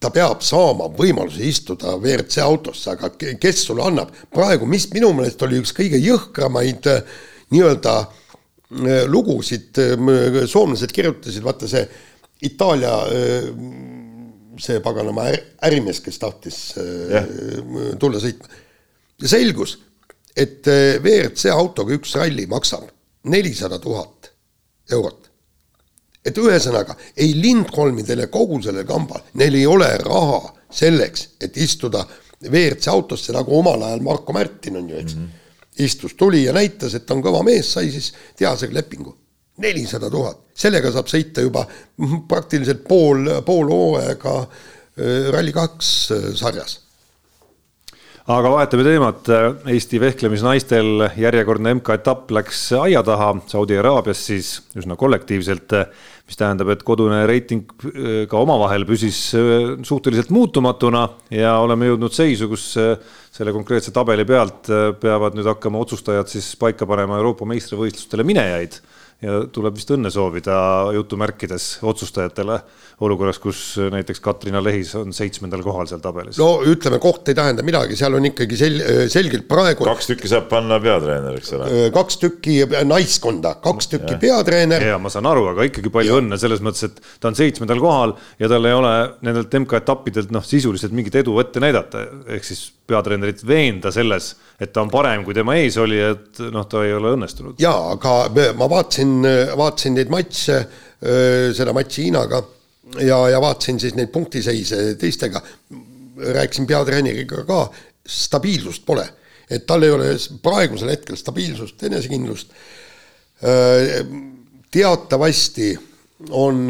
ta 0.00 0.10
peab 0.14 0.44
saama 0.44 0.88
võimaluse 0.96 1.42
istuda 1.46 1.96
WRC 1.98 2.40
autosse, 2.44 2.90
aga 2.94 3.10
ke- 3.18 3.34
kes 3.40 3.64
sulle 3.66 3.84
annab 3.84 4.12
praegu, 4.32 4.66
mis 4.66 4.86
minu 4.94 5.12
meelest 5.16 5.42
oli 5.42 5.58
üks 5.60 5.74
kõige 5.76 6.00
jõhkramaid 6.00 6.86
äh, 6.90 7.02
nii-öelda 7.50 7.96
äh, 8.00 9.02
lugusid, 9.10 9.74
soomlased 10.46 10.94
kirjutasid, 10.94 11.42
vaata 11.44 11.68
see 11.70 11.82
Itaalia 12.46 12.94
äh, 13.10 13.50
see 14.60 14.80
paganama 14.84 15.28
är- 15.30 15.44
ärimees, 15.66 16.00
kes 16.04 16.18
tahtis 16.18 16.58
Jah. 16.76 17.24
äh, 17.24 17.94
tulla 17.98 18.20
sõitma. 18.22 18.48
ja 19.22 19.28
selgus, 19.28 19.78
et 20.36 20.68
äh, 20.68 21.00
WRC 21.02 21.50
autoga 21.54 21.96
üks 21.96 22.14
ralli 22.16 22.46
maksab 22.50 22.86
nelisada 23.24 23.78
tuhat 23.78 24.32
eurot 24.90 25.30
et 26.24 26.38
ühesõnaga 26.38 26.96
ei 27.16 27.32
Lindholmidel 27.36 28.26
ja 28.26 28.30
kogu 28.32 28.60
sellel 28.62 28.86
kambal, 28.88 29.22
neil 29.40 29.56
ei 29.56 29.66
ole 29.68 29.88
raha 30.02 30.40
selleks, 30.70 31.30
et 31.40 31.56
istuda 31.56 32.04
WRC 32.44 32.88
autosse 32.92 33.34
nagu 33.36 33.56
omal 33.58 33.82
ajal 33.88 34.04
Marko 34.04 34.34
Märtin 34.36 34.78
on 34.80 34.88
ju, 34.88 34.96
eks 35.00 35.16
mm. 35.16 35.24
-hmm. 35.24 35.84
istus, 35.84 36.14
tuli 36.14 36.44
ja 36.44 36.52
näitas, 36.52 36.94
et 36.94 37.06
ta 37.06 37.14
on 37.14 37.24
kõva 37.24 37.42
mees, 37.44 37.72
sai 37.72 37.90
siis 37.90 38.12
tehasega 38.36 38.74
lepingu. 38.74 39.16
Nelisada 39.60 40.10
tuhat, 40.12 40.44
sellega 40.56 40.92
saab 40.94 41.08
sõita 41.10 41.44
juba 41.44 41.64
praktiliselt 42.30 42.84
pool, 42.88 43.26
pool 43.46 43.72
hooaega 43.72 44.36
äh, 44.42 45.32
Rally2 45.34 45.66
äh, 45.66 46.30
sarjas. 46.38 46.78
aga 48.30 48.50
vahetame 48.52 48.84
teemat, 48.86 49.28
Eesti 49.72 49.98
vehklemisnaistel 49.98 51.08
järjekordne 51.18 51.72
MK-etapp 51.80 52.30
läks 52.36 52.68
aia 52.78 53.00
taha. 53.02 53.32
Saudi 53.50 53.78
Araabias 53.80 54.20
siis 54.28 54.52
üsna 54.78 54.94
kollektiivselt, 54.96 55.74
mis 56.30 56.38
tähendab, 56.38 56.70
et 56.70 56.84
kodune 56.86 57.24
reiting 57.26 57.64
äh, 57.90 58.28
ka 58.30 58.38
omavahel 58.38 58.86
püsis 58.86 59.18
suhteliselt 59.86 60.30
muutumatuna 60.30 61.08
ja 61.34 61.56
oleme 61.64 61.90
jõudnud 61.90 62.14
seisu, 62.14 62.48
kus 62.52 62.70
selle 63.30 63.54
konkreetse 63.56 63.92
tabeli 63.94 64.24
pealt 64.28 64.70
peavad 65.00 65.34
nüüd 65.38 65.48
hakkama 65.50 65.82
otsustajad 65.82 66.30
siis 66.30 66.52
paika 66.60 66.86
panema 66.86 67.18
Euroopa 67.18 67.48
meistrivõistlustele 67.50 68.26
minejaid 68.26 68.78
ja 69.20 69.40
tuleb 69.52 69.76
vist 69.76 69.90
õnne 69.92 70.10
soovida 70.12 70.54
jutumärkides 70.96 71.66
otsustajatele 71.86 72.56
olukorras, 73.04 73.38
kus 73.40 73.60
näiteks 73.92 74.20
Katrina 74.24 74.62
Lehis 74.64 74.94
on 74.98 75.12
seitsmendal 75.16 75.62
kohal 75.64 75.88
seal 75.90 76.02
tabelis. 76.04 76.38
no 76.40 76.62
ütleme, 76.68 77.00
koht 77.02 77.28
ei 77.28 77.36
tähenda 77.36 77.64
midagi, 77.66 77.98
seal 78.00 78.16
on 78.16 78.28
ikkagi 78.30 78.58
sel-, 78.60 78.82
selgelt 79.12 79.46
praegu 79.48 79.84
kaks 79.88 80.10
tükki 80.12 80.30
saab 80.32 80.48
panna 80.52 80.80
peatreeneriks 80.82 81.54
ole. 81.56 81.68
äh, 81.68 81.86
kaks 81.94 82.20
tükki 82.22 82.58
naiskonda, 82.88 83.56
kaks 83.64 83.92
tükki 83.94 84.16
peatreener 84.20 84.84
ja 84.90 84.98
ma 85.00 85.12
saan 85.12 85.28
aru, 85.30 85.50
aga 85.52 85.68
ikkagi 85.68 85.92
palju 85.92 86.20
õnne 86.22 86.40
selles 86.40 86.64
mõttes, 86.64 86.88
et 86.88 87.20
ta 87.20 87.32
on 87.32 87.38
seitsmendal 87.38 87.80
kohal 87.82 88.16
ja 88.40 88.50
tal 88.52 88.68
ei 88.68 88.76
ole 88.76 88.94
nendelt 89.26 89.56
MK-etappidelt 89.62 90.32
noh, 90.34 90.44
sisuliselt 90.46 90.96
mingit 90.96 91.20
edu 91.20 91.36
ette 91.44 91.62
näidata, 91.62 92.06
ehk 92.28 92.46
siis 92.46 92.70
peatreenerit 92.90 93.44
veenda 93.46 93.92
selles, 93.94 94.34
et 94.60 94.72
ta 94.72 94.82
on 94.84 94.90
parem, 94.92 95.24
kui 95.24 95.34
tema 95.36 95.56
ees 95.56 95.78
oli, 95.80 95.98
et 96.04 96.40
noh, 96.52 96.66
ta 96.68 96.84
ei 96.84 96.92
ole 96.92 97.14
õnnestunud. 97.16 97.56
jaa, 97.62 97.94
aga 97.94 98.52
ma 98.58 98.68
vaatasin, 98.70 99.14
vaatasin 99.56 99.96
neid 99.96 100.12
matše, 100.12 100.58
seda 101.56 101.72
matši 101.76 102.08
Hiinaga 102.08 102.42
ja, 103.00 103.18
ja 103.32 103.40
vaatasin 103.40 103.80
siis 103.80 103.96
neid 103.96 104.12
punktiseise 104.12 104.82
teistega, 105.00 105.40
rääkisin 106.20 106.68
peatreeneriga 106.68 107.44
ka, 107.48 107.62
stabiilsust 108.06 108.84
pole. 108.86 109.06
et 109.50 109.64
tal 109.66 109.82
ei 109.82 109.90
ole 109.90 110.12
praegusel 110.42 110.92
hetkel 110.92 111.16
stabiilsust, 111.16 111.82
enesekindlust. 111.82 112.52
teatavasti 114.70 115.78
on 116.30 116.68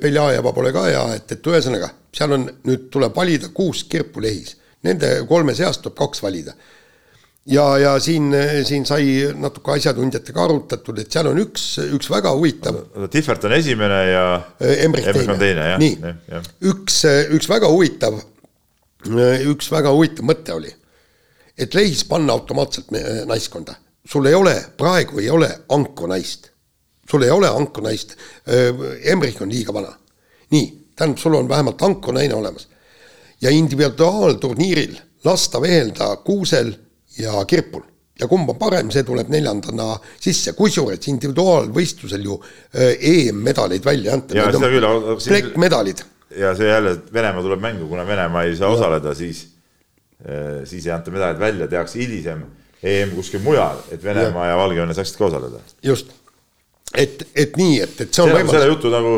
Beljajeva 0.00 0.52
pole 0.52 0.72
ka 0.72 0.84
hea, 0.86 1.02
et, 1.16 1.32
et 1.32 1.46
ühesõnaga, 1.50 1.90
seal 2.14 2.36
on, 2.38 2.46
nüüd 2.68 2.86
tuleb 2.92 3.16
valida 3.16 3.50
kuus 3.52 3.82
kirpu 3.84 4.22
lehis. 4.22 4.54
Nende 4.86 5.10
kolme 5.28 5.54
seast 5.54 5.82
tuleb 5.82 5.98
kaks 5.98 6.22
valida 6.22 6.54
ja, 7.46 7.78
ja 7.78 7.92
siin, 8.00 8.30
siin 8.64 8.84
sai 8.86 9.06
natuke 9.34 9.72
asjatundjatega 9.76 10.44
arutatud, 10.44 10.98
et 11.02 11.10
seal 11.12 11.26
on 11.32 11.40
üks, 11.42 11.64
üks 11.96 12.10
väga 12.12 12.30
huvitav 12.36 12.78
Tihvert 13.10 13.44
on 13.48 13.56
esimene 13.56 14.02
ja 14.10 14.24
Emmerich 14.60 15.08
Emmerich 15.10 15.32
on 15.34 15.40
teine 15.40 15.66
jah, 15.72 15.80
nii 15.82 16.12
jah., 16.30 16.52
üks, 16.70 17.00
üks 17.38 17.48
väga 17.50 17.70
huvitav, 17.72 18.20
üks 19.50 19.70
väga 19.72 19.90
huvitav 19.94 20.28
mõte 20.28 20.54
oli, 20.54 20.70
et 21.58 21.74
lehis 21.74 22.04
panna 22.08 22.36
automaatselt 22.36 22.90
me- 22.94 23.24
naiskonda. 23.26 23.74
sul 24.08 24.26
ei 24.26 24.34
ole, 24.34 24.54
praegu 24.76 25.18
ei 25.20 25.30
ole 25.30 25.48
Anko 25.68 26.06
naist. 26.06 26.50
sul 27.10 27.22
ei 27.22 27.30
ole 27.30 27.48
Anko 27.48 27.80
naist. 27.80 28.16
Emmerich 29.04 29.42
on 29.42 29.50
liiga 29.50 29.74
vana. 29.74 29.92
nii, 30.50 30.66
tähendab, 30.96 31.18
sul 31.18 31.34
on 31.34 31.48
vähemalt 31.48 31.82
Anko 31.82 32.12
naine 32.12 32.34
olemas. 32.34 32.68
ja 33.42 33.50
individuaalturniiril 33.50 34.96
lasta 35.24 35.60
vehelda 35.60 36.16
Kuusel 36.16 36.72
ja 37.18 37.44
Kirpul. 37.48 37.82
Ja 38.20 38.28
kumb 38.28 38.48
on 38.52 38.58
parem, 38.60 38.90
see 38.92 39.02
tuleb 39.08 39.28
neljandana 39.32 39.96
sisse, 40.20 40.52
kusjuures 40.54 41.08
individuaalvõistlusel 41.10 42.22
ju 42.28 42.36
äh, 42.44 42.92
EM-medaleid 43.00 43.84
välja 43.84 44.10
ei 44.12 44.14
anta. 44.18 44.36
Jaa, 44.36 44.50
seda 44.52 44.68
küll, 44.70 44.86
aga 44.86 45.16
siin- 45.18 45.32
plekkmedalid. 45.34 46.02
Ja 46.38 46.54
see 46.56 46.68
jälle, 46.68 46.92
et 46.98 47.12
Venemaa 47.12 47.42
tuleb 47.44 47.60
mängu, 47.60 47.88
kuna 47.90 48.06
Venemaa 48.08 48.44
ei 48.48 48.56
saa 48.56 48.70
osaleda, 48.72 49.14
siis, 49.14 49.42
siis 50.64 50.86
ei 50.86 50.92
anta 50.94 51.10
medalid 51.12 51.40
välja, 51.40 51.66
tehakse 51.68 51.98
hilisem 52.00 52.44
EM 52.82 53.10
kuskil 53.16 53.42
mujal, 53.44 53.78
et 53.94 54.02
Venemaa 54.04 54.46
ja, 54.46 54.54
ja 54.54 54.56
Valgevene 54.60 54.94
saaksid 54.96 55.18
ka 55.18 55.26
osaleda. 55.28 55.60
just, 55.82 56.08
et, 56.94 57.26
et 57.34 57.56
nii, 57.56 57.80
et, 57.84 58.00
et 58.06 58.14
see 58.14 58.24
on 58.24 58.32
on 58.36 58.48
selle 58.50 58.66
jutu 58.70 58.90
nagu, 58.92 59.12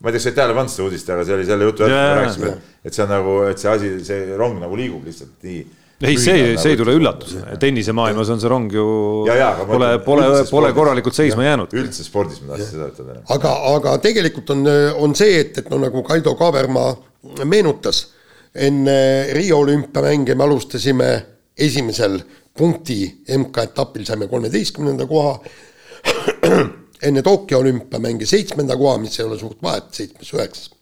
ma 0.00 0.08
ei 0.08 0.14
tea, 0.14 0.20
kas 0.20 0.28
sa 0.30 0.32
tähele 0.38 0.54
pannud 0.56 0.72
seda 0.72 0.86
uudist, 0.86 1.10
aga 1.12 1.26
see 1.28 1.34
oli 1.36 1.48
selle 1.48 1.68
jutu, 1.68 1.84
Jaa, 1.90 1.98
jaa, 2.06 2.14
rääkisime, 2.20 2.54
et 2.84 2.96
see 2.96 3.04
on 3.04 3.12
nagu, 3.12 3.34
et 3.50 3.60
see 3.60 3.72
asi, 3.72 3.90
see 4.06 4.36
rong 4.40 4.60
nagu 4.62 4.78
liigub 4.78 5.04
lihtsalt 5.10 5.36
nii. 5.48 5.66
ei, 6.00 6.16
see, 6.16 6.54
see 6.56 6.72
ei 6.72 6.78
tule 6.80 6.94
üllatusena, 6.96 7.56
tennisemaailmas 7.60 8.30
on 8.32 8.40
see 8.40 8.50
rong 8.50 8.72
ju 8.72 8.86
Ja, 9.28 9.36
ja, 9.36 9.50
pole, 9.68 9.90
pole 10.04 10.30
pole 10.48 10.72
korralikult 10.76 11.16
seisma 11.16 11.44
jäänud. 11.44 11.74
üldse 11.76 12.06
spordis 12.06 12.40
ma 12.44 12.54
tahtsin 12.54 12.72
seda 12.78 12.88
ütelda. 12.92 13.20
aga, 13.36 13.52
aga 13.74 13.96
tegelikult 14.04 14.54
on, 14.56 14.64
on 15.04 15.16
see, 15.18 15.40
et, 15.42 15.60
et 15.60 15.68
no 15.72 15.80
nagu 15.82 16.02
Kaido 16.06 16.34
Kaabermaa 16.38 16.94
meenutas, 17.44 18.06
enne 18.54 18.96
Riio 19.36 19.60
olümpiamänge 19.60 20.34
me 20.34 20.44
alustasime 20.48 21.10
esimesel 21.60 22.18
punkti 22.56 23.02
MK-etapil 23.36 24.04
saime 24.08 24.28
kolmeteistkümnenda 24.28 25.06
koha, 25.06 25.36
enne 27.08 27.22
Tokyo 27.22 27.60
olümpiamänge 27.60 28.26
seitsmenda 28.26 28.76
koha, 28.76 28.98
mis 28.98 29.20
ei 29.20 29.28
ole 29.28 29.38
suurt 29.38 29.60
vahet, 29.62 29.92
seitsmes-üheksas, 29.96 30.72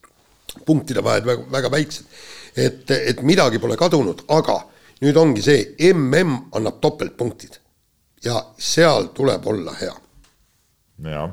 punktide 0.66 1.02
vahed 1.04 1.26
väga, 1.26 1.46
väga 1.52 1.70
väiksed. 1.74 2.18
et, 2.56 2.90
et 2.90 3.22
midagi 3.22 3.58
pole 3.62 3.76
kadunud, 3.78 4.24
aga 4.34 4.62
nüüd 5.04 5.16
ongi 5.16 5.42
see, 5.44 5.64
mm 5.92 6.36
annab 6.56 6.80
topeltpunktid. 6.82 7.58
Ja 8.24 8.40
seal 8.58 9.12
tuleb 9.14 9.46
olla 9.46 9.74
hea. 9.80 9.94
Jah. 11.08 11.30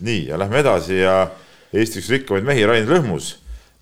nii 0.00 0.26
ja 0.26 0.38
lähme 0.38 0.58
edasi 0.58 0.96
ja 0.98 1.30
Eesti 1.72 2.00
üks 2.00 2.08
rikkamaid 2.10 2.44
mehi, 2.44 2.64
Rain 2.66 2.88
Lõhmus 2.88 3.36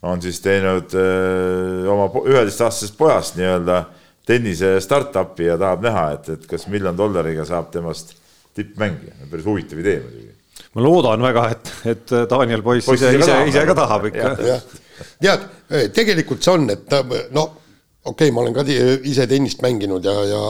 on 0.04 0.20
siis 0.22 0.40
teinud 0.44 0.92
öö, 0.94 1.88
oma 1.88 2.10
üheteistaastasest 2.20 2.96
pojast 2.98 3.38
nii-öelda 3.38 3.78
tennise 4.26 4.74
startup'i 4.84 5.48
ja 5.48 5.56
tahab 5.60 5.82
näha, 5.84 6.04
et, 6.18 6.28
et 6.36 6.46
kas 6.48 6.68
miljon 6.72 6.96
dollariga 6.96 7.46
saab 7.48 7.70
temast 7.72 8.14
tippmängija, 8.54 9.16
päris 9.30 9.48
huvitav 9.48 9.80
idee 9.80 9.98
muidugi. 10.02 10.30
ma 10.76 10.84
loodan 10.84 11.24
väga, 11.24 11.48
et, 11.56 11.72
et 11.94 12.14
Daniel 12.30 12.62
Poiss 12.62 12.88
ise, 12.92 13.12
ise, 13.18 13.40
ise 13.48 13.66
ka 13.68 13.76
tahab 13.80 14.08
ikka. 14.10 14.34
tead, 15.24 15.48
tegelikult 15.96 16.44
see 16.44 16.56
on, 16.58 16.68
et 16.76 16.96
noh, 17.34 17.63
okei 18.04 18.28
okay,, 18.28 18.34
ma 18.34 18.42
olen 18.44 18.54
ka 18.56 18.64
ise 19.10 19.26
tennist 19.30 19.62
mänginud 19.64 20.04
ja, 20.04 20.14
ja 20.28 20.42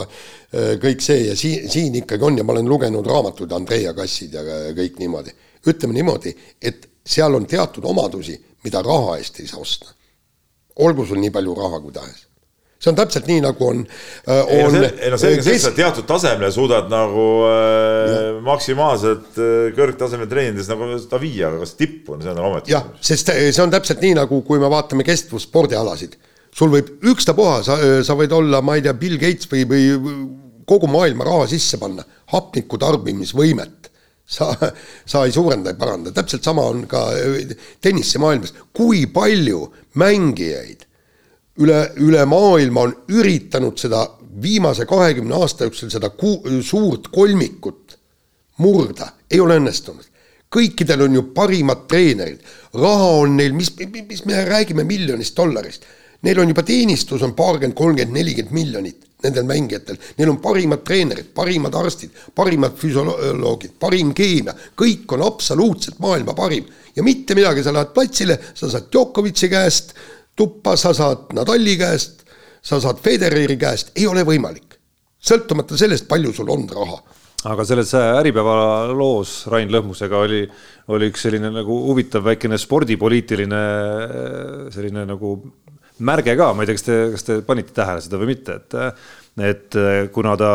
kõik 0.83 1.03
see 1.03 1.29
ja 1.29 1.37
siin, 1.39 1.69
siin 1.71 1.95
ikkagi 2.03 2.27
on 2.27 2.39
ja 2.39 2.45
ma 2.47 2.55
olen 2.55 2.69
lugenud 2.71 3.07
raamatuid, 3.07 3.53
Andrea 3.55 3.95
Kassid 3.95 4.35
ja 4.35 4.43
kõik 4.77 4.99
niimoodi. 4.99 5.35
ütleme 5.67 5.97
niimoodi, 5.97 6.35
et 6.63 6.89
seal 7.07 7.35
on 7.35 7.47
teatud 7.47 7.85
omadusi, 7.85 8.37
mida 8.65 8.83
raha 8.83 9.19
eest 9.19 9.41
ei 9.41 9.49
saa 9.51 9.61
osta. 9.61 9.91
olgu 10.77 11.07
sul 11.07 11.19
nii 11.23 11.31
palju 11.31 11.55
raha 11.55 11.81
kui 11.81 11.93
tahes 11.93 12.27
see 12.85 12.93
on 12.93 12.99
täpselt 12.99 13.29
nii, 13.31 13.41
nagu 13.45 13.67
on, 13.67 13.81
äh, 14.29 14.53
on. 14.59 14.77
ei 14.85 15.11
no 15.13 15.19
selge 15.21 15.45
see, 15.47 15.57
et 15.57 15.65
sa 15.65 15.73
teatud 15.77 16.07
tasemele 16.09 16.51
suudad 16.55 16.91
nagu 16.93 17.25
äh, 17.49 18.43
maksimaalselt 18.45 19.39
äh, 19.39 19.55
kõrgtasemel 19.77 20.29
treenides 20.31 20.69
nagu 20.71 20.91
seda 20.99 21.21
viia, 21.23 21.49
aga 21.49 21.63
kas 21.65 21.75
tippu 21.79 22.17
on, 22.17 22.25
see 22.25 22.35
on 22.35 22.43
ometi. 22.51 22.75
jah, 22.75 22.87
sest 23.05 23.33
äh, 23.33 23.49
see 23.49 23.65
on 23.65 23.73
täpselt 23.73 24.05
nii, 24.05 24.19
nagu 24.21 24.43
kui 24.47 24.63
me 24.63 24.71
vaatame 24.73 25.07
kestvusspordialasid. 25.07 26.19
Sul 26.55 26.71
võib 26.71 26.91
ükstapuha, 27.11 27.63
sa, 27.67 27.79
sa 28.07 28.17
võid 28.19 28.35
olla, 28.37 28.63
ma 28.63 28.77
ei 28.79 28.85
tea, 28.85 28.95
Bill 28.99 29.19
Gates 29.19 29.51
või, 29.51 29.65
või 29.69 29.89
kogu 30.69 30.89
maailma 30.91 31.27
raha 31.27 31.49
sisse 31.51 31.81
panna, 31.81 32.05
hapniku 32.33 32.79
tarbimisvõimet 32.81 33.91
sa, 34.27 34.53
sa 35.07 35.25
ei 35.27 35.35
suurenda, 35.35 35.73
ei 35.73 35.79
paranda, 35.79 36.13
täpselt 36.15 36.47
sama 36.47 36.65
on 36.71 36.87
ka 36.91 37.07
tennisemaailmas, 37.85 38.55
kui 38.73 39.07
palju 39.13 39.67
mängijaid 40.01 40.87
üle, 41.63 41.81
üle 42.03 42.25
maailma 42.29 42.89
on 42.89 42.95
üritanud 43.15 43.79
seda 43.81 44.07
viimase 44.43 44.87
kahekümne 44.91 45.37
aasta 45.39 45.69
jooksul 45.69 45.93
seda 45.93 46.11
ku-, 46.11 46.43
suurt 46.65 47.11
kolmikut 47.15 47.99
murda, 48.63 49.13
ei 49.31 49.41
ole 49.43 49.59
õnnestunud. 49.61 50.11
kõikidel 50.55 51.01
on 51.03 51.17
ju 51.17 51.23
parimad 51.35 51.89
treenerid, 51.91 52.43
raha 52.79 53.09
on 53.25 53.33
neil, 53.37 53.55
mis, 53.59 53.73
mis 53.75 54.21
me 54.25 54.45
räägime 54.47 54.85
miljonist 54.87 55.35
dollarist. 55.37 55.83
Neil 56.25 56.41
on 56.41 56.53
juba 56.53 56.65
teenistus 56.65 57.23
on 57.23 57.35
paarkümmend, 57.37 57.77
kolmkümmend, 57.77 58.17
nelikümmend 58.17 58.55
miljonit 58.57 59.11
nendel 59.25 59.47
mängijatel, 59.49 59.97
neil 60.19 60.35
on 60.35 60.37
parimad 60.45 60.83
treenerid, 60.85 61.31
parimad 61.33 61.73
arstid, 61.81 62.11
parimad 62.37 62.75
füsioloogid, 62.77 63.73
parim 63.81 64.11
keemia, 64.13 64.53
kõik 64.77 65.15
on 65.17 65.23
absoluutselt 65.25 65.97
maailma 66.05 66.35
parim. 66.37 66.67
Ja 66.93 67.01
mitte 67.03 67.33
midagi, 67.33 67.63
sa 67.65 67.73
lähed 67.73 67.95
platsile, 67.97 68.37
sa 68.53 68.69
saad 68.69 68.91
Djokovic'i 68.93 69.49
käest 69.49 69.95
äh, 69.95 70.03
tuppa, 70.37 70.77
sa 70.77 70.93
saad 70.95 71.33
Nadali 71.35 71.77
käest, 71.79 72.25
sa 72.63 72.81
saad 72.83 73.03
Federeri 73.03 73.57
käest, 73.59 73.95
ei 73.97 74.07
ole 74.07 74.25
võimalik. 74.27 74.73
sõltumata 75.25 75.77
sellest, 75.81 76.05
palju 76.05 76.35
sul 76.37 76.51
on 76.53 76.67
raha. 76.69 76.99
Aga 77.49 77.65
selles 77.65 77.91
Äripäeva 77.97 78.93
loos 78.93 79.47
Rain 79.53 79.71
Lõhmusega 79.73 80.19
oli, 80.21 80.43
oli 80.93 81.09
üks 81.09 81.25
selline 81.25 81.49
nagu 81.53 81.77
huvitav 81.87 82.25
väikene 82.25 82.59
spordipoliitiline 82.61 83.61
selline 84.73 85.05
nagu 85.09 85.35
märge 85.99 86.35
ka, 86.39 86.53
ma 86.55 86.65
ei 86.65 86.71
tea, 86.71 86.79
kas 86.79 86.87
te, 86.89 86.99
kas 87.15 87.29
te 87.29 87.39
panite 87.47 87.77
tähele 87.77 88.03
seda 88.03 88.19
või 88.21 88.33
mitte, 88.33 88.59
et, 88.59 88.99
et 89.53 89.79
kuna 90.15 90.35
ta 90.41 90.51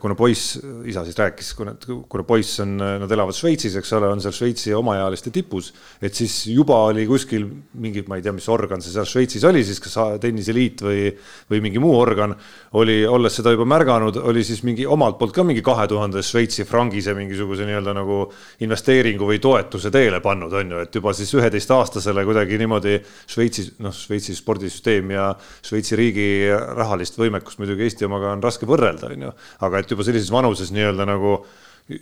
kuna 0.00 0.14
poiss, 0.14 0.60
isa 0.86 1.02
siis 1.02 1.16
rääkis, 1.18 1.48
kuna, 1.58 1.72
kuna 2.06 2.22
poiss 2.22 2.60
on, 2.62 2.76
nad 2.78 3.10
elavad 3.10 3.34
Šveitsis, 3.34 3.74
eks 3.80 3.88
ole, 3.96 4.06
on 4.14 4.20
seal 4.22 4.34
Šveitsi 4.36 4.70
omaealiste 4.78 5.32
tipus, 5.34 5.72
et 5.98 6.14
siis 6.14 6.36
juba 6.52 6.76
oli 6.86 7.02
kuskil 7.08 7.48
mingi, 7.82 8.04
ma 8.06 8.14
ei 8.14 8.22
tea, 8.22 8.30
mis 8.36 8.46
organ 8.46 8.78
see 8.78 8.94
seal 8.94 9.08
Šveitsis 9.10 9.42
oli 9.50 9.64
siis, 9.66 9.80
kas 9.82 9.96
tenniseliit 10.22 10.84
või, 10.86 11.08
või 11.50 11.62
mingi 11.64 11.82
muu 11.82 11.96
organ, 11.98 12.36
oli, 12.78 13.00
olles 13.10 13.40
seda 13.40 13.56
juba 13.56 13.66
märganud, 13.72 14.20
oli 14.30 14.44
siis 14.46 14.62
mingi 14.62 14.86
omalt 14.86 15.18
poolt 15.18 15.34
ka 15.34 15.42
mingi 15.48 15.66
kahe 15.66 15.88
tuhande 15.90 16.22
Šveitsi 16.22 16.62
frangise 16.70 17.16
mingisuguse 17.18 17.66
nii-öelda 17.66 17.96
nagu 17.98 18.20
investeeringu 18.62 19.26
või 19.32 19.42
toetuse 19.42 19.90
teele 19.90 20.22
pannud, 20.22 20.54
on 20.62 20.76
ju, 20.76 20.84
et 20.86 21.00
juba 21.00 21.10
siis 21.10 21.34
üheteistaastasele 21.40 22.22
kuidagi 22.30 22.62
niimoodi 22.62 23.00
Šveitsis, 23.02 23.74
noh, 23.82 23.98
Šveitsi 23.98 24.38
spordisüsteem 24.38 25.10
ja 25.18 25.26
Šveitsi 25.42 25.98
riigi 25.98 26.30
rahalist 26.54 27.18
võimekust 27.18 27.58
muidugi 27.58 27.88
Eesti 27.90 28.06
omaga 28.06 28.30
on 28.30 28.46
raske 28.46 28.70
võrrelda, 28.70 29.10
on 29.10 29.26
ju 29.26 29.36
aga 29.64 29.80
et 29.80 29.90
juba 29.90 30.04
sellises 30.04 30.32
vanuses 30.32 30.72
nii-öelda 30.74 31.06
nagu 31.08 31.38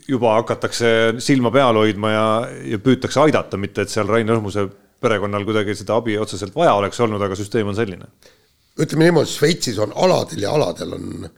juba 0.08 0.38
hakatakse 0.38 0.88
silma 1.22 1.52
peal 1.54 1.76
hoidma 1.76 2.10
ja, 2.10 2.26
ja 2.72 2.80
püütakse 2.82 3.20
aidata, 3.20 3.60
mitte 3.60 3.84
et 3.84 3.92
seal 3.92 4.08
Rain 4.08 4.30
Õhmuse 4.32 4.66
perekonnal 5.04 5.44
kuidagi 5.44 5.76
seda 5.76 5.98
abi 6.00 6.16
otseselt 6.18 6.54
vaja 6.56 6.74
oleks 6.78 7.00
olnud, 7.04 7.22
aga 7.22 7.36
süsteem 7.36 7.68
on 7.68 7.76
selline. 7.76 8.08
ütleme 8.80 9.10
niimoodi, 9.10 9.30
Šveitsis 9.30 9.78
on 9.78 9.92
aladel 9.94 10.46
ja 10.46 10.54
aladel 10.56 10.96
on 10.96 11.28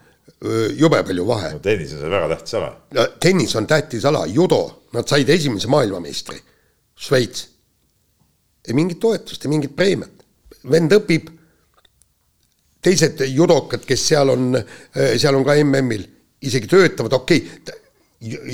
jube 0.76 1.02
palju 1.02 1.26
vahe 1.26 1.52
no,. 1.54 1.62
tennis 1.64 1.92
on 1.96 2.02
seal 2.02 2.12
väga 2.12 2.28
tähtis 2.34 2.54
ala. 2.58 2.70
tennis 3.20 3.56
on 3.56 3.66
tähtis 3.66 4.04
ala, 4.04 4.26
judo, 4.26 4.62
nad 4.92 5.08
said 5.08 5.28
esimese 5.28 5.68
maailmameistri, 5.72 6.38
Šveits. 6.96 7.48
ei 8.68 8.74
mingit 8.74 9.00
toetust, 9.00 9.44
ei 9.44 9.50
mingit 9.50 9.76
preemiat. 9.76 10.24
vend 10.70 10.92
õpib 10.92 11.32
teised 12.86 13.22
judokad, 13.26 13.84
kes 13.86 14.08
seal 14.12 14.30
on, 14.30 14.54
seal 14.94 15.34
on 15.34 15.44
ka 15.46 15.58
MM-il, 15.64 16.06
isegi 16.46 16.70
töötavad, 16.70 17.16
okei 17.18 17.42
okay,, 17.42 17.82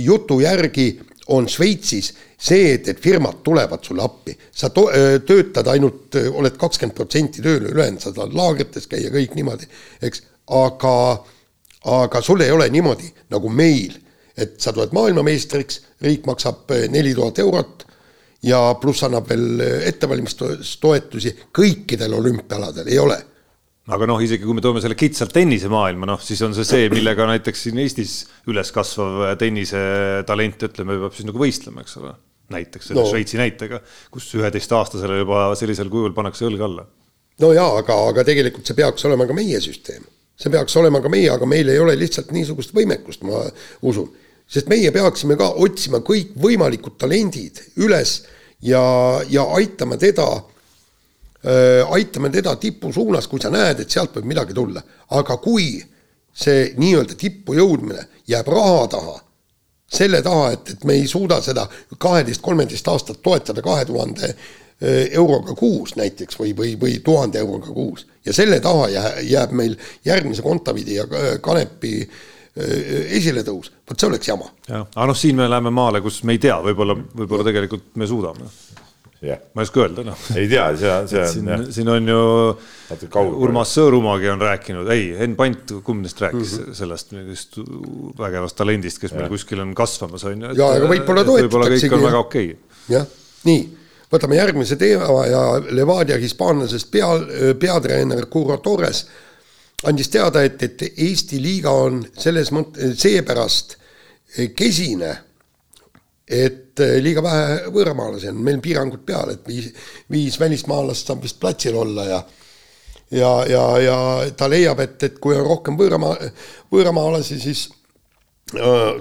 jutu 0.03 0.41
järgi 0.43 0.87
on 1.33 1.47
Šveitsis 1.49 2.11
see, 2.43 2.73
et, 2.75 2.89
et 2.89 3.01
firmad 3.01 3.43
tulevad 3.47 3.85
sulle 3.85 4.03
appi, 4.05 4.35
sa 4.51 4.73
to-, 4.75 4.91
töötad 5.27 5.69
ainult, 5.71 6.17
oled 6.33 6.57
kakskümmend 6.59 6.97
protsenti 6.97 7.45
tööl, 7.45 7.69
ülejäänud 7.71 8.03
sa 8.03 8.13
saad 8.15 8.35
laagrites 8.37 8.89
käia, 8.91 9.13
kõik 9.15 9.37
niimoodi, 9.39 9.69
eks, 10.03 10.25
aga, 10.59 10.97
aga 12.01 12.23
sul 12.25 12.43
ei 12.43 12.51
ole 12.55 12.67
niimoodi 12.75 13.13
nagu 13.33 13.53
meil, 13.53 13.95
et 14.37 14.57
sa 14.63 14.73
tuled 14.75 14.95
maailmameistriks, 14.97 15.81
riik 16.03 16.27
maksab 16.27 16.73
neli 16.91 17.15
tuhat 17.15 17.39
eurot 17.45 17.87
ja 18.49 18.65
pluss 18.81 19.05
annab 19.07 19.29
veel 19.31 19.63
ettevalmistustoetusi, 19.93 21.37
kõikidel 21.55 22.17
olümpialadel 22.19 22.91
ei 22.91 22.99
ole 22.99 23.21
aga 23.91 24.07
noh, 24.07 24.21
isegi 24.23 24.47
kui 24.47 24.55
me 24.55 24.63
toome 24.63 24.83
selle 24.83 24.97
kitsalt 24.99 25.33
tennisemaailma, 25.35 26.07
noh, 26.13 26.21
siis 26.23 26.43
on 26.47 26.55
see 26.55 26.67
see, 26.67 26.91
millega 26.93 27.27
näiteks 27.27 27.65
siin 27.67 27.81
Eestis 27.83 28.15
üles 28.51 28.71
kasvav 28.75 29.25
tennisetalent, 29.41 30.67
ütleme, 30.69 30.99
peab 31.03 31.17
siis 31.17 31.27
nagu 31.27 31.43
võistlema, 31.43 31.83
eks 31.83 31.99
ole. 31.99 32.15
näiteks 32.53 32.91
selle 32.91 33.01
no. 33.01 33.09
Šveitsi 33.09 33.39
näitega, 33.41 33.81
kus 34.13 34.27
üheteistaastasele 34.37 35.23
juba 35.23 35.47
sellisel 35.59 35.89
kujul 35.91 36.13
pannakse 36.15 36.47
õlg 36.47 36.63
alla. 36.69 36.87
no 37.43 37.53
jaa, 37.57 37.71
aga, 37.81 37.97
aga 38.13 38.27
tegelikult 38.29 38.69
see 38.69 38.79
peaks 38.79 39.09
olema 39.09 39.27
ka 39.27 39.35
meie 39.35 39.61
süsteem. 39.65 40.07
see 40.39 40.53
peaks 40.53 40.77
olema 40.79 41.03
ka 41.03 41.11
meie, 41.11 41.31
aga 41.33 41.49
meil 41.49 41.73
ei 41.73 41.83
ole 41.83 41.97
lihtsalt 41.99 42.31
niisugust 42.37 42.77
võimekust, 42.77 43.27
ma 43.27 43.43
usun. 43.83 44.13
sest 44.47 44.71
meie 44.71 44.95
peaksime 44.95 45.35
ka 45.41 45.51
otsima 45.65 46.05
kõikvõimalikud 46.07 47.01
talendid 47.03 47.65
üles 47.83 48.21
ja, 48.63 48.85
ja 49.27 49.49
aitama 49.59 49.99
teda 49.99 50.29
aitame 51.43 52.31
teda 52.31 52.55
tipu 52.57 52.93
suunas, 52.95 53.27
kui 53.27 53.41
sa 53.43 53.51
näed, 53.51 53.81
et 53.83 53.91
sealt 53.91 54.15
võib 54.15 54.29
midagi 54.31 54.55
tulla. 54.55 54.83
aga 55.11 55.37
kui 55.43 55.83
see 56.33 56.73
nii-öelda 56.79 57.17
tippu 57.19 57.57
jõudmine 57.59 58.07
jääb 58.31 58.49
raha 58.49 58.87
taha, 58.95 59.17
selle 59.93 60.23
taha, 60.23 60.53
et, 60.55 60.71
et 60.77 60.85
me 60.89 60.97
ei 60.97 61.07
suuda 61.09 61.41
seda 61.45 61.67
kaheteist, 61.99 62.41
kolmeteist 62.41 62.89
aastat 62.89 63.21
toetada 63.23 63.63
kahe 63.63 63.85
tuhande 63.85 64.35
euroga 65.13 65.55
kuus 65.55 65.95
näiteks 65.97 66.39
või, 66.41 66.55
või, 66.59 66.73
või 66.81 66.97
tuhande 67.05 67.39
euroga 67.39 67.71
kuus 67.71 68.07
ja 68.27 68.33
selle 68.35 68.59
taha 68.61 68.89
jääb 69.23 69.53
meil 69.55 69.77
järgmise 70.05 70.43
Kontavidi 70.43 70.97
ja 70.97 71.07
Kanepi 71.41 72.01
esiletõus, 73.19 73.71
vot 73.89 74.01
see 74.01 74.09
oleks 74.09 74.29
jama. 74.29 74.49
jah, 74.69 74.87
aga 74.95 75.07
noh, 75.09 75.17
siin 75.17 75.39
me 75.39 75.47
läheme 75.49 75.71
maale, 75.73 76.03
kus 76.05 76.23
me 76.29 76.35
ei 76.37 76.41
tea, 76.43 76.59
võib-olla, 76.65 76.97
võib-olla 77.17 77.47
tegelikult 77.47 77.95
me 77.97 78.09
suudame 78.11 78.51
yeah.. 79.23 79.41
ma 79.55 79.63
ei 79.63 79.69
oska 79.69 79.83
öelda, 79.85 80.05
noh. 80.07 80.25
ei 80.37 80.49
tea, 80.51 80.65
see, 80.79 80.95
see 81.11 81.23
on. 81.23 81.33
siin, 81.33 81.67
siin 81.77 81.91
on 81.93 82.13
ju 82.13 82.23
Urmas 83.23 83.75
Sõõrumaagi 83.77 84.31
on 84.33 84.43
rääkinud, 84.43 84.91
ei, 84.93 85.13
Henn 85.19 85.37
Pant, 85.39 85.75
kumb 85.87 86.05
neist 86.05 86.21
rääkis 86.23 86.57
mm 86.59 86.65
-hmm. 86.65 86.79
sellest 86.79 87.15
mingist 87.17 87.59
vägevast 88.19 88.59
talendist, 88.59 89.01
kes 89.03 89.15
ja. 89.15 89.21
meil 89.21 89.31
kuskil 89.33 89.63
on 89.63 89.75
kasvamas, 89.79 90.25
on 90.29 90.49
ju. 90.49 90.55
ja, 90.59 90.73
aga 90.77 90.91
võib-olla 90.91 91.25
toetatakse. 91.25 91.49
võib-olla 91.49 91.71
kõik 91.77 91.99
on 91.99 92.07
väga 92.09 92.23
okei 92.27 92.53
okay.. 92.53 92.97
jah, 92.97 93.07
nii, 93.49 93.67
võtame 94.13 94.41
järgmise 94.41 94.77
teema 94.77 95.27
ja 95.27 95.43
Levadia 95.71 96.19
hispaanlasest 96.21 96.91
pea, 96.91 97.13
peatreener 97.59 98.27
Curro 98.27 98.59
Torres 98.63 99.07
andis 99.89 100.09
teada, 100.09 100.43
et, 100.47 100.63
et 100.63 100.83
Eesti 100.97 101.41
liiga 101.43 101.71
on 101.71 102.03
selles 102.19 102.53
mõttes, 102.55 102.99
seepärast 103.03 103.77
kesine 104.57 105.17
et 106.33 106.81
eh, 106.81 106.97
liiga 107.05 107.23
vähe 107.25 107.73
võõramaalasi 107.75 108.31
on, 108.31 108.41
meil 108.45 108.61
piirangud 108.65 109.05
peal, 109.07 109.35
et 109.35 109.47
viis, 109.49 109.69
viis 110.11 110.39
välismaalast 110.41 111.11
saab 111.11 111.23
vist 111.27 111.41
platsil 111.41 111.77
olla 111.77 112.09
ja 112.09 112.23
ja, 113.13 113.31
ja, 113.45 113.63
ja 113.79 113.97
ta 114.37 114.49
leiab, 114.49 114.81
et, 114.81 114.97
et 115.05 115.19
kui 115.21 115.37
on 115.37 115.45
rohkem 115.45 115.77
võõramaa, 115.77 116.17
võõramaalasi, 116.73 117.37
siis 117.41 117.67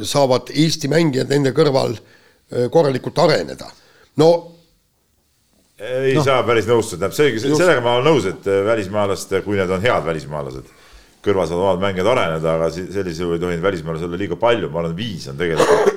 saavad 0.08 0.52
Eesti 0.52 0.88
mängijad 0.92 1.32
nende 1.32 1.52
kõrval 1.56 1.96
korralikult 2.72 3.18
areneda. 3.24 3.68
no 4.20 4.28
ei 5.82 6.14
no. 6.16 6.24
saa 6.24 6.44
päris 6.46 6.68
nõustuda, 6.70 7.10
see, 7.16 7.34
sellega 7.40 7.82
ma 7.84 7.98
olen 7.98 8.12
nõus, 8.12 8.28
et 8.30 8.48
välismaalased, 8.68 9.34
kui 9.46 9.58
need 9.58 9.72
on 9.72 9.82
head 9.82 10.06
välismaalased, 10.06 10.68
kõrval 11.26 11.50
saavad 11.50 11.66
omad 11.66 11.88
mängijad 11.88 12.12
areneda, 12.12 12.58
aga 12.60 12.70
sellisel 12.76 13.26
juhul 13.26 13.40
ei 13.40 13.44
tohi 13.46 13.64
välismaalasi 13.64 14.08
olla 14.08 14.20
liiga 14.22 14.38
palju, 14.40 14.70
ma 14.70 14.84
arvan, 14.84 14.96
viis 15.00 15.28
on 15.32 15.40
tegelikult 15.40 15.91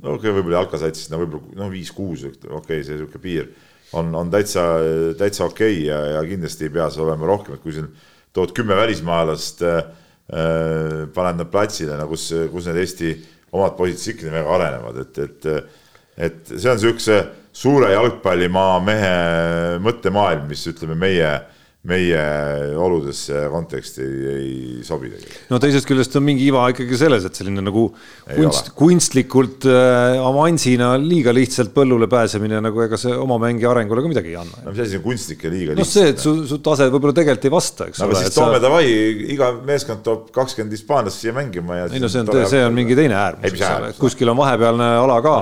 no 0.00 0.16
okei 0.16 0.30
okay,, 0.30 0.36
võib-olla 0.36 0.62
jalkasatsis, 0.62 1.10
no 1.12 1.20
võib-olla 1.22 1.58
no 1.62 1.70
viis-kuus, 1.72 2.26
okei 2.28 2.54
okay,, 2.60 2.84
see 2.86 2.96
niisugune 2.96 3.24
piir 3.24 3.50
on, 3.98 4.12
on 4.14 4.30
täitsa, 4.32 4.64
täitsa 5.18 5.46
okei 5.48 5.82
okay 5.82 5.88
ja, 5.88 5.98
ja 6.16 6.22
kindlasti 6.28 6.68
ei 6.68 6.74
pea 6.76 6.88
see 6.92 7.04
olema 7.04 7.28
rohkem, 7.30 7.56
et 7.56 7.64
kui 7.64 7.74
siin 7.76 7.90
tood 8.36 8.54
kümme 8.56 8.78
välismaalast 8.78 9.64
äh,, 9.66 9.82
paned 11.14 11.40
nad 11.40 11.50
platsile, 11.50 11.96
no 11.98 12.06
kus, 12.10 12.28
kus 12.52 12.68
need 12.70 12.82
Eesti 12.84 13.14
omad 13.50 13.74
poisid 13.74 14.14
ikkagi 14.14 14.30
väga 14.30 14.56
arenevad, 14.56 15.00
et, 15.02 15.22
et 15.26 15.78
et 16.20 16.50
see 16.52 16.68
on 16.68 16.76
niisuguse 16.76 17.16
suure 17.56 17.90
jalgpallimaa 17.94 18.76
mehe 18.84 19.14
mõttemaailm, 19.82 20.46
mis 20.50 20.66
ütleme, 20.70 20.96
meie 20.98 21.30
meie 21.88 22.20
oludesse 22.76 23.46
konteksti 23.48 24.04
ei, 24.04 24.48
sobi 24.84 25.08
tegelikult. 25.08 25.46
no 25.48 25.60
teisest 25.62 25.86
küljest 25.88 26.16
on 26.18 26.26
mingi 26.26 26.44
iva 26.50 26.66
ikkagi 26.74 26.98
selles, 27.00 27.24
et 27.24 27.38
selline 27.38 27.62
nagu 27.64 27.86
kunst, 28.26 28.68
kunstlikult 28.76 29.64
äh, 29.64 30.18
avansina 30.20 30.90
liiga 31.00 31.32
lihtsalt 31.32 31.72
põllule 31.72 32.04
pääsemine 32.12 32.60
nagu 32.66 32.84
ega 32.84 32.98
see 33.00 33.16
oma 33.16 33.38
mängi 33.40 33.64
arengule 33.68 34.04
ka 34.04 34.12
midagi 34.12 34.34
ei 34.34 34.36
anna. 34.42 34.60
no 34.66 34.74
mis 34.74 34.82
asi 34.84 35.00
on 35.00 35.06
kunstlik 35.06 35.46
ja 35.48 35.54
liiga 35.54 35.78
lihtsalt? 35.78 35.80
noh, 35.80 35.92
see, 35.94 36.12
et 36.12 36.20
su, 36.20 36.34
su 36.52 36.60
tase 36.68 36.90
võib-olla 36.92 37.16
tegelikult 37.16 37.48
ei 37.48 37.54
vasta, 37.56 37.88
eks 37.88 38.04
no, 38.04 38.10
ole. 38.10 38.20
siis 38.26 38.36
toome 38.36 38.60
sa... 38.60 38.64
davai, 38.66 38.84
iga 39.38 39.50
meeskond 39.72 40.04
toob 40.04 40.28
kakskümmend 40.36 40.76
hispaanlast 40.76 41.24
siia 41.24 41.32
mängima 41.36 41.80
ja. 41.80 41.88
ei 41.88 42.04
no 42.04 42.12
see 42.12 42.20
on, 42.26 42.44
see 42.52 42.62
on 42.66 42.76
mingi 42.76 42.98
teine 42.98 43.16
äärmus, 43.22 43.48
eks 43.54 43.66
ole, 43.70 43.92
kuskil 44.04 44.34
on 44.34 44.42
vahepealne 44.44 44.92
ala 45.00 45.16
ka. 45.24 45.36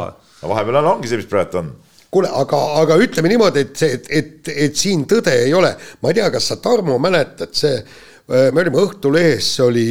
no 0.45 0.55
vahepeal 0.55 0.85
on, 0.85 0.95
ongi 0.95 1.11
see, 1.11 1.19
mis 1.19 1.27
praegu 1.35 1.65
on 1.65 1.75
kuule, 2.11 2.31
aga, 2.41 2.61
aga 2.83 2.99
ütleme 3.05 3.33
niimoodi, 3.33 3.65
et 3.67 3.81
see, 3.81 3.97
et, 3.99 4.13
et, 4.21 4.53
et 4.67 4.77
siin 4.79 5.05
tõde 5.09 5.35
ei 5.45 5.55
ole, 5.57 5.75
ma 6.03 6.13
ei 6.13 6.21
tea, 6.21 6.29
kas 6.35 6.51
sa, 6.53 6.59
Tarmo, 6.63 6.97
mäletad, 7.03 7.53
see, 7.57 7.75
äh, 7.79 8.49
me 8.55 8.65
olime 8.65 8.81
Õhtulehes, 8.85 9.53
see 9.59 9.67
oli 9.67 9.87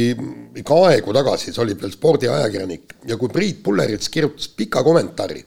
ikka 0.58 0.80
aegu 0.88 1.14
tagasi, 1.16 1.52
see 1.52 1.64
oli 1.64 1.76
veel 1.78 1.94
spordiajakirjanik 1.94 2.98
ja 3.10 3.18
kui 3.20 3.30
Priit 3.34 3.62
Pullerits 3.64 4.10
kirjutas 4.12 4.50
pika 4.58 4.82
kommentaari, 4.86 5.44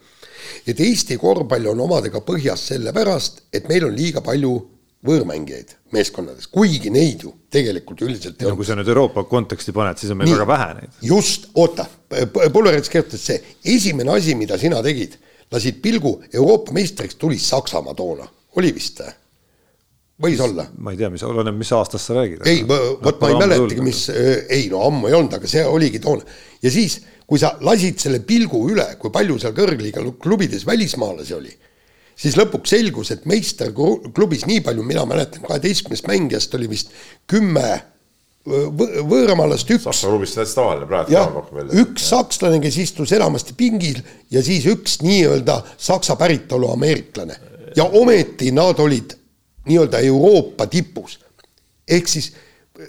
et 0.67 0.79
Eesti 0.79 1.17
korvpall 1.19 1.71
on 1.71 1.87
omadega 1.87 2.21
põhjas 2.25 2.69
sellepärast, 2.71 3.47
et 3.53 3.67
meil 3.71 3.89
on 3.89 3.97
liiga 3.97 4.23
palju 4.23 4.53
võõrmängijaid 5.01 5.73
meeskonnades, 5.95 6.45
kuigi 6.53 6.91
neid 6.93 7.23
ju 7.25 7.31
tegelikult 7.51 8.03
üldiselt 8.05 8.37
ei 8.37 8.45
no, 8.45 8.51
ole. 8.51 8.59
kui 8.59 8.67
sa 8.67 8.75
nüüd 8.77 8.89
Euroopa 8.91 9.23
konteksti 9.27 9.73
paned, 9.73 9.97
siis 9.97 10.13
on 10.13 10.19
meil 10.19 10.29
Nii, 10.29 10.37
väga 10.37 10.47
vähe 10.51 10.67
neid. 10.77 10.99
just, 11.03 11.49
oota, 11.57 11.87
Pullerits 12.53 12.91
kirjutas 12.91 13.25
see, 13.25 13.39
esimene 13.73 14.13
asi, 14.13 14.37
mida 14.37 14.59
sina 14.61 14.79
tegid 14.85 15.17
lasid 15.51 15.81
pilgu, 15.83 16.17
Euroopa 16.33 16.73
meistriks 16.75 17.17
tuli 17.19 17.39
Saksamaa 17.39 17.95
toona, 17.97 18.27
oli 18.55 18.71
vist 18.75 19.01
või? 19.03 19.17
võis 20.21 20.41
olla. 20.43 20.67
ma 20.77 20.93
ei 20.93 20.99
tea, 20.99 21.09
mis, 21.09 21.23
oleneb, 21.25 21.55
mis 21.57 21.71
aastast 21.73 22.09
sa 22.09 22.19
räägid. 22.19 22.43
ei, 22.45 22.61
vot 22.67 23.21
ma 23.21 23.31
ei 23.31 23.39
mäletagi, 23.41 23.81
mis, 23.85 24.03
ei 24.11 24.67
no 24.69 24.83
ammu 24.85 25.09
ei 25.09 25.17
olnud, 25.17 25.33
aga 25.39 25.49
see 25.49 25.63
oligi 25.65 26.01
toona. 26.03 26.25
ja 26.61 26.73
siis, 26.73 26.99
kui 27.25 27.41
sa 27.41 27.55
lasid 27.65 27.99
selle 28.01 28.21
pilgu 28.27 28.61
üle, 28.69 28.85
kui 29.01 29.13
palju 29.13 29.39
seal 29.41 29.55
kõrgliiga 29.57 30.03
klubides 30.21 30.65
välismaalasi 30.67 31.37
oli, 31.37 31.53
siis 32.21 32.37
lõpuks 32.37 32.75
selgus, 32.75 33.13
et 33.15 33.25
meisterklubis 33.29 34.45
nii 34.49 34.61
palju, 34.65 34.85
mina 34.85 35.07
mäletan, 35.09 35.45
kaheteistkümnest 35.47 36.09
mängijast 36.11 36.53
oli 36.59 36.69
vist 36.69 36.93
kümme 37.29 37.79
võõramaalast 38.45 39.69
üks. 39.69 39.83
Saksa 39.85 40.09
klubis 40.09 40.33
täitsa 40.33 40.57
tavaline 40.57 40.87
praegu. 40.89 41.13
jah, 41.13 41.29
üks 41.83 42.07
sakslane, 42.09 42.57
kes 42.63 42.77
istus 42.81 43.13
enamasti 43.13 43.53
pingil 43.57 44.01
ja 44.33 44.41
siis 44.45 44.65
üks 44.69 44.99
nii-öelda 45.05 45.59
saksa 45.77 46.15
päritolu 46.17 46.71
ameeriklane 46.73 47.37
ja 47.77 47.85
ometi 47.85 48.51
nad 48.51 48.79
olid 48.79 49.13
nii-öelda 49.69 49.99
Euroopa 49.99 50.67
tipus. 50.67 51.19
ehk 51.87 52.07
siis, 52.07 52.31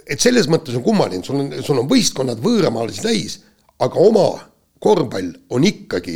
et 0.07 0.19
selles 0.19 0.47
mõttes 0.49 0.75
on 0.77 0.83
kummaline, 0.83 1.23
sul 1.23 1.39
on, 1.43 1.51
sul 1.61 1.81
on 1.81 1.89
võistkonnad 1.89 2.41
võõramaalasi 2.41 3.03
täis, 3.03 3.39
aga 3.79 3.99
oma 3.99 4.27
korvpall 4.79 5.33
on 5.53 5.63
ikkagi 5.67 6.15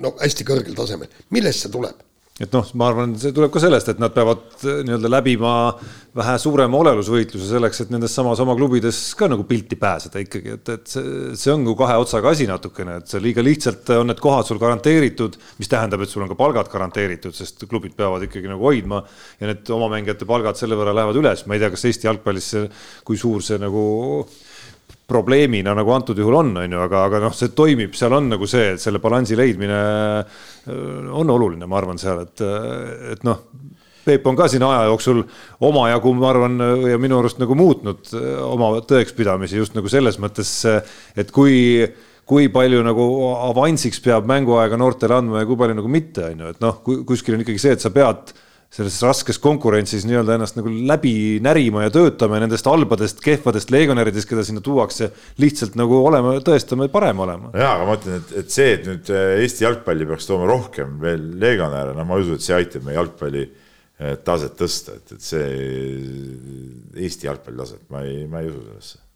no 0.00 0.14
hästi 0.20 0.46
kõrgel 0.46 0.76
tasemel, 0.78 1.10
millest 1.34 1.64
see 1.66 1.72
tuleb? 1.72 1.98
Et 2.40 2.54
noh, 2.56 2.68
ma 2.80 2.86
arvan, 2.88 3.12
see 3.20 3.34
tuleb 3.36 3.52
ka 3.52 3.60
sellest, 3.60 3.90
et 3.92 3.98
nad 4.00 4.14
peavad 4.14 4.62
eh, 4.64 4.80
nii-öelda 4.86 5.10
läbima 5.12 5.52
vähe 6.16 6.36
suurema 6.40 6.78
olelusvõitluse 6.80 7.50
selleks, 7.52 7.82
et 7.84 7.92
nendes 7.92 8.14
samas 8.16 8.40
oma 8.42 8.56
klubides 8.58 8.98
ka 9.18 9.28
nagu 9.30 9.44
pilti 9.48 9.76
pääseda 9.80 10.22
ikkagi, 10.24 10.56
et, 10.56 10.72
et 10.72 10.90
see, 10.90 11.34
see 11.38 11.52
on 11.52 11.68
ju 11.68 11.76
kahe 11.78 11.98
otsaga 12.00 12.32
asi 12.32 12.48
natukene, 12.48 12.96
et 13.02 13.12
see 13.12 13.20
liiga 13.22 13.44
lihtsalt 13.44 13.92
on 13.98 14.08
need 14.10 14.22
kohad 14.24 14.48
sul 14.48 14.60
garanteeritud, 14.62 15.36
mis 15.60 15.70
tähendab, 15.70 16.02
et 16.02 16.12
sul 16.12 16.24
on 16.24 16.32
ka 16.32 16.38
palgad 16.40 16.72
garanteeritud, 16.72 17.36
sest 17.36 17.68
klubid 17.70 17.94
peavad 17.98 18.24
ikkagi 18.26 18.50
nagu 18.50 18.70
hoidma 18.70 19.02
ja 19.40 19.52
need 19.52 19.68
oma 19.76 19.92
mängijate 19.92 20.28
palgad 20.28 20.58
selle 20.58 20.80
võrra 20.80 20.96
lähevad 20.96 21.20
üles, 21.20 21.44
ma 21.44 21.58
ei 21.58 21.62
tea, 21.62 21.74
kas 21.76 21.86
Eesti 21.90 22.08
jalgpallis 22.08 22.54
see, 22.56 22.70
kui 23.04 23.20
suur 23.20 23.44
see 23.44 23.60
nagu 23.60 23.84
probleemina 25.10 25.74
nagu 25.76 25.94
antud 25.94 26.18
juhul 26.18 26.38
on, 26.40 26.52
on 26.62 26.76
ju, 26.76 26.82
aga, 26.86 27.04
aga 27.10 27.22
noh, 27.26 27.34
see 27.36 27.52
toimib, 27.56 27.96
seal 27.98 28.14
on 28.16 28.30
nagu 28.32 28.48
see, 28.50 28.74
et 28.74 28.82
selle 28.82 29.02
balansi 29.02 29.38
leidmine 29.38 29.80
äh, 29.80 30.44
on 31.20 31.34
oluline, 31.34 31.66
ma 31.66 31.80
arvan, 31.80 32.00
seal, 32.00 32.24
et, 32.26 32.46
et 33.16 33.26
noh. 33.28 33.44
Peep 34.00 34.24
on 34.24 34.36
ka 34.38 34.46
siin 34.48 34.62
aja 34.64 34.86
jooksul 34.88 35.18
omajagu, 35.68 36.12
ma 36.16 36.30
arvan, 36.30 36.54
ja 36.88 36.96
minu 36.98 37.18
arust 37.18 37.36
nagu 37.42 37.56
muutnud 37.58 38.14
äh, 38.16 38.30
oma 38.46 38.72
tõekspidamisi 38.88 39.60
just 39.60 39.76
nagu 39.76 39.92
selles 39.92 40.16
mõttes, 40.22 40.54
et 41.20 41.34
kui 41.34 41.84
kui 42.30 42.46
palju 42.52 42.84
nagu 42.86 43.04
avansiks 43.50 43.98
peab 44.04 44.28
mänguaega 44.30 44.76
noortele 44.78 45.16
andma 45.16 45.40
ja 45.42 45.48
kui 45.48 45.58
palju 45.58 45.74
nagu 45.80 45.90
mitte, 45.90 46.28
on 46.30 46.44
ju, 46.44 46.52
et 46.54 46.60
noh, 46.62 46.76
kuskil 47.08 47.34
on 47.34 47.42
ikkagi 47.42 47.58
see, 47.58 47.74
et 47.74 47.82
sa 47.82 47.90
pead 47.90 48.30
selles 48.70 49.00
raskes 49.02 49.38
konkurentsis 49.42 50.04
nii-öelda 50.06 50.36
ennast 50.36 50.58
nagu 50.58 50.70
läbi 50.70 51.40
närima 51.42 51.82
ja 51.88 51.90
töötama 51.94 52.38
ja 52.38 52.44
nendest 52.44 52.68
halbadest, 52.70 53.18
kehvadest 53.24 53.72
legionäridest, 53.74 54.28
keda 54.30 54.44
sinna 54.46 54.62
tuuakse, 54.62 55.10
lihtsalt 55.42 55.74
nagu 55.78 55.98
olema, 56.06 56.36
tõestama 56.46 56.86
ja 56.86 56.92
parem 56.92 57.24
olema. 57.26 57.50
ja, 57.58 57.72
aga 57.74 57.88
ma 57.88 57.98
ütlen, 57.98 58.22
et, 58.22 58.36
et 58.44 58.54
see, 58.54 58.76
et 58.76 58.86
nüüd 58.86 59.10
äh, 59.10 59.32
Eesti 59.42 59.66
jalgpalli 59.66 60.06
peaks 60.12 60.30
tooma 60.30 60.46
rohkem 60.50 60.94
veel 61.02 61.26
legionäre, 61.42 61.96
no 61.98 62.06
ma 62.06 62.18
ei 62.18 62.28
usu, 62.28 62.38
et 62.38 62.46
see 62.46 62.56
aitab 62.60 62.86
meie 62.86 62.98
jalgpalli 63.00 63.44
äh, 63.48 64.14
taset 64.22 64.54
tõsta, 64.62 64.96
et, 65.00 65.16
et 65.18 65.28
see 65.32 65.52
Eesti 67.08 67.26
jalgpalli 67.26 67.64
taset, 67.64 67.84
ma 67.90 68.06
ei, 68.06 68.22
ma 68.30 68.44
ei 68.44 68.54
usu 68.54 68.62
sellesse 68.68 69.06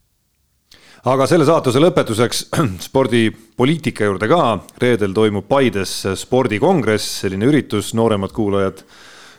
aga 1.15 1.27
selle 1.31 1.47
saatuse 1.47 1.79
lõpetuseks 1.79 2.47
spordipoliitika 2.89 4.11
juurde 4.11 4.27
ka. 4.35 4.45
reedel 4.83 5.15
toimub 5.15 5.47
Paides 5.47 6.01
spordikongress, 6.27 7.21
selline 7.23 7.47
üritus, 7.55 7.95
nooremad 7.95 8.35
kuulajad 8.35 8.83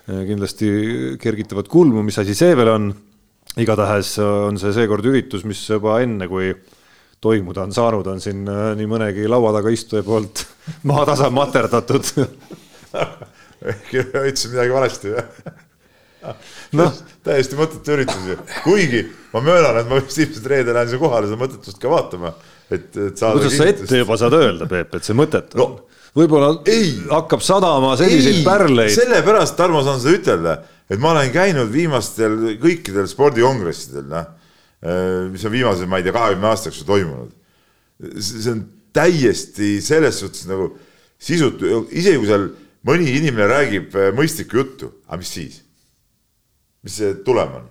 kindlasti 0.06 0.69
kergitavad 1.22 1.69
kulmu, 1.72 2.03
mis 2.06 2.18
asi 2.22 2.36
see 2.38 2.56
veel 2.57 2.72
on. 2.73 2.94
igatahes 3.57 4.18
on 4.19 4.57
see 4.60 4.73
seekord 4.76 5.06
üritus, 5.07 5.45
mis 5.48 5.61
juba 5.69 6.02
enne, 6.03 6.27
kui 6.27 6.49
toimuda 7.23 7.64
on 7.64 7.73
saanud, 7.73 8.07
on 8.11 8.22
siin 8.22 8.44
äh, 8.52 8.72
nii 8.77 8.90
mõnegi 8.90 9.30
laua 9.32 9.53
taga 9.56 9.72
istuja 9.73 10.03
poolt 10.06 10.44
maatasa 10.91 11.30
materdatud 11.34 12.11
ütlesin 13.65 14.52
midagi 14.53 14.76
valesti 14.76 15.14
või? 15.14 15.23
noh, 16.80 16.91
täiesti 17.26 17.57
mõttetu 17.57 17.95
üritus 17.95 18.30
ju, 18.30 18.38
kuigi 18.65 19.02
ma 19.34 19.41
möönan, 19.45 19.82
et 19.82 19.90
ma 19.90 19.99
vist 20.02 20.22
ilmselt 20.22 20.48
reedel 20.52 20.77
lähen 20.77 20.91
siia 20.91 21.02
kohale 21.02 21.30
seda 21.30 21.41
mõttetust 21.41 21.82
ka 21.82 21.91
vaatama, 21.91 22.34
et, 22.69 22.90
et 22.91 23.18
saada. 23.18 23.38
kuidas 23.38 23.57
sa 23.60 23.68
ette 23.69 24.02
juba 24.02 24.18
saad 24.22 24.38
öelda, 24.38 24.69
Peep, 24.69 24.95
et 24.98 25.07
see 25.07 25.18
mõttetu 25.18 25.61
no, 25.61 25.68
on? 25.69 26.05
Võib-olla 26.16 26.52
hakkab 27.12 27.44
sadama 27.44 27.96
selliseid 28.00 28.40
ei, 28.40 28.46
pärleid. 28.46 28.94
sellepärast, 28.96 29.58
Tarmo, 29.60 29.84
saan 29.86 30.00
seda 30.04 30.20
ütelda, 30.20 30.56
et 30.90 31.02
ma 31.02 31.12
olen 31.12 31.32
käinud 31.34 31.72
viimastel 31.74 32.38
kõikidel 32.62 33.10
spordikongressidel, 33.12 34.08
noh, 34.12 34.30
äh, 34.86 35.26
mis 35.34 35.46
on 35.48 35.56
viimase, 35.56 35.90
ma 35.90 36.00
ei 36.00 36.08
tea, 36.08 36.16
kahekümne 36.16 36.52
aastaks 36.52 36.84
toimunud. 36.88 37.34
see 38.20 38.52
on 38.52 38.66
täiesti 38.96 39.80
selles 39.84 40.20
suhtes 40.20 40.48
nagu 40.50 40.72
sisutu, 41.20 41.86
isegi 41.92 42.20
kui 42.20 42.28
seal 42.30 42.50
mõni 42.88 43.12
inimene 43.20 43.48
räägib 43.52 43.96
äh, 44.00 44.12
mõistlikku 44.16 44.62
juttu, 44.62 44.92
aga 45.08 45.22
mis 45.22 45.36
siis? 45.36 45.62
mis 46.86 47.00
see 47.02 47.16
tulem 47.26 47.60
on? 47.60 47.70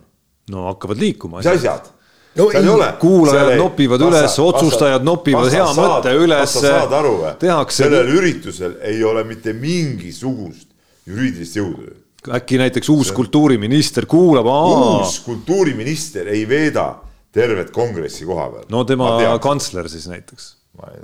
no 0.52 0.68
hakkavad 0.68 1.00
liikuma. 1.00 1.40
mis 1.40 1.52
asjad? 1.52 1.93
No 2.36 2.50
ei, 2.50 2.92
kuulajad 3.00 3.56
nopivad 3.58 4.00
vasta, 4.00 4.20
üles, 4.20 4.38
otsustajad 4.42 5.06
nopivad 5.06 5.50
hea 5.52 5.66
mõtte 5.76 6.14
üles. 6.18 6.56
saad 6.58 6.94
aru 7.00 7.16
või? 7.22 7.52
sellel 7.74 8.10
üritusel 8.16 8.78
ei 8.82 9.04
ole 9.04 9.24
mitte 9.28 9.54
mingisugust 9.56 10.68
juriidilist 11.06 11.58
jõudu. 11.60 11.94
äkki 12.34 12.58
näiteks 12.58 12.90
uus 12.90 13.10
see... 13.10 13.16
kultuuriminister 13.16 14.06
kuulab. 14.10 14.48
uus 14.48 15.20
kultuuriminister 15.26 16.28
ei 16.32 16.46
veeda 16.48 16.88
tervet 17.34 17.70
kongressi 17.74 18.26
koha 18.26 18.50
peal. 18.50 18.68
no 18.72 18.84
tema 18.88 19.14
kantsler 19.42 19.88
siis 19.92 20.08
näiteks. 20.10 20.54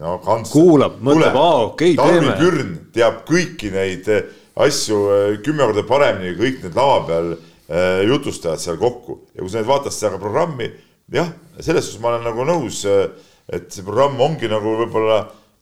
no 0.00 0.18
kantsler. 0.24 0.52
kuulab, 0.52 0.98
mõtleb, 1.04 1.36
aa 1.36 1.64
okei 1.68 1.94
okay,, 1.94 2.12
teeme. 2.12 2.34
Tarvi 2.34 2.44
Pürn 2.44 2.76
teab 2.96 3.22
kõiki 3.28 3.72
neid 3.74 4.10
eh, 4.10 4.36
asju 4.60 5.00
eh, 5.14 5.38
kümme 5.44 5.68
korda 5.68 5.86
paremini, 5.86 6.34
kõik 6.38 6.62
need 6.66 6.78
lava 6.78 7.00
peal 7.06 7.32
eh, 7.36 8.04
jutustajad 8.10 8.62
seal 8.62 8.80
kokku 8.80 9.20
ja 9.34 9.44
kui 9.44 9.52
sa 9.52 9.60
nüüd 9.60 9.70
vaatad 9.70 9.94
seda 9.94 10.18
programmi 10.18 10.70
jah, 11.12 11.32
selles 11.60 11.86
suhtes 11.86 12.02
ma 12.02 12.14
olen 12.14 12.26
nagu 12.28 12.46
nõus 12.48 12.84
äh, 12.88 13.08
et 13.50 13.70
see 13.74 13.84
programm 13.86 14.20
ongi 14.22 14.48
nagu 14.50 14.76
võib-olla 14.84 15.20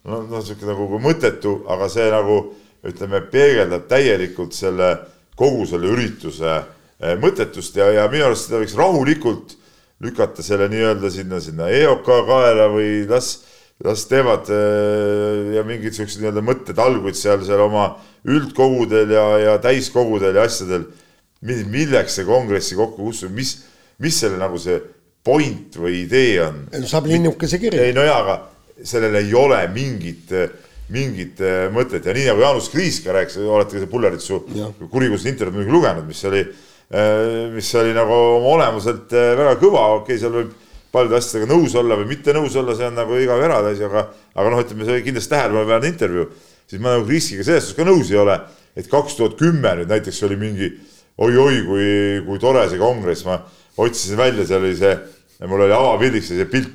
noh, 0.09 0.25
noh, 0.29 0.41
sihuke 0.45 0.69
nagu 0.69 1.01
mõttetu, 1.03 1.63
aga 1.73 1.89
see 1.93 2.09
nagu 2.13 2.41
ütleme, 2.87 3.23
peegeldab 3.33 3.89
täielikult 3.91 4.57
selle 4.57 4.93
kogu 5.39 5.65
selle 5.69 5.91
ürituse 5.95 6.51
eh, 6.53 7.15
mõttetust 7.21 7.79
ja, 7.79 7.89
ja 7.97 8.09
minu 8.13 8.29
arust 8.29 8.49
seda 8.49 8.61
võiks 8.63 8.77
rahulikult 8.79 9.57
lükata 10.05 10.45
selle 10.47 10.69
nii-öelda 10.71 11.11
sinna, 11.11 11.41
sinna 11.43 11.71
EOK 11.75 12.11
kaela 12.29 12.69
või 12.71 13.07
las, 13.11 13.33
las 13.85 14.05
teevad 14.11 14.51
eh, 14.53 15.57
ja 15.57 15.65
mingid 15.67 15.97
siuksed 15.97 16.21
nii-öelda 16.23 16.45
mõttetalguid 16.45 17.19
seal, 17.19 17.41
seal 17.47 17.65
oma 17.65 17.91
üldkogudel 18.29 19.17
ja, 19.17 19.27
ja 19.47 19.57
täiskogudel 19.65 20.37
ja 20.37 20.45
asjadel. 20.47 20.87
milleks 21.41 22.19
see 22.19 22.27
kongressi 22.27 22.77
kokku 22.77 23.09
kutsub, 23.09 23.33
mis, 23.33 23.63
mis 24.03 24.21
selle 24.21 24.39
nagu 24.39 24.59
see 24.61 24.77
point 25.25 25.77
või 25.81 26.05
idee 26.05 26.39
on? 26.45 26.63
saab 26.89 27.09
linnukese 27.11 27.61
kirja. 27.63 27.85
ei 27.85 27.97
no 27.97 28.07
jaa, 28.07 28.23
aga 28.23 28.39
sellel 28.87 29.19
ei 29.21 29.35
ole 29.35 29.61
mingit, 29.75 30.33
mingit 30.95 31.43
äh, 31.45 31.67
mõtet 31.75 32.07
ja 32.07 32.15
nii 32.17 32.29
nagu 32.31 32.45
Jaanus 32.45 32.71
Kriis 32.73 33.03
ka 33.05 33.17
rääkis, 33.17 33.41
olete 33.43 33.83
ka 33.83 33.91
Pulleritsu 33.91 34.41
kurikuulsat 34.89 35.33
intervjuud 35.33 35.59
muidugi 35.59 35.75
lugenud, 35.75 36.07
mis 36.09 36.23
oli, 36.31 36.45
äh, 36.45 37.49
mis 37.55 37.73
oli 37.81 37.95
nagu 37.97 38.17
oma 38.39 38.55
olemuselt 38.57 39.13
äh, 39.17 39.35
väga 39.39 39.59
kõva, 39.61 39.85
okei 39.99 40.15
okay,, 40.15 40.23
seal 40.23 40.37
võib 40.37 40.55
paljude 40.93 41.19
asjadega 41.19 41.51
nõus 41.51 41.75
olla 41.77 41.99
või 42.01 42.09
mitte 42.15 42.33
nõus 42.37 42.55
olla, 42.57 42.77
see 42.77 42.87
on 42.89 42.97
nagu 42.97 43.19
igaühe 43.21 43.45
eraldi 43.45 43.75
asi, 43.75 43.85
aga, 43.85 44.07
aga 44.39 44.53
noh, 44.53 44.63
ütleme, 44.65 44.87
see 44.87 44.97
oli 44.97 45.05
kindlasti 45.05 45.35
tähelepanuväärne 45.35 45.91
intervjuu. 45.93 46.29
siis 46.69 46.81
ma 46.85 46.95
nagu 46.95 47.07
Kriisiga 47.09 47.45
selles 47.45 47.67
suhtes 47.67 47.77
ka 47.77 47.89
nõus 47.89 48.13
ei 48.13 48.21
ole, 48.23 48.39
et 48.77 48.89
kaks 48.89 49.19
tuhat 49.19 49.37
kümme 49.41 49.75
nüüd 49.81 49.91
näiteks 49.91 50.23
oli 50.29 50.39
mingi 50.41 50.71
oi-oi, 51.19 51.63
kui, 51.67 51.87
kui 52.27 52.41
tore 52.41 52.65
see 52.71 52.81
kongress, 52.81 53.27
ma 53.27 53.41
otsisin 53.79 54.19
välja, 54.19 54.47
seal 54.47 54.65
oli 54.65 54.77
see, 54.79 54.95
mul 55.47 55.65
oli 55.67 55.75
avapildiks 55.75 56.33
see 56.33 56.51
pilt. 56.51 56.75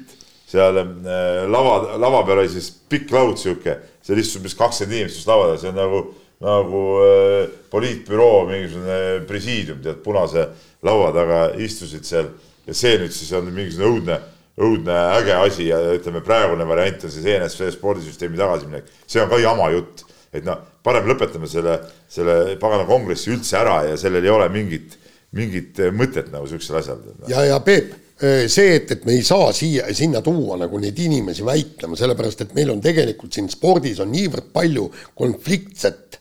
Seal 0.53 0.77
äh, 0.77 1.45
lava, 1.49 1.95
lava 1.97 2.21
peal 2.27 2.43
oli 2.43 2.51
siis 2.53 2.69
pikk 2.89 3.13
laud 3.13 3.39
sihuke, 3.41 3.73
seal 4.05 4.19
istus 4.21 4.37
umbes 4.37 4.53
kakskümmend 4.59 4.99
inimest 4.99 5.17
just 5.21 5.29
lava 5.31 5.47
taga, 5.49 5.61
see 5.63 5.71
on 5.71 5.79
nagu, 5.79 6.01
nagu 6.45 6.83
äh, 7.01 7.39
poliitbüroo 7.73 8.43
mingisugune 8.51 8.99
presiidium, 9.29 9.81
tead, 9.81 10.03
punase 10.05 10.45
laua 10.85 11.09
taga 11.15 11.41
istusid 11.57 12.05
seal. 12.05 12.29
Ja 12.67 12.77
see 12.77 12.99
nüüd 13.01 13.11
siis 13.15 13.33
on 13.35 13.49
mingisugune 13.49 13.89
õudne, 13.89 14.19
õudne 14.61 14.99
äge 15.17 15.33
asi 15.39 15.67
ja 15.71 15.79
ütleme, 15.97 16.21
praegune 16.23 16.67
variant 16.69 17.07
on 17.07 17.11
siis 17.11 17.25
ENSV 17.33 17.73
spordisüsteemi 17.73 18.37
tagasiminek, 18.37 18.91
see 19.09 19.23
on 19.23 19.31
ka 19.31 19.41
jama 19.41 19.71
jutt, 19.73 20.05
et 20.33 20.45
noh, 20.45 20.61
parem 20.85 21.09
lõpetame 21.09 21.49
selle, 21.49 21.79
selle 22.11 22.59
pagana 22.61 22.85
kongressi 22.89 23.33
üldse 23.33 23.57
ära 23.57 23.81
ja 23.89 23.97
sellel 23.99 24.25
ei 24.25 24.33
ole 24.33 24.47
mingit, 24.53 24.99
mingit 25.33 25.79
mõtet 25.95 26.31
nagu 26.33 26.47
siuksel 26.49 26.79
asjal. 26.81 27.03
ja, 27.27 27.45
ja 27.49 27.59
Peep 27.65 27.99
see, 28.47 28.75
et, 28.77 28.91
et 28.93 29.05
me 29.07 29.17
ei 29.17 29.23
saa 29.25 29.49
siia, 29.55 29.87
sinna 29.95 30.21
tuua 30.23 30.55
nagu 30.61 30.79
neid 30.79 30.99
inimesi 31.01 31.43
väitlema, 31.45 31.97
sellepärast 31.99 32.45
et 32.45 32.53
meil 32.55 32.71
on 32.71 32.81
tegelikult 32.83 33.33
siin 33.35 33.49
spordis 33.51 33.99
on 34.03 34.11
niivõrd 34.13 34.51
palju 34.53 34.85
konfliktset 35.17 36.19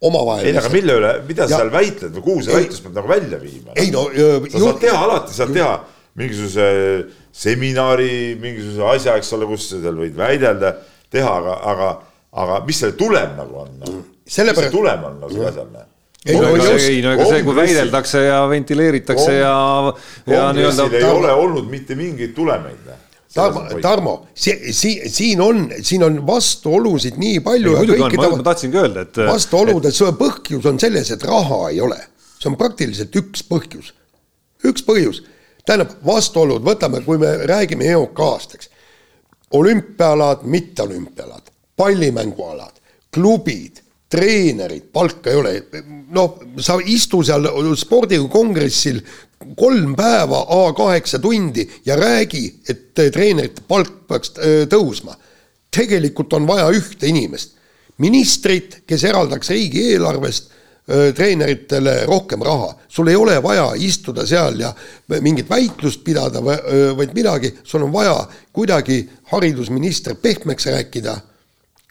omavahel. 0.00 0.48
ei, 0.48 0.56
aga 0.56 0.72
mille 0.72 0.96
üle, 0.98 1.12
mida 1.28 1.46
sa 1.46 1.60
seal 1.60 1.72
väitled 1.74 2.16
või 2.16 2.26
kuhu 2.26 2.44
see 2.46 2.56
väitlus 2.56 2.82
peab 2.84 2.98
nagu 2.98 3.12
välja 3.12 3.40
viima? 3.42 3.76
ei 3.76 3.92
no. 3.94 4.06
sa 4.48 4.62
saad 4.64 4.80
teha 4.82 5.02
alati, 5.06 5.36
saad 5.36 5.54
teha 5.54 5.72
mingisuguse 6.20 6.68
seminari, 7.42 8.14
mingisuguse 8.40 8.88
asja, 8.96 9.18
eks 9.20 9.30
ole, 9.36 9.46
kus 9.52 9.68
sa 9.70 9.82
seal 9.84 10.00
võid 10.00 10.16
väidelda, 10.18 10.74
teha, 11.12 11.36
aga, 11.36 11.58
aga, 11.70 11.90
aga 12.42 12.58
mis 12.66 12.80
selle 12.82 12.96
tulem 12.98 13.36
nagu 13.38 13.62
on 13.66 13.76
no?? 13.84 14.02
mis 14.24 14.40
see 14.40 14.72
tulem 14.72 15.06
on 15.12 15.20
nagu 15.22 15.36
selle 15.36 15.52
asjal? 15.52 15.86
Ei 16.26 16.36
no, 16.36 16.56
no, 16.56 16.64
ei, 16.76 17.00
no 17.00 17.14
ega 17.16 17.26
see, 17.28 17.44
kui 17.46 17.54
väideldakse 17.56 18.24
ja 18.26 18.40
ventileeritakse 18.48 19.38
ja, 19.38 19.54
ja 20.28 20.50
nii-öelda. 20.52 20.88
ei 20.98 21.06
ole 21.08 21.32
olnud 21.32 21.70
mitte 21.72 21.96
mingeid 21.96 22.34
tulemeid 22.36 22.90
Tarmo, 23.30 23.60
Tarmo, 23.78 24.14
see, 24.34 24.72
siin, 24.74 25.04
siin 25.10 25.40
on, 25.40 25.68
siin 25.86 26.02
on 26.02 26.16
vastuolusid 26.26 27.14
nii 27.22 27.38
palju. 27.46 27.76
Ma, 28.00 28.30
ma 28.32 28.42
tahtsingi 28.42 28.80
öelda, 28.80 29.04
et. 29.06 29.20
vastuolude 29.28 29.92
et... 29.92 30.00
põhjus 30.18 30.66
on 30.66 30.80
selles, 30.82 31.12
et 31.14 31.26
raha 31.28 31.60
ei 31.70 31.78
ole. 31.80 31.98
see 32.40 32.50
on 32.50 32.56
praktiliselt 32.58 33.14
üks 33.20 33.44
põhjus. 33.46 33.92
üks 34.66 34.82
põhjus. 34.82 35.22
tähendab, 35.62 35.94
vastuolud, 36.06 36.64
võtame, 36.66 37.04
kui 37.06 37.22
me 37.22 37.30
räägime 37.46 37.86
EOK-st, 37.92 38.58
eks. 38.58 38.72
olümpiaalad, 39.54 40.42
mitteolümpiaalad, 40.42 41.54
pallimängualad, 41.78 42.82
klubid 43.14 43.78
treenerid, 44.10 44.90
palka 44.92 45.30
ei 45.30 45.36
ole. 45.36 45.54
noh, 46.10 46.38
sa 46.58 46.80
istu 46.82 47.22
seal 47.22 47.46
spordikongressil 47.78 48.98
kolm 49.56 49.94
päeva 49.96 50.42
A 50.50 50.72
kaheksa 50.76 51.18
tundi 51.18 51.64
ja 51.86 51.96
räägi, 51.96 52.60
et 52.68 52.94
treenerite 52.94 53.62
palk 53.68 54.06
peaks 54.08 54.34
äh, 54.38 54.66
tõusma. 54.68 55.16
tegelikult 55.70 56.32
on 56.34 56.46
vaja 56.46 56.66
ühte 56.74 57.06
inimest, 57.06 57.54
ministrit, 58.02 58.80
kes 58.86 59.04
eraldaks 59.06 59.52
riigieelarvest 59.54 60.50
äh, 60.50 61.14
treeneritele 61.14 62.04
rohkem 62.10 62.42
raha, 62.42 62.74
sul 62.88 63.08
ei 63.08 63.16
ole 63.16 63.38
vaja 63.42 63.70
istuda 63.78 64.26
seal 64.26 64.58
ja 64.60 64.74
mingit 65.20 65.50
väitlust 65.50 66.02
pidada, 66.04 66.42
äh, 66.42 66.90
vaid 66.96 67.14
midagi, 67.14 67.54
sul 67.62 67.86
on 67.86 67.92
vaja 67.92 68.26
kuidagi 68.52 69.04
haridusminister 69.30 70.18
pehmeks 70.18 70.66
rääkida 70.66 71.20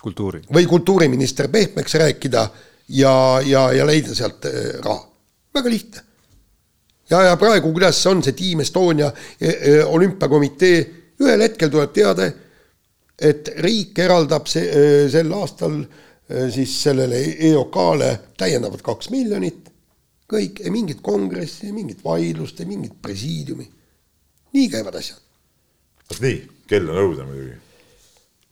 kultuuri. 0.01 0.41
või 0.53 0.65
kultuuriminister 0.65 1.47
pehmeks 1.47 1.93
rääkida 1.93 2.49
ja, 2.89 3.41
ja, 3.45 3.71
ja 3.73 3.85
leida 3.85 4.15
sealt 4.15 4.45
äh, 4.45 4.79
raha. 4.83 5.07
väga 5.53 5.69
lihtne. 5.69 6.01
ja, 7.09 7.23
ja 7.23 7.37
praegu, 7.37 7.71
kuidas 7.73 8.05
on, 8.07 8.23
see 8.23 8.33
Team 8.37 8.63
Estonia 8.63 9.11
e, 9.41 9.49
e, 9.49 9.83
olümpiakomitee, 9.83 10.77
ühel 11.19 11.41
hetkel 11.43 11.71
tuleb 11.73 11.93
teade, 11.93 12.29
et 13.19 13.51
riik 13.59 13.99
eraldab 13.99 14.47
see, 14.47 15.09
sel 15.11 15.33
aastal 15.35 15.81
siis 16.53 16.75
sellele 16.83 17.17
EOK-le 17.49 18.11
täiendavalt 18.37 18.83
kaks 18.85 19.09
miljonit, 19.09 19.71
kõik, 20.29 20.61
mingit 20.71 21.01
kongressi, 21.03 21.73
mingit 21.73 22.03
vaidlust, 22.05 22.61
mingit 22.69 22.93
presiidiumi. 23.01 23.65
nii 24.53 24.69
käivad 24.69 24.95
asjad. 25.01 25.19
vot 26.09 26.21
nii, 26.21 26.37
kell 26.69 26.93
on 26.93 27.01
õudne 27.01 27.25
muidugi 27.25 27.57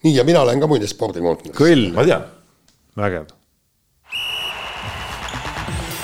nii, 0.03 0.15
ja 0.15 0.23
mina 0.23 0.41
olen 0.41 0.59
ka 0.59 0.67
muide 0.67 0.87
spordikonkurss. 0.87 1.55
kõll. 1.57 1.91
ma 1.93 2.05
tean. 2.05 2.25
vägev. 2.97 3.33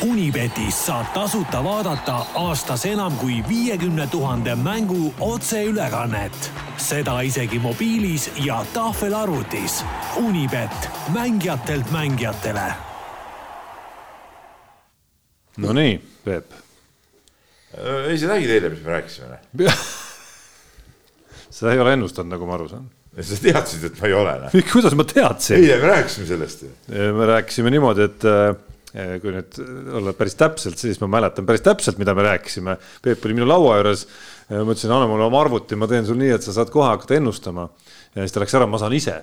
Unibetis 0.03 0.85
saab 0.85 1.13
tasuta 1.15 1.61
vaadata 1.63 2.25
aastas 2.35 2.83
enam 2.85 3.15
kui 3.17 3.37
viiekümne 3.47 4.07
tuhande 4.07 4.55
mängu 4.55 5.13
otseülekannet. 5.19 6.51
seda 6.77 7.21
isegi 7.21 7.59
mobiilis 7.59 8.31
ja 8.45 8.65
tahvelarvutis. 8.73 9.83
Unibet, 10.15 10.89
mängijatelt 11.13 11.91
mängijatele. 11.91 12.73
Nonii, 15.57 16.01
Peep. 16.25 16.51
Ei, 18.07 18.17
sa 18.17 18.27
nägid 18.27 18.49
eile, 18.49 18.69
mis 18.69 18.83
me 18.83 18.91
rääkisime? 18.91 19.39
seda 21.49 21.71
ei 21.71 21.79
ole 21.79 21.93
ennustanud, 21.93 22.29
nagu 22.35 22.45
ma 22.45 22.53
aru 22.53 22.67
saan 22.69 22.89
sa 23.21 23.39
teadsid, 23.43 23.87
et 23.89 23.99
ma 24.01 24.09
ei 24.09 24.15
ole? 24.17 24.35
Noh. 24.43 24.53
kuidas 24.71 24.95
ma 24.97 25.05
teadsin? 25.07 25.59
eile 25.59 25.77
me 25.81 25.89
rääkisime 25.91 26.29
sellest 26.29 26.63
ju. 26.65 26.71
me 27.17 27.27
rääkisime 27.29 27.73
niimoodi, 27.73 28.07
et 28.09 28.25
äh, 28.29 29.19
kui 29.21 29.33
nüüd 29.35 29.59
olla 29.99 30.15
päris 30.17 30.37
täpselt, 30.39 30.81
siis 30.81 31.01
ma 31.01 31.09
mäletan 31.17 31.45
päris 31.49 31.65
täpselt, 31.65 31.99
mida 32.01 32.13
me 32.17 32.25
rääkisime. 32.25 32.77
Peep 33.05 33.25
oli 33.25 33.37
minu 33.37 33.47
laua 33.49 33.79
juures. 33.79 34.07
ma 34.49 34.65
ütlesin, 34.65 34.91
anna 34.93 35.07
mulle 35.09 35.25
oma 35.29 35.41
arvuti, 35.41 35.77
ma 35.79 35.89
teen 35.89 36.05
sul 36.09 36.19
nii, 36.19 36.33
et 36.35 36.45
sa 36.45 36.53
saad 36.55 36.73
kohe 36.73 36.89
hakata 36.89 37.17
ennustama. 37.17 37.69
ja 38.15 38.25
siis 38.25 38.35
ta 38.35 38.43
läks 38.43 38.57
ära, 38.59 38.69
ma 38.69 38.81
saan 38.81 38.97
ise. 38.97 39.19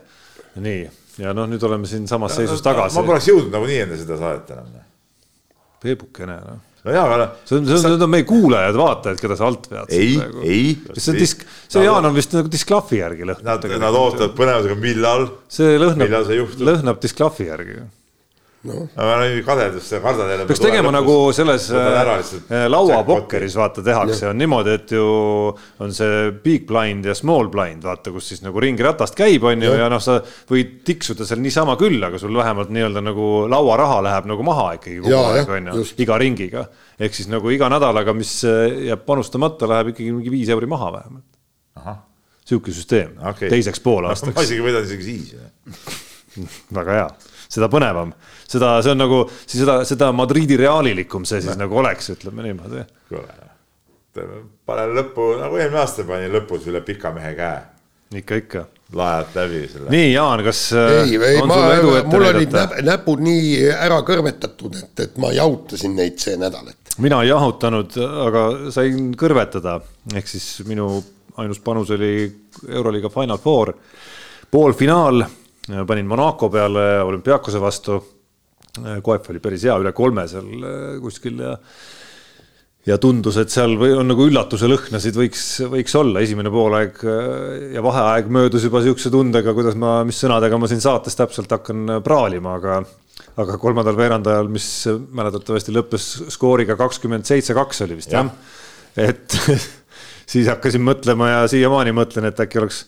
nii, 0.58 0.80
ja 1.22 1.34
noh, 1.36 1.50
nüüd 1.50 1.62
oleme 1.66 1.90
siin 1.90 2.08
samas 2.10 2.38
seisus 2.38 2.62
tagasi. 2.66 2.98
ma 2.98 3.06
poleks 3.06 3.30
jõudnud 3.30 3.54
nagunii 3.54 3.84
enne 3.86 4.00
seda 4.00 4.18
saadet 4.18 4.54
enam. 4.54 4.72
Noh. 4.74 4.88
Peepukene, 5.80 6.40
noh 6.46 6.66
no 6.86 6.96
jaa, 6.96 7.04
aga 7.06 7.28
see 7.44 7.58
on, 7.58 7.68
see 7.68 7.78
on, 7.78 7.94
need 7.94 8.06
on 8.06 8.12
meie 8.14 8.26
kuulajad, 8.28 8.80
vaatajad, 8.80 9.22
keda 9.22 9.38
sa 9.38 9.48
alt 9.50 9.70
vead. 9.70 9.94
ei, 9.94 10.16
ei. 10.46 10.66
see 10.96 11.14
on 11.14 11.20
disk, 11.20 11.46
see 11.68 11.86
Jaan 11.86 12.10
on 12.10 12.16
vist 12.16 12.34
nagu 12.36 12.52
disklahvi 12.52 13.00
järgi 13.02 13.28
lõhnab. 13.28 13.46
Nad, 13.68 13.80
nad 13.84 14.02
ootavad 14.02 14.36
põnevusega, 14.38 14.78
millal. 14.80 15.30
see 15.52 15.78
lõhnab, 15.80 16.20
lõhnab 16.64 17.02
disklahvi 17.04 17.50
järgi 17.50 17.80
no.. 18.68 18.76
aga 18.94 19.16
no 19.20 19.28
kadedust 19.46 19.92
ja 19.94 20.00
kardad 20.02 20.30
jälle. 20.30 20.46
peaks 20.48 20.60
tegema 20.62 20.92
nagu 20.92 21.14
selles 21.36 21.68
äh, 21.72 22.66
lauapokkeris 22.68 23.56
vaata 23.56 23.84
tehakse, 23.84 24.28
on 24.30 24.38
niimoodi, 24.40 24.74
et 24.76 24.92
ju 24.94 25.04
on 25.80 25.94
see 25.96 26.30
big 26.44 26.66
blind 26.68 27.08
ja 27.08 27.14
small 27.16 27.48
blind, 27.52 27.84
vaata, 27.86 28.12
kus 28.14 28.30
siis 28.32 28.44
nagu 28.44 28.60
ringratast 28.62 29.16
käib, 29.18 29.46
on 29.48 29.64
ju, 29.64 29.72
ja, 29.72 29.86
ja 29.86 29.88
noh, 29.92 30.02
sa 30.02 30.18
võid 30.50 30.80
tiksuda 30.86 31.26
seal 31.28 31.42
niisama 31.44 31.76
küll, 31.80 32.00
aga 32.06 32.20
sul 32.20 32.36
vähemalt 32.36 32.72
nii-öelda 32.74 33.04
nagu 33.04 33.30
lauaraha 33.50 34.00
läheb 34.06 34.28
nagu 34.30 34.46
maha 34.46 34.68
ikkagi 34.78 35.00
kogu 35.04 35.22
aeg, 35.22 35.56
on 35.56 35.72
ju, 35.72 35.88
iga 36.04 36.20
ringiga. 36.20 36.66
ehk 37.00 37.16
siis 37.16 37.30
nagu 37.32 37.50
iga 37.52 37.70
nädalaga, 37.72 38.14
mis 38.16 38.36
äh, 38.48 38.84
jääb 38.90 39.06
panustamata, 39.08 39.68
läheb 39.70 39.94
ikkagi 39.94 40.12
mingi 40.18 40.36
viis 40.36 40.52
euri 40.52 40.68
maha 40.70 40.92
vähemalt. 40.98 41.98
sihuke 42.44 42.72
süsteem 42.74 43.16
okay., 43.22 43.48
teiseks 43.48 43.80
poolaastaks. 43.80 44.34
ma 44.38 44.44
isegi 44.44 44.64
võidan 44.64 44.84
isegi 44.84 45.06
siis 45.06 45.34
väga 46.74 46.96
hea, 46.98 47.06
seda 47.50 47.68
põnevam 47.72 48.14
seda, 48.50 48.78
see 48.84 48.94
on 48.94 49.00
nagu, 49.04 49.20
siis 49.44 49.62
seda, 49.62 49.80
seda 49.88 50.10
Madridi 50.16 50.58
reaalilikum 50.60 51.26
see 51.28 51.42
siis 51.42 51.54
no. 51.54 51.64
nagu 51.64 51.80
oleks, 51.82 52.10
ütleme 52.16 52.46
niimoodi. 52.46 52.84
kuule, 53.10 53.36
panen 54.66 54.96
lõppu, 54.98 55.34
nagu 55.40 55.60
eelmine 55.60 55.82
aasta 55.84 56.06
panin 56.08 56.32
lõpus 56.34 56.66
üle 56.70 56.82
pika 56.86 57.12
mehe 57.14 57.32
käe. 57.38 57.60
ikka, 58.20 58.40
ikka. 58.42 58.64
laed 58.98 59.38
läbi 59.38 59.62
selle. 59.70 59.92
nii, 59.94 60.10
Jaan, 60.12 60.44
kas 60.46 60.64
ei, 60.80 61.14
ei, 61.14 61.40
ma, 61.46 61.60
mul 62.10 62.28
olid 62.32 62.58
näp, 62.58 62.76
näpud 62.86 63.22
nii 63.26 63.54
ära 63.70 64.00
kõrvetatud, 64.06 64.80
et, 64.82 65.06
et 65.06 65.22
ma 65.22 65.32
jahutasin 65.36 65.94
neid 65.98 66.18
see 66.22 66.36
nädal, 66.40 66.72
et. 66.72 66.96
mina 66.98 67.22
ei 67.24 67.30
jahutanud, 67.30 67.98
aga 68.26 68.44
sain 68.74 69.12
kõrvetada, 69.18 69.78
ehk 70.14 70.30
siis 70.30 70.52
minu 70.68 70.96
ainus 71.40 71.62
panus 71.64 71.92
oli 71.94 72.14
Euroliiga 72.68 73.08
Final 73.14 73.38
Four, 73.38 73.72
poolfinaal, 74.50 75.22
panin 75.68 76.08
Monaco 76.08 76.48
peale 76.52 77.02
olümpiaakose 77.04 77.60
vastu. 77.60 78.00
Koef 79.02 79.32
oli 79.32 79.40
päris 79.42 79.64
hea, 79.66 79.74
üle 79.82 79.90
kolme 79.92 80.28
seal 80.30 80.46
kuskil 81.02 81.40
ja 81.42 81.56
ja 82.88 82.96
tundus, 83.02 83.36
et 83.36 83.52
seal 83.52 83.74
või 83.76 83.90
on 83.92 84.08
nagu 84.08 84.24
üllatuse 84.24 84.68
lõhnasid 84.70 85.16
võiks, 85.18 85.42
võiks 85.68 85.94
olla, 85.98 86.22
esimene 86.24 86.48
poolaeg 86.52 87.02
ja 87.74 87.82
vaheaeg 87.84 88.30
möödus 88.32 88.64
juba 88.64 88.80
niisuguse 88.80 89.12
tundega, 89.12 89.52
kuidas 89.56 89.76
ma, 89.76 89.98
mis 90.08 90.20
sõnadega 90.22 90.56
ma 90.56 90.70
siin 90.70 90.80
saates 90.80 91.18
täpselt 91.18 91.52
hakkan 91.52 91.98
praalima, 92.06 92.56
aga 92.56 92.80
aga 93.40 93.58
kolmandal 93.60 93.98
veerandajal, 93.98 94.48
mis 94.52 94.66
mäletatavasti 94.88 95.74
lõppes 95.74 96.06
skooriga 96.34 96.76
kakskümmend 96.78 97.28
seitse, 97.28 97.54
kaks 97.56 97.84
oli 97.86 97.98
vist 98.00 98.14
jah 98.14 98.26
ja., 98.26 99.10
et 99.10 99.36
siis 100.32 100.48
hakkasin 100.50 100.82
mõtlema 100.84 101.30
ja 101.30 101.44
siiamaani 101.50 101.94
mõtlen, 101.96 102.30
et 102.30 102.42
äkki 102.42 102.60
oleks 102.62 102.84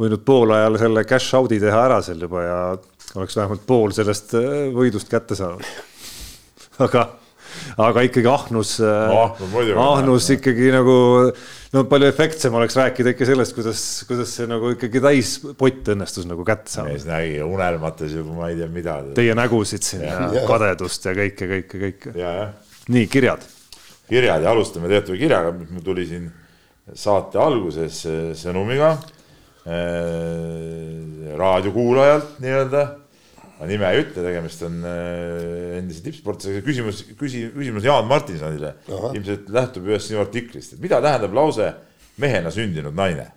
võinud 0.00 0.24
poolajal 0.24 0.78
selle 0.80 1.04
cash 1.08 1.36
out'i 1.38 1.60
teha 1.60 1.86
ära 1.88 2.00
seal 2.04 2.20
juba 2.24 2.44
ja 2.44 2.58
oleks 3.18 3.36
vähemalt 3.36 3.64
pool 3.68 3.94
sellest 3.94 4.36
võidust 4.74 5.10
kätte 5.10 5.38
saanud. 5.38 5.66
aga 6.86 7.08
aga 7.82 8.04
ikkagi 8.06 8.28
ahnus 8.30 8.76
no,, 8.80 9.24
ahnus 9.82 10.28
ikkagi 10.36 10.70
nagu 10.74 10.94
no 11.74 11.82
palju 11.90 12.08
efektsem 12.10 12.54
oleks 12.56 12.76
rääkida 12.78 13.14
ikka 13.14 13.28
sellest, 13.28 13.54
kuidas, 13.56 13.82
kuidas 14.08 14.34
see 14.38 14.48
nagu 14.50 14.72
ikkagi 14.76 15.02
täispott 15.02 15.92
õnnestus 15.94 16.28
nagu 16.30 16.46
kätte 16.46 16.72
saada. 16.72 16.90
mees 16.92 17.06
nägi 17.08 17.40
unelmates 17.44 18.14
juba 18.16 18.36
ma 18.38 18.50
ei 18.52 18.58
tea 18.60 18.70
mida. 18.72 18.98
Teie 19.18 19.36
nägusid 19.38 19.86
siin 19.86 20.06
ja, 20.06 20.18
ja 20.34 20.44
kadedust 20.48 21.06
ja 21.08 21.14
kõike, 21.18 21.50
kõike, 21.54 21.84
kõike. 21.86 22.28
nii 22.94 23.06
kirjad. 23.10 23.46
kirjad 24.10 24.46
ja 24.46 24.54
alustame 24.54 24.90
teatava 24.92 25.18
kirjaga, 25.18 25.54
mis 25.58 25.72
mul 25.74 25.86
tuli 25.86 26.06
siin 26.08 26.30
saate 26.94 27.38
alguses 27.38 28.04
sõnumiga 28.38 28.94
äh, 28.94 29.19
raadiokuulajalt 31.40 32.38
nii-öelda 32.40 32.84
ma 33.60 33.68
nime 33.68 33.90
ei 33.92 34.00
ütle, 34.00 34.22
tegemist 34.24 34.62
on 34.64 34.78
äh, 34.88 35.76
endise 35.76 36.00
tippsportlasega, 36.06 36.62
küsimus, 36.64 37.02
küsi-, 37.18 37.50
küsimus 37.52 37.84
Jaan 37.84 38.08
Martinsonile. 38.08 38.72
ilmselt 39.12 39.50
lähtub 39.52 39.90
ühest 39.90 40.08
sinu 40.08 40.22
artiklist, 40.22 40.74
et 40.74 40.80
mida 40.80 41.00
tähendab 41.04 41.36
lause 41.36 41.68
mehena 42.20 42.52
sündinud 42.54 42.96
naine? 42.96 43.28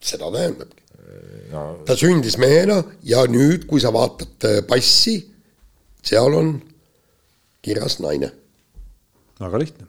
seda 0.00 0.28
tähendabki 0.32 0.84
no.. 1.52 1.62
ta 1.88 1.96
sündis 1.96 2.36
mehena 2.40 2.78
ja 3.04 3.24
nüüd, 3.28 3.64
kui 3.68 3.80
sa 3.80 3.92
vaatad 3.94 4.48
äh, 4.48 4.60
passi, 4.68 5.16
seal 6.04 6.36
on 6.36 6.54
kirjas 7.64 7.98
naine. 8.04 8.30
väga 9.40 9.64
lihtne. 9.64 9.88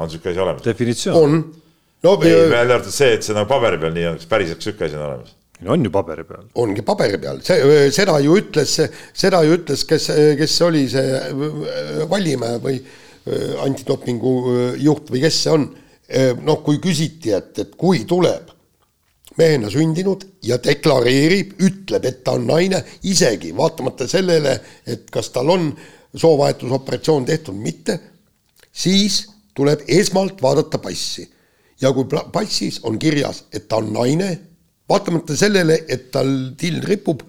on 0.00 0.10
sihuke 0.12 0.32
asi 0.32 0.44
olemas? 0.48 0.64
definitsioon. 0.64 1.22
on. 1.22 1.65
No 2.04 2.14
ei, 2.22 2.36
välja 2.50 2.76
arvatud 2.76 2.94
see, 2.94 3.16
et 3.16 3.26
see 3.26 3.36
nagu 3.36 3.48
paberi 3.50 3.80
peal 3.80 3.94
nii 3.96 4.06
on, 4.12 4.20
kas 4.20 4.30
päriselt 4.30 4.64
sihuke 4.64 4.88
asi 4.88 4.98
on 4.98 5.06
olemas? 5.08 5.34
on 5.64 5.84
ju 5.84 5.90
paberi 5.90 6.24
peal. 6.28 6.44
ongi 6.62 6.84
paberi 6.86 7.20
peal, 7.22 7.40
see, 7.44 7.88
seda 7.94 8.18
ju 8.24 8.36
ütles, 8.40 8.76
seda 9.16 9.42
ju 9.46 9.56
ütles, 9.56 9.86
kes, 9.88 10.10
kes 10.40 10.56
oli 10.66 10.84
see 10.92 11.20
Vallimäe 12.10 12.60
või 12.62 12.80
antidopingu 13.64 14.34
juht 14.82 15.10
või 15.10 15.24
kes 15.24 15.40
see 15.46 15.54
on. 15.56 15.70
noh, 16.46 16.60
kui 16.62 16.76
küsiti, 16.78 17.32
et, 17.34 17.56
et 17.58 17.72
kui 17.74 18.04
tuleb 18.06 18.52
mehena 19.36 19.70
sündinud 19.72 20.22
ja 20.46 20.58
deklareerib, 20.62 21.56
ütleb, 21.66 22.04
et 22.08 22.22
ta 22.24 22.36
on 22.38 22.46
naine, 22.48 22.78
isegi 23.10 23.50
vaatamata 23.56 24.06
sellele, 24.08 24.54
et 24.86 25.10
kas 25.12 25.32
tal 25.34 25.50
on 25.52 25.72
soovahetusoperatsioon 26.16 27.26
tehtud 27.28 27.56
või 27.56 27.72
mitte, 27.72 27.98
siis 28.72 29.24
tuleb 29.56 29.82
esmalt 29.88 30.40
vaadata 30.42 30.78
passi. 30.80 31.26
Ja 31.80 31.92
kui 31.92 32.06
passis 32.32 32.80
on 32.84 32.98
kirjas, 32.98 33.44
et 33.52 33.68
ta 33.68 33.80
on 33.82 33.92
naine 33.92 34.30
vaatamata 34.88 35.36
sellele, 35.36 35.80
et 35.88 36.10
tal 36.14 36.28
till 36.58 36.78
ripub, 36.86 37.22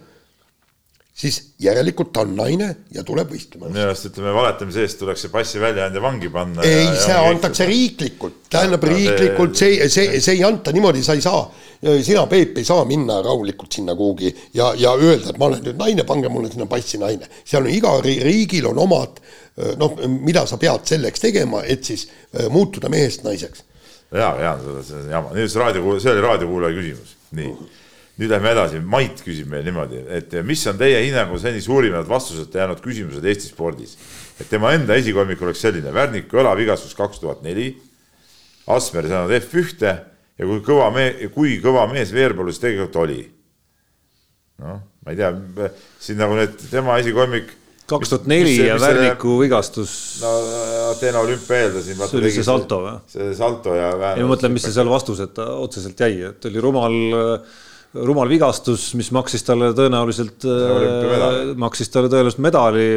siis 1.17 1.39
järelikult 1.59 2.11
ta 2.13 2.21
on 2.21 2.35
naine 2.37 2.67
ja 2.93 3.01
tuleb 3.05 3.31
võistlema. 3.33 3.71
minu 3.71 3.87
arust 3.87 4.05
ütleme, 4.11 4.33
valetamise 4.35 4.83
eest 4.85 4.99
tuleks 5.01 5.23
see 5.25 5.31
passi 5.33 5.61
väljaandja 5.61 6.01
vangi 6.03 6.29
panna. 6.29 6.61
ei, 6.61 6.91
see 7.01 7.15
antakse 7.17 7.65
riiklikult, 7.65 8.43
tähendab 8.53 8.85
no, 8.85 8.91
riiklikult, 8.93 9.57
see, 9.57 9.79
see, 9.89 10.19
see 10.21 10.37
ei 10.37 10.45
anta 10.45 10.73
niimoodi, 10.75 11.01
sa 11.03 11.17
ei 11.17 11.25
saa, 11.25 11.41
sina, 11.81 12.27
Peep, 12.29 12.61
ei 12.61 12.67
saa 12.67 12.85
minna 12.85 13.17
rahulikult 13.25 13.79
sinna 13.79 13.97
kuhugi 13.97 14.29
ja, 14.53 14.69
ja 14.77 14.93
öelda, 14.93 15.33
et 15.33 15.41
ma 15.41 15.49
olen 15.49 15.65
nüüd 15.65 15.81
naine, 15.81 16.05
pange 16.05 16.29
mulle 16.29 16.53
sinna 16.53 16.69
passi 16.69 17.01
naine. 17.01 17.25
seal 17.41 17.65
on 17.65 17.73
igal 17.73 18.05
riigil 18.05 18.69
on 18.69 18.85
omad 18.85 19.17
noh, 19.81 19.97
mida 20.21 20.45
sa 20.45 20.59
pead 20.61 20.85
selleks 20.85 21.23
tegema, 21.23 21.63
et 21.65 21.81
siis 21.87 22.05
muutuda 22.53 22.91
mehest 22.93 23.25
naiseks. 23.25 23.65
Ja, 24.11 24.29
ja 24.41 24.53
see 24.83 25.01
on 25.01 25.09
jama, 25.11 25.33
nüüd 25.35 25.51
see 25.51 25.61
raadiokuulaja, 25.61 26.03
see 26.03 26.13
oli 26.13 26.23
raadiokuulaja 26.25 26.77
küsimus. 26.77 27.15
Nii, 27.37 27.51
nüüd 28.17 28.31
lähme 28.31 28.53
edasi, 28.55 28.79
Mait 28.81 29.19
küsib 29.23 29.49
meil 29.51 29.65
niimoodi, 29.67 30.03
et 30.17 30.33
mis 30.47 30.63
on 30.69 30.79
teie 30.79 31.01
hinnangul 31.05 31.41
seni 31.41 31.61
suurimad 31.61 32.07
vastuseta 32.09 32.63
jäänud 32.63 32.81
küsimused 32.83 33.25
Eesti 33.25 33.51
spordis? 33.51 33.97
et 34.37 34.45
tema 34.49 34.69
enda 34.77 34.93
esikolmik 34.93 35.41
oleks 35.41 35.63
selline, 35.65 35.89
Värniku 35.93 36.37
õlavigastus 36.37 36.93
kaks 36.97 37.23
tuhat 37.23 37.41
neli, 37.45 37.71
Asmer 38.69 39.07
saanud 39.09 39.33
F1-te 39.39 39.93
ja 40.37 40.45
kui 40.45 40.59
kõva 40.65 40.91
me-, 40.93 41.29
kui 41.33 41.55
kõva 41.63 41.87
mees 41.89 42.11
Veerpalus 42.13 42.59
tegelikult 42.61 42.99
oli. 43.01 43.21
noh, 44.61 44.81
ma 45.05 45.13
ei 45.13 45.17
tea, 45.17 45.31
siin 46.01 46.21
nagu 46.21 46.37
need 46.37 46.57
tema 46.69 46.99
esikolmik 47.01 47.49
kaks 47.87 48.11
tuhat 48.11 48.27
neli 48.29 48.55
ja 48.59 48.75
Värniku 48.81 49.37
vigastus. 49.41 49.93
no 50.21 50.33
Ateena 50.91 51.21
olümpia 51.23 51.63
eeldasin. 51.65 52.01
see 52.01 52.19
oli 52.19 52.33
see 52.35 52.45
salto 52.45 52.81
või? 52.83 52.97
see 53.11 53.31
salto 53.37 53.75
ja. 53.77 53.93
ei 54.13 54.25
ma 54.25 54.33
mõtlen, 54.33 54.53
mis 54.55 54.67
see 54.67 54.75
seal 54.75 54.91
vastuseta 54.91 55.47
otseselt 55.63 55.99
jäi, 56.03 56.19
et 56.29 56.47
oli 56.49 56.63
rumal, 56.63 56.97
rumal 58.07 58.31
vigastus, 58.31 58.89
mis 58.99 59.11
maksis 59.15 59.45
talle 59.47 59.71
tõenäoliselt, 59.77 60.47
maksis 61.63 61.93
talle 61.93 62.11
tõenäoliselt 62.11 62.43
medali. 62.43 62.87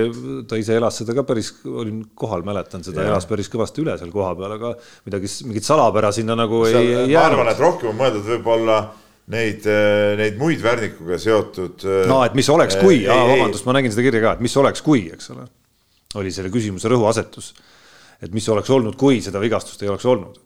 ta 0.51 0.59
ise 0.59 0.79
elas 0.81 0.99
seda 1.03 1.15
ka 1.17 1.25
päris, 1.29 1.53
olin 1.71 2.03
kohal, 2.15 2.43
mäletan 2.47 2.83
seda, 2.87 3.07
elas 3.07 3.29
päris 3.31 3.51
kõvasti 3.53 3.85
üle 3.85 3.95
seal 4.01 4.11
kohapeal, 4.15 4.57
aga 4.59 4.75
midagi, 5.07 5.31
mingit 5.47 5.69
salapära 5.69 6.11
sinna 6.17 6.39
nagu 6.39 6.65
seal, 6.67 6.83
ei 6.83 7.15
jäänud. 7.15 7.15
ma 7.15 7.29
arvan, 7.29 7.53
et 7.55 7.63
rohkem 7.63 7.95
on 7.95 8.03
mõeldud 8.03 8.27
võib-olla 8.35 8.83
neid, 9.31 9.67
äh, 9.69 10.13
neid 10.19 10.39
muid 10.41 10.63
Värnikuga 10.65 11.19
seotud. 11.21 11.85
Äh, 11.87 12.05
no 12.11 12.21
et 12.27 12.37
mis 12.39 12.49
oleks, 12.53 12.79
kui, 12.81 13.03
vabandust, 13.07 13.67
ma 13.69 13.77
nägin 13.79 13.95
seda 13.95 14.07
kirja 14.07 14.23
ka, 14.25 14.37
et 14.39 14.45
mis 14.45 14.57
oleks, 14.61 14.85
kui, 14.87 15.07
eks 15.15 15.33
ole. 15.35 15.47
oli 16.21 16.33
selle 16.35 16.51
küsimuse 16.51 16.91
rõhuasetus. 16.91 17.53
et 18.21 18.33
mis 18.37 18.49
oleks 18.53 18.71
olnud, 18.71 18.97
kui 19.01 19.23
seda 19.25 19.41
vigastust 19.41 19.83
ei 19.83 19.89
oleks 19.89 20.07
olnud. 20.11 20.41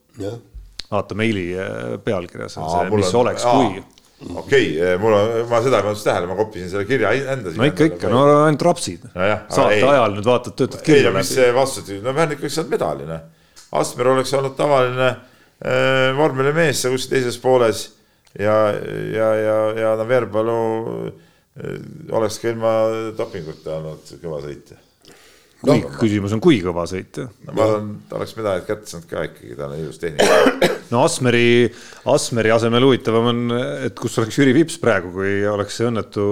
vaata 0.90 1.16
meili 1.18 1.48
äh, 1.56 1.98
pealkirjas 2.04 2.58
on 2.60 2.70
see, 2.70 2.96
mis 2.96 3.14
on, 3.14 3.20
oleks, 3.24 3.44
kui 3.48 3.82
okei 4.34 4.68
okay,, 4.76 4.98
mul 5.00 5.16
on, 5.16 5.32
ma 5.50 5.58
seda 5.64 5.80
ei 5.80 5.86
pannud 5.88 6.04
tähele, 6.04 6.28
ma 6.30 6.36
koppisin 6.38 6.70
selle 6.70 6.84
kirja 6.88 7.10
enda. 7.34 7.50
no 7.56 7.66
ikka, 7.66 7.88
ikka, 7.90 8.12
no 8.12 8.22
ainult 8.44 8.62
rapsid 8.62 9.08
no. 9.08 9.26
saate 9.48 9.80
ei, 9.80 9.82
ajal 9.82 10.14
nüüd 10.18 10.28
vaatad, 10.28 10.54
töötad 10.60 10.84
kirja 10.86 11.10
läbi. 11.10 11.24
mis 11.24 11.56
vastused, 11.56 11.98
no 12.04 12.14
Värnik 12.14 12.44
oleks 12.44 12.60
saanud 12.60 12.76
medali, 12.76 13.08
noh. 13.08 13.24
Asper 13.74 14.12
oleks 14.12 14.30
olnud 14.38 14.54
tavaline 14.54 15.08
äh, 15.10 16.14
vormelimees 16.14 16.84
seal 16.84 16.94
kuskil 16.94 17.16
teises 17.16 17.40
pooles 17.42 17.88
ja, 18.38 18.56
ja, 19.14 19.28
ja, 19.40 19.58
ja 19.80 19.92
no 20.00 20.08
Veerpalu 20.08 20.58
eh, 21.10 21.78
oleks 22.12 22.40
ka 22.42 22.50
ilma 22.54 22.74
dopinguta 23.18 23.78
olnud 23.78 24.16
kõva 24.22 24.42
sõitja 24.46 24.80
kui 25.64 25.80
no, 25.80 25.92
küsimus 25.98 26.34
on, 26.36 26.42
kui 26.44 26.58
kõva 26.64 26.84
sõit. 26.88 27.20
no 27.20 27.54
ma 27.54 27.66
arvan, 27.66 27.94
ta 28.08 28.18
oleks 28.18 28.34
medalid 28.38 28.66
kätte 28.68 28.90
saanud 28.90 29.08
ka 29.10 29.22
ikkagi, 29.28 29.54
tal 29.58 29.72
on 29.72 29.80
ilus 29.80 30.00
tehnika. 30.02 30.68
no 30.92 31.04
Asmeri, 31.06 31.46
Asmeri 32.12 32.52
asemel 32.54 32.84
huvitavam 32.88 33.30
on, 33.32 33.56
et 33.86 33.96
kus 33.98 34.18
oleks 34.20 34.38
Jüri 34.40 34.54
Vips 34.56 34.78
praegu, 34.82 35.12
kui 35.14 35.40
oleks 35.48 35.80
see 35.80 35.88
õnnetu 35.88 36.26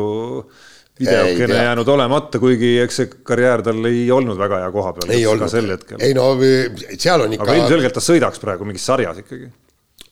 videokene 1.00 1.62
jäänud 1.64 1.88
olemata, 1.88 2.40
kuigi 2.42 2.74
eks 2.82 3.00
see 3.00 3.10
karjäär 3.26 3.64
tal 3.66 3.80
ei 3.88 4.04
olnud 4.12 4.38
väga 4.40 4.62
hea 4.64 4.70
koha 4.74 4.92
peal. 4.98 5.14
ei 5.16 5.26
olnud, 5.26 5.56
ei 5.98 6.16
no 6.18 6.28
seal 6.98 7.26
on 7.26 7.38
ikka. 7.38 7.48
aga 7.48 7.58
ilmselgelt 7.62 7.96
ta 7.96 8.04
sõidaks 8.04 8.42
praegu 8.42 8.68
mingis 8.68 8.84
sarjas 8.90 9.22
ikkagi. 9.24 9.48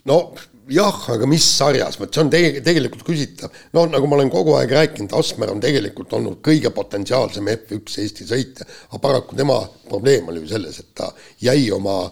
no 0.09 0.23
jah, 0.71 0.99
aga 1.15 1.27
mis 1.29 1.45
sarjas, 1.57 1.99
vot 2.01 2.13
see 2.15 2.23
on 2.23 2.31
tege-, 2.33 2.63
tegelikult 2.65 3.03
küsitav. 3.07 3.55
no 3.77 3.87
nagu 3.91 4.09
ma 4.11 4.19
olen 4.19 4.31
kogu 4.33 4.55
aeg 4.59 4.75
rääkinud, 4.77 5.15
Asmer 5.19 5.53
on 5.53 5.63
tegelikult 5.63 6.13
olnud 6.17 6.41
kõige 6.47 6.73
potentsiaalsem 6.75 7.49
F1 7.55 7.99
Eesti 8.05 8.27
sõitja, 8.29 8.67
aga 8.91 9.01
paraku 9.03 9.39
tema 9.39 9.59
probleem 9.89 10.31
oli 10.31 10.45
ju 10.45 10.53
selles, 10.53 10.79
et 10.83 10.93
ta 10.95 11.11
jäi 11.43 11.71
oma 11.75 12.05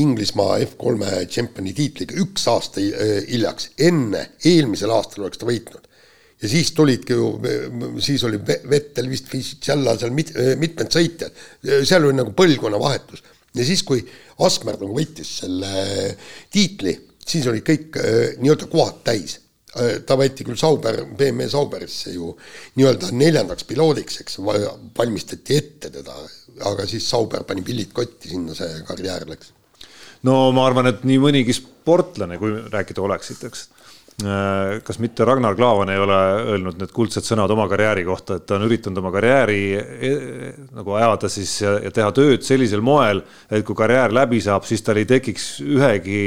Inglismaa 0.00 0.60
F3 0.62 1.26
tšempioni 1.26 1.74
tiitliga 1.74 2.16
üks 2.22 2.46
aasta 2.50 2.82
äh, 2.82 3.16
hiljaks, 3.28 3.72
enne 3.82 4.30
eelmisel 4.46 4.92
aastal 4.94 5.26
oleks 5.26 5.40
ta 5.40 5.48
võitnud. 5.48 5.88
ja 6.40 6.48
siis 6.48 6.70
tulidki 6.72 7.18
ju, 7.18 7.34
siis 8.00 8.24
oli 8.24 8.40
Vettel 8.40 9.10
vist 9.10 9.28
Fisichella 9.28 9.98
seal 9.98 10.14
mit, 10.16 10.32
äh, 10.38 10.54
mitmed 10.56 10.88
sõitjad, 10.94 11.36
seal 11.84 12.06
oli 12.06 12.16
nagu 12.22 12.32
põlvkonnavahetus 12.38 13.26
ja 13.54 13.66
siis, 13.66 13.82
kui 13.84 14.00
Asmer 14.40 14.78
nagu 14.80 14.94
võitis 14.94 15.40
selle 15.42 16.16
tiitli 16.54 16.94
siis 17.26 17.46
olid 17.50 17.64
kõik 17.66 18.00
äh, 18.00 18.18
nii-öelda 18.40 18.68
kohad 18.70 19.00
täis 19.06 19.36
äh, 19.76 20.00
ta 20.06 20.16
võeti 20.18 20.46
küll 20.46 20.58
Sauber, 20.60 21.02
BMW 21.16 21.48
Sauberisse 21.52 22.14
ju 22.14 22.34
nii-öelda 22.78 23.12
neljandaks 23.16 23.66
piloodiks, 23.68 24.20
eks, 24.24 24.38
valmistati 24.98 25.58
ette 25.58 25.92
teda, 26.00 26.16
aga 26.70 26.86
siis 26.90 27.08
Sauber 27.08 27.44
pani 27.48 27.64
pillid 27.66 27.92
kotti, 27.96 28.32
sinna 28.32 28.56
see 28.56 28.84
karjäär 28.88 29.28
läks. 29.30 29.52
no 30.28 30.46
ma 30.56 30.66
arvan, 30.68 30.90
et 30.92 31.04
nii 31.08 31.20
mõnigi 31.22 31.56
sportlane, 31.56 32.38
kui 32.40 32.56
rääkida 32.72 33.02
Oleksiteks, 33.04 33.66
äh, 34.24 34.78
kas 34.86 35.00
mitte 35.02 35.24
Ragnar 35.28 35.56
Klavan 35.58 35.92
ei 35.92 36.00
ole 36.02 36.20
öelnud 36.54 36.80
need 36.80 36.94
kuldsed 36.96 37.26
sõnad 37.26 37.52
oma 37.52 37.68
karjääri 37.70 38.06
kohta, 38.08 38.40
et 38.40 38.48
ta 38.48 38.58
on 38.58 38.66
üritanud 38.66 39.02
oma 39.02 39.12
karjääri 39.14 39.60
e, 39.76 40.14
nagu 40.76 40.96
ajada 40.98 41.30
siis 41.32 41.60
ja, 41.62 41.76
ja 41.84 41.92
teha 41.94 42.10
tööd 42.16 42.46
sellisel 42.46 42.82
moel, 42.84 43.22
et 43.50 43.66
kui 43.66 43.78
karjäär 43.78 44.14
läbi 44.16 44.42
saab, 44.44 44.66
siis 44.68 44.82
tal 44.82 45.00
ei 45.00 45.08
tekiks 45.08 45.52
ühegi 45.64 46.24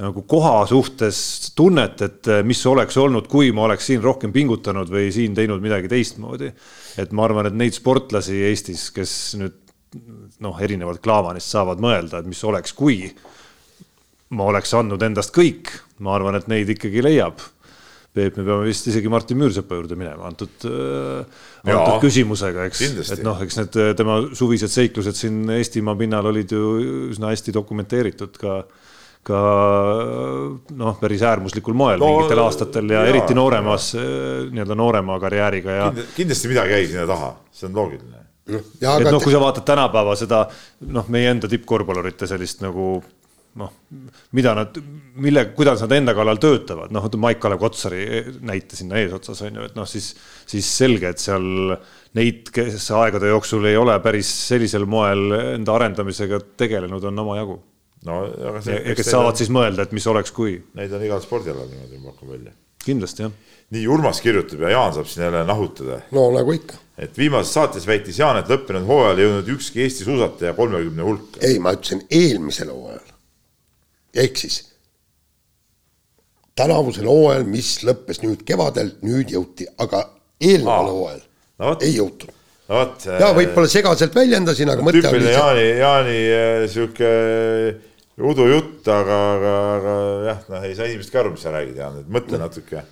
nagu 0.00 0.22
koha 0.24 0.62
suhtes 0.70 1.52
tunnet, 1.56 2.00
et 2.00 2.30
mis 2.48 2.60
oleks 2.66 2.96
olnud, 2.96 3.26
kui 3.28 3.50
ma 3.52 3.66
oleks 3.66 3.90
siin 3.90 4.00
rohkem 4.02 4.32
pingutanud 4.32 4.88
või 4.88 5.10
siin 5.12 5.34
teinud 5.36 5.60
midagi 5.60 5.90
teistmoodi. 5.92 6.52
et 6.98 7.12
ma 7.12 7.26
arvan, 7.26 7.46
et 7.46 7.56
neid 7.56 7.76
sportlasi 7.76 8.40
Eestis, 8.48 8.90
kes 8.90 9.12
nüüd 9.40 9.58
noh, 10.40 10.58
erinevalt 10.60 11.02
Klaavanist 11.04 11.52
saavad 11.52 11.80
mõelda, 11.82 12.20
et 12.20 12.28
mis 12.28 12.40
oleks, 12.48 12.72
kui 12.76 13.04
ma 14.32 14.48
oleks 14.48 14.72
andnud 14.76 15.02
endast 15.04 15.34
kõik, 15.36 15.72
ma 16.00 16.16
arvan, 16.16 16.38
et 16.38 16.48
neid 16.48 16.70
ikkagi 16.72 17.04
leiab. 17.04 17.42
Peep, 18.12 18.36
me 18.36 18.44
peame 18.44 18.66
vist 18.68 18.84
isegi 18.90 19.08
Martin 19.08 19.38
Müürsepa 19.40 19.76
juurde 19.78 19.96
minema 19.96 20.26
antud 20.28 20.66
äh,, 20.68 21.22
antud 21.64 22.02
küsimusega, 22.02 22.66
eks. 22.68 22.82
et 23.14 23.22
noh, 23.24 23.38
eks 23.40 23.56
need 23.56 23.78
tema 23.96 24.18
suvised 24.36 24.68
seiklused 24.68 25.16
siin 25.16 25.46
Eestimaa 25.54 25.96
pinnal 25.96 26.28
olid 26.28 26.52
ju 26.52 26.74
üsna 27.08 27.30
hästi 27.32 27.54
dokumenteeritud 27.56 28.36
ka 28.40 28.58
ka 29.26 29.40
noh, 30.74 30.96
päris 30.98 31.22
äärmuslikul 31.22 31.76
moel 31.78 32.00
no, 32.02 32.08
mingitel 32.10 32.42
aastatel 32.42 32.90
ja, 32.90 33.04
ja 33.04 33.12
eriti 33.12 33.36
nooremas 33.38 33.92
nii-öelda 33.94 34.76
noorema 34.78 35.18
karjääriga 35.22 35.78
ja. 35.78 35.88
kindlasti 36.16 36.50
midagi 36.50 36.74
jäi 36.74 36.90
sinna 36.90 37.06
taha, 37.06 37.32
see 37.54 37.68
on 37.70 37.78
loogiline. 37.78 38.22
et 38.50 39.06
noh, 39.06 39.22
kui 39.22 39.30
sa 39.30 39.42
vaatad 39.42 39.66
tänapäeva 39.68 40.18
seda 40.18 40.44
noh, 40.90 41.06
meie 41.14 41.30
enda 41.30 41.50
tippkorvpallurite 41.50 42.26
sellist 42.30 42.66
nagu 42.66 42.96
noh, 43.62 43.72
mida 44.34 44.54
nad, 44.56 44.76
mille, 45.22 45.44
kuidas 45.56 45.82
nad 45.84 45.92
enda 45.94 46.14
kallal 46.16 46.38
töötavad, 46.40 46.92
noh, 46.94 47.06
Maik-Kalev 47.24 47.60
Kotsari 47.60 48.04
näite 48.48 48.78
sinna 48.78 48.98
eesotsas 48.98 49.42
on 49.46 49.58
ju, 49.60 49.66
et 49.68 49.76
noh, 49.76 49.88
siis, 49.88 50.14
siis 50.48 50.70
selge, 50.78 51.12
et 51.12 51.20
seal 51.20 51.76
neid, 52.16 52.48
kes 52.54 52.88
aegade 52.96 53.28
jooksul 53.30 53.68
ei 53.68 53.76
ole 53.78 53.98
päris 54.02 54.30
sellisel 54.48 54.88
moel 54.88 55.36
enda 55.52 55.76
arendamisega 55.76 56.40
tegelenud, 56.64 57.04
on 57.12 57.22
omajagu 57.22 57.60
no 58.08 58.18
aga 58.50 58.62
see. 58.64 58.78
ja 58.80 58.96
kes 58.98 59.10
saavad 59.12 59.32
on, 59.32 59.38
siis 59.40 59.52
mõelda, 59.54 59.86
et 59.86 59.94
mis 59.96 60.06
oleks, 60.10 60.34
kui. 60.34 60.56
Neid 60.78 60.92
on 60.96 61.04
igal 61.06 61.22
spordialal 61.24 61.68
niimoodi, 61.70 62.00
ma 62.00 62.12
pakun 62.12 62.34
välja. 62.34 62.54
kindlasti 62.82 63.26
jah. 63.26 63.36
nii, 63.74 63.84
Urmas 63.94 64.20
kirjutab 64.24 64.64
ja 64.66 64.72
Jaan 64.74 64.96
saab 64.96 65.10
siin 65.10 65.26
jälle 65.28 65.44
nahutada. 65.48 66.00
no 66.16 66.26
nagu 66.34 66.56
ikka. 66.56 66.80
et 66.98 67.16
viimases 67.18 67.54
saates 67.54 67.86
väitis 67.86 68.18
Jaan, 68.18 68.40
et 68.42 68.50
lõppenud 68.50 68.88
hooajal 68.88 69.22
ei 69.22 69.28
jõudnud 69.28 69.54
ükski 69.56 69.86
Eesti 69.86 70.08
suusataja 70.08 70.54
kolmekümne 70.58 71.06
hulka. 71.06 71.40
ei, 71.40 71.58
ma 71.62 71.74
ütlesin 71.76 72.04
eelmisel 72.10 72.74
hooajal. 72.74 73.16
ehk 74.24 74.44
siis 74.44 74.60
tänavusel 76.58 77.08
hooajal, 77.08 77.46
mis 77.48 77.78
lõppes 77.86 78.20
nüüd 78.24 78.42
kevadel, 78.48 78.96
nüüd 79.06 79.30
jõuti, 79.32 79.66
aga 79.80 80.04
eelneval 80.42 80.90
hooajal 80.90 81.22
no, 81.62 81.76
ei 81.80 81.94
jõutud 81.94 82.34
no 82.68 82.82
vot. 82.82 83.06
ja 83.06 83.30
võib-olla 83.36 83.70
segaselt 83.70 84.14
väljendasin, 84.16 84.70
aga 84.72 84.84
mõte 84.84 85.06
oli. 85.08 85.32
Jaani, 85.32 85.64
Jaani 85.80 86.18
eh, 86.26 86.66
sihuke 86.72 87.14
udujutt, 88.20 88.82
aga, 88.92 89.20
aga, 89.36 89.54
aga 89.76 89.94
jah, 90.26 90.42
noh, 90.52 90.66
ei 90.68 90.74
saa 90.76 90.90
inimestki 90.90 91.22
aru, 91.22 91.36
mis 91.36 91.46
sa 91.46 91.54
räägid, 91.54 91.78
Jaan, 91.80 92.02
et 92.02 92.10
mõtle 92.12 92.40
natuke 92.42 92.82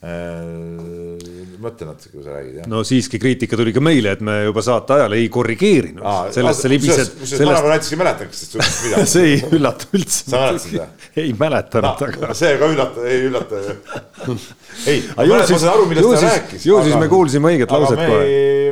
Äh, 0.00 1.18
mõtle 1.60 1.90
natuke, 1.90 2.14
kui 2.14 2.22
sa 2.24 2.32
räägid, 2.32 2.54
jah. 2.62 2.68
no 2.72 2.78
siiski 2.88 3.18
kriitika 3.20 3.58
tuli 3.60 3.74
ka 3.76 3.82
meile, 3.84 4.14
et 4.16 4.22
me 4.24 4.38
juba 4.46 4.62
saate 4.64 4.94
ajal 4.94 5.12
ei 5.18 5.26
korrigeerinud. 5.28 6.00
sellest 6.32 6.64
sa 6.64 6.70
libised. 6.72 7.10
kusjuures 7.18 7.44
ma 7.44 7.56
nagu 7.58 7.68
näiteks 7.68 7.92
ei 7.92 7.98
mäletanud 8.00 8.38
sellest 8.38 8.86
midagi. 8.86 9.10
see 9.12 9.26
ei 9.26 9.42
üllata 9.58 9.90
üldse. 9.98 10.22
sa 10.22 10.40
mäletad 10.46 10.64
seda? 10.64 10.86
ei 11.20 11.34
mäletanud, 11.36 12.06
aga. 12.08 12.32
see 12.40 12.56
ka 12.62 12.70
üllata, 12.72 13.04
ei 13.12 13.26
üllata 13.28 13.60
ju. 13.66 13.76
ei, 14.90 15.02
ma 15.16 15.40
saan 15.46 15.66
aru, 15.72 15.86
millest 15.90 16.08
ta 16.14 16.28
rääkis. 16.28 16.66
ju 16.66 16.78
siis 16.84 16.96
me 17.00 17.08
kuulsime 17.10 17.50
õiget 17.52 17.72
lauset 17.74 17.98
kohe. 18.00 18.28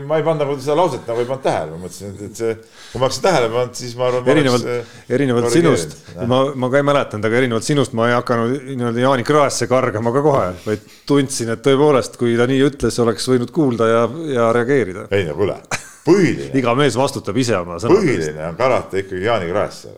ma 0.08 0.18
ei 0.20 0.24
pannud 0.26 0.44
nagu 0.44 0.56
seda 0.60 0.76
lauset 0.78 1.08
nagu 1.08 1.22
ei 1.22 1.28
pannud 1.28 1.44
tähele, 1.44 1.72
ma 1.74 1.80
mõtlesin, 1.84 2.14
et 2.26 2.40
see, 2.42 2.54
kui 2.92 3.02
ma 3.02 3.08
oleksin 3.08 3.26
tähele 3.26 3.50
pannud, 3.54 3.74
siis 3.80 3.96
ma 3.98 4.06
arvan. 4.08 4.30
erinevalt, 4.34 4.68
äh, 4.72 4.94
erinevalt 5.18 5.50
sinust, 5.52 5.96
ma, 6.18 6.40
ma 6.54 6.70
ka 6.72 6.80
ei 6.80 6.88
mäletanud, 6.90 7.28
aga 7.28 7.42
erinevalt 7.42 7.68
sinust 7.68 7.96
ma 7.98 8.08
ei 8.10 8.16
hakanud 8.16 8.56
nii-öelda 8.70 9.04
Jaani 9.04 9.28
kraesse 9.28 9.68
kargama 9.70 10.14
ka 10.14 10.24
kohe, 10.24 10.48
vaid 10.64 10.88
tundsin, 11.08 11.52
et 11.54 11.64
tõepoolest, 11.66 12.18
kui 12.20 12.38
ta 12.40 12.48
nii 12.48 12.64
ütles, 12.70 13.00
oleks 13.04 13.28
võinud 13.28 13.52
kuulda 13.54 13.92
ja, 13.92 14.02
ja 14.32 14.50
reageerida. 14.56 15.08
ei 15.14 15.28
no 15.28 15.36
kuule, 15.38 15.60
põhiline 16.08 16.52
iga 16.62 16.74
mees 16.78 16.96
vastutab 16.98 17.36
ise 17.40 17.56
oma 17.60 17.80
sõnade 17.82 18.04
eest. 18.04 18.28
põhiline 18.28 18.50
on 18.50 18.60
karata 18.60 19.02
ikkagi 19.02 19.26
Jaani 19.28 19.50
Kraesse 19.52 19.96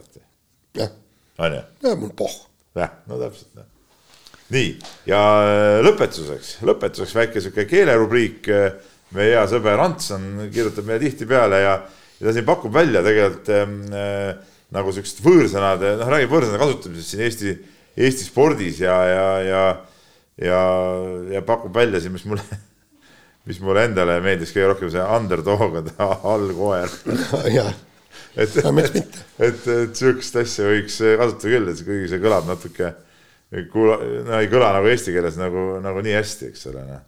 jah. 0.79 0.95
on 1.39 1.59
ju? 1.59 1.67
jah, 1.87 1.99
mul 1.99 2.15
pohh. 2.17 2.39
jah, 2.79 2.97
no 3.07 3.21
täpselt 3.21 3.53
noh. 3.59 3.70
Nii, 4.55 4.71
ja 5.11 5.23
äh, 5.47 5.79
lõpetuseks, 5.87 6.59
lõpetuseks 6.67 7.17
väike 7.19 7.43
sihuke 7.43 7.67
keelerubriik. 7.71 8.51
meie 9.17 9.35
hea 9.35 9.43
sõber 9.51 9.81
Ants 9.83 10.13
on, 10.15 10.27
kirjutab 10.55 10.87
meile 10.87 11.03
tihtipeale 11.03 11.59
ja, 11.65 11.75
ja 12.21 12.27
ta 12.27 12.35
siin 12.37 12.47
pakub 12.47 12.75
välja 12.75 13.03
tegelikult 13.03 13.51
äh, 13.57 14.35
nagu 14.71 14.93
siuksed 14.95 15.23
võõrsõnade, 15.25 15.97
noh, 15.99 16.11
räägib 16.13 16.31
võõrsõnade 16.31 16.63
kasutamisest 16.63 17.15
siin 17.15 17.25
Eesti, 17.27 17.55
Eesti 17.99 18.29
spordis 18.29 18.79
ja, 18.85 18.99
ja, 19.11 19.31
ja 19.43 19.63
ja, 20.41 20.61
ja 21.33 21.43
pakub 21.43 21.75
välja 21.75 22.01
siin, 22.01 22.15
mis 22.15 22.25
mulle, 22.29 22.43
mis 23.49 23.61
mulle 23.65 23.85
endale 23.89 24.19
meeldis 24.25 24.55
kõige 24.55 24.73
rohkem, 24.73 24.93
see 24.93 25.05
underdog 25.05 25.79
on 25.83 25.93
allkoer 26.35 26.91
et, 28.41 28.57
et, 28.57 28.57
et, 28.57 29.21
et 29.39 29.97
sihukest 29.97 30.41
asja 30.43 30.69
võiks 30.71 31.01
kasutada 31.03 31.55
küll, 31.55 31.73
et 31.73 31.85
kuigi 31.87 32.13
see 32.13 32.23
kõlab 32.23 32.49
natuke, 32.49 32.95
kuula, 33.73 33.97
no 34.27 34.37
ei 34.39 34.51
kõla 34.51 34.73
nagu 34.77 34.91
eesti 34.91 35.15
keeles 35.15 35.39
nagu, 35.41 35.65
nagu 35.83 36.05
nii 36.07 36.17
hästi, 36.19 36.53
eks 36.53 36.69
ole, 36.73 36.85
noh. 36.89 37.07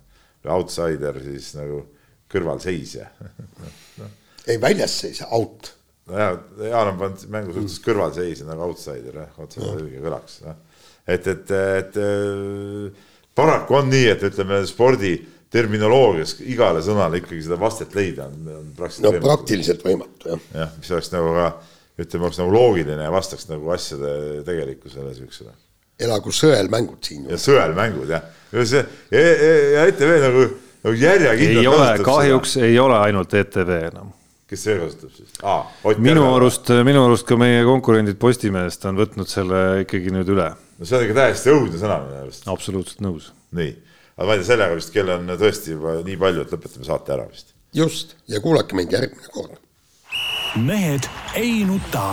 Outsider 0.53 1.21
siis 1.23 1.53
nagu 1.55 1.85
kõrvalseisja 2.33 3.07
no.. 4.01 4.09
ei, 4.49 4.57
väljasseisja, 4.63 5.29
out. 5.31 5.71
nojah, 6.11 6.41
Jaan 6.67 6.95
on 6.95 6.99
pannud 6.99 7.27
mängu 7.31 7.55
suhtes 7.55 7.79
kõrvalseisja 7.85 8.49
nagu 8.49 8.67
outsider, 8.67 9.21
jah, 9.23 9.37
otse 9.45 9.63
õige 9.63 10.03
kõlaks, 10.03 10.41
noh. 10.47 10.59
et, 11.07 11.29
et, 11.31 11.55
et, 11.79 12.01
et 12.03 13.39
paraku 13.39 13.79
on 13.79 13.93
nii, 13.93 14.09
et 14.17 14.27
ütleme 14.33 14.63
spordi 14.69 15.15
terminoloogias 15.53 16.39
igale 16.49 16.81
sõnale 16.85 17.21
ikkagi 17.21 17.45
seda 17.45 17.59
vastet 17.61 17.95
leida 17.97 18.27
on, 18.31 18.49
on 18.57 18.71
praktiliselt 18.77 19.05
no, 19.05 19.13
võimatu. 19.13 19.29
praktiliselt 19.29 19.85
võimatu, 19.87 20.31
jah. 20.33 20.47
jah, 20.63 20.73
mis 20.79 20.93
oleks 20.95 21.13
nagu 21.13 21.35
ka, 21.37 21.49
ütleme, 22.01 22.29
oleks 22.29 22.41
nagu 22.41 22.55
loogiline 22.57 23.05
ja 23.05 23.13
vastaks 23.13 23.49
nagu 23.51 23.75
asjade 23.75 24.15
tegelikkusele 24.49 25.13
siuksele. 25.19 25.53
Elagu 26.01 26.33
sõelmängud 26.35 27.03
siin. 27.05 27.29
ja 27.31 27.39
sõelmängud 27.41 28.11
jah, 28.11 28.25
ja 28.53 28.67
see 28.67 28.83
ja, 28.83 29.21
ja, 29.21 29.53
ja 29.77 29.87
ETV 29.91 30.17
nagu, 30.25 30.49
nagu 30.87 30.97
järjekindlalt. 30.99 31.63
ei 31.63 31.71
ole, 31.71 31.93
kahjuks 32.07 32.59
seda. 32.59 32.67
ei 32.67 32.83
ole 32.83 32.99
ainult 33.03 33.35
ETV 33.43 33.79
enam 33.93 34.13
kes 34.53 34.67
see 34.67 34.77
kasutab 34.81 35.15
siis 35.17 35.39
ah,? 35.49 35.71
minu 36.03 36.27
arust, 36.35 36.73
minu 36.85 37.07
arust 37.07 37.27
ka 37.29 37.39
meie 37.41 37.63
konkurendid 37.67 38.19
Postimehest 38.21 38.85
on 38.91 39.01
võtnud 39.01 39.31
selle 39.31 39.63
ikkagi 39.87 40.13
nüüd 40.15 40.29
üle. 40.35 40.51
no 40.53 40.89
see 40.89 40.99
on 40.99 41.07
ikka 41.07 41.19
täiesti 41.23 41.55
õudne 41.55 41.81
sõna 41.81 42.03
minu 42.05 42.21
arust. 42.27 42.47
absoluutselt 42.53 43.01
nõus. 43.05 43.31
nii, 43.57 43.73
aga 44.19 44.29
ma 44.29 44.37
ei 44.37 44.43
tea, 44.43 44.51
sellega 44.53 44.79
vist 44.79 44.93
kell 44.95 45.15
on 45.17 45.35
tõesti 45.41 45.77
juba 45.77 45.97
nii 46.05 46.21
palju, 46.21 46.45
et 46.45 46.55
lõpetame 46.57 46.89
saate 46.89 47.17
ära 47.17 47.27
vist. 47.31 47.57
just, 47.77 48.17
ja 48.29 48.43
kuulake 48.45 48.77
meid 48.77 48.93
järgmine 48.93 49.33
kord. 49.33 49.57
mehed 50.61 51.09
ei 51.39 51.63
nuta. 51.69 52.13